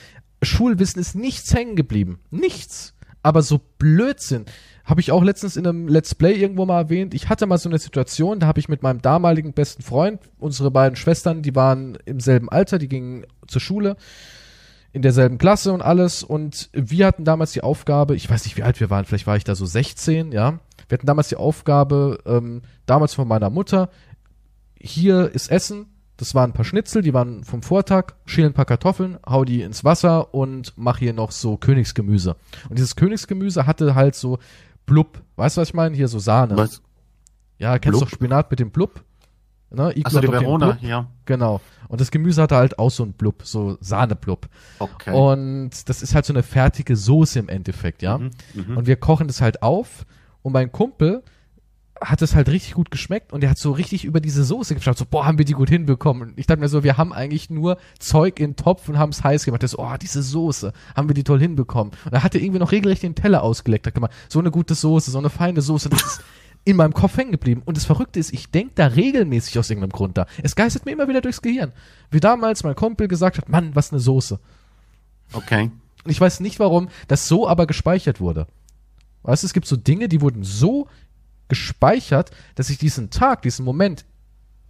Schulwissen 0.42 1.00
ist 1.00 1.14
nichts 1.14 1.54
hängen 1.54 1.76
geblieben. 1.76 2.18
Nichts. 2.30 2.94
Aber 3.22 3.42
so 3.42 3.60
Blödsinn. 3.78 4.44
Habe 4.86 5.00
ich 5.00 5.10
auch 5.10 5.24
letztens 5.24 5.56
in 5.56 5.66
einem 5.66 5.88
Let's 5.88 6.14
Play 6.14 6.34
irgendwo 6.34 6.64
mal 6.64 6.82
erwähnt. 6.82 7.12
Ich 7.12 7.28
hatte 7.28 7.46
mal 7.46 7.58
so 7.58 7.68
eine 7.68 7.78
Situation, 7.78 8.38
da 8.38 8.46
habe 8.46 8.60
ich 8.60 8.68
mit 8.68 8.84
meinem 8.84 9.02
damaligen 9.02 9.52
besten 9.52 9.82
Freund, 9.82 10.20
unsere 10.38 10.70
beiden 10.70 10.94
Schwestern, 10.94 11.42
die 11.42 11.56
waren 11.56 11.98
im 12.04 12.20
selben 12.20 12.48
Alter, 12.48 12.78
die 12.78 12.88
gingen 12.88 13.26
zur 13.48 13.60
Schule, 13.60 13.96
in 14.92 15.02
derselben 15.02 15.38
Klasse 15.38 15.72
und 15.72 15.82
alles. 15.82 16.22
Und 16.22 16.70
wir 16.72 17.06
hatten 17.06 17.24
damals 17.24 17.50
die 17.50 17.62
Aufgabe, 17.62 18.14
ich 18.14 18.30
weiß 18.30 18.44
nicht, 18.44 18.56
wie 18.56 18.62
alt 18.62 18.78
wir 18.78 18.88
waren, 18.88 19.04
vielleicht 19.04 19.26
war 19.26 19.36
ich 19.36 19.42
da 19.42 19.56
so 19.56 19.66
16, 19.66 20.30
ja. 20.30 20.60
Wir 20.88 20.98
hatten 20.98 21.06
damals 21.06 21.28
die 21.28 21.36
Aufgabe, 21.36 22.20
ähm, 22.24 22.62
damals 22.86 23.12
von 23.12 23.26
meiner 23.26 23.50
Mutter, 23.50 23.90
hier 24.80 25.32
ist 25.34 25.50
Essen, 25.50 25.86
das 26.16 26.34
waren 26.34 26.50
ein 26.50 26.54
paar 26.54 26.64
Schnitzel, 26.64 27.02
die 27.02 27.12
waren 27.12 27.44
vom 27.44 27.62
Vortag, 27.62 28.14
schälen 28.24 28.50
ein 28.50 28.54
paar 28.54 28.64
Kartoffeln, 28.64 29.18
hau 29.28 29.44
die 29.44 29.62
ins 29.62 29.84
Wasser 29.84 30.32
und 30.32 30.72
mach 30.76 30.98
hier 30.98 31.12
noch 31.12 31.32
so 31.32 31.56
Königsgemüse. 31.56 32.36
Und 32.68 32.78
dieses 32.78 32.94
Königsgemüse 32.96 33.66
hatte 33.66 33.94
halt 33.96 34.14
so 34.14 34.38
Blub, 34.86 35.22
weißt 35.36 35.56
du, 35.56 35.60
was 35.60 35.68
ich 35.68 35.74
meine? 35.74 35.94
Hier 35.96 36.08
so 36.08 36.18
Sahne. 36.18 36.56
Was? 36.56 36.82
Ja, 37.58 37.78
kennst 37.78 37.86
du 37.86 38.00
Blub? 38.00 38.10
doch 38.10 38.16
Spinat 38.16 38.50
mit 38.50 38.60
dem 38.60 38.70
Blub? 38.70 39.04
Ne? 39.70 39.90
Iglo 39.90 40.06
Achso, 40.06 40.20
die 40.20 40.28
Verona, 40.28 40.78
ja. 40.80 41.08
Genau. 41.24 41.60
Und 41.88 42.00
das 42.00 42.10
Gemüse 42.10 42.42
hatte 42.42 42.56
halt 42.56 42.78
auch 42.78 42.90
so 42.90 43.02
ein 43.02 43.12
Blub, 43.12 43.42
so 43.44 43.76
Sahneblub. 43.80 44.48
Okay. 44.78 45.12
Und 45.12 45.88
das 45.88 46.02
ist 46.02 46.14
halt 46.14 46.24
so 46.24 46.32
eine 46.32 46.42
fertige 46.42 46.96
Soße 46.96 47.38
im 47.38 47.48
Endeffekt, 47.48 48.02
ja. 48.02 48.18
Mhm, 48.18 48.30
mhm. 48.54 48.76
Und 48.76 48.86
wir 48.86 48.96
kochen 48.96 49.26
das 49.26 49.40
halt 49.40 49.62
auf 49.62 50.06
und 50.42 50.52
mein 50.52 50.70
Kumpel 50.70 51.22
hat 52.00 52.22
es 52.22 52.34
halt 52.34 52.48
richtig 52.48 52.74
gut 52.74 52.90
geschmeckt 52.90 53.32
und 53.32 53.40
der 53.40 53.50
hat 53.50 53.58
so 53.58 53.72
richtig 53.72 54.04
über 54.04 54.20
diese 54.20 54.44
Soße 54.44 54.74
geschaut, 54.74 54.98
so, 54.98 55.04
boah, 55.08 55.26
haben 55.26 55.38
wir 55.38 55.44
die 55.44 55.54
gut 55.54 55.68
hinbekommen. 55.70 56.30
Und 56.30 56.38
ich 56.38 56.46
dachte 56.46 56.60
mir 56.60 56.68
so, 56.68 56.82
wir 56.82 56.96
haben 56.96 57.12
eigentlich 57.12 57.50
nur 57.50 57.78
Zeug 57.98 58.38
in 58.40 58.50
den 58.50 58.56
Topf 58.56 58.88
und 58.88 58.98
haben 58.98 59.10
es 59.10 59.24
heiß 59.24 59.44
gemacht. 59.44 59.62
Der 59.62 59.68
so, 59.68 59.78
oh, 59.78 59.96
diese 60.00 60.22
Soße, 60.22 60.72
haben 60.94 61.08
wir 61.08 61.14
die 61.14 61.24
toll 61.24 61.40
hinbekommen. 61.40 61.92
Und 62.04 62.14
da 62.14 62.22
hat 62.22 62.34
er 62.34 62.42
irgendwie 62.42 62.58
noch 62.58 62.72
regelrecht 62.72 63.02
den 63.02 63.14
Teller 63.14 63.42
ausgeleckt. 63.42 63.86
Da 63.86 63.88
hat 63.88 63.94
gemacht, 63.94 64.12
so 64.28 64.38
eine 64.38 64.50
gute 64.50 64.74
Soße, 64.74 65.10
so 65.10 65.18
eine 65.18 65.30
feine 65.30 65.62
Soße, 65.62 65.88
das 65.88 66.02
ist 66.02 66.22
in 66.64 66.76
meinem 66.76 66.94
Kopf 66.94 67.16
hängen 67.16 67.30
geblieben. 67.30 67.62
Und 67.64 67.76
das 67.76 67.84
Verrückte 67.84 68.18
ist, 68.18 68.32
ich 68.32 68.50
denke 68.50 68.72
da 68.74 68.88
regelmäßig 68.88 69.58
aus 69.58 69.70
irgendeinem 69.70 69.92
Grund 69.92 70.18
da. 70.18 70.26
Es 70.42 70.56
geistert 70.56 70.84
mir 70.84 70.92
immer 70.92 71.08
wieder 71.08 71.20
durchs 71.20 71.40
Gehirn. 71.40 71.72
Wie 72.10 72.20
damals 72.20 72.64
mein 72.64 72.74
Kumpel 72.74 73.08
gesagt 73.08 73.38
hat, 73.38 73.48
Mann, 73.48 73.74
was 73.74 73.92
eine 73.92 74.00
Soße. 74.00 74.40
Okay. 75.32 75.70
Und 76.04 76.10
ich 76.10 76.20
weiß 76.20 76.40
nicht, 76.40 76.58
warum 76.58 76.88
das 77.08 77.28
so 77.28 77.48
aber 77.48 77.66
gespeichert 77.66 78.20
wurde. 78.20 78.48
Weißt 79.22 79.42
du, 79.42 79.46
es 79.46 79.52
gibt 79.52 79.66
so 79.66 79.76
Dinge, 79.76 80.08
die 80.08 80.20
wurden 80.20 80.44
so 80.44 80.88
gespeichert, 81.48 82.30
dass 82.54 82.70
ich 82.70 82.78
diesen 82.78 83.10
Tag, 83.10 83.42
diesen 83.42 83.64
Moment 83.64 84.04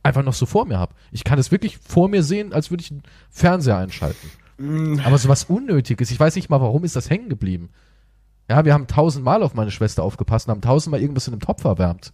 einfach 0.02 0.22
noch 0.22 0.34
so 0.34 0.46
vor 0.46 0.66
mir 0.66 0.78
habe. 0.78 0.94
Ich 1.10 1.24
kann 1.24 1.38
es 1.38 1.50
wirklich 1.50 1.78
vor 1.78 2.08
mir 2.08 2.22
sehen, 2.22 2.52
als 2.52 2.70
würde 2.70 2.82
ich 2.82 2.90
einen 2.90 3.02
Fernseher 3.30 3.78
einschalten. 3.78 4.30
Aber 5.04 5.18
so 5.18 5.28
was 5.28 5.44
Unnötiges, 5.44 6.10
ich 6.10 6.18
weiß 6.18 6.36
nicht 6.36 6.48
mal, 6.48 6.60
warum 6.60 6.84
ist 6.84 6.96
das 6.96 7.10
hängen 7.10 7.28
geblieben. 7.28 7.70
Ja, 8.48 8.64
wir 8.64 8.72
haben 8.72 8.86
tausendmal 8.86 9.42
auf 9.42 9.54
meine 9.54 9.70
Schwester 9.72 10.02
aufgepasst 10.04 10.46
und 10.46 10.52
haben 10.52 10.60
tausendmal 10.60 11.00
irgendwas 11.00 11.26
in 11.26 11.34
dem 11.34 11.40
Topf 11.40 11.64
erwärmt. 11.64 12.12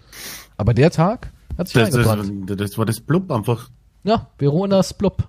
Aber 0.56 0.72
der 0.74 0.90
Tag 0.90 1.30
hat 1.59 1.68
sich 1.68 1.74
Das, 1.74 1.94
eingebrannt. 1.94 2.51
das, 2.51 2.56
das 2.56 2.78
war 2.78 2.86
das 2.86 3.01
Blub 3.01 3.30
einfach. 3.30 3.68
Ja, 4.02 4.30
Veronas 4.39 4.94
Blub. 4.94 5.28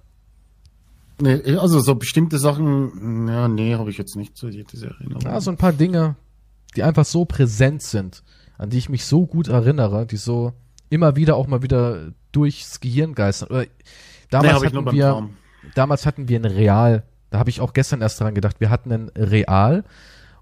Nee, 1.22 1.58
also 1.58 1.80
so 1.80 1.96
bestimmte 1.96 2.40
Sachen, 2.40 3.28
ja, 3.28 3.48
nee, 3.48 3.76
habe 3.76 3.90
ich 3.92 3.98
jetzt 3.98 4.16
nicht 4.16 4.36
so 4.38 4.50
diese 4.50 4.88
Erinnerung. 4.88 5.22
Ja, 5.22 5.40
so 5.42 5.52
ein 5.52 5.58
paar 5.58 5.74
Dinge, 5.74 6.16
die 6.76 6.84
einfach 6.84 7.06
so 7.06 7.26
präsent 7.26 7.84
sind, 7.84 8.24
an 8.64 8.70
die 8.70 8.78
ich 8.78 8.88
mich 8.88 9.06
so 9.06 9.26
gut 9.26 9.50
erinnere, 9.50 10.06
die 10.06 10.16
so 10.16 10.54
immer 10.90 11.18
wieder 11.18 11.36
auch 11.36 11.48
mal 11.48 11.62
wieder 11.64 12.14
durchs 12.32 12.80
Gehirn 12.80 13.14
geistern. 13.14 13.50
Oder 13.50 13.62
nee, 13.64 13.68
damals 14.30 14.72
nur 14.72 14.86
hatten 14.86 14.96
wir, 14.96 15.30
damals 15.76 16.06
hatten 16.06 16.30
wir 16.30 16.40
ein 16.40 16.46
Real. 16.46 17.04
Da 17.30 17.40
habe 17.40 17.50
ich 17.50 17.60
auch 17.60 17.74
gestern 17.74 18.00
erst 18.00 18.22
dran 18.22 18.34
gedacht. 18.34 18.62
Wir 18.62 18.70
hatten 18.70 18.94
ein 18.94 19.12
Real 19.18 19.84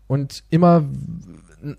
und 0.06 0.44
immer, 0.52 0.84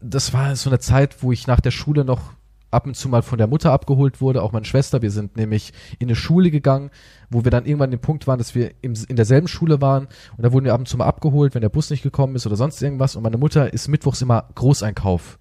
das 0.00 0.32
war 0.32 0.56
so 0.56 0.68
eine 0.68 0.80
Zeit, 0.80 1.22
wo 1.22 1.30
ich 1.30 1.46
nach 1.46 1.60
der 1.60 1.70
Schule 1.70 2.04
noch 2.04 2.32
ab 2.72 2.86
und 2.86 2.96
zu 2.96 3.08
mal 3.08 3.22
von 3.22 3.38
der 3.38 3.46
Mutter 3.46 3.70
abgeholt 3.70 4.20
wurde, 4.20 4.42
auch 4.42 4.50
meine 4.50 4.64
Schwester. 4.64 5.00
Wir 5.00 5.12
sind 5.12 5.36
nämlich 5.36 5.72
in 6.00 6.08
eine 6.08 6.16
Schule 6.16 6.50
gegangen, 6.50 6.90
wo 7.30 7.44
wir 7.44 7.52
dann 7.52 7.66
irgendwann 7.66 7.88
an 7.88 7.92
dem 7.92 8.00
Punkt 8.00 8.26
waren, 8.26 8.38
dass 8.38 8.56
wir 8.56 8.72
im, 8.80 8.94
in 9.06 9.14
derselben 9.14 9.46
Schule 9.46 9.80
waren 9.80 10.08
und 10.36 10.42
da 10.42 10.50
wurden 10.50 10.64
wir 10.64 10.74
ab 10.74 10.80
und 10.80 10.88
zu 10.88 10.96
mal 10.96 11.06
abgeholt, 11.06 11.54
wenn 11.54 11.62
der 11.62 11.68
Bus 11.68 11.88
nicht 11.90 12.02
gekommen 12.02 12.34
ist 12.34 12.46
oder 12.48 12.56
sonst 12.56 12.82
irgendwas. 12.82 13.14
Und 13.14 13.22
meine 13.22 13.38
Mutter 13.38 13.72
ist 13.72 13.86
mittwochs 13.86 14.22
immer 14.22 14.48
Großeinkauf 14.56 15.38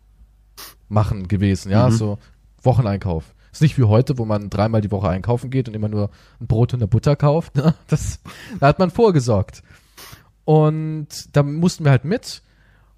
machen 0.92 1.28
gewesen, 1.28 1.72
ja, 1.72 1.90
Mhm. 1.90 1.94
so 1.94 2.20
Wocheneinkauf. 2.62 3.34
Ist 3.52 3.62
nicht 3.62 3.78
wie 3.78 3.84
heute, 3.84 4.18
wo 4.18 4.26
man 4.26 4.50
dreimal 4.50 4.82
die 4.82 4.92
Woche 4.92 5.10
einkaufen 5.10 5.50
geht 5.50 5.68
und 5.68 5.74
immer 5.74 5.90
nur 5.90 6.10
ein 6.40 6.48
Brot 6.48 6.74
und 6.74 6.80
eine 6.80 6.88
Butter 6.88 7.16
kauft. 7.16 7.56
Ne? 7.56 7.74
Das, 7.88 8.20
da 8.60 8.68
hat 8.68 8.80
man 8.80 8.92
vorgesorgt. 8.92 9.64
Und 10.46 11.08
da 11.34 11.44
mussten 11.44 11.84
wir 11.84 11.92
halt 11.92 12.06
mit. 12.06 12.42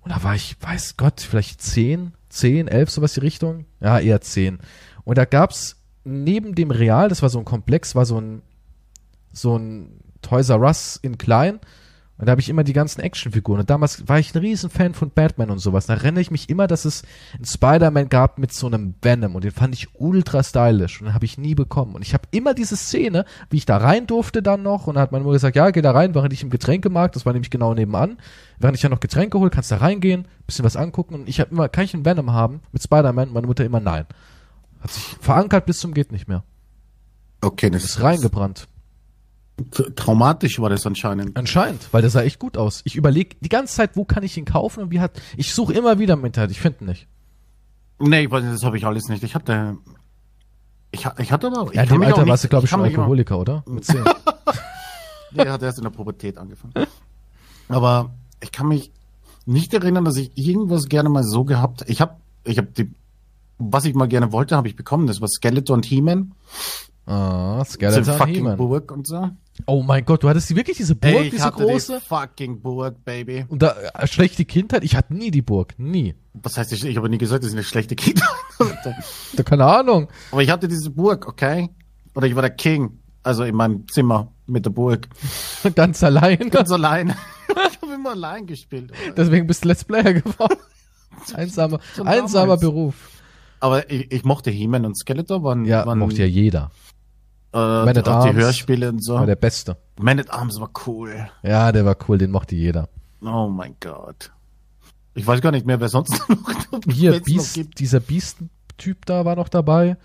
Und 0.02 0.12
da 0.12 0.24
war 0.24 0.36
ich, 0.36 0.58
weiß 0.62 0.98
Gott, 0.98 1.22
vielleicht 1.22 1.62
zehn, 1.62 2.14
zehn, 2.30 2.68
elf, 2.68 2.90
sowas 2.90 3.14
die 3.14 3.22
Richtung. 3.22 3.66
Ja, 3.80 4.00
eher 4.00 4.22
zehn. 4.22 4.60
Und 5.06 5.18
da 5.18 5.26
gab's 5.26 5.78
neben 6.04 6.56
dem 6.56 6.72
Real, 6.72 7.10
das 7.10 7.22
war 7.22 7.30
so 7.30 7.40
ein 7.40 7.46
Komplex, 7.46 7.96
war 7.96 8.06
so 8.06 8.20
ein, 8.20 8.42
so 9.32 9.58
ein 9.58 10.00
Toys 10.22 10.50
R 10.50 10.60
Us 10.62 10.98
in 11.02 11.18
klein. 11.18 11.60
Und 12.18 12.28
da 12.28 12.32
habe 12.32 12.42
ich 12.42 12.50
immer 12.50 12.64
die 12.64 12.74
ganzen 12.74 13.02
Actionfiguren. 13.02 13.62
Und 13.62 13.70
damals 13.72 14.08
war 14.08 14.20
ich 14.20 14.36
ein 14.36 14.38
Riesenfan 14.38 14.94
von 14.94 15.10
Batman 15.10 15.50
und 15.50 15.58
sowas. 15.58 15.88
Da 15.88 15.96
erinnere 15.96 16.22
ich 16.22 16.30
mich 16.30 16.48
immer, 16.48 16.68
dass 16.68 16.86
es 16.86 17.02
einen 17.34 17.46
Spider-Man 17.46 18.08
gab 18.08 18.38
mit 18.38 18.54
so 18.54 18.68
einem 18.68 18.94
Venom. 19.02 19.34
Und 19.34 19.44
den 19.44 19.52
fand 19.52 19.74
ich 19.74 19.88
ultra 19.96 20.44
stylisch. 20.44 21.02
Und 21.02 21.08
den 21.08 21.16
habe 21.16 21.26
ich 21.26 21.40
nie 21.40 21.56
bekommen. 21.56 21.96
Und 21.96 22.04
ich 22.04 22.14
habe 22.14 22.28
immer 22.30 22.54
diese 22.54 22.78
Szene, 22.78 23.26
wie 23.50 23.58
ich 23.58 23.66
da 23.66 23.78
rein 23.78 24.06
durfte 24.06 24.44
dann 24.44 24.62
noch. 24.62 24.86
Und 24.86 24.96
dann 24.96 25.02
hat 25.02 25.12
meine 25.12 25.24
Mutter 25.24 25.38
gesagt, 25.38 25.56
ja, 25.56 25.72
geh 25.72 25.82
da 25.82 25.92
rein, 25.92 26.14
während 26.14 26.34
ich 26.34 26.44
im 26.44 26.52
Getränkemarkt, 26.52 27.16
das 27.16 27.26
war 27.26 27.34
nämlich 27.34 27.50
genau 27.50 27.74
nebenan. 27.74 28.18
Während 28.60 28.78
ich 28.78 28.84
ja 28.84 28.90
noch 28.90 29.00
Getränke 29.00 29.40
hole, 29.40 29.50
kannst 29.50 29.72
du 29.72 29.76
da 29.76 29.82
reingehen, 29.82 30.28
bisschen 30.46 30.66
was 30.66 30.76
angucken. 30.76 31.16
Und 31.16 31.28
ich 31.28 31.40
habe 31.40 31.50
immer, 31.50 31.68
kann 31.68 31.84
ich 31.84 31.96
einen 31.96 32.06
Venom 32.06 32.32
haben 32.32 32.62
mit 32.72 32.84
Spider-Man? 32.84 33.30
Und 33.30 33.34
meine 33.34 33.48
Mutter 33.48 33.66
immer, 33.66 33.80
nein. 33.80 34.06
Hat 34.82 34.92
sich 34.92 35.04
verankert 35.20 35.66
bis 35.66 35.80
zum 35.80 35.96
geht 35.96 36.12
nicht 36.12 36.28
mehr. 36.28 36.44
Okay, 37.42 37.72
das 37.72 37.84
Ist 37.84 38.02
reingebrannt. 38.02 38.68
Traumatisch 39.96 40.60
war 40.60 40.70
das 40.70 40.86
anscheinend. 40.86 41.38
Anscheinend, 41.38 41.88
weil 41.92 42.02
der 42.02 42.10
sah 42.10 42.22
echt 42.22 42.40
gut 42.40 42.58
aus. 42.58 42.82
Ich 42.86 42.96
überlege 42.96 43.36
die 43.40 43.50
ganze 43.50 43.76
Zeit, 43.76 43.96
wo 43.96 44.04
kann 44.06 44.24
ich 44.24 44.38
ihn 44.38 44.46
kaufen 44.46 44.84
und 44.84 44.92
wie 44.92 45.00
hat. 45.00 45.22
Ich 45.38 45.54
suche 45.54 45.74
immer 45.74 46.00
wieder 46.00 46.16
im 46.16 46.26
Internet, 46.26 46.52
ich 46.52 46.60
finde 46.62 46.84
ihn 46.84 46.88
nicht. 46.88 47.08
Nee, 48.00 48.24
ich 48.24 48.32
weiß 48.32 48.44
nicht, 48.44 48.56
das 48.56 48.64
habe 48.64 48.78
ich 48.78 48.86
alles 48.86 49.08
nicht. 49.10 49.24
Ich 49.24 49.36
hatte. 49.36 49.78
Ich, 50.92 51.08
ich 51.20 51.32
hatte 51.32 51.48
aber. 51.48 51.70
Ich 51.70 51.76
Ja, 51.76 51.84
in 51.84 51.90
dem 51.90 52.02
Alter 52.04 52.22
nicht- 52.22 52.30
warst 52.30 52.44
du, 52.44 52.48
glaube 52.50 52.66
ich, 52.66 52.70
schon 52.70 52.82
Alkoholiker, 52.82 53.40
oder? 53.40 53.64
Mit 53.68 53.86
10. 53.86 54.04
Nee, 55.32 55.44
er 55.44 55.54
hat 55.54 55.64
erst 55.64 55.78
in 55.80 55.84
der 55.84 55.92
Pubertät 55.92 56.38
angefangen. 56.38 56.74
Aber 57.70 58.12
ich 58.42 58.52
kann 58.52 58.68
mich 58.68 58.92
nicht 59.46 59.74
erinnern, 59.74 60.06
dass 60.06 60.18
ich 60.18 60.32
irgendwas 60.38 60.88
gerne 60.90 61.10
mal 61.10 61.24
so 61.24 61.44
gehabt. 61.44 61.84
Ich 61.88 62.02
habe, 62.02 62.16
ich 62.44 62.58
habe 62.58 62.68
die, 62.68 62.92
was 63.58 63.86
ich 63.86 63.96
mal 63.96 64.08
gerne 64.08 64.32
wollte, 64.32 64.56
habe 64.56 64.68
ich 64.68 64.76
bekommen. 64.76 65.08
Das 65.08 65.22
war 65.22 65.28
Skeletor 65.28 65.76
und 65.76 65.86
He-Man, 65.86 66.34
ah, 67.08 67.62
diese 67.64 67.74
Skeleton 67.74 68.04
fucking 68.18 68.36
He-Man. 68.36 68.60
Und 68.60 69.08
so. 69.08 69.30
Oh 69.68 69.84
mein 69.84 70.04
Gott, 70.04 70.24
du 70.24 70.30
hattest 70.30 70.50
die 70.50 70.56
wirklich 70.56 70.78
diese 70.78 70.96
Burg, 70.96 71.14
Ey, 71.14 71.30
diese 71.30 71.52
große? 71.52 72.00
die 72.02 72.06
fucking 72.08 72.62
Burg, 72.62 73.06
Baby. 73.06 73.46
Und 73.48 73.62
da 73.62 73.76
äh, 73.94 74.08
schlechte 74.08 74.46
Kindheit? 74.46 74.84
Ich 74.84 74.96
hatte 74.96 75.14
nie 75.14 75.32
die 75.32 75.42
Burg, 75.42 75.76
nie. 75.78 76.16
Was 76.34 76.58
heißt, 76.58 76.74
ich, 76.74 76.84
ich 76.84 76.98
habe 76.98 77.08
nie 77.10 77.20
gesagt, 77.20 77.44
das 77.44 77.50
ist 77.50 77.56
eine 77.56 77.64
schlechte 77.64 77.96
Kindheit. 77.96 78.28
Da 79.36 79.44
keine 79.44 79.66
Ahnung. 79.66 80.08
Aber 80.32 80.42
ich 80.42 80.50
hatte 80.50 80.68
diese 80.68 80.90
Burg, 80.90 81.28
okay? 81.28 81.70
Oder 82.16 82.28
ich 82.28 82.36
war 82.36 82.42
der 82.42 82.52
King, 82.52 83.00
also 83.24 83.44
in 83.44 83.56
meinem 83.56 83.88
Zimmer 83.88 84.32
mit 84.46 84.66
der 84.66 84.70
Burg. 84.72 85.08
Ganz 85.76 86.04
allein. 86.04 86.50
Ganz 86.50 86.72
allein. 86.72 87.10
ich 87.50 87.82
habe 87.82 87.94
immer 87.94 88.12
allein 88.12 88.46
gespielt. 88.46 88.92
Deswegen 89.16 89.48
bist 89.48 89.64
du 89.64 89.70
Let's 89.70 89.84
Player 89.84 90.14
geworden. 90.14 90.58
Einsamer, 91.34 91.80
einsamer. 92.04 92.58
Beruf. 92.58 92.96
Aber 93.60 93.90
ich, 93.90 94.12
ich 94.12 94.24
mochte 94.24 94.52
He-Man 94.52 94.86
und 94.86 94.98
Skeletor, 94.98 95.44
waren, 95.44 95.66
Ja, 95.66 95.86
waren 95.86 96.00
mochte 96.00 96.18
ja 96.18 96.26
jeder. 96.26 96.72
Äh, 97.54 97.58
Man 97.58 97.90
at 97.90 98.08
auch 98.08 98.24
die 98.24 98.30
Arms 98.30 98.40
Hörspiele 98.40 98.90
und 98.90 99.04
so. 99.04 99.16
War 99.16 99.26
der 99.26 99.36
Beste. 99.36 99.78
Man 100.00 100.20
at 100.20 100.32
Arms 100.32 100.60
war 100.60 100.70
cool. 100.88 101.28
Ja, 101.44 101.72
der 101.72 101.86
war 101.86 101.96
cool, 102.08 102.18
den 102.18 102.32
mochte 102.32 102.56
jeder. 102.56 102.90
Oh 103.22 103.48
mein 103.48 103.76
Gott. 103.80 104.32
Ich 105.16 105.26
weiß 105.28 105.42
gar 105.42 105.52
nicht 105.52 105.66
mehr, 105.66 105.80
wer 105.80 105.90
sonst 105.90 106.12
noch 106.30 106.80
Hier, 106.92 107.12
noch 107.14 107.20
Beast, 107.22 107.54
gibt. 107.54 107.80
dieser 107.80 108.00
Beast-Typ 108.00 109.06
da 109.06 109.26
war 109.26 109.36
noch 109.36 109.50
dabei. 109.50 109.98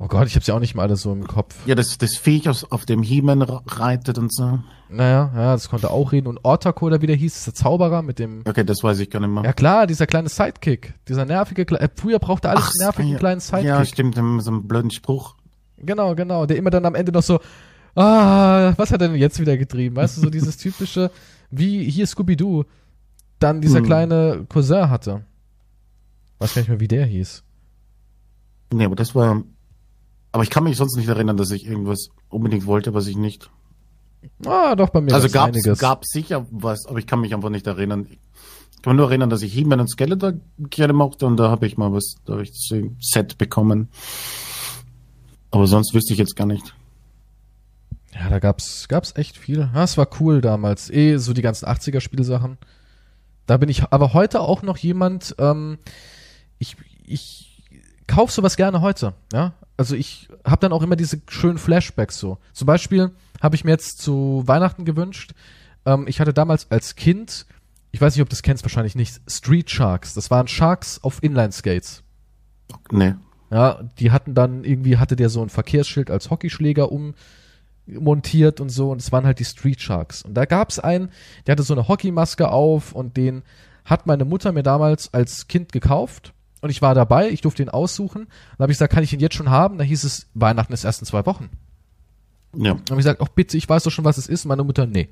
Oh 0.00 0.06
Gott, 0.06 0.28
ich 0.28 0.36
hab's 0.36 0.46
ja 0.46 0.54
auch 0.54 0.60
nicht 0.60 0.76
mal 0.76 0.84
alles 0.84 1.02
so 1.02 1.12
im 1.12 1.26
Kopf. 1.26 1.56
Ja, 1.66 1.74
das, 1.74 1.98
das 1.98 2.16
Viech, 2.16 2.48
aus, 2.48 2.64
auf 2.70 2.86
dem 2.86 3.02
He-Man 3.02 3.42
re- 3.42 3.62
reitet 3.66 4.16
und 4.16 4.32
so. 4.32 4.60
Naja, 4.88 5.30
ja, 5.34 5.52
das 5.54 5.68
konnte 5.68 5.90
auch 5.90 6.12
reden. 6.12 6.28
Und 6.28 6.44
Ortako, 6.44 6.86
oder 6.86 7.02
wie 7.02 7.08
der 7.08 7.16
hieß, 7.16 7.36
ist 7.36 7.46
der 7.48 7.54
Zauberer 7.54 8.02
mit 8.02 8.20
dem. 8.20 8.42
Okay, 8.46 8.62
das 8.64 8.82
weiß 8.84 9.00
ich 9.00 9.10
gar 9.10 9.18
nicht 9.18 9.28
mehr. 9.30 9.42
Ja 9.42 9.52
klar, 9.52 9.88
dieser 9.88 10.06
kleine 10.06 10.28
Sidekick. 10.28 10.94
Dieser 11.08 11.24
nervige, 11.24 11.62
äh, 11.80 11.88
früher 11.96 12.20
brauchte 12.20 12.48
alles 12.48 12.62
einen 12.66 12.86
nervigen 12.86 13.10
ja, 13.10 13.18
kleinen 13.18 13.40
Sidekick. 13.40 13.66
Ja, 13.66 13.84
stimmt, 13.84 14.16
mit 14.16 14.44
so 14.44 14.52
einem 14.52 14.68
blöden 14.68 14.92
Spruch. 14.92 15.34
Genau, 15.82 16.14
genau. 16.14 16.46
Der 16.46 16.56
immer 16.56 16.70
dann 16.70 16.84
am 16.86 16.94
Ende 16.94 17.12
noch 17.12 17.22
so, 17.22 17.40
ah, 17.94 18.72
was 18.76 18.90
hat 18.90 19.02
er 19.02 19.08
denn 19.08 19.16
jetzt 19.16 19.40
wieder 19.40 19.56
getrieben? 19.56 19.96
Weißt 19.96 20.16
du, 20.16 20.20
so 20.22 20.30
dieses 20.30 20.56
typische, 20.58 21.10
wie 21.50 21.88
hier 21.90 22.06
Scooby-Doo 22.06 22.64
dann 23.38 23.60
dieser 23.60 23.78
Hm. 23.78 23.84
kleine 23.86 24.46
Cousin 24.48 24.90
hatte. 24.90 25.24
Weiß 26.38 26.54
gar 26.54 26.62
nicht 26.62 26.68
mehr, 26.68 26.80
wie 26.80 26.88
der 26.88 27.06
hieß. 27.06 27.42
Nee, 28.72 28.84
aber 28.84 28.96
das 28.96 29.14
war. 29.14 29.42
Aber 30.32 30.42
ich 30.42 30.50
kann 30.50 30.64
mich 30.64 30.76
sonst 30.76 30.96
nicht 30.96 31.08
erinnern, 31.08 31.36
dass 31.36 31.50
ich 31.50 31.66
irgendwas 31.66 32.08
unbedingt 32.28 32.66
wollte, 32.66 32.92
was 32.94 33.06
ich 33.06 33.16
nicht. 33.16 33.50
Ah, 34.44 34.74
doch, 34.76 34.90
bei 34.90 35.00
mir 35.00 35.14
also 35.14 35.28
gab's, 35.28 35.56
einiges. 35.56 35.78
gab's 35.78 36.10
sicher 36.10 36.46
was, 36.50 36.86
aber 36.86 36.98
ich 36.98 37.06
kann 37.06 37.20
mich 37.20 37.32
einfach 37.34 37.48
nicht 37.50 37.66
erinnern. 37.66 38.06
Ich 38.10 38.82
kann 38.82 38.94
mich 38.94 38.98
nur 38.98 39.08
erinnern, 39.08 39.30
dass 39.30 39.42
ich 39.42 39.52
He-Man 39.54 39.80
und 39.80 39.88
Skeletor 39.90 40.34
gerne 40.58 40.92
mochte 40.92 41.26
und 41.26 41.36
da 41.38 41.48
habe 41.50 41.66
ich 41.66 41.76
mal 41.78 41.92
was, 41.92 42.16
da 42.26 42.34
habe 42.34 42.42
ich 42.42 42.50
das 42.50 42.68
Set 43.00 43.38
bekommen. 43.38 43.88
Aber 45.50 45.66
sonst 45.66 45.94
wüsste 45.94 46.12
ich 46.12 46.18
jetzt 46.18 46.36
gar 46.36 46.46
nicht. 46.46 46.74
Ja, 48.14 48.28
da 48.28 48.38
gab's, 48.38 48.88
gab's 48.88 49.14
echt 49.16 49.36
viel. 49.36 49.70
Ja, 49.74 49.84
es 49.84 49.96
war 49.96 50.08
cool 50.20 50.40
damals. 50.40 50.90
Eh, 50.90 51.18
so 51.18 51.32
die 51.32 51.42
ganzen 51.42 51.66
80er-Spielsachen. 51.66 52.58
Da 53.46 53.56
bin 53.56 53.68
ich 53.68 53.92
aber 53.92 54.12
heute 54.12 54.40
auch 54.40 54.62
noch 54.62 54.76
jemand, 54.76 55.34
ähm, 55.38 55.78
ich, 56.58 56.76
ich 57.06 57.64
kauf 58.06 58.30
sowas 58.30 58.56
gerne 58.56 58.80
heute, 58.80 59.14
ja. 59.32 59.54
Also 59.76 59.94
ich 59.94 60.28
habe 60.44 60.60
dann 60.60 60.72
auch 60.72 60.82
immer 60.82 60.96
diese 60.96 61.22
schönen 61.28 61.58
Flashbacks 61.58 62.18
so. 62.18 62.38
Zum 62.52 62.66
Beispiel 62.66 63.12
habe 63.40 63.54
ich 63.54 63.64
mir 63.64 63.70
jetzt 63.70 64.02
zu 64.02 64.42
Weihnachten 64.46 64.84
gewünscht, 64.84 65.32
ähm, 65.86 66.06
ich 66.08 66.20
hatte 66.20 66.34
damals 66.34 66.70
als 66.70 66.96
Kind, 66.96 67.46
ich 67.90 68.00
weiß 68.00 68.14
nicht, 68.14 68.22
ob 68.22 68.28
du 68.28 68.34
das 68.34 68.42
kennst, 68.42 68.64
wahrscheinlich 68.64 68.94
nicht, 68.94 69.20
Street 69.28 69.70
Sharks. 69.70 70.14
Das 70.14 70.30
waren 70.30 70.48
Sharks 70.48 71.02
auf 71.02 71.22
Inline-Skates. 71.22 72.02
Nee. 72.90 73.14
Ja, 73.50 73.80
die 73.98 74.10
hatten 74.10 74.34
dann 74.34 74.64
irgendwie, 74.64 74.98
hatte 74.98 75.16
der 75.16 75.30
so 75.30 75.42
ein 75.42 75.48
Verkehrsschild 75.48 76.10
als 76.10 76.30
Hockeyschläger 76.30 76.90
ummontiert 76.92 78.60
und 78.60 78.68
so 78.68 78.90
und 78.90 79.00
es 79.00 79.10
waren 79.10 79.24
halt 79.24 79.38
die 79.38 79.44
Street 79.44 79.80
Sharks. 79.80 80.22
Und 80.22 80.34
da 80.34 80.44
gab's 80.44 80.78
einen, 80.78 81.10
der 81.46 81.52
hatte 81.52 81.62
so 81.62 81.74
eine 81.74 81.88
Hockeymaske 81.88 82.50
auf 82.50 82.92
und 82.92 83.16
den 83.16 83.42
hat 83.84 84.06
meine 84.06 84.26
Mutter 84.26 84.52
mir 84.52 84.62
damals 84.62 85.14
als 85.14 85.48
Kind 85.48 85.72
gekauft 85.72 86.34
und 86.60 86.70
ich 86.70 86.82
war 86.82 86.94
dabei, 86.94 87.30
ich 87.30 87.40
durfte 87.40 87.62
ihn 87.62 87.68
aussuchen. 87.68 88.26
Dann 88.56 88.64
habe 88.64 88.72
ich 88.72 88.78
gesagt, 88.78 88.92
kann 88.92 89.04
ich 89.04 89.12
ihn 89.12 89.20
jetzt 89.20 89.36
schon 89.36 89.50
haben? 89.50 89.78
Da 89.78 89.84
hieß 89.84 90.04
es, 90.04 90.26
Weihnachten 90.34 90.72
ist 90.72 90.84
erst 90.84 91.00
in 91.00 91.06
zwei 91.06 91.24
Wochen. 91.24 91.50
Ja. 92.54 92.74
Dann 92.74 92.82
habe 92.90 93.00
ich 93.00 93.04
gesagt, 93.04 93.20
ach 93.22 93.28
bitte, 93.28 93.56
ich 93.56 93.68
weiß 93.68 93.84
doch 93.84 93.90
schon, 93.90 94.04
was 94.04 94.18
es 94.18 94.26
ist. 94.26 94.44
Meine 94.44 94.64
Mutter, 94.64 94.86
nee. 94.86 95.08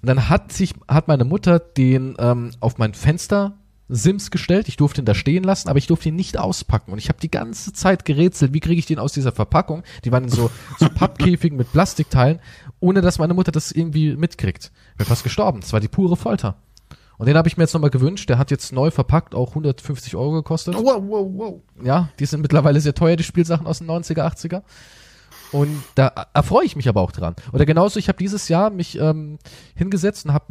Und 0.00 0.08
dann 0.08 0.28
hat 0.28 0.52
sich, 0.52 0.74
hat 0.88 1.08
meine 1.08 1.24
Mutter 1.24 1.58
den 1.58 2.16
ähm, 2.18 2.52
auf 2.60 2.78
mein 2.78 2.94
Fenster 2.94 3.54
Sims 3.88 4.30
gestellt. 4.30 4.68
Ich 4.68 4.76
durfte 4.76 5.02
ihn 5.02 5.04
da 5.04 5.14
stehen 5.14 5.44
lassen, 5.44 5.68
aber 5.68 5.78
ich 5.78 5.86
durfte 5.86 6.08
ihn 6.08 6.16
nicht 6.16 6.38
auspacken. 6.38 6.92
Und 6.92 6.98
ich 6.98 7.08
habe 7.08 7.20
die 7.20 7.30
ganze 7.30 7.72
Zeit 7.72 8.04
gerätselt, 8.04 8.52
wie 8.52 8.60
kriege 8.60 8.78
ich 8.78 8.86
den 8.86 8.98
aus 8.98 9.12
dieser 9.12 9.32
Verpackung? 9.32 9.82
Die 10.04 10.12
waren 10.12 10.24
in 10.24 10.30
so, 10.30 10.50
so 10.78 10.88
Pappkäfigen 10.88 11.56
mit 11.56 11.70
Plastikteilen, 11.72 12.40
ohne 12.80 13.00
dass 13.00 13.18
meine 13.18 13.34
Mutter 13.34 13.52
das 13.52 13.72
irgendwie 13.72 14.16
mitkriegt. 14.16 14.72
Ich 14.92 14.96
bin 14.96 15.06
fast 15.06 15.24
gestorben. 15.24 15.60
Das 15.60 15.72
war 15.72 15.80
die 15.80 15.88
pure 15.88 16.16
Folter. 16.16 16.56
Und 17.18 17.26
den 17.26 17.36
habe 17.36 17.48
ich 17.48 17.56
mir 17.56 17.62
jetzt 17.62 17.72
nochmal 17.72 17.90
gewünscht. 17.90 18.28
Der 18.28 18.38
hat 18.38 18.50
jetzt 18.50 18.72
neu 18.72 18.90
verpackt, 18.90 19.34
auch 19.34 19.50
150 19.50 20.16
Euro 20.16 20.32
gekostet. 20.32 20.74
Wow, 20.74 21.02
wow, 21.06 21.28
wow. 21.32 21.60
Ja, 21.82 22.10
die 22.18 22.26
sind 22.26 22.42
mittlerweile 22.42 22.80
sehr 22.80 22.94
teuer, 22.94 23.16
die 23.16 23.24
Spielsachen 23.24 23.66
aus 23.66 23.78
den 23.78 23.88
90er, 23.88 24.22
80er. 24.22 24.62
Und 25.52 25.82
da 25.94 26.12
erfreue 26.34 26.64
ich 26.64 26.76
mich 26.76 26.88
aber 26.88 27.00
auch 27.00 27.12
dran. 27.12 27.36
Oder 27.52 27.64
genauso, 27.64 27.98
ich 27.98 28.08
habe 28.08 28.18
dieses 28.18 28.48
Jahr 28.48 28.70
mich 28.70 28.98
ähm, 28.98 29.38
hingesetzt 29.74 30.26
und 30.26 30.32
habe 30.32 30.46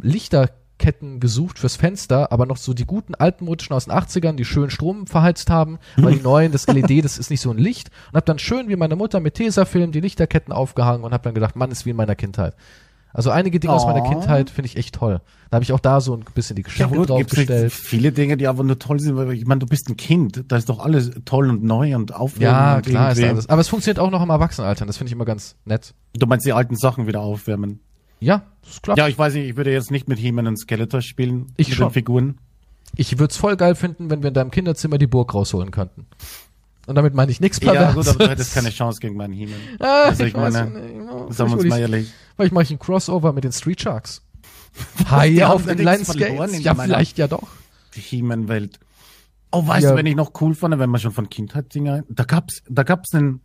Lichterketten 0.78 1.20
gesucht 1.20 1.58
fürs 1.58 1.76
Fenster, 1.76 2.30
aber 2.32 2.46
noch 2.46 2.56
so 2.58 2.74
die 2.74 2.84
guten 2.84 3.14
alten 3.14 3.44
modischen 3.46 3.74
aus 3.74 3.86
den 3.86 3.94
80ern, 3.94 4.34
die 4.36 4.44
schön 4.44 4.70
Strom 4.70 5.06
verheizt 5.06 5.48
haben, 5.50 5.78
weil 5.96 6.14
die 6.16 6.20
neuen, 6.22 6.52
das 6.52 6.66
LED, 6.66 7.04
das 7.04 7.18
ist 7.18 7.30
nicht 7.30 7.40
so 7.40 7.50
ein 7.50 7.58
Licht. 7.58 7.90
Und 8.10 8.16
habe 8.16 8.26
dann 8.26 8.38
schön 8.38 8.68
wie 8.68 8.76
meine 8.76 8.96
Mutter 8.96 9.20
mit 9.20 9.34
Tesafilm 9.34 9.92
die 9.92 10.00
Lichterketten 10.00 10.52
aufgehangen 10.52 11.04
und 11.04 11.12
habe 11.12 11.24
dann 11.24 11.34
gedacht, 11.34 11.56
Mann, 11.56 11.70
ist 11.70 11.86
wie 11.86 11.90
in 11.90 11.96
meiner 11.96 12.14
Kindheit. 12.14 12.54
Also 13.12 13.30
einige 13.30 13.58
Dinge 13.58 13.72
aus 13.72 13.86
meiner 13.86 14.02
Oh. 14.04 14.10
Kindheit 14.10 14.50
finde 14.50 14.66
ich 14.68 14.76
echt 14.76 14.94
toll. 14.94 15.22
Da 15.50 15.54
habe 15.54 15.62
ich 15.64 15.72
auch 15.72 15.80
da 15.80 16.02
so 16.02 16.14
ein 16.14 16.24
bisschen 16.34 16.54
die 16.56 16.62
Geschenke 16.62 16.98
nicht 16.98 17.08
draufgestellt. 17.08 17.72
viele 17.72 18.12
Dinge, 18.12 18.36
die 18.36 18.46
einfach 18.46 18.62
nur 18.64 18.78
toll 18.78 19.00
sind, 19.00 19.16
weil 19.16 19.32
ich 19.32 19.46
meine, 19.46 19.60
du 19.60 19.66
bist 19.66 19.88
ein 19.88 19.96
Kind, 19.96 20.44
da 20.48 20.56
ist 20.58 20.68
doch 20.68 20.80
alles 20.80 21.12
toll 21.24 21.48
und 21.48 21.64
neu 21.64 21.96
und 21.96 22.12
aufregend. 22.14 22.42
Ja, 22.42 22.76
und 22.76 22.84
klar 22.86 23.12
ist 23.12 23.18
irgendwie- 23.18 23.30
alles. 23.32 23.48
Aber 23.48 23.62
es 23.62 23.68
funktioniert 23.68 23.98
auch 23.98 24.10
noch 24.10 24.22
im 24.22 24.28
Erwachsenenalter. 24.28 24.84
Das 24.84 24.98
finde 24.98 25.08
ich 25.08 25.12
immer 25.14 25.24
ganz 25.24 25.56
nett. 25.64 25.94
Du 26.14 26.26
meinst 26.26 26.44
die 26.44 26.52
alten 26.52 26.76
Sachen 26.76 27.06
wieder 27.06 27.20
aufwärmen. 27.22 27.80
Ja, 28.26 28.42
das 28.64 28.82
klappt. 28.82 28.98
Ja, 28.98 29.08
ich 29.08 29.16
weiß 29.18 29.34
nicht, 29.34 29.48
ich 29.48 29.56
würde 29.56 29.72
jetzt 29.72 29.90
nicht 29.90 30.08
mit 30.08 30.18
He-Man 30.18 30.46
und 30.48 30.56
Skeletor 30.58 31.00
spielen. 31.00 31.46
Ich 31.56 31.68
mit 31.68 31.76
schon. 31.76 31.88
den 31.88 31.92
Figuren. 31.92 32.38
Ich 32.96 33.18
würde 33.18 33.30
es 33.32 33.36
voll 33.36 33.56
geil 33.56 33.74
finden, 33.74 34.10
wenn 34.10 34.22
wir 34.22 34.28
in 34.28 34.34
deinem 34.34 34.50
Kinderzimmer 34.50 34.98
die 34.98 35.06
Burg 35.06 35.34
rausholen 35.34 35.70
könnten. 35.70 36.06
Und 36.86 36.94
damit 36.94 37.14
meine 37.14 37.30
ich 37.32 37.40
nichts 37.40 37.60
Ja, 37.60 37.72
Perverses. 37.72 37.94
gut, 37.94 38.14
aber 38.14 38.24
du 38.24 38.30
hättest 38.30 38.54
keine 38.54 38.70
Chance 38.70 39.00
gegen 39.00 39.16
meinen 39.16 39.32
He-Man. 39.32 39.58
Ah, 39.80 40.04
Also 40.04 40.24
ich 40.24 40.34
weiß 40.34 40.52
meine, 40.54 40.70
nicht. 40.70 40.96
Ja, 41.06 41.32
Sagen 41.32 41.50
wir 41.50 41.58
uns 41.58 41.66
mal 41.66 41.76
ich- 41.76 41.80
ehrlich. 41.82 42.12
Mache 42.38 42.62
ich 42.62 42.70
ein 42.70 42.78
Crossover 42.78 43.32
mit 43.32 43.44
den 43.44 43.52
Street 43.52 43.80
Sharks. 43.80 44.22
Haie 45.10 45.48
auf 45.48 45.66
ja 45.66 45.74
verloren 45.74 46.04
Skates. 46.04 46.60
Ja, 46.62 46.74
vielleicht 46.74 47.18
ja 47.18 47.28
doch. 47.28 47.48
Die 47.94 48.00
He-Man-Welt. 48.00 48.78
Oh, 49.52 49.66
weißt 49.66 49.84
Ja. 49.84 49.90
du, 49.92 49.96
wenn 49.96 50.06
ich 50.06 50.16
noch 50.16 50.32
cool 50.40 50.54
fand, 50.54 50.78
wenn 50.78 50.90
man 50.90 51.00
schon 51.00 51.12
von 51.12 51.28
Kindheit 51.30 51.74
Dinger, 51.74 52.02
da 52.08 52.24
gab's, 52.24 52.62
da 52.68 52.82
gab's 52.82 53.14
einen, 53.14 53.40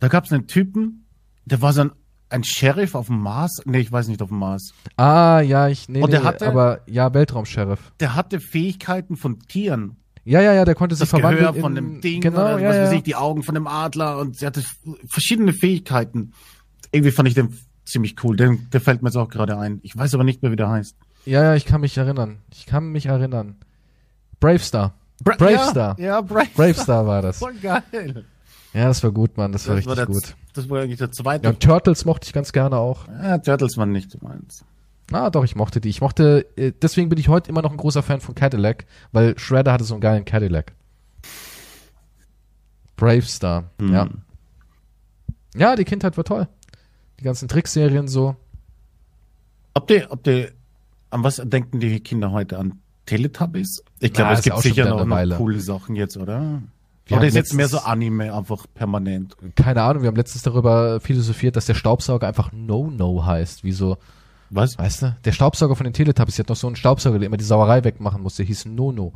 da 0.00 0.08
gab's 0.08 0.32
einen 0.32 0.46
Typen, 0.46 1.04
der 1.44 1.60
war 1.62 1.72
so 1.72 1.82
ein, 1.82 1.92
ein 2.28 2.44
Sheriff 2.44 2.94
auf 2.94 3.06
dem 3.06 3.20
Mars. 3.20 3.62
Nee, 3.64 3.78
ich 3.80 3.92
weiß 3.92 4.08
nicht 4.08 4.20
auf 4.22 4.28
dem 4.28 4.38
Mars. 4.38 4.72
Ah, 4.96 5.40
ja, 5.40 5.68
ich, 5.68 5.88
nee, 5.88 6.02
Und 6.02 6.12
der 6.12 6.20
nee, 6.20 6.26
hatte- 6.26 6.46
aber 6.48 6.80
ja, 6.86 7.12
Weltraumsheriff. 7.14 7.92
Der 8.00 8.14
hatte 8.14 8.40
Fähigkeiten 8.40 9.16
von 9.16 9.38
Tieren. 9.40 9.96
Ja, 10.24 10.40
ja, 10.40 10.52
ja, 10.52 10.64
der 10.64 10.74
konnte 10.74 10.96
sich 10.96 11.02
Das 11.08 11.10
verwandeln 11.10 11.46
Gehör 11.46 11.54
von 11.60 11.76
in, 11.76 11.84
dem 11.92 12.00
Ding 12.00 12.20
genau, 12.20 12.40
oder 12.40 12.58
ja, 12.58 12.68
was 12.68 12.76
weiß 12.78 12.92
ich, 12.92 13.02
die 13.04 13.14
Augen 13.14 13.44
von 13.44 13.54
dem 13.54 13.68
Adler 13.68 14.18
und 14.18 14.36
sie 14.36 14.44
hatte 14.46 14.62
verschiedene 15.08 15.52
Fähigkeiten. 15.52 16.32
Irgendwie 16.90 17.12
fand 17.12 17.28
ich 17.28 17.34
den 17.34 17.56
ziemlich 17.84 18.16
cool. 18.24 18.36
Der, 18.36 18.56
der 18.72 18.80
fällt 18.80 19.02
mir 19.02 19.08
jetzt 19.10 19.16
auch 19.16 19.28
gerade 19.28 19.56
ein. 19.56 19.78
Ich 19.84 19.96
weiß 19.96 20.14
aber 20.14 20.24
nicht 20.24 20.42
mehr, 20.42 20.50
wie 20.50 20.56
der 20.56 20.68
heißt. 20.68 20.96
Ja, 21.26 21.44
ja, 21.44 21.54
ich 21.54 21.64
kann 21.64 21.80
mich 21.80 21.96
erinnern. 21.96 22.38
Ich 22.52 22.66
kann 22.66 22.90
mich 22.90 23.06
erinnern. 23.06 23.54
Bravestar. 24.40 24.94
Bra 25.22 25.36
Bravestar. 25.36 25.96
Ja, 25.98 26.06
ja 26.06 26.20
Bravestar. 26.20 26.54
Bravestar 26.56 27.06
war 27.06 27.22
das. 27.22 27.38
Voll 27.38 27.54
geil. 27.54 28.24
Ja, 28.76 28.88
das 28.88 29.02
war 29.02 29.10
gut, 29.10 29.38
Mann. 29.38 29.52
Das 29.52 29.66
war 29.68 29.76
richtig 29.76 29.94
der, 29.94 30.04
gut. 30.04 30.36
Das 30.52 30.68
war 30.68 30.82
eigentlich 30.82 30.98
der 30.98 31.10
zweite. 31.10 31.46
Ja, 31.46 31.54
Turtles 31.54 32.04
mochte 32.04 32.26
ich 32.26 32.34
ganz 32.34 32.52
gerne 32.52 32.76
auch. 32.76 33.08
Ja, 33.08 33.38
Turtles 33.38 33.78
waren 33.78 33.90
nicht 33.90 34.22
meins. 34.22 34.66
Ah, 35.12 35.30
doch, 35.30 35.44
ich 35.44 35.56
mochte 35.56 35.80
die. 35.80 35.88
Ich 35.88 36.02
mochte, 36.02 36.46
äh, 36.56 36.72
deswegen 36.82 37.08
bin 37.08 37.18
ich 37.18 37.28
heute 37.28 37.48
immer 37.48 37.62
noch 37.62 37.70
ein 37.70 37.78
großer 37.78 38.02
Fan 38.02 38.20
von 38.20 38.34
Cadillac, 38.34 38.84
weil 39.12 39.38
Shredder 39.38 39.72
hatte 39.72 39.84
so 39.84 39.94
einen 39.94 40.02
geilen 40.02 40.26
Cadillac. 40.26 40.74
Bravestar, 42.96 43.70
Hm. 43.80 43.92
ja. 43.94 44.08
Ja, 45.54 45.74
die 45.74 45.84
Kindheit 45.84 46.18
war 46.18 46.24
toll. 46.24 46.46
Die 47.18 47.24
ganzen 47.24 47.48
Trickserien 47.48 48.08
so. 48.08 48.36
Ob 49.72 49.86
die, 49.86 50.04
ob 50.06 50.22
die, 50.22 50.48
an 51.08 51.24
was 51.24 51.36
denken 51.42 51.80
die 51.80 52.00
Kinder 52.00 52.30
heute 52.30 52.58
an? 52.58 52.80
Teletubbies? 53.06 53.82
Ich 54.00 54.10
Na, 54.12 54.16
glaube, 54.16 54.32
es 54.34 54.42
gibt 54.42 54.58
sicher 54.58 54.86
noch, 54.90 55.06
noch 55.06 55.36
coole 55.38 55.60
Sachen 55.60 55.96
jetzt, 55.96 56.18
oder? 56.18 56.60
Wir 57.06 57.18
oder 57.18 57.26
ist 57.26 57.34
jetzt 57.34 57.54
mehr 57.54 57.68
so 57.68 57.78
Anime 57.78 58.34
einfach 58.34 58.66
permanent? 58.74 59.36
Keine 59.54 59.82
Ahnung, 59.82 60.02
wir 60.02 60.08
haben 60.08 60.16
letztens 60.16 60.42
darüber 60.42 60.98
philosophiert, 61.00 61.54
dass 61.54 61.66
der 61.66 61.74
Staubsauger 61.74 62.26
einfach 62.26 62.50
No-No 62.52 63.24
heißt. 63.24 63.62
Wie 63.62 63.70
so, 63.72 63.96
Was? 64.50 64.76
weißt 64.76 65.02
du? 65.02 65.16
Der 65.24 65.32
Staubsauger 65.32 65.76
von 65.76 65.84
den 65.84 65.92
Teletubbies, 65.92 66.34
der 66.36 66.42
hat 66.44 66.48
noch 66.48 66.56
so 66.56 66.66
einen 66.66 66.74
Staubsauger, 66.76 67.18
der 67.20 67.26
immer 67.26 67.36
die 67.36 67.44
Sauerei 67.44 67.84
wegmachen 67.84 68.22
musste. 68.22 68.42
Der 68.42 68.48
hieß 68.48 68.64
No-No. 68.66 69.12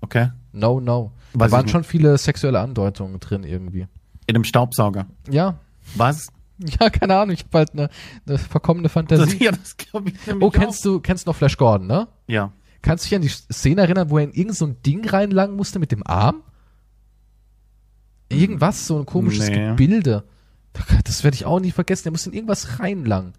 Okay. 0.00 0.30
No-No. 0.52 1.12
Da 1.34 1.40
Weiß 1.40 1.48
ich 1.48 1.52
waren 1.52 1.68
schon 1.68 1.84
viele 1.84 2.16
sexuelle 2.16 2.60
Andeutungen 2.60 3.20
drin 3.20 3.44
irgendwie. 3.44 3.86
In 4.26 4.34
einem 4.34 4.44
Staubsauger. 4.44 5.06
Ja. 5.30 5.58
Was? 5.94 6.28
Ja, 6.80 6.88
keine 6.88 7.18
Ahnung, 7.18 7.34
ich 7.34 7.40
habe 7.44 7.58
halt 7.58 7.72
eine, 7.74 7.90
eine 8.26 8.38
verkommene 8.38 8.88
Fantasie. 8.88 9.36
ja, 9.44 9.50
das 9.50 9.76
glaube 9.76 10.08
ich 10.08 10.14
Oh, 10.40 10.48
kennst 10.48 10.82
du, 10.86 11.00
kennst 11.00 11.26
noch 11.26 11.36
Flash 11.36 11.58
Gordon, 11.58 11.86
ne? 11.86 12.04
auch. 12.04 12.06
Ja. 12.28 12.50
Kannst 12.80 13.04
du 13.04 13.08
dich 13.10 13.16
an 13.16 13.20
die 13.20 13.28
Szene 13.28 13.82
erinnern, 13.82 14.08
wo 14.08 14.16
er 14.16 14.24
in 14.24 14.32
irgend 14.32 14.56
so 14.56 14.64
ein 14.64 14.80
Ding 14.80 15.06
reinlangen 15.06 15.54
musste 15.54 15.78
mit 15.78 15.92
dem 15.92 16.06
Arm? 16.06 16.36
Irgendwas, 18.28 18.86
so 18.86 18.98
ein 18.98 19.06
komisches 19.06 19.48
Nee. 19.48 19.68
Gebilde. 19.68 20.24
Das 21.04 21.24
werde 21.24 21.34
ich 21.36 21.44
auch 21.46 21.60
nie 21.60 21.70
vergessen. 21.70 22.08
Er 22.08 22.10
musste 22.10 22.30
in 22.30 22.34
irgendwas 22.34 22.78
reinlangen. 22.80 23.32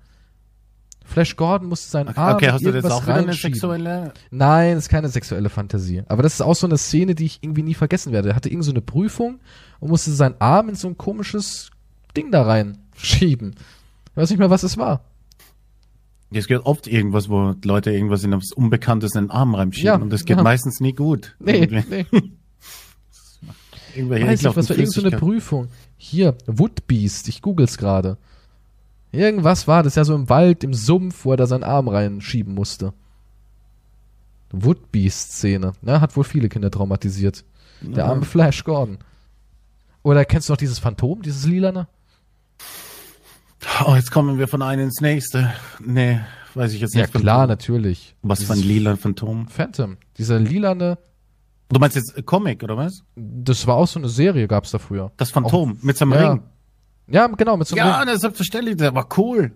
Flash 1.06 1.36
Gordon 1.38 1.70
musste 1.70 1.90
seinen 1.90 2.10
Arm 2.18 2.36
Okay, 2.36 2.50
hast 2.52 2.66
du 2.66 2.70
jetzt 2.72 2.92
auch 2.92 3.08
eine 3.08 3.34
sexuelle? 3.34 4.14
Nein, 4.30 4.76
das 4.76 4.86
ist 4.86 4.90
keine 4.90 5.08
sexuelle 5.08 5.50
Fantasie. 5.50 6.04
Aber 6.08 6.22
das 6.22 6.34
ist 6.34 6.42
auch 6.42 6.56
so 6.56 6.68
eine 6.68 6.78
Szene, 6.78 7.16
die 7.16 7.26
ich 7.26 7.40
irgendwie 7.42 7.64
nie 7.64 7.76
vergessen 7.76 8.12
werde. 8.12 8.30
Er 8.30 8.36
hatte 8.36 8.50
irgend 8.50 8.66
so 8.66 8.72
eine 8.72 8.82
Prüfung 8.82 9.40
und 9.80 9.90
musste 9.90 10.12
seinen 10.12 10.36
Arm 10.40 10.68
in 10.70 10.76
so 10.76 10.88
ein 10.90 10.98
komisches 10.98 11.72
Ding 12.18 12.32
da 12.32 12.42
reinschieben. 12.44 13.56
Ich 14.12 14.18
weiß 14.18 14.30
nicht 14.32 14.40
mehr, 14.40 14.50
was 14.50 14.64
es 14.64 14.78
war. 14.78 15.06
Es 16.32 16.48
gibt 16.48 16.66
oft 16.66 16.88
irgendwas, 16.88 17.30
wo 17.30 17.56
Leute 17.64 17.92
irgendwas 17.92 18.26
in 18.26 18.34
etwas 18.34 18.52
Unbekanntes 18.52 19.16
in 19.16 19.26
den 19.26 19.32
Arm 19.32 19.56
reinschieben 19.56 19.88
Ja, 19.88 19.96
und 19.96 20.12
das 20.12 20.26
geht 20.26 20.36
ja. 20.38 20.44
meistens 20.44 20.82
nie 20.82 20.94
gut. 20.94 21.38
Nee, 21.40 21.68
nee. 21.90 22.06
Irgendwelche 23.98 24.28
Weiß 24.28 24.42
nicht, 24.44 24.56
was 24.56 24.70
war 24.70 24.78
irgend 24.78 24.94
so 24.94 25.02
eine 25.02 25.10
Flüssigkeiten. 25.10 25.20
Prüfung. 25.20 25.68
Hier, 25.98 26.36
Woodbeast, 26.46 27.28
ich 27.28 27.42
google's 27.42 27.78
gerade. 27.78 28.18
Irgendwas 29.12 29.68
war 29.68 29.84
das 29.84 29.96
ja 29.96 30.04
so 30.04 30.14
im 30.16 30.30
Wald, 30.30 30.64
im 30.64 30.74
Sumpf, 30.74 31.26
wo 31.26 31.32
er 31.32 31.38
da 31.38 31.48
seinen 31.48 31.64
Arm 31.64 31.88
reinschieben 31.88 32.54
musste. 32.54 32.94
Woodbeast-Szene. 34.52 35.74
Ne? 35.82 36.02
Hat 36.02 36.16
wohl 36.16 36.24
viele 36.24 36.50
Kinder 36.50 36.72
traumatisiert. 36.72 37.44
Der 37.82 38.06
Ja. 38.06 38.12
arme 38.12 38.26
Flash 38.26 38.64
Gordon. 38.64 38.98
Oder 40.04 40.26
kennst 40.26 40.50
du 40.50 40.54
noch 40.54 40.58
dieses 40.58 40.80
Phantom, 40.80 41.22
dieses 41.22 41.46
Lilane? 41.46 41.88
Oh, 43.86 43.96
jetzt 43.96 44.12
kommen 44.12 44.40
wir 44.40 44.48
von 44.48 44.62
einem 44.62 44.84
ins 44.86 45.02
nächste. 45.02 45.52
Nee, 45.84 46.20
weiß 46.54 46.74
ich 46.74 46.82
jetzt 46.82 46.96
Ja 46.96 47.02
nicht. 47.02 47.14
klar, 47.14 47.48
natürlich. 47.48 48.16
Was 48.22 48.44
für 48.44 48.54
ein 48.54 48.60
Dieses 48.60 48.72
lila 48.72 48.96
Phantom? 48.96 49.48
Phantom. 49.48 49.98
Dieser 50.18 50.40
lilane, 50.40 50.98
Du 51.70 51.80
meinst 51.80 51.96
jetzt 51.96 52.26
Comic, 52.26 52.64
oder 52.64 52.78
was? 52.78 53.04
das 53.16 53.68
war 53.68 53.76
auch 53.76 53.88
so 53.88 54.00
eine 54.00 54.10
Serie, 54.10 54.48
gab's 54.48 54.72
da 54.72 54.80
früher. 54.80 55.12
Das 55.18 55.32
Phantom 55.32 55.78
mit 55.82 55.98
seinem 55.98 56.14
Ja. 56.14 56.32
Ring. 56.32 56.44
Ja, 57.10 57.28
genau, 57.28 57.58
mit 57.58 57.68
so 57.68 57.76
einem 57.76 57.86
Ja, 57.88 57.98
Ring. 57.98 58.06
das 58.08 58.16
ist 58.16 58.22
selbstverständlich, 58.22 58.78
der 58.78 58.96
war 58.96 59.08
cool. 59.18 59.52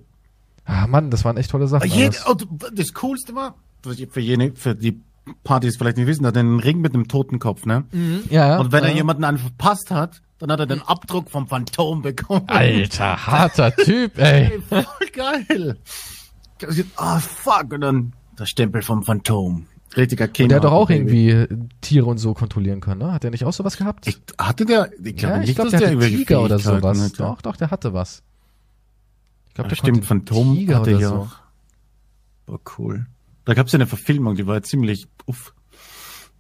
Ah, 0.66 0.88
Mann, 0.88 1.10
das 1.10 1.26
waren 1.26 1.38
echt 1.38 1.52
tolle 1.52 1.68
Sachen. 1.68 1.90
Jed, 1.90 2.22
oh, 2.28 2.36
das 2.74 2.94
Coolste 2.94 3.34
war, 3.36 3.56
für 4.10 4.20
jene, 4.20 4.54
für 4.56 4.76
die 4.76 5.02
Partys 5.44 5.78
vielleicht 5.78 5.98
nicht 5.98 6.08
wissen, 6.08 6.26
hat 6.26 6.38
einen 6.38 6.60
Ring 6.60 6.82
mit 6.82 6.94
einem 6.94 7.08
Totenkopf, 7.08 7.66
ne? 7.66 7.86
Ja, 8.30 8.48
ja. 8.48 8.60
Und 8.60 8.72
wenn 8.72 8.84
ja. 8.84 8.90
er 8.90 8.96
jemanden 8.96 9.24
einen 9.24 9.38
verpasst 9.38 9.92
hat, 9.92 10.22
dann 10.40 10.52
hat 10.52 10.60
er 10.60 10.66
den 10.66 10.82
Abdruck 10.82 11.30
vom 11.30 11.48
Phantom 11.48 12.02
bekommen. 12.02 12.48
Alter, 12.48 13.28
harter 13.28 13.76
Typ, 13.76 14.18
ey. 14.18 14.52
Ey, 14.52 14.62
voll 14.62 14.86
geil. 15.14 15.78
Ah, 16.96 17.20
fuck. 17.20 17.74
Und 17.74 17.82
dann 17.82 18.14
der 18.38 18.46
Stempel 18.46 18.82
vom 18.82 19.04
Phantom. 19.04 19.68
Richtiger 19.98 20.28
Kind. 20.28 20.52
Der 20.52 20.58
hat 20.58 20.64
doch 20.64 20.72
auch 20.72 20.90
irgendwie 20.90 21.48
Tiere 21.82 22.06
und 22.06 22.18
so 22.18 22.34
kontrollieren 22.34 22.80
können, 22.80 23.02
ne? 23.02 23.12
Hat 23.12 23.24
der 23.24 23.32
nicht 23.32 23.44
auch 23.46 23.54
sowas 23.54 23.78
gehabt? 23.78 24.08
Ich, 24.08 24.22
hatte 24.38 24.66
der, 24.66 24.90
ich 25.04 25.16
glaube 25.18 25.34
ja, 25.34 25.40
nicht, 25.40 25.50
ich 25.50 25.56
glaube, 25.56 25.70
dass 25.72 25.80
der 25.80 25.90
hatte 25.90 25.98
irgendwelche 25.98 26.18
Tiger 26.18 26.42
oder 26.44 26.60
sowas. 26.60 27.02
hatte. 27.02 27.18
Doch, 27.18 27.42
doch, 27.42 27.58
der 27.58 27.72
hatte 27.72 27.94
was. 27.94 28.24
Ich 29.50 29.54
glaube, 29.56 29.70
Ja, 29.70 29.70
der 29.70 29.76
stimmt, 29.76 30.06
Phantom 30.06 30.56
Tiger 30.56 30.80
hatte 30.80 30.92
ja 30.92 31.10
so. 31.10 31.16
auch. 31.16 31.32
War 32.48 32.60
cool. 32.78 33.06
Da 33.46 33.54
gab 33.54 33.68
es 33.68 33.74
ja 33.74 33.78
eine 33.78 33.88
Verfilmung, 33.88 34.36
die 34.36 34.48
war 34.48 34.56
ja 34.56 34.62
ziemlich 34.62 35.08
uff. 35.26 35.54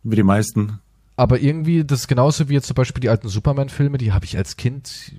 Wie 0.03 0.15
die 0.15 0.23
meisten. 0.23 0.79
Aber 1.17 1.39
irgendwie, 1.39 1.83
das 1.83 2.01
ist 2.01 2.07
genauso 2.07 2.47
wie 2.49 2.53
jetzt 2.53 2.67
zum 2.67 2.75
Beispiel 2.75 3.01
die 3.01 3.09
alten 3.09 3.27
Superman-Filme, 3.27 3.97
die 3.97 4.11
habe 4.13 4.25
ich 4.25 4.37
als 4.37 4.55
Kind. 4.55 5.13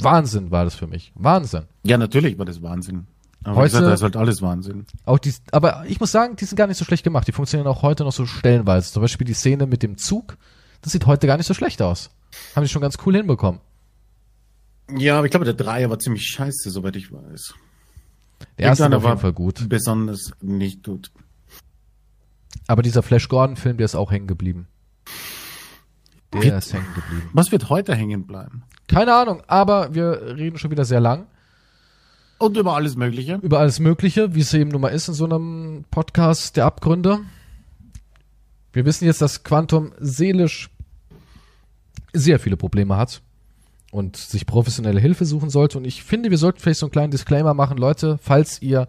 Wahnsinn 0.00 0.50
war 0.50 0.64
das 0.64 0.74
für 0.74 0.86
mich. 0.86 1.12
Wahnsinn. 1.14 1.62
Ja, 1.84 1.96
natürlich 1.98 2.36
war 2.36 2.44
das 2.44 2.62
Wahnsinn. 2.62 3.06
Aber 3.44 3.56
Heute- 3.56 3.72
gesagt, 3.72 3.86
das 3.86 4.00
ist 4.00 4.02
halt 4.04 4.16
alles 4.16 4.40
Wahnsinn. 4.42 4.86
Auch 5.04 5.18
die, 5.18 5.32
aber 5.52 5.84
ich 5.86 6.00
muss 6.00 6.10
sagen, 6.10 6.34
die 6.36 6.44
sind 6.46 6.56
gar 6.56 6.66
nicht 6.66 6.78
so 6.78 6.84
schlecht 6.84 7.04
gemacht. 7.04 7.28
Die 7.28 7.32
funktionieren 7.32 7.66
auch 7.68 7.82
heute 7.82 8.02
noch 8.04 8.12
so 8.12 8.24
stellenweise. 8.26 8.90
Zum 8.92 9.02
Beispiel 9.02 9.26
die 9.26 9.34
Szene 9.34 9.66
mit 9.66 9.82
dem 9.82 9.98
Zug. 9.98 10.36
Das 10.80 10.92
sieht 10.92 11.06
heute 11.06 11.26
gar 11.26 11.36
nicht 11.36 11.46
so 11.46 11.54
schlecht 11.54 11.80
aus. 11.82 12.10
Haben 12.56 12.64
die 12.64 12.68
schon 12.70 12.82
ganz 12.82 12.96
cool 13.06 13.14
hinbekommen. 13.16 13.60
Ja, 14.96 15.16
aber 15.18 15.26
ich 15.26 15.30
glaube, 15.30 15.44
der 15.44 15.54
Dreier 15.54 15.88
war 15.90 15.98
ziemlich 15.98 16.24
scheiße, 16.26 16.70
soweit 16.70 16.96
ich 16.96 17.12
weiß. 17.12 17.54
Der 18.58 18.66
erste 18.66 18.90
war 18.90 18.96
auf 18.98 19.04
jeden 19.04 19.18
Fall 19.18 19.32
gut. 19.32 19.68
Besonders 19.68 20.32
nicht 20.40 20.82
gut. 20.84 21.10
Aber 22.66 22.82
dieser 22.82 23.02
Flash 23.02 23.28
Gordon-Film, 23.28 23.76
der 23.76 23.84
ist 23.86 23.94
auch 23.94 24.10
hängen 24.10 24.26
geblieben. 24.26 24.68
Der 26.32 26.42
Wie- 26.42 26.48
ist 26.48 26.72
hängen 26.72 26.86
geblieben. 26.94 27.30
Was 27.32 27.52
wird 27.52 27.68
heute 27.70 27.94
hängen 27.94 28.26
bleiben? 28.26 28.62
Keine 28.88 29.14
Ahnung, 29.14 29.42
aber 29.46 29.94
wir 29.94 30.36
reden 30.36 30.58
schon 30.58 30.70
wieder 30.70 30.84
sehr 30.84 31.00
lang 31.00 31.26
Und 32.44 32.58
über 32.58 32.74
alles 32.74 32.94
Mögliche. 32.94 33.38
über 33.40 33.58
alles 33.60 33.80
Mögliche, 33.80 34.34
wie 34.34 34.40
es 34.40 34.52
eben 34.52 34.68
nun 34.70 34.82
mal 34.82 34.88
ist 34.88 35.08
in 35.08 35.14
so 35.14 35.24
einem 35.24 35.86
Podcast 35.90 36.58
der 36.58 36.66
Abgründe. 36.66 37.20
Wir 38.70 38.84
wissen 38.84 39.06
jetzt, 39.06 39.22
dass 39.22 39.44
Quantum 39.44 39.92
seelisch 39.98 40.68
sehr 42.12 42.38
viele 42.38 42.58
Probleme 42.58 42.98
hat 42.98 43.22
und 43.90 44.18
sich 44.18 44.44
professionelle 44.44 45.00
Hilfe 45.00 45.24
suchen 45.24 45.48
sollte. 45.48 45.78
Und 45.78 45.86
ich 45.86 46.04
finde, 46.04 46.30
wir 46.30 46.36
sollten 46.36 46.60
vielleicht 46.60 46.80
so 46.80 46.86
einen 46.86 46.92
kleinen 46.92 47.10
Disclaimer 47.12 47.54
machen. 47.54 47.78
Leute, 47.78 48.18
falls 48.20 48.60
ihr 48.60 48.88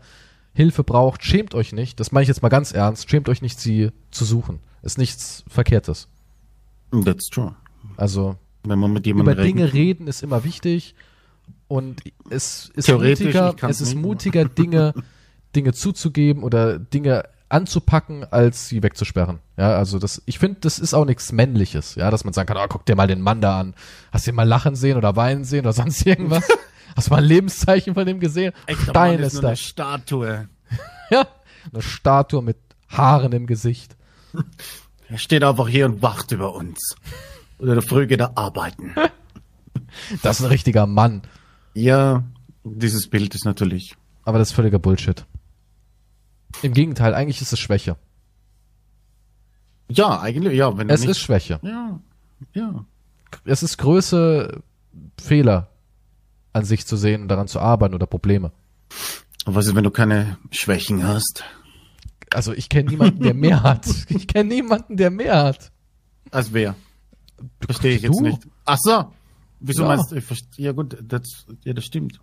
Hilfe 0.53 0.83
braucht, 0.83 1.23
schämt 1.23 1.55
euch 1.55 1.71
nicht. 1.71 1.97
Das 2.01 2.11
meine 2.11 2.23
ich 2.23 2.27
jetzt 2.27 2.41
mal 2.41 2.49
ganz 2.49 2.73
ernst. 2.73 3.09
Schämt 3.09 3.29
euch 3.29 3.41
nicht, 3.41 3.61
sie 3.61 3.91
zu 4.11 4.25
suchen. 4.25 4.59
Ist 4.81 4.97
nichts 4.97 5.45
Verkehrtes. 5.47 6.09
That's 7.05 7.29
true. 7.29 7.55
Also 7.95 8.35
Wenn 8.65 8.79
man 8.79 8.91
mit 8.91 9.05
jemandem 9.05 9.33
über 9.33 9.43
Dinge 9.43 9.71
reden 9.71 10.07
ist 10.07 10.23
immer 10.23 10.43
wichtig 10.43 10.93
und 11.67 12.01
es 12.29 12.71
ist 12.75 12.91
mutiger, 12.91 13.55
es 13.67 13.81
ist 13.81 13.95
mutiger 13.95 14.45
Dinge 14.45 14.93
Dinge 15.55 15.73
zuzugeben 15.73 16.43
oder 16.43 16.79
Dinge 16.79 17.23
anzupacken, 17.49 18.25
als 18.29 18.67
sie 18.67 18.83
wegzusperren. 18.83 19.39
Ja, 19.57 19.77
also 19.77 19.99
das, 19.99 20.21
ich 20.25 20.39
finde, 20.39 20.59
das 20.61 20.79
ist 20.79 20.93
auch 20.93 21.05
nichts 21.05 21.31
Männliches, 21.31 21.95
ja, 21.95 22.11
dass 22.11 22.23
man 22.23 22.33
sagen 22.33 22.47
kann, 22.47 22.57
oh, 22.57 22.65
guck 22.67 22.85
dir 22.85 22.95
mal 22.95 23.07
den 23.07 23.21
Mann 23.21 23.39
da 23.39 23.59
an. 23.59 23.75
Hast 24.11 24.27
du 24.27 24.31
ihn 24.31 24.35
mal 24.35 24.47
lachen 24.47 24.75
sehen 24.75 24.97
oder 24.97 25.15
weinen 25.15 25.43
sehen 25.43 25.61
oder 25.61 25.73
sonst 25.73 26.05
irgendwas? 26.05 26.43
Hast 26.95 27.07
du 27.07 27.11
mal 27.11 27.17
ein 27.17 27.25
Lebenszeichen 27.25 27.93
von 27.93 28.05
dem 28.05 28.19
gesehen? 28.19 28.53
Echter 28.67 28.91
Stein 28.91 29.15
Mann 29.15 29.23
ist 29.23 29.33
nur 29.33 29.43
eine 29.43 29.51
das. 29.51 29.59
Statue. 29.59 30.49
Ja, 31.11 31.27
eine 31.71 31.83
Statue 31.83 32.41
mit 32.41 32.57
Haaren 32.89 33.31
im 33.31 33.45
Gesicht. 33.45 33.95
Er 35.07 35.19
steht 35.19 35.43
einfach 35.43 35.67
hier 35.67 35.85
und 35.85 36.01
wacht 36.01 36.31
über 36.31 36.55
uns. 36.55 36.95
Oder 37.59 37.79
früh 37.83 38.07
geht 38.07 38.21
er 38.21 38.35
arbeiten. 38.35 38.95
Das 40.23 40.39
ist 40.39 40.45
ein 40.45 40.49
richtiger 40.49 40.87
Mann. 40.87 41.21
Ja, 41.75 42.23
dieses 42.63 43.07
Bild 43.07 43.35
ist 43.35 43.45
natürlich. 43.45 43.95
Aber 44.23 44.39
das 44.39 44.49
ist 44.49 44.55
völliger 44.55 44.79
Bullshit. 44.79 45.25
Im 46.61 46.73
Gegenteil, 46.73 47.13
eigentlich 47.13 47.41
ist 47.41 47.53
es 47.53 47.59
Schwäche. 47.59 47.97
Ja, 49.89 50.19
eigentlich, 50.19 50.57
ja, 50.57 50.75
wenn 50.77 50.89
Es 50.89 51.01
nicht, 51.01 51.11
ist 51.11 51.19
Schwäche. 51.19 51.59
Ja, 51.61 51.99
ja. 52.53 52.85
es 53.43 53.61
ist 53.61 53.77
Größe, 53.77 54.63
Fehler 55.21 55.69
an 56.53 56.65
sich 56.65 56.87
zu 56.87 56.97
sehen 56.97 57.23
und 57.23 57.27
daran 57.27 57.47
zu 57.47 57.59
arbeiten 57.59 57.93
oder 57.93 58.07
Probleme. 58.07 58.51
Und 59.45 59.53
was 59.55 59.67
ist, 59.67 59.75
wenn 59.75 59.83
du 59.83 59.91
keine 59.91 60.37
Schwächen 60.51 61.05
hast? 61.07 61.43
Also 62.33 62.53
ich 62.53 62.69
kenne 62.69 62.89
niemanden, 62.89 63.21
der 63.21 63.33
mehr 63.33 63.61
hat. 63.61 63.85
Ich 64.09 64.27
kenne 64.27 64.49
niemanden, 64.49 64.97
der 64.97 65.11
mehr 65.11 65.43
hat. 65.43 65.71
Als 66.31 66.53
wer? 66.53 66.75
Verstehe 67.59 67.95
ich 67.97 68.01
jetzt 68.01 68.19
du? 68.19 68.23
nicht. 68.23 68.47
Ach 68.63 68.77
so. 68.81 69.11
Wieso 69.59 69.83
Ja. 69.83 69.87
meinst 69.95 70.11
du? 70.11 70.61
Ja 70.61 70.71
gut, 70.71 70.97
das, 71.01 71.45
ja, 71.63 71.73
das 71.73 71.85
stimmt. 71.85 72.19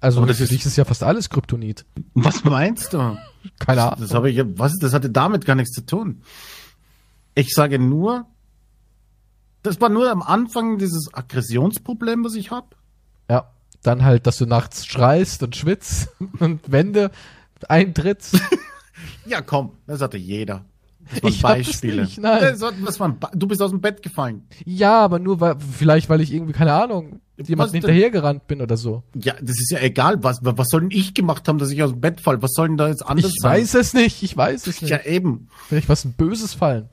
Also 0.00 0.18
Aber 0.20 0.28
das 0.28 0.38
für 0.38 0.44
ist- 0.44 0.52
dich 0.52 0.64
ist 0.66 0.76
ja 0.76 0.84
fast 0.84 1.02
alles 1.02 1.28
Kryptonit. 1.30 1.84
Was 2.14 2.44
meinst 2.44 2.92
du? 2.94 3.18
Keine 3.58 3.82
Ahnung. 3.84 4.00
Das 4.00 4.14
habe 4.14 4.30
ich, 4.30 4.40
was, 4.58 4.72
das 4.80 4.92
hatte 4.94 5.10
damit 5.10 5.44
gar 5.44 5.54
nichts 5.56 5.72
zu 5.72 5.84
tun. 5.84 6.22
Ich 7.34 7.52
sage 7.54 7.78
nur, 7.78 8.26
das 9.62 9.80
war 9.80 9.88
nur 9.90 10.10
am 10.10 10.22
Anfang 10.22 10.78
dieses 10.78 11.10
Aggressionsproblem, 11.12 12.24
was 12.24 12.34
ich 12.34 12.50
habe. 12.50 12.68
Ja. 13.28 13.50
Dann 13.82 14.04
halt, 14.04 14.26
dass 14.26 14.36
du 14.38 14.46
nachts 14.46 14.86
schreist 14.86 15.42
und 15.42 15.54
schwitzt 15.56 16.08
und 16.38 16.70
Wände 16.70 17.10
eintrittst. 17.68 18.40
Ja, 19.24 19.40
komm, 19.40 19.72
das 19.86 20.02
hatte 20.02 20.18
jeder. 20.18 20.66
Das 21.12 21.22
waren 21.22 21.30
Ich 21.32 21.42
Beispiele. 21.42 22.02
nicht, 22.02 22.18
nein. 22.18 22.40
Das 22.40 22.60
war, 22.60 22.72
das 22.72 23.00
waren, 23.00 23.18
du 23.34 23.46
bist 23.48 23.60
aus 23.62 23.70
dem 23.70 23.80
Bett 23.80 24.02
gefallen. 24.02 24.42
Ja, 24.64 25.00
aber 25.00 25.18
nur 25.18 25.40
weil, 25.40 25.56
vielleicht, 25.58 26.08
weil 26.08 26.20
ich 26.20 26.32
irgendwie, 26.32 26.52
keine 26.52 26.72
Ahnung, 26.72 27.20
jemandem 27.36 27.80
denn? 27.80 27.80
hinterhergerannt 27.90 28.46
bin 28.46 28.60
oder 28.62 28.76
so. 28.76 29.02
Ja, 29.14 29.34
das 29.40 29.58
ist 29.60 29.72
ja 29.72 29.80
egal. 29.80 30.22
Was, 30.22 30.38
was 30.42 30.68
soll 30.68 30.82
denn 30.82 30.90
ich 30.92 31.14
gemacht 31.14 31.48
haben, 31.48 31.58
dass 31.58 31.70
ich 31.70 31.82
aus 31.82 31.90
dem 31.90 32.00
Bett 32.00 32.20
falle? 32.20 32.42
Was 32.42 32.52
soll 32.52 32.68
denn 32.68 32.76
da 32.76 32.88
jetzt 32.88 33.04
anders 33.04 33.32
Ich 33.32 33.40
sein? 33.40 33.52
weiß 33.52 33.74
es 33.74 33.94
nicht, 33.94 34.22
ich 34.22 34.36
weiß 34.36 34.66
es 34.66 34.82
nicht. 34.82 34.90
Ja, 34.90 35.02
eben. 35.04 35.48
Vielleicht 35.68 35.88
was 35.88 36.06
Böses 36.06 36.54
fallen. 36.54 36.88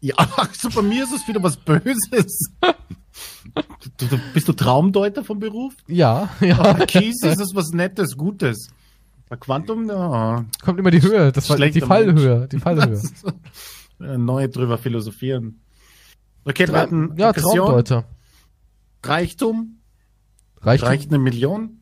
Ja, 0.00 0.14
ach 0.18 0.52
so, 0.58 0.68
bei 0.70 0.82
mir 0.82 1.04
ist 1.04 1.12
es 1.12 1.28
wieder 1.28 1.42
was 1.42 1.56
Böses. 1.56 2.50
Du, 3.98 4.06
du, 4.06 4.18
bist 4.32 4.48
du 4.48 4.52
Traumdeuter 4.54 5.22
vom 5.24 5.38
Beruf? 5.38 5.74
Ja, 5.86 6.30
ja. 6.40 6.72
Bei 6.72 6.86
Kies 6.86 7.22
ist 7.22 7.40
es 7.40 7.54
was 7.54 7.70
Nettes, 7.70 8.16
Gutes. 8.16 8.68
Bei 9.32 9.38
Quantum, 9.38 9.88
ja. 9.88 10.44
Kommt 10.62 10.78
immer 10.78 10.90
die 10.90 11.00
Höhe, 11.00 11.32
das 11.32 11.48
war 11.48 11.56
die 11.56 11.80
Fallhöhe, 11.80 12.48
die 12.52 12.58
Fallhöhe. 12.58 13.00
Neu 13.98 14.46
drüber 14.46 14.76
philosophieren. 14.76 15.62
Okay, 16.44 16.68
wir 16.68 16.76
hatten 16.76 17.14
ja, 17.16 17.32
Traumdeuter. 17.32 18.04
Reichtum, 19.02 19.78
Reicht. 20.60 20.84
reicht 20.84 21.08
eine 21.08 21.18
Million. 21.18 21.80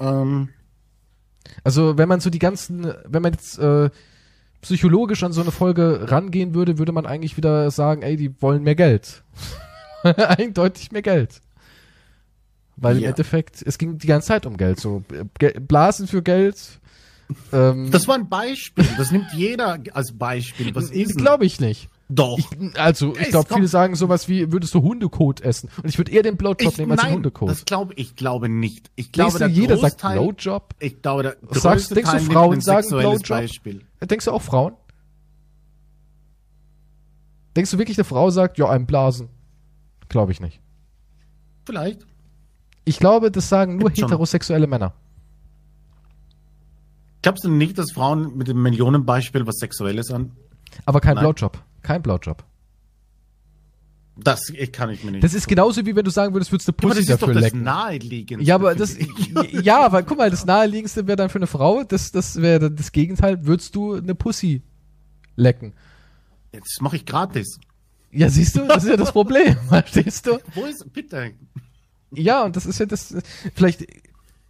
Ähm, 0.00 0.48
Also, 1.62 1.96
wenn 1.96 2.08
man 2.08 2.18
so 2.18 2.28
die 2.28 2.40
ganzen, 2.40 2.92
wenn 3.04 3.22
man 3.22 3.34
jetzt 3.34 3.60
äh, 3.60 3.90
psychologisch 4.60 5.22
an 5.22 5.32
so 5.32 5.42
eine 5.42 5.52
Folge 5.52 6.10
rangehen 6.10 6.54
würde, 6.54 6.78
würde 6.78 6.90
man 6.90 7.06
eigentlich 7.06 7.36
wieder 7.36 7.70
sagen, 7.70 8.02
ey, 8.02 8.16
die 8.16 8.42
wollen 8.42 8.64
mehr 8.64 8.74
Geld. 8.74 9.22
Eindeutig 10.02 10.90
mehr 10.90 11.02
Geld. 11.02 11.40
Weil 12.80 12.96
im 12.96 13.02
Ja. 13.02 13.10
Endeffekt, 13.10 13.62
es 13.62 13.76
ging 13.78 13.98
die 13.98 14.06
ganze 14.06 14.28
Zeit 14.28 14.46
um 14.46 14.56
Geld. 14.56 14.80
So 14.80 15.02
äh, 15.40 15.60
Blasen 15.60 16.06
für 16.06 16.22
Geld. 16.22 16.80
Ähm, 17.52 17.90
das 17.90 18.08
war 18.08 18.16
ein 18.16 18.28
Beispiel. 18.28 18.86
Das 18.96 19.12
nimmt 19.12 19.26
jeder 19.34 19.78
als 19.92 20.12
Beispiel. 20.16 20.74
Was 20.74 20.90
ist 20.90 21.16
glaube 21.16 21.44
ich 21.44 21.60
nicht. 21.60 21.88
Doch. 22.12 22.36
Ich, 22.38 22.46
also, 22.76 23.14
ich 23.16 23.28
glaube, 23.28 23.54
viele 23.54 23.68
sagen 23.68 23.94
sowas 23.94 24.26
wie, 24.28 24.50
würdest 24.50 24.74
du 24.74 24.82
Hundekot 24.82 25.42
essen? 25.42 25.70
Und 25.80 25.88
ich 25.88 25.96
würde 25.96 26.10
eher 26.10 26.24
den 26.24 26.36
Blowjob 26.36 26.72
Ich, 26.72 26.78
nehmen 26.78 26.90
als 26.90 27.02
den 27.02 27.06
nein, 27.06 27.14
Hundekot. 27.14 27.48
das 27.50 27.64
glaube 27.64 27.94
ich 27.94 28.16
glaube 28.16 28.48
nicht. 28.48 28.90
Ich 28.96 29.12
glaube, 29.12 29.32
du, 29.34 29.38
der 29.38 29.48
jeder 29.48 29.76
sagt 29.76 30.00
Großteil, 30.00 30.18
Blowjob? 30.18 30.74
Ich 30.80 31.02
glaube, 31.02 31.22
der 31.22 31.36
Sagst- 31.52 31.94
denkst 31.94 32.10
du, 32.10 32.16
Teil 32.16 32.20
nimmt 32.22 32.32
Frauen 32.32 32.54
ein 32.54 32.60
sagen 32.62 32.88
Blowjob? 32.88 33.28
Beispiel. 33.28 33.82
Denkst 34.02 34.24
du 34.24 34.32
auch 34.32 34.42
Frauen? 34.42 34.72
Denkst 37.54 37.70
du 37.70 37.78
wirklich, 37.78 37.96
eine 37.98 38.04
Frau 38.04 38.30
sagt, 38.30 38.58
ja, 38.58 38.68
ein 38.68 38.86
Blasen? 38.86 39.28
Glaube 40.08 40.32
ich 40.32 40.40
nicht. 40.40 40.60
Vielleicht. 41.66 42.06
Ich 42.84 42.98
glaube, 42.98 43.30
das 43.30 43.48
sagen 43.48 43.76
nur 43.76 43.88
Gibt 43.90 44.00
schon. 44.00 44.08
heterosexuelle 44.08 44.66
Männer. 44.66 44.94
Glaubst 47.22 47.44
du 47.44 47.50
nicht, 47.50 47.76
dass 47.78 47.92
Frauen 47.92 48.36
mit 48.36 48.48
dem 48.48 48.62
Millionenbeispiel 48.62 49.46
was 49.46 49.56
Sexuelles 49.56 50.10
an? 50.10 50.32
Aber 50.86 51.00
kein 51.00 51.14
Nein. 51.16 51.24
Blowjob. 51.24 51.62
Kein 51.82 52.02
Blowjob. 52.02 52.44
Das 54.16 54.52
kann 54.72 54.90
ich 54.90 55.02
mir 55.04 55.12
nicht. 55.12 55.24
Das 55.24 55.34
ist 55.34 55.46
genauso 55.46 55.84
wie 55.86 55.96
wenn 55.96 56.04
du 56.04 56.10
sagen 56.10 56.34
würdest, 56.34 56.52
würdest 56.52 56.68
du 56.68 56.72
aber 56.72 56.88
Pussy 56.88 57.00
das 57.00 57.08
ist 57.08 57.10
doch 57.10 57.18
dafür 57.20 57.34
das 57.34 57.42
lecken. 57.44 57.62
Naheliegendste. 57.62 58.48
Ja, 58.48 58.54
aber 58.54 58.74
das, 58.74 58.96
ja, 59.52 59.84
aber 59.84 60.02
guck 60.02 60.18
mal, 60.18 60.30
das 60.30 60.44
naheliegendste 60.44 61.06
wäre 61.06 61.16
dann 61.16 61.30
für 61.30 61.38
eine 61.38 61.46
Frau, 61.46 61.84
das, 61.84 62.12
das 62.12 62.40
wäre 62.40 62.70
das 62.70 62.92
Gegenteil, 62.92 63.46
würdest 63.46 63.74
du 63.74 63.94
eine 63.94 64.14
Pussy 64.14 64.62
lecken. 65.36 65.72
Das 66.52 66.80
mache 66.80 66.96
ich 66.96 67.06
gratis. 67.06 67.58
Ja, 68.12 68.28
siehst 68.28 68.56
du, 68.56 68.66
das 68.66 68.84
ist 68.84 68.90
ja 68.90 68.96
das 68.96 69.12
Problem, 69.12 69.56
verstehst 69.68 70.26
du? 70.26 70.38
Wo 70.54 70.64
ist, 70.64 70.92
bitte. 70.92 71.32
Ja, 72.12 72.44
und 72.44 72.56
das 72.56 72.66
ist 72.66 72.80
ja 72.80 72.86
das, 72.86 73.14
vielleicht, 73.54 73.86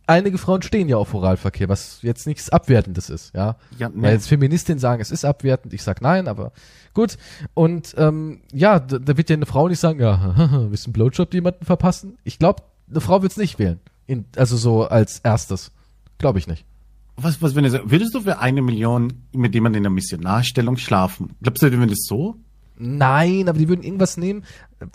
einige 0.06 0.38
Frauen 0.38 0.62
stehen 0.62 0.88
ja 0.88 0.96
auf 0.96 1.14
Oralverkehr, 1.14 1.68
was 1.68 2.02
jetzt 2.02 2.26
nichts 2.26 2.50
Abwertendes 2.50 3.10
ist, 3.10 3.34
ja. 3.34 3.56
Ja, 3.78 3.90
Weil 3.94 4.10
ne. 4.10 4.12
jetzt 4.12 4.28
Feministinnen 4.28 4.78
sagen, 4.78 5.00
es 5.00 5.10
ist 5.10 5.24
abwertend, 5.24 5.72
ich 5.72 5.82
sag 5.82 6.02
nein, 6.02 6.28
aber 6.28 6.52
gut. 6.94 7.16
Und 7.54 7.94
ähm, 7.96 8.40
ja, 8.52 8.80
da, 8.80 8.98
da 8.98 9.16
wird 9.16 9.30
ja 9.30 9.36
eine 9.36 9.46
Frau 9.46 9.68
nicht 9.68 9.78
sagen, 9.78 10.00
ja, 10.00 10.66
willst 10.68 10.86
du 10.86 10.88
einen 10.88 10.92
Blowjob 10.94 11.32
jemanden 11.32 11.64
verpassen? 11.64 12.18
Ich 12.24 12.38
glaube, 12.38 12.62
eine 12.90 13.00
Frau 13.00 13.22
wird's 13.22 13.36
nicht 13.36 13.58
wählen. 13.58 13.80
In, 14.06 14.24
also 14.36 14.56
so 14.56 14.84
als 14.84 15.20
erstes. 15.20 15.70
Glaube 16.18 16.38
ich 16.38 16.48
nicht. 16.48 16.64
Was, 17.16 17.40
was, 17.40 17.54
wenn 17.54 17.64
du 17.64 17.70
sagst, 17.70 17.90
würdest 17.90 18.14
du 18.14 18.22
für 18.22 18.38
eine 18.38 18.62
Million 18.62 19.12
mit 19.32 19.54
jemandem 19.54 19.82
in 19.82 19.86
einer 19.86 19.94
Missionarstellung 19.94 20.76
schlafen? 20.76 21.36
Glaubst 21.42 21.62
du, 21.62 21.70
wenn 21.70 21.88
das 21.88 22.06
so? 22.06 22.36
Nein, 22.76 23.48
aber 23.48 23.58
die 23.58 23.68
würden 23.68 23.82
irgendwas 23.82 24.16
nehmen. 24.16 24.42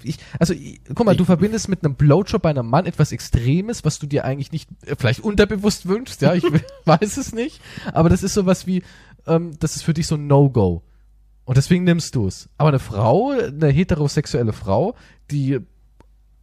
Ich, 0.04 0.18
also, 0.40 0.54
ich, 0.54 0.80
guck 0.94 1.06
mal, 1.06 1.12
Ich- 1.14 1.18
du 1.18 1.26
verbindest 1.26 1.70
mit 1.70 1.84
einem 1.84 1.96
Blowjob 1.96 2.42
bei 2.42 2.50
einem 2.50 2.68
Mann 2.70 2.86
etwas 2.86 3.12
Extremes, 3.12 3.86
was 3.86 4.00
du 4.00 4.08
dir 4.08 4.26
eigentlich 4.26 4.52
nicht, 4.52 4.70
äh, 4.86 4.96
vielleicht 4.98 5.20
unterbewusst 5.22 5.88
wünschst, 5.88 6.22
ja, 6.22 6.34
ich 6.34 6.44
weiß 6.86 7.18
es 7.18 7.34
nicht. 7.34 7.62
Aber 7.94 8.10
das 8.10 8.24
ist 8.24 8.34
sowas 8.34 8.68
wie, 8.68 8.84
ähm, 9.28 9.52
das 9.60 9.76
ist 9.76 9.84
für 9.84 9.94
dich 9.94 10.08
so 10.08 10.16
ein 10.16 10.28
No-Go. 10.28 10.84
Und 11.46 11.58
deswegen 11.58 11.84
nimmst 11.84 12.16
du 12.16 12.28
es. 12.28 12.50
Aber 12.58 12.70
eine 12.70 12.80
Frau, 12.80 13.30
eine 13.32 13.68
heterosexuelle 13.70 14.52
Frau, 14.54 14.96
die 15.30 15.60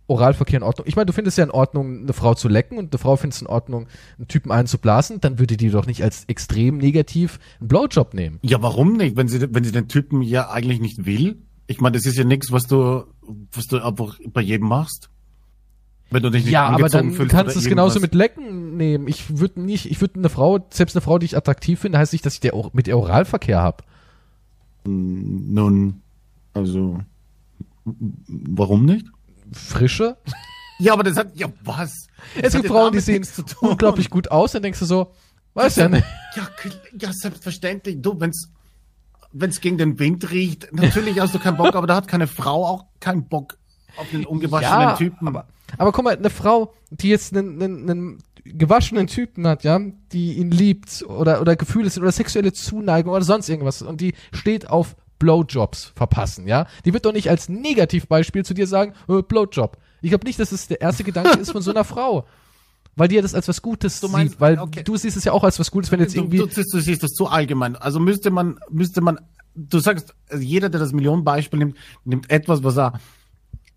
Oralverkehr 0.09 0.59
in 0.59 0.63
Ordnung. 0.63 0.87
Ich 0.89 0.97
meine, 0.97 1.07
du 1.07 1.13
findest 1.13 1.39
ja 1.39 1.45
in 1.45 1.51
Ordnung, 1.51 2.03
eine 2.03 2.13
Frau 2.13 2.35
zu 2.35 2.49
lecken 2.49 2.77
und 2.77 2.93
eine 2.93 2.99
Frau 2.99 3.17
findest 3.17 3.41
in 3.43 3.47
Ordnung, 3.49 3.87
einen 4.19 4.29
Typen 4.29 4.51
einzublasen, 4.53 5.21
dann 5.21 5.39
würde 5.39 5.57
die 5.57 5.71
doch 5.71 5.87
nicht 5.87 6.03
als 6.03 6.25
extrem 6.27 6.79
negativ 6.79 7.39
einen 7.61 7.69
Blowjob 7.69 8.13
nehmen. 8.13 8.39
Ja, 8.43 8.61
warum 8.61 8.97
nicht? 8.97 9.17
Wenn 9.17 9.29
sie, 9.29 9.55
wenn 9.55 9.65
sie 9.65 9.73
den 9.73 9.89
Typen 9.89 10.21
ja 10.23 10.51
eigentlich 10.51 10.81
nicht 10.81 11.07
will? 11.07 11.39
Ich 11.67 11.81
meine, 11.81 11.97
das 11.97 12.05
ist 12.05 12.19
ja 12.19 12.25
nichts, 12.25 12.53
was 12.53 12.65
du, 12.67 13.05
was 13.53 13.67
du 13.67 13.83
einfach 13.83 14.19
bei 14.29 14.41
jedem 14.41 14.69
machst. 14.69 15.11
Wenn 16.11 16.23
du 16.23 16.31
dich 16.31 16.45
nicht 16.45 16.53
Ja, 16.53 16.67
aber 16.69 16.89
dann 16.89 17.17
kannst 17.29 17.57
du 17.57 17.61
es 17.61 17.67
genauso 17.67 17.99
mit 17.99 18.15
Lecken 18.15 18.77
nehmen. 18.77 19.09
Ich 19.09 19.39
würde 19.39 19.63
nicht, 19.63 19.91
ich 19.91 20.01
würde 20.01 20.17
eine 20.19 20.29
Frau, 20.29 20.67
selbst 20.71 20.95
eine 20.95 21.01
Frau, 21.01 21.19
die 21.19 21.25
ich 21.25 21.37
attraktiv 21.37 21.81
finde, 21.81 21.99
heißt 21.99 22.13
nicht, 22.13 22.27
dass 22.27 22.35
ich 22.35 22.41
der 22.41 22.53
mit 22.73 22.87
ihr 22.87 22.99
Oralverkehr 22.99 23.61
habe. 23.61 23.85
Nun, 24.85 26.03
also, 26.53 27.01
warum 27.85 28.85
nicht? 28.85 29.07
Frische. 29.53 30.17
Ja, 30.79 30.93
aber 30.95 31.05
das 31.05 31.17
hat, 31.17 31.37
ja, 31.37 31.47
was? 31.65 32.09
Das 32.35 32.47
Es 32.47 32.55
gibt 32.55 32.67
Frauen, 32.67 32.93
die 32.93 33.01
sehen 33.01 33.21
nichts 33.21 33.37
zu 33.37 33.43
tun. 33.43 33.71
unglaublich 33.71 34.11
gut 34.11 34.31
aus, 34.31 34.53
dann 34.53 34.63
denkst 34.63 34.81
du 34.81 34.85
so, 34.85 35.13
weiß 35.55 35.77
ja 35.77 35.89
nicht. 35.89 36.05
Ja, 36.37 36.49
ja, 36.99 37.11
selbstverständlich. 37.13 38.03
Du, 38.03 38.19
wenn's, 38.19 38.51
wenn's 39.33 39.61
gegen 39.61 39.79
den 39.79 39.99
Wind 39.99 40.31
riecht, 40.31 40.69
natürlich 40.73 41.21
hast 41.21 41.35
du 41.35 41.39
keinen 41.39 41.57
Bock, 41.57 41.75
aber 41.75 41.87
da 41.87 41.97
hat 41.97 42.09
keine 42.09 42.27
Frau 42.27 42.67
auch 42.67 42.85
keinen 43.01 43.29
Bock 43.29 43.57
auf 43.97 44.07
einen 44.13 44.27
ungewaschenen 44.27 44.97
Typen. 44.97 45.29
aber, 45.29 45.47
aber 45.79 45.93
guck 45.93 46.05
mal, 46.05 46.17
eine 46.17 46.31
Frau, 46.31 46.73
die 46.91 47.09
jetzt 47.09 47.37
einen, 47.37 47.63
einen, 47.63 47.91
einen 47.91 48.19
gewaschenen 48.45 49.07
Typen 49.07 49.47
hat, 49.47 49.65
ja, 49.65 49.81
die 50.13 50.35
ihn 50.35 50.51
liebt 50.51 51.05
oder, 51.07 51.41
oder 51.41 51.57
Gefühle 51.57 51.91
sind 51.91 52.03
oder 52.03 52.13
sexuelle 52.13 52.53
Zuneigung 52.53 53.13
oder 53.13 53.25
sonst 53.25 53.49
irgendwas 53.49 53.83
und 53.83 54.01
die 54.01 54.15
steht 54.33 54.69
auf 54.69 54.97
Blowjobs 55.19 55.93
verpassen, 55.95 56.49
ja, 56.49 56.67
die 56.85 56.93
wird 56.93 57.05
doch 57.05 57.13
nicht 57.13 57.31
als 57.31 57.49
Negativbeispiel 57.49 58.45
zu 58.45 58.55
dir 58.55 58.67
sagen, 58.67 58.95
äh, 59.09 59.23
Blowjob. 59.23 59.79
Ich 60.01 60.11
glaube 60.11 60.27
nicht, 60.27 60.41
dass 60.41 60.51
es 60.51 60.67
der 60.67 60.81
erste 60.81 61.05
Gedanke 61.05 61.39
ist 61.39 61.53
von 61.53 61.63
so 61.63 61.71
einer 61.71 61.85
Frau. 61.85 62.27
Weil 62.97 63.11
ja 63.13 63.23
das 63.23 63.35
als 63.35 63.49
was 63.49 63.63
Gutes 63.63 64.01
Du 64.01 64.09
meinst- 64.09 64.33
sieht, 64.35 64.41
weil 64.41 64.59
okay. 64.59 64.83
du 64.85 64.97
siehst 64.97 65.17
es 65.17 65.25
ja 65.25 65.33
auch 65.33 65.45
als 65.45 65.59
was 65.59 65.71
Gutes, 65.71 65.91
wenn 65.91 66.01
jetzt 66.01 66.15
irgendwie 66.15 66.39
du, 66.39 66.47
du, 66.47 66.63
du 66.63 66.81
siehst 66.81 67.03
das 67.03 67.13
zu 67.13 67.27
allgemein. 67.27 67.77
Also 67.77 67.99
müsste 68.01 68.31
man, 68.31 68.59
müsste 68.71 69.01
man, 69.01 69.19
du 69.55 69.79
sagst, 69.79 70.15
also 70.29 70.43
jeder, 70.43 70.69
der 70.69 70.81
das 70.81 70.93
Millionenbeispiel 70.93 71.59
nimmt, 71.59 71.77
nimmt 72.05 72.31
etwas, 72.31 72.63
was 72.65 72.77
er 72.77 73.01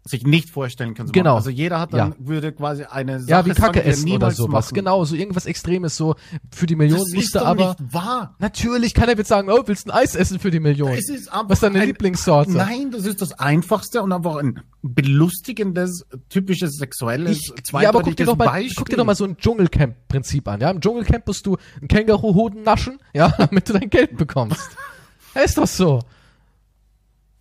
sich 0.08 0.24
nicht 0.24 0.52
vorstellen 0.52 0.94
kann. 0.94 1.08
zu 1.08 1.14
Genau. 1.14 1.32
machen. 1.32 1.38
Also 1.38 1.50
jeder 1.50 1.80
hat 1.80 1.92
dann, 1.92 2.12
Ja. 2.12 2.16
würde 2.20 2.52
quasi 2.52 2.84
eine 2.84 3.20
Sache 3.20 3.32
ja, 3.32 3.46
wie 3.46 3.50
Kacke 3.52 3.80
er 3.84 3.88
essen 3.88 4.12
oder 4.12 4.30
sowas. 4.30 4.66
machen. 4.68 4.76
Genau, 4.76 5.04
so 5.04 5.16
irgendwas 5.16 5.48
Extremes, 5.48 5.98
so 5.98 6.16
für 6.54 6.68
die 6.68 6.76
Million 6.76 7.00
Das 7.00 7.08
ist 7.10 7.16
musste 7.16 7.44
aber. 7.44 7.70
nicht 7.70 7.94
wahr. 7.94 8.36
Natürlich, 8.38 8.94
keiner 8.94 9.18
wird 9.18 9.26
sagen, 9.26 9.50
oh, 9.50 9.64
willst 9.66 9.88
du 9.88 9.92
ein 9.92 9.98
Eis 9.98 10.14
essen 10.16 10.38
für 10.38 10.52
die 10.52 10.60
Million? 10.60 10.92
Es 10.92 11.10
ist 11.10 11.34
aber 11.34 11.50
Was 11.50 11.58
ist 11.58 11.64
deine 11.64 11.80
ein- 11.80 11.88
Lieblingssorte? 11.88 12.52
Nein, 12.52 12.92
das 12.92 13.06
ist 13.08 13.20
das 13.20 13.34
Einfachste 13.40 14.04
und 14.04 14.12
einfach 14.14 14.36
ein 14.36 14.60
belustigendes, 14.84 16.06
typisches 16.30 16.78
sexuelles, 16.78 17.40
Ich, 17.40 17.72
ja, 17.72 17.90
aber 17.90 18.02
guck 18.02 18.16
dir, 18.16 18.26
doch 18.28 18.38
mal, 18.38 18.46
Beispiel. 18.46 18.76
guck 18.78 18.90
dir 18.90 18.98
doch 18.98 19.06
mal 19.06 19.16
so 19.16 19.24
ein 19.26 19.38
Dschungelcamp-Prinzip 19.38 20.48
an. 20.48 20.62
Ja, 20.62 20.70
im 20.70 20.82
Dschungelcamp 20.82 21.26
musst 21.26 21.46
du 21.48 21.58
einen 21.80 21.88
Känguruhoden 21.88 22.62
naschen, 22.64 23.00
ja, 23.14 23.30
damit 23.38 23.68
du 23.70 23.74
dein 23.74 23.90
Geld 23.90 24.18
bekommst. 24.18 24.70
ist 25.44 25.58
doch 25.58 25.68
so. 25.68 26.02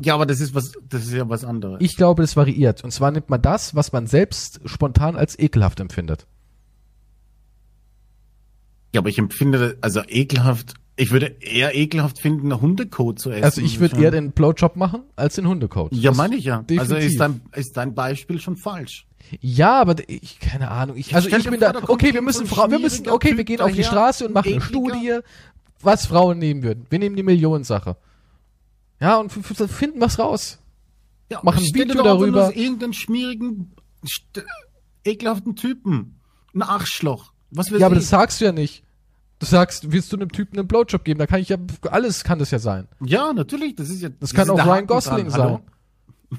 Ja, 0.04 0.14
aber 0.14 0.26
das 0.26 0.40
ist 0.40 0.54
was, 0.54 0.72
das 0.88 1.02
ist 1.04 1.12
ja 1.12 1.28
was 1.28 1.44
anderes. 1.44 1.78
Ich 1.80 1.96
glaube, 1.96 2.22
das 2.22 2.36
variiert. 2.36 2.84
Und 2.84 2.90
zwar 2.92 3.10
nimmt 3.10 3.30
man 3.30 3.40
das, 3.42 3.74
was 3.74 3.92
man 3.92 4.06
selbst 4.06 4.60
spontan 4.64 5.16
als 5.16 5.38
ekelhaft 5.38 5.80
empfindet. 5.80 6.26
ja, 8.94 9.00
aber 9.00 9.08
ich 9.08 9.18
empfinde, 9.18 9.76
also 9.80 10.00
ekelhaft 10.06 10.74
Ich 10.96 11.10
würde 11.10 11.26
eher 11.40 11.74
ekelhaft 11.74 12.20
finden, 12.20 12.60
Hundekot 12.60 13.18
zu 13.18 13.30
essen. 13.30 13.42
Also 13.44 13.60
ich 13.60 13.80
würde 13.80 14.00
eher 14.00 14.12
den 14.12 14.30
Blowjob 14.30 14.76
machen 14.76 15.02
als 15.16 15.34
den 15.34 15.48
Hundecode. 15.48 15.92
Ja, 15.92 16.10
Das- 16.10 16.16
meine 16.16 16.36
ich 16.36 16.44
ja. 16.44 16.58
Also 16.58 16.94
definitiv. 16.94 17.10
ist 17.10 17.18
dein, 17.18 17.40
ist 17.56 17.76
dein 17.76 17.94
Beispiel 17.94 18.40
schon 18.40 18.56
falsch. 18.56 19.06
Ja, 19.40 19.80
aber 19.80 19.96
ich 20.06 20.38
keine 20.38 20.70
Ahnung. 20.70 20.96
Ich, 20.96 21.14
also 21.14 21.28
ich 21.28 21.42
dir 21.42 21.50
bin 21.50 21.60
vor, 21.60 21.72
da. 21.72 21.80
Okay, 21.88 22.12
wir 22.14 22.22
müssen 22.22 22.46
Frauen. 22.46 22.70
Wir 22.70 22.78
müssen. 22.78 23.08
Okay, 23.08 23.36
wir 23.36 23.44
gehen 23.44 23.60
auf 23.60 23.72
die 23.72 23.82
Straße 23.82 24.26
und 24.26 24.34
machen 24.34 24.52
eine. 24.52 24.60
Studie, 24.60 25.18
was 25.80 26.06
Frauen 26.06 26.38
nehmen 26.38 26.62
würden. 26.62 26.86
Wir 26.90 26.98
nehmen 26.98 27.16
die 27.16 27.22
Millionensache. 27.22 27.96
Ja, 29.00 29.16
und 29.16 29.30
finden 29.30 30.00
was 30.00 30.18
raus. 30.18 30.58
Ja, 31.30 31.40
Mach 31.42 31.56
ein 31.56 31.62
Video 31.74 32.02
darüber. 32.02 32.54
Irgendeinen 32.54 32.92
schmierigen, 32.92 33.72
ekelhaften 35.04 35.56
Typen. 35.56 36.20
Ein 36.54 36.62
Arschloch. 36.62 37.32
Was 37.50 37.70
Ja, 37.70 37.86
aber 37.86 37.96
ich? 37.96 38.02
das 38.02 38.10
sagst 38.10 38.40
du 38.40 38.44
ja 38.44 38.52
nicht. 38.52 38.84
Du 39.38 39.46
sagst, 39.46 39.90
willst 39.92 40.12
du 40.12 40.16
einem 40.16 40.30
Typen 40.30 40.58
einen 40.58 40.68
Blowjob 40.68 41.04
geben? 41.04 41.18
Da 41.18 41.26
kann 41.26 41.40
ich 41.40 41.48
ja 41.48 41.56
alles 41.90 42.24
kann 42.24 42.38
das 42.38 42.50
ja 42.50 42.58
sein. 42.58 42.88
Ja, 43.04 43.32
natürlich. 43.32 43.74
Das 43.74 43.88
ist 43.90 44.00
ja. 44.00 44.08
Das 44.20 44.32
kann 44.32 44.44
ist 44.44 44.50
auch 44.50 44.58
Ryan 44.58 44.68
Haken 44.68 44.86
Gosling 44.86 45.28
dran. 45.28 45.40
Hallo? 45.40 45.60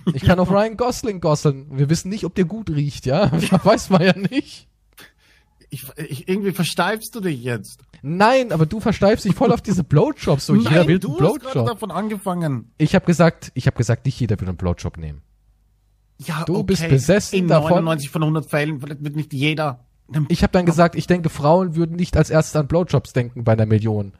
sein. 0.06 0.14
Ich 0.14 0.24
kann 0.24 0.40
auf 0.40 0.50
Ryan 0.50 0.78
Gosling 0.78 1.22
gosseln. 1.22 1.68
Wir 1.78 1.90
wissen 1.90 2.10
nicht, 2.10 2.26
ob 2.26 2.36
der 2.36 2.46
gut 2.46 2.70
riecht, 2.70 3.06
ja? 3.06 3.32
Weiß 3.64 3.90
man 3.90 4.02
ja 4.02 4.14
nicht. 4.18 4.68
Ich, 5.70 5.86
ich, 5.98 6.28
irgendwie 6.28 6.52
versteifst 6.52 7.16
du 7.16 7.20
dich 7.20 7.44
jetzt. 7.44 7.82
Nein, 8.02 8.52
aber 8.52 8.66
du 8.66 8.80
versteifst 8.80 9.26
dich 9.26 9.36
voll 9.36 9.52
auf 9.52 9.62
diese 9.62 9.84
Blowjobs. 9.84 10.46
So, 10.46 10.56
jeder 10.56 10.70
Nein, 10.72 10.88
will 10.88 11.00
du 11.00 11.18
einen 11.18 11.28
hast 11.28 11.40
gerade 11.40 11.52
Blowjob. 11.54 11.68
davon 11.68 11.92
angefangen. 11.92 12.72
Ich 12.78 12.96
habe 12.96 13.06
gesagt, 13.06 13.52
ich 13.56 13.68
habe 13.68 13.76
gesagt, 13.78 14.06
nicht 14.06 14.20
jeder 14.20 14.40
will 14.40 14.48
einen 14.48 14.58
Blowjob 14.58 14.98
nehmen. 14.98 15.22
Ja, 16.20 16.44
Du 16.46 16.64
bist 16.64 16.88
besessen 16.88 17.40
In 17.40 17.48
davon. 17.48 17.70
99 17.84 18.10
von 18.10 18.24
100 18.24 18.46
Fällen 18.50 18.82
wird 18.82 19.16
nicht 19.16 19.34
jeder. 19.34 19.86
Ich 20.30 20.44
habe 20.44 20.52
dann 20.52 20.66
gesagt, 20.66 20.96
ich 20.96 21.08
denke, 21.08 21.30
Frauen 21.30 21.76
würden 21.76 21.96
nicht 21.96 22.16
als 22.16 22.30
erstes 22.30 22.56
an 22.56 22.68
Blowjobs 22.68 23.12
denken 23.14 23.44
bei 23.44 23.54
einer 23.54 23.66
Million. 23.66 24.14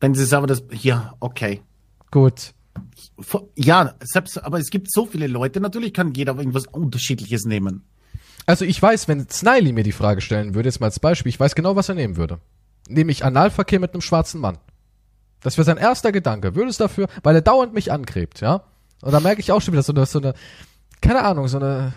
Wenn 0.00 0.14
sie 0.14 0.24
sagen, 0.24 0.46
das, 0.46 0.62
ja, 0.70 1.14
okay. 1.20 1.62
Gut. 2.10 2.52
Ja, 3.56 3.94
selbst, 4.02 4.42
aber 4.42 4.58
es 4.58 4.70
gibt 4.70 4.92
so 4.92 5.06
viele 5.06 5.26
Leute, 5.26 5.60
natürlich 5.60 5.92
kann 5.92 6.14
jeder 6.14 6.36
irgendwas 6.36 6.66
Unterschiedliches 6.66 7.44
nehmen. 7.44 7.84
Also 8.46 8.64
ich 8.64 8.80
weiß, 8.80 9.08
wenn 9.08 9.28
Sniley 9.28 9.72
mir 9.72 9.82
die 9.82 9.92
Frage 9.92 10.20
stellen 10.20 10.54
würde, 10.54 10.68
jetzt 10.68 10.80
mal 10.80 10.86
als 10.86 11.00
Beispiel, 11.00 11.30
ich 11.30 11.40
weiß 11.40 11.54
genau, 11.54 11.76
was 11.76 11.88
er 11.88 11.96
nehmen 11.96 12.16
würde. 12.16 12.38
Nämlich 12.88 13.24
Analverkehr 13.24 13.80
mit 13.80 13.92
einem 13.92 14.00
schwarzen 14.00 14.40
Mann. 14.40 14.58
Das 15.40 15.56
wäre 15.56 15.64
sein 15.64 15.76
erster 15.76 16.12
Gedanke. 16.12 16.54
Würde 16.54 16.70
es 16.70 16.76
dafür, 16.76 17.08
weil 17.22 17.34
er 17.34 17.42
dauernd 17.42 17.74
mich 17.74 17.92
angrebt, 17.92 18.40
ja? 18.40 18.62
Und 19.02 19.12
da 19.12 19.20
merke 19.20 19.40
ich 19.40 19.52
auch 19.52 19.60
schon 19.60 19.72
wieder 19.72 19.82
so 19.82 19.92
eine, 19.92 20.06
so 20.06 20.18
eine, 20.20 20.34
keine 21.00 21.22
Ahnung, 21.22 21.48
so 21.48 21.58
eine, 21.58 21.92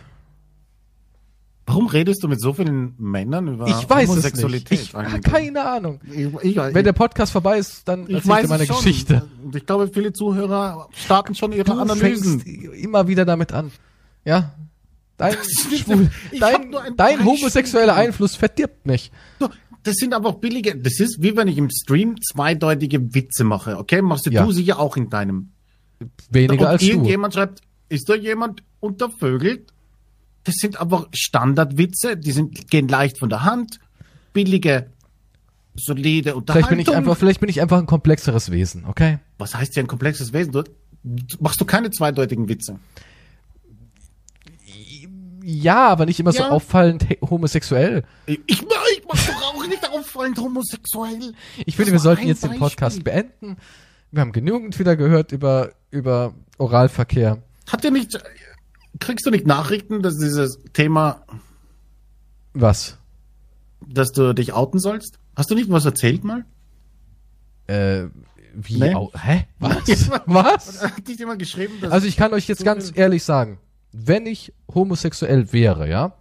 Warum 1.70 1.86
redest 1.88 2.24
du 2.24 2.28
mit 2.28 2.41
so 2.41 2.54
vielen 2.54 2.96
Männern 2.98 3.48
über 3.48 3.68
ich 3.68 3.74
weiß 3.74 3.82
es 3.84 3.94
nicht. 3.94 4.10
Homosexualität? 4.10 4.82
Ich, 4.82 4.91
keine 5.24 5.64
Ahnung. 5.66 6.02
Ich, 6.12 6.28
ich, 6.44 6.56
Wenn 6.58 6.84
der 6.84 6.94
Podcast 6.94 7.32
vorbei 7.32 7.60
ist, 7.60 7.88
dann 7.88 8.04
ich 8.08 8.16
erzähl 8.16 8.44
ich 8.44 8.50
meine 8.50 8.66
schon. 8.66 8.76
Geschichte. 8.78 9.28
Und 9.44 9.56
ich 9.56 9.66
glaube, 9.66 9.88
viele 9.88 10.12
Zuhörer 10.12 10.90
starten 10.94 11.36
schon 11.36 11.52
ihre 11.52 11.66
Du 11.66 11.74
Analysen. 11.74 12.41
immer 12.41 13.08
wieder 13.08 13.24
damit 13.24 13.52
an. 13.52 13.72
Ja? 14.26 14.54
Dein. 15.18 15.36
Schwul, 15.44 16.10
dein, 16.40 16.74
dein 16.98 17.24
homosexueller 17.24 17.94
Einfluss 17.96 18.36
verdirbt 18.36 18.86
mich. 18.88 19.12
So, 19.40 19.50
Das 19.84 19.96
sind 19.96 20.14
aber 20.14 20.30
auch 20.30 20.36
billige. 20.40 20.76
Das 20.76 21.00
ist 21.00 21.22
wie 21.22 21.36
wenn 21.38 21.48
ich 21.48 21.58
im 21.58 21.70
Stream 21.70 22.16
zweideutige 22.22 23.14
Witze 23.14 23.44
mache. 23.44 23.78
Okay, 23.78 24.02
machst 24.02 24.26
du 24.26 24.32
Ja. 24.32 24.44
du 24.46 24.52
sicher 24.52 24.80
auch 24.80 24.98
in 24.98 25.10
deinem. 25.10 25.52
Weniger 26.32 26.62
Und 26.62 26.66
als 26.68 26.82
du. 26.82 26.88
irgendjemand 26.88 27.34
schreibt, 27.36 27.62
ist 27.90 28.10
da 28.10 28.16
jemand 28.16 28.64
untervögelt? 28.80 29.72
Das 30.50 30.56
sind 30.56 30.80
einfach 30.82 31.08
Standardwitze, 31.14 32.18
die 32.18 32.32
sind, 32.32 32.70
gehen 32.72 32.88
leicht 32.88 33.20
von 33.20 33.30
der 33.30 33.44
Hand, 33.44 33.80
billige, 34.34 34.90
solide 35.76 36.36
Unterhaltung. 36.36 36.70
Vielleicht 36.70 36.70
bin 36.70 36.80
ich 36.94 36.98
einfach, 36.98 37.18
vielleicht 37.18 37.40
bin 37.40 37.50
ich 37.50 37.62
einfach 37.62 37.78
ein 37.78 37.86
komplexeres 37.86 38.50
Wesen, 38.52 38.86
okay? 38.86 39.20
Was 39.38 39.54
heißt 39.56 39.76
hier 39.76 39.84
ein 39.84 39.88
komplexes 39.88 40.34
Wesen? 40.34 40.52
Du, 40.52 40.64
machst 41.40 41.62
du 41.62 41.66
keine 41.66 41.92
zweideutigen 41.92 42.50
Witze? 42.50 42.80
Ja, 45.44 45.88
aber 45.88 46.06
nicht 46.06 46.20
immer 46.20 46.32
so 46.32 46.40
Ja. 46.40 46.50
auffallend 46.50 47.04
he- 47.04 47.18
homosexuell. 47.22 48.04
Ich, 48.26 48.40
ich 48.46 48.62
mach 48.64 49.26
doch 49.28 49.54
auch 49.56 49.68
nicht 49.68 49.88
auffallend 49.90 50.38
homosexuell. 50.38 51.34
Ich 51.66 51.76
finde, 51.76 51.92
wir 51.94 52.00
sollten 52.00 52.28
jetzt 52.28 52.44
den 52.44 52.50
Beispiel. 52.50 52.68
Podcast 52.68 53.04
beenden. 53.04 53.58
Wir 54.12 54.22
haben 54.22 54.32
genügend 54.32 54.78
wieder 54.80 54.96
gehört 54.96 55.32
über, 55.32 55.72
über 55.92 56.34
Oralverkehr. 56.58 57.42
Hat 57.72 57.84
ihr 57.84 57.92
nicht, 57.92 58.20
kriegst 58.99 59.26
du 59.26 59.32
nicht 59.32 59.45
Nachrichten, 59.48 60.02
dass 60.02 60.18
dieses 60.18 60.60
Thema, 60.74 61.24
Was? 62.53 62.98
dass 63.88 64.11
du 64.11 64.34
dich 64.34 64.53
outen 64.53 64.80
sollst? 64.80 65.20
Hast 65.36 65.49
du 65.52 65.56
nicht 65.56 65.70
was 65.70 65.86
erzählt 65.86 66.24
mal? 66.24 66.45
Äh, 67.68 68.06
wie? 68.53 68.78
Nee. 68.78 68.95
Au 68.95 69.11
hä? 69.14 69.45
Was? 69.60 70.10
Was? 70.26 70.84
Hat 70.84 71.07
dich 71.07 71.20
jemand 71.20 71.40
geschrieben, 71.40 71.74
Also 71.90 72.07
ich 72.07 72.18
kann 72.18 72.34
euch 72.34 72.48
jetzt 72.48 72.66
ganz 72.66 72.91
ehrlich 72.95 73.24
sagen, 73.24 73.60
wenn 73.91 74.26
ich 74.26 74.53
homosexuell 74.74 75.53
wäre, 75.53 75.88
ja, 75.90 76.14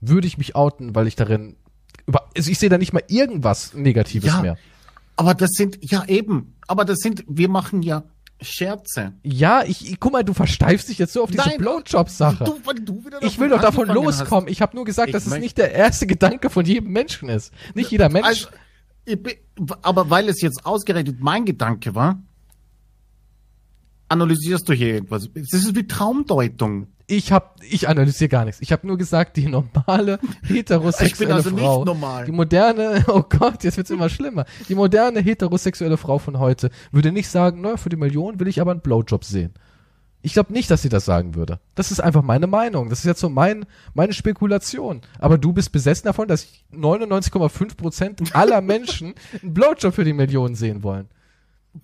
würde 0.00 0.26
ich 0.26 0.38
mich 0.38 0.56
outen, 0.56 0.94
weil 0.94 1.06
ich 1.06 1.14
darin 1.14 1.56
über, 2.06 2.28
also 2.36 2.50
ich 2.50 2.58
sehe 2.58 2.68
da 2.70 2.78
nicht 2.78 2.92
mal 2.92 3.02
irgendwas 3.08 3.74
Negatives 3.74 4.28
Ja. 4.28 4.40
mehr. 4.40 4.58
Aber 5.16 5.34
das 5.34 5.50
sind, 5.52 5.78
ja 5.82 6.04
eben, 6.06 6.54
aber 6.66 6.84
das 6.84 6.98
sind, 6.98 7.22
wir 7.28 7.48
machen 7.48 7.82
ja 7.82 8.02
Scherze. 8.44 9.12
Ja, 9.22 9.64
ich, 9.64 9.90
ich 9.90 10.00
guck 10.00 10.12
mal, 10.12 10.24
du 10.24 10.34
versteifst 10.34 10.88
dich 10.88 10.98
jetzt 10.98 11.12
so 11.12 11.22
auf 11.22 11.30
diese 11.30 11.56
Blowjob-Sache. 11.56 12.44
Ich 13.20 13.38
will 13.38 13.48
doch 13.48 13.60
davon 13.60 13.88
loskommen. 13.88 14.48
Ich 14.48 14.62
habe 14.62 14.76
nur 14.76 14.84
gesagt, 14.84 15.08
Ich 15.08 15.12
dass 15.12 15.26
es 15.26 15.38
nicht 15.38 15.58
der 15.58 15.72
erste 15.72 16.06
Gedanke 16.06 16.50
von 16.50 16.64
jedem 16.64 16.92
Menschen 16.92 17.28
ist. 17.28 17.52
Nicht 17.74 17.90
jeder 17.90 18.08
Mensch. 18.08 18.26
Also, 18.26 18.48
bin, 19.04 19.34
aber 19.82 20.10
weil 20.10 20.28
es 20.28 20.40
jetzt 20.40 20.64
ausgerechnet 20.64 21.16
mein 21.20 21.44
Gedanke 21.44 21.94
war, 21.94 22.22
analysierst 24.08 24.68
du 24.68 24.72
hier 24.72 24.94
irgendwas. 24.94 25.28
Das 25.34 25.52
ist 25.52 25.74
wie 25.74 25.86
Traumdeutung. 25.86 26.88
Ich 27.06 27.32
hab, 27.32 27.56
ich 27.62 27.88
analysiere 27.88 28.28
gar 28.28 28.44
nichts. 28.44 28.60
Ich 28.60 28.72
habe 28.72 28.86
nur 28.86 28.98
gesagt, 28.98 29.36
die 29.36 29.46
normale 29.46 30.18
heterosexuelle 30.42 31.12
Ich 31.12 31.18
bin 31.18 31.32
also 31.32 31.50
nicht 31.50 31.60
Frau, 31.60 31.84
normal. 31.84 32.24
die 32.24 32.32
moderne, 32.32 33.04
oh 33.08 33.22
Gott, 33.28 33.64
jetzt 33.64 33.76
wird's 33.76 33.90
immer 33.90 34.08
schlimmer. 34.08 34.44
Die 34.68 34.74
moderne 34.74 35.20
heterosexuelle 35.20 35.96
Frau 35.96 36.18
von 36.18 36.38
heute 36.38 36.70
würde 36.90 37.12
nicht 37.12 37.28
sagen, 37.28 37.60
na, 37.60 37.76
für 37.76 37.88
die 37.88 37.96
Million 37.96 38.40
will 38.40 38.48
ich 38.48 38.60
aber 38.60 38.70
einen 38.70 38.80
Blowjob 38.80 39.24
sehen. 39.24 39.54
Ich 40.24 40.34
glaube 40.34 40.52
nicht, 40.52 40.70
dass 40.70 40.82
sie 40.82 40.88
das 40.88 41.04
sagen 41.04 41.34
würde. 41.34 41.58
Das 41.74 41.90
ist 41.90 42.00
einfach 42.00 42.22
meine 42.22 42.46
Meinung. 42.46 42.88
Das 42.88 43.00
ist 43.00 43.06
jetzt 43.06 43.20
so 43.20 43.28
mein, 43.28 43.66
meine 43.92 44.12
Spekulation. 44.12 45.00
Aber 45.18 45.36
du 45.36 45.52
bist 45.52 45.72
besessen 45.72 46.06
davon, 46.06 46.28
dass 46.28 46.46
99,5% 46.72 48.32
aller 48.32 48.60
Menschen 48.60 49.14
einen 49.42 49.52
Blowjob 49.52 49.92
für 49.92 50.04
die 50.04 50.12
Million 50.12 50.54
sehen 50.54 50.84
wollen. 50.84 51.08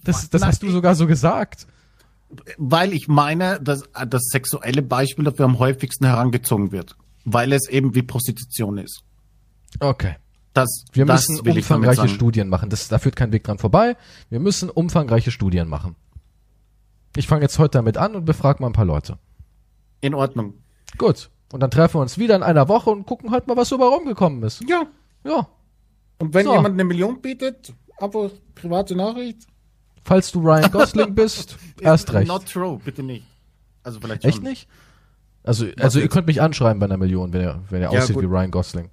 Das, 0.04 0.30
das 0.30 0.44
hast 0.44 0.62
du 0.62 0.70
sogar 0.70 0.94
so 0.94 1.06
gesagt. 1.08 1.66
Weil 2.58 2.92
ich 2.92 3.08
meine, 3.08 3.60
dass 3.60 3.84
das 4.08 4.22
sexuelle 4.30 4.82
Beispiel 4.82 5.24
dafür 5.24 5.46
am 5.46 5.58
häufigsten 5.58 6.04
herangezogen 6.06 6.72
wird. 6.72 6.96
Weil 7.24 7.52
es 7.52 7.68
eben 7.68 7.94
wie 7.94 8.02
Prostitution 8.02 8.78
ist. 8.78 9.02
Okay. 9.80 10.16
Das, 10.54 10.84
Wir 10.92 11.04
das 11.06 11.28
müssen 11.28 11.48
umfangreiche. 11.48 12.08
Studien 12.08 12.48
machen. 12.48 12.68
Das, 12.70 12.88
da 12.88 12.98
führt 12.98 13.16
kein 13.16 13.32
Weg 13.32 13.44
dran 13.44 13.58
vorbei. 13.58 13.96
Wir 14.28 14.40
müssen 14.40 14.70
umfangreiche 14.70 15.30
Studien 15.30 15.68
machen. 15.68 15.94
Ich 17.16 17.26
fange 17.28 17.42
jetzt 17.42 17.58
heute 17.58 17.78
damit 17.78 17.96
an 17.96 18.14
und 18.14 18.24
befrage 18.24 18.60
mal 18.62 18.68
ein 18.68 18.72
paar 18.72 18.84
Leute. 18.84 19.18
In 20.00 20.14
Ordnung. 20.14 20.54
Gut. 20.96 21.30
Und 21.52 21.60
dann 21.60 21.70
treffen 21.70 21.94
wir 21.96 22.00
uns 22.02 22.18
wieder 22.18 22.36
in 22.36 22.42
einer 22.42 22.68
Woche 22.68 22.90
und 22.90 23.06
gucken 23.06 23.30
halt 23.30 23.46
mal, 23.46 23.56
was 23.56 23.68
so 23.68 23.78
bei 23.78 23.86
rumgekommen 23.86 24.42
ist. 24.42 24.62
Ja. 24.68 24.82
Ja. 25.24 25.48
Und 26.18 26.34
wenn 26.34 26.44
So. 26.44 26.52
jemand 26.54 26.74
eine 26.74 26.84
Million 26.84 27.20
bietet, 27.20 27.72
aber 27.98 28.30
private 28.54 28.94
Nachricht. 28.96 29.46
Falls 30.08 30.32
du 30.32 30.40
Ryan 30.40 30.70
Gosling 30.70 31.14
bist, 31.14 31.56
erst 31.80 32.12
recht. 32.14 32.26
Not 32.28 32.46
true, 32.46 32.80
bitte 32.82 33.02
nicht. 33.02 33.24
Also 33.82 34.00
vielleicht 34.00 34.22
schon. 34.22 34.30
Echt 34.30 34.42
nicht? 34.42 34.68
Also, 35.44 35.66
also 35.78 36.00
ihr 36.00 36.08
könnt 36.08 36.26
mich 36.26 36.40
anschreiben 36.42 36.80
bei 36.80 36.86
einer 36.86 36.96
Million, 36.96 37.32
wenn 37.32 37.42
ihr, 37.42 37.62
wenn 37.68 37.82
ihr 37.82 37.92
Ja, 37.92 38.00
aussieht 38.00 38.14
gut. 38.16 38.24
wie 38.24 38.28
Ryan 38.28 38.50
Gosling. 38.50 38.90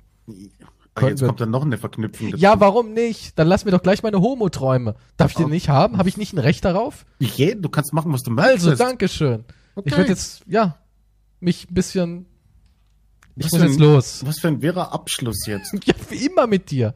Ah, 0.97 1.07
Jetzt 1.07 1.23
kommt 1.25 1.41
dann 1.41 1.51
noch 1.51 1.63
eine 1.65 1.77
Verknüpfung 1.77 2.31
dazu. 2.31 2.41
Ja, 2.41 2.59
warum 2.59 2.93
nicht? 2.93 3.37
Dann 3.39 3.47
lass 3.47 3.65
mir 3.65 3.71
doch 3.71 3.81
gleich 3.81 4.03
meine 4.03 4.19
Homo-Träume. 4.21 4.95
Darf 5.17 5.31
ich 5.31 5.37
die 5.37 5.45
nicht 5.45 5.67
haben? 5.69 5.97
Habe 5.97 6.07
ich 6.09 6.15
nicht 6.17 6.33
ein 6.33 6.39
Recht 6.39 6.63
darauf? 6.63 7.05
Je, 7.19 7.55
du 7.55 7.67
kannst 7.69 7.93
machen, 7.93 8.13
was 8.13 8.23
du 8.23 8.31
möchtest. 8.31 8.67
Also, 8.67 8.83
Dankeschön. 8.83 9.43
Ich 9.49 9.77
Okay. 9.77 9.91
werde 9.91 10.09
jetzt, 10.09 10.43
ja, 10.47 10.77
mich 11.41 11.69
ein 11.69 11.73
bisschen. 11.73 12.25
Ich 13.37 13.45
Was 13.45 13.51
muss 13.51 13.61
jetzt 13.63 13.73
ein- 13.73 13.79
los. 13.79 14.21
Was 14.25 14.39
für 14.39 14.47
ein 14.47 14.61
wirrer 14.61 14.93
Abschluss 14.93 15.45
jetzt. 15.45 15.73
Ja, 15.85 15.93
wie 16.09 16.25
immer 16.25 16.47
mit 16.47 16.71
dir. 16.71 16.93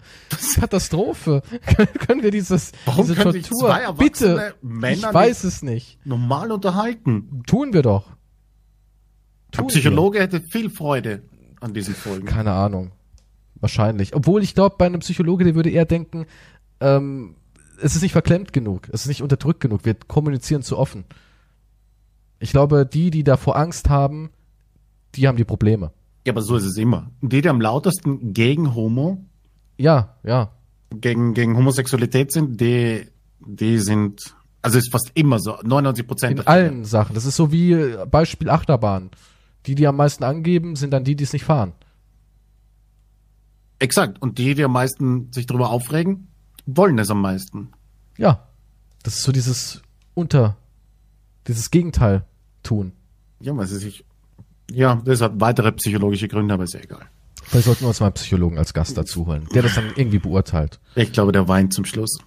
Katastrophe. 0.56 1.42
können 2.08 2.24
wir 2.24 2.32
dieses, 2.32 2.72
Warum 2.86 3.06
diese 3.08 3.16
können 3.16 3.42
Tortur, 3.44 3.60
zwei 3.70 3.92
bitte, 3.92 4.56
Männer 4.62 5.10
ich 5.10 5.14
weiß 5.14 5.44
es 5.44 5.62
nicht. 5.64 6.00
Normal 6.06 6.52
unterhalten. 6.52 7.44
Tun 7.46 7.74
wir 7.74 7.82
doch. 7.82 8.06
Der 9.54 9.60
Tun 9.60 9.68
Psychologe 9.68 10.20
hätte 10.22 10.40
viel 10.42 10.70
Freude 10.70 11.24
an 11.60 11.74
diesen 11.74 11.94
Folgen. 11.96 12.26
wir. 12.28 12.34
Keine 12.34 12.52
Ahnung. 12.54 12.92
Wahrscheinlich. 13.56 14.16
Obwohl 14.16 14.42
ich 14.42 14.56
glaube, 14.56 14.76
bei 14.78 14.86
einem 14.86 15.02
Psychologe, 15.02 15.44
der 15.44 15.56
würde 15.56 15.70
eher 15.70 15.86
denken, 15.86 16.26
ähm, 16.80 17.36
es 17.82 17.96
ist 17.98 18.02
nicht 18.02 18.14
verklemmt 18.14 18.54
genug, 18.54 18.88
es 18.94 19.02
ist 19.02 19.08
nicht 19.08 19.22
unterdrückt 19.22 19.60
genug, 19.60 19.84
wir 19.84 19.96
kommunizieren 19.96 20.62
zu 20.62 20.78
offen. 20.78 21.04
Ich 22.40 22.52
glaube, 22.52 22.86
die, 22.86 23.12
die 23.12 23.26
davor 23.26 23.58
Angst 23.58 23.90
haben, 23.90 24.30
die 25.16 25.28
haben 25.28 25.36
die 25.38 25.44
Probleme. 25.44 25.92
Ja, 26.30 26.34
aber 26.34 26.44
so 26.44 26.58
ist 26.58 26.66
es 26.66 26.78
immer. 26.78 27.10
Die, 27.24 27.42
die 27.42 27.50
am 27.50 27.60
lautesten 27.60 28.34
gegen 28.34 28.76
Homo 28.76 29.26
Ja, 29.80 30.16
ja. 30.24 30.52
gegen, 30.92 31.34
gegen 31.34 31.58
Homosexualität 31.58 32.32
sind, 32.32 32.62
die, 32.62 33.08
die 33.40 33.80
sind, 33.80 34.36
also 34.62 34.78
ist 34.78 34.92
fast 34.92 35.10
immer 35.16 35.40
so, 35.40 35.58
99 35.64 36.06
Prozent. 36.06 36.40
In 36.42 36.46
allen 36.46 36.86
Sachen. 36.86 37.16
Das 37.16 37.26
ist 37.26 37.36
so 37.36 37.52
wie 37.52 37.72
äh, 37.72 38.06
Beispiel 38.06 38.52
Achterbahn. 38.52 39.10
Die, 39.66 39.74
die 39.74 39.88
am 39.88 39.96
meisten 39.96 40.24
angeben, 40.24 40.76
sind 40.76 40.92
dann 40.92 41.04
die, 41.04 41.16
die 41.16 41.24
es 41.24 41.34
nicht 41.34 41.46
fahren. 41.46 41.74
Exakt. 43.80 44.22
Und 44.22 44.38
die, 44.38 44.54
die 44.54 44.64
am 44.64 44.74
meisten 44.74 45.34
sich 45.34 45.48
darüber 45.48 45.72
aufregen, 45.72 46.28
wollen 46.68 47.00
es 47.00 47.10
am 47.10 47.22
meisten. 47.22 47.70
Ja. 48.20 48.48
Das 49.02 49.16
ist 49.16 49.24
so 49.24 49.32
dieses 49.32 49.82
Unter, 50.14 50.58
dieses 51.48 51.72
Gegenteil 51.72 52.24
tun. 52.62 52.92
Ja, 53.40 53.58
weil 53.58 53.66
sie 53.66 53.78
sich, 53.78 54.06
ja, 54.72 55.02
das 55.06 55.22
hat 55.22 55.34
weitere 55.40 55.72
psychologische 55.74 56.28
Gründe, 56.28 56.54
aber 56.54 56.64
ist 56.64 56.74
ja 56.74 56.80
egal. 56.82 57.06
Vielleicht 57.44 57.66
sollten 57.66 57.82
wir 57.82 57.88
uns 57.88 58.00
mal 58.00 58.08
einen 58.08 58.14
Psychologen 58.14 58.58
als 58.58 58.74
Gast 58.74 58.98
dazu 58.98 59.26
holen, 59.26 59.48
der 59.54 59.64
das 59.64 59.74
dann 59.76 59.92
irgendwie 59.96 60.20
beurteilt. 60.20 60.80
Ich 60.96 61.12
glaube, 61.12 61.32
der 61.32 61.48
weint 61.48 61.74
zum 61.74 61.86
Schluss. 61.86 62.20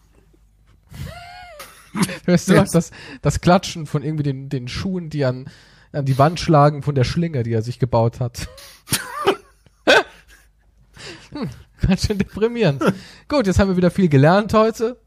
Hörst 2.24 2.48
du 2.48 2.54
Yes. 2.54 2.70
das, 2.72 2.90
das 3.20 3.40
Klatschen 3.40 3.86
von 3.86 4.02
irgendwie 4.02 4.24
den, 4.24 4.48
den 4.48 4.66
Schuhen, 4.66 5.10
die 5.10 5.24
an, 5.24 5.48
an 5.92 6.04
die 6.06 6.18
Wand 6.18 6.40
schlagen 6.40 6.82
von 6.82 6.94
der 6.94 7.04
Schlinge, 7.04 7.42
die 7.44 7.52
er 7.52 7.62
sich 7.62 7.78
gebaut 7.78 8.18
hat. 8.18 8.48
hm, 11.32 11.48
ganz 11.86 12.06
schön 12.06 12.18
deprimierend. 12.18 12.82
Gut, 13.28 13.46
jetzt 13.46 13.58
haben 13.58 13.68
wir 13.68 13.76
wieder 13.76 13.90
viel 13.90 14.08
gelernt 14.08 14.54
heute. 14.54 14.98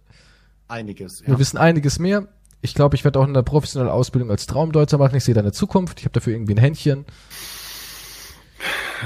Einiges, 0.68 1.22
ja. 1.22 1.28
Wir 1.28 1.40
wissen 1.40 1.58
einiges 1.58 2.00
mehr. 2.00 2.28
Ich 2.66 2.74
glaube, 2.74 2.96
ich 2.96 3.04
werde 3.04 3.20
auch 3.20 3.28
eine 3.28 3.44
professionelle 3.44 3.94
Ausbildung 3.94 4.32
als 4.32 4.48
Traumdeuter 4.48 4.98
machen. 4.98 5.16
Ich 5.16 5.24
sehe 5.24 5.36
da 5.36 5.42
eine 5.42 5.52
Zukunft. 5.52 6.00
Ich 6.00 6.06
habe 6.06 6.14
dafür 6.14 6.34
irgendwie 6.34 6.56
ein 6.56 6.58
Händchen. 6.58 7.06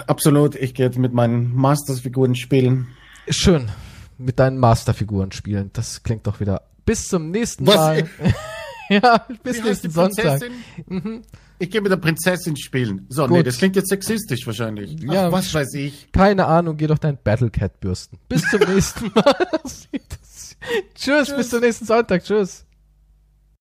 Absolut. 0.07 0.55
Ich 0.55 0.73
gehe 0.73 0.85
jetzt 0.85 0.97
mit 0.97 1.13
meinen 1.13 1.53
Masters-Figuren 1.55 2.35
spielen. 2.35 2.87
Schön. 3.27 3.69
Mit 4.17 4.39
deinen 4.39 4.57
Masterfiguren 4.59 5.33
spielen. 5.33 5.71
Das 5.73 6.03
klingt 6.03 6.25
doch 6.25 6.39
wieder. 6.39 6.61
Bis 6.85 7.07
zum 7.07 7.31
nächsten 7.31 7.67
Was? 7.67 7.75
Mal. 7.75 8.09
ja, 8.89 9.25
bis 9.43 9.57
Wie 9.57 9.67
nächsten 9.67 9.91
Sonntag. 9.91 10.39
Prinzessin? 10.39 11.21
Ich 11.59 11.69
gehe 11.69 11.81
mit 11.81 11.91
der 11.91 11.97
Prinzessin 11.97 12.55
spielen. 12.55 13.05
So, 13.09 13.27
nee, 13.27 13.37
Gut. 13.39 13.47
das 13.47 13.57
klingt 13.57 13.75
jetzt 13.75 13.89
sexistisch 13.89 14.47
wahrscheinlich. 14.47 14.95
Ach, 15.09 15.13
Ja. 15.13 15.31
was 15.33 15.53
weiß 15.53 15.73
ich. 15.73 16.11
Keine 16.13 16.45
Ahnung, 16.45 16.77
geh 16.77 16.87
doch 16.87 16.97
dein 16.97 17.17
Battlecat 17.21 17.81
bürsten. 17.81 18.17
Bis 18.29 18.41
zum 18.49 18.59
nächsten 18.73 19.11
Mal. 19.13 19.35
Tschüss, 20.95 21.35
bis 21.35 21.49
zum 21.49 21.59
nächsten 21.59 21.85
Sonntag. 21.85 22.23
Tschüss. 22.23 22.65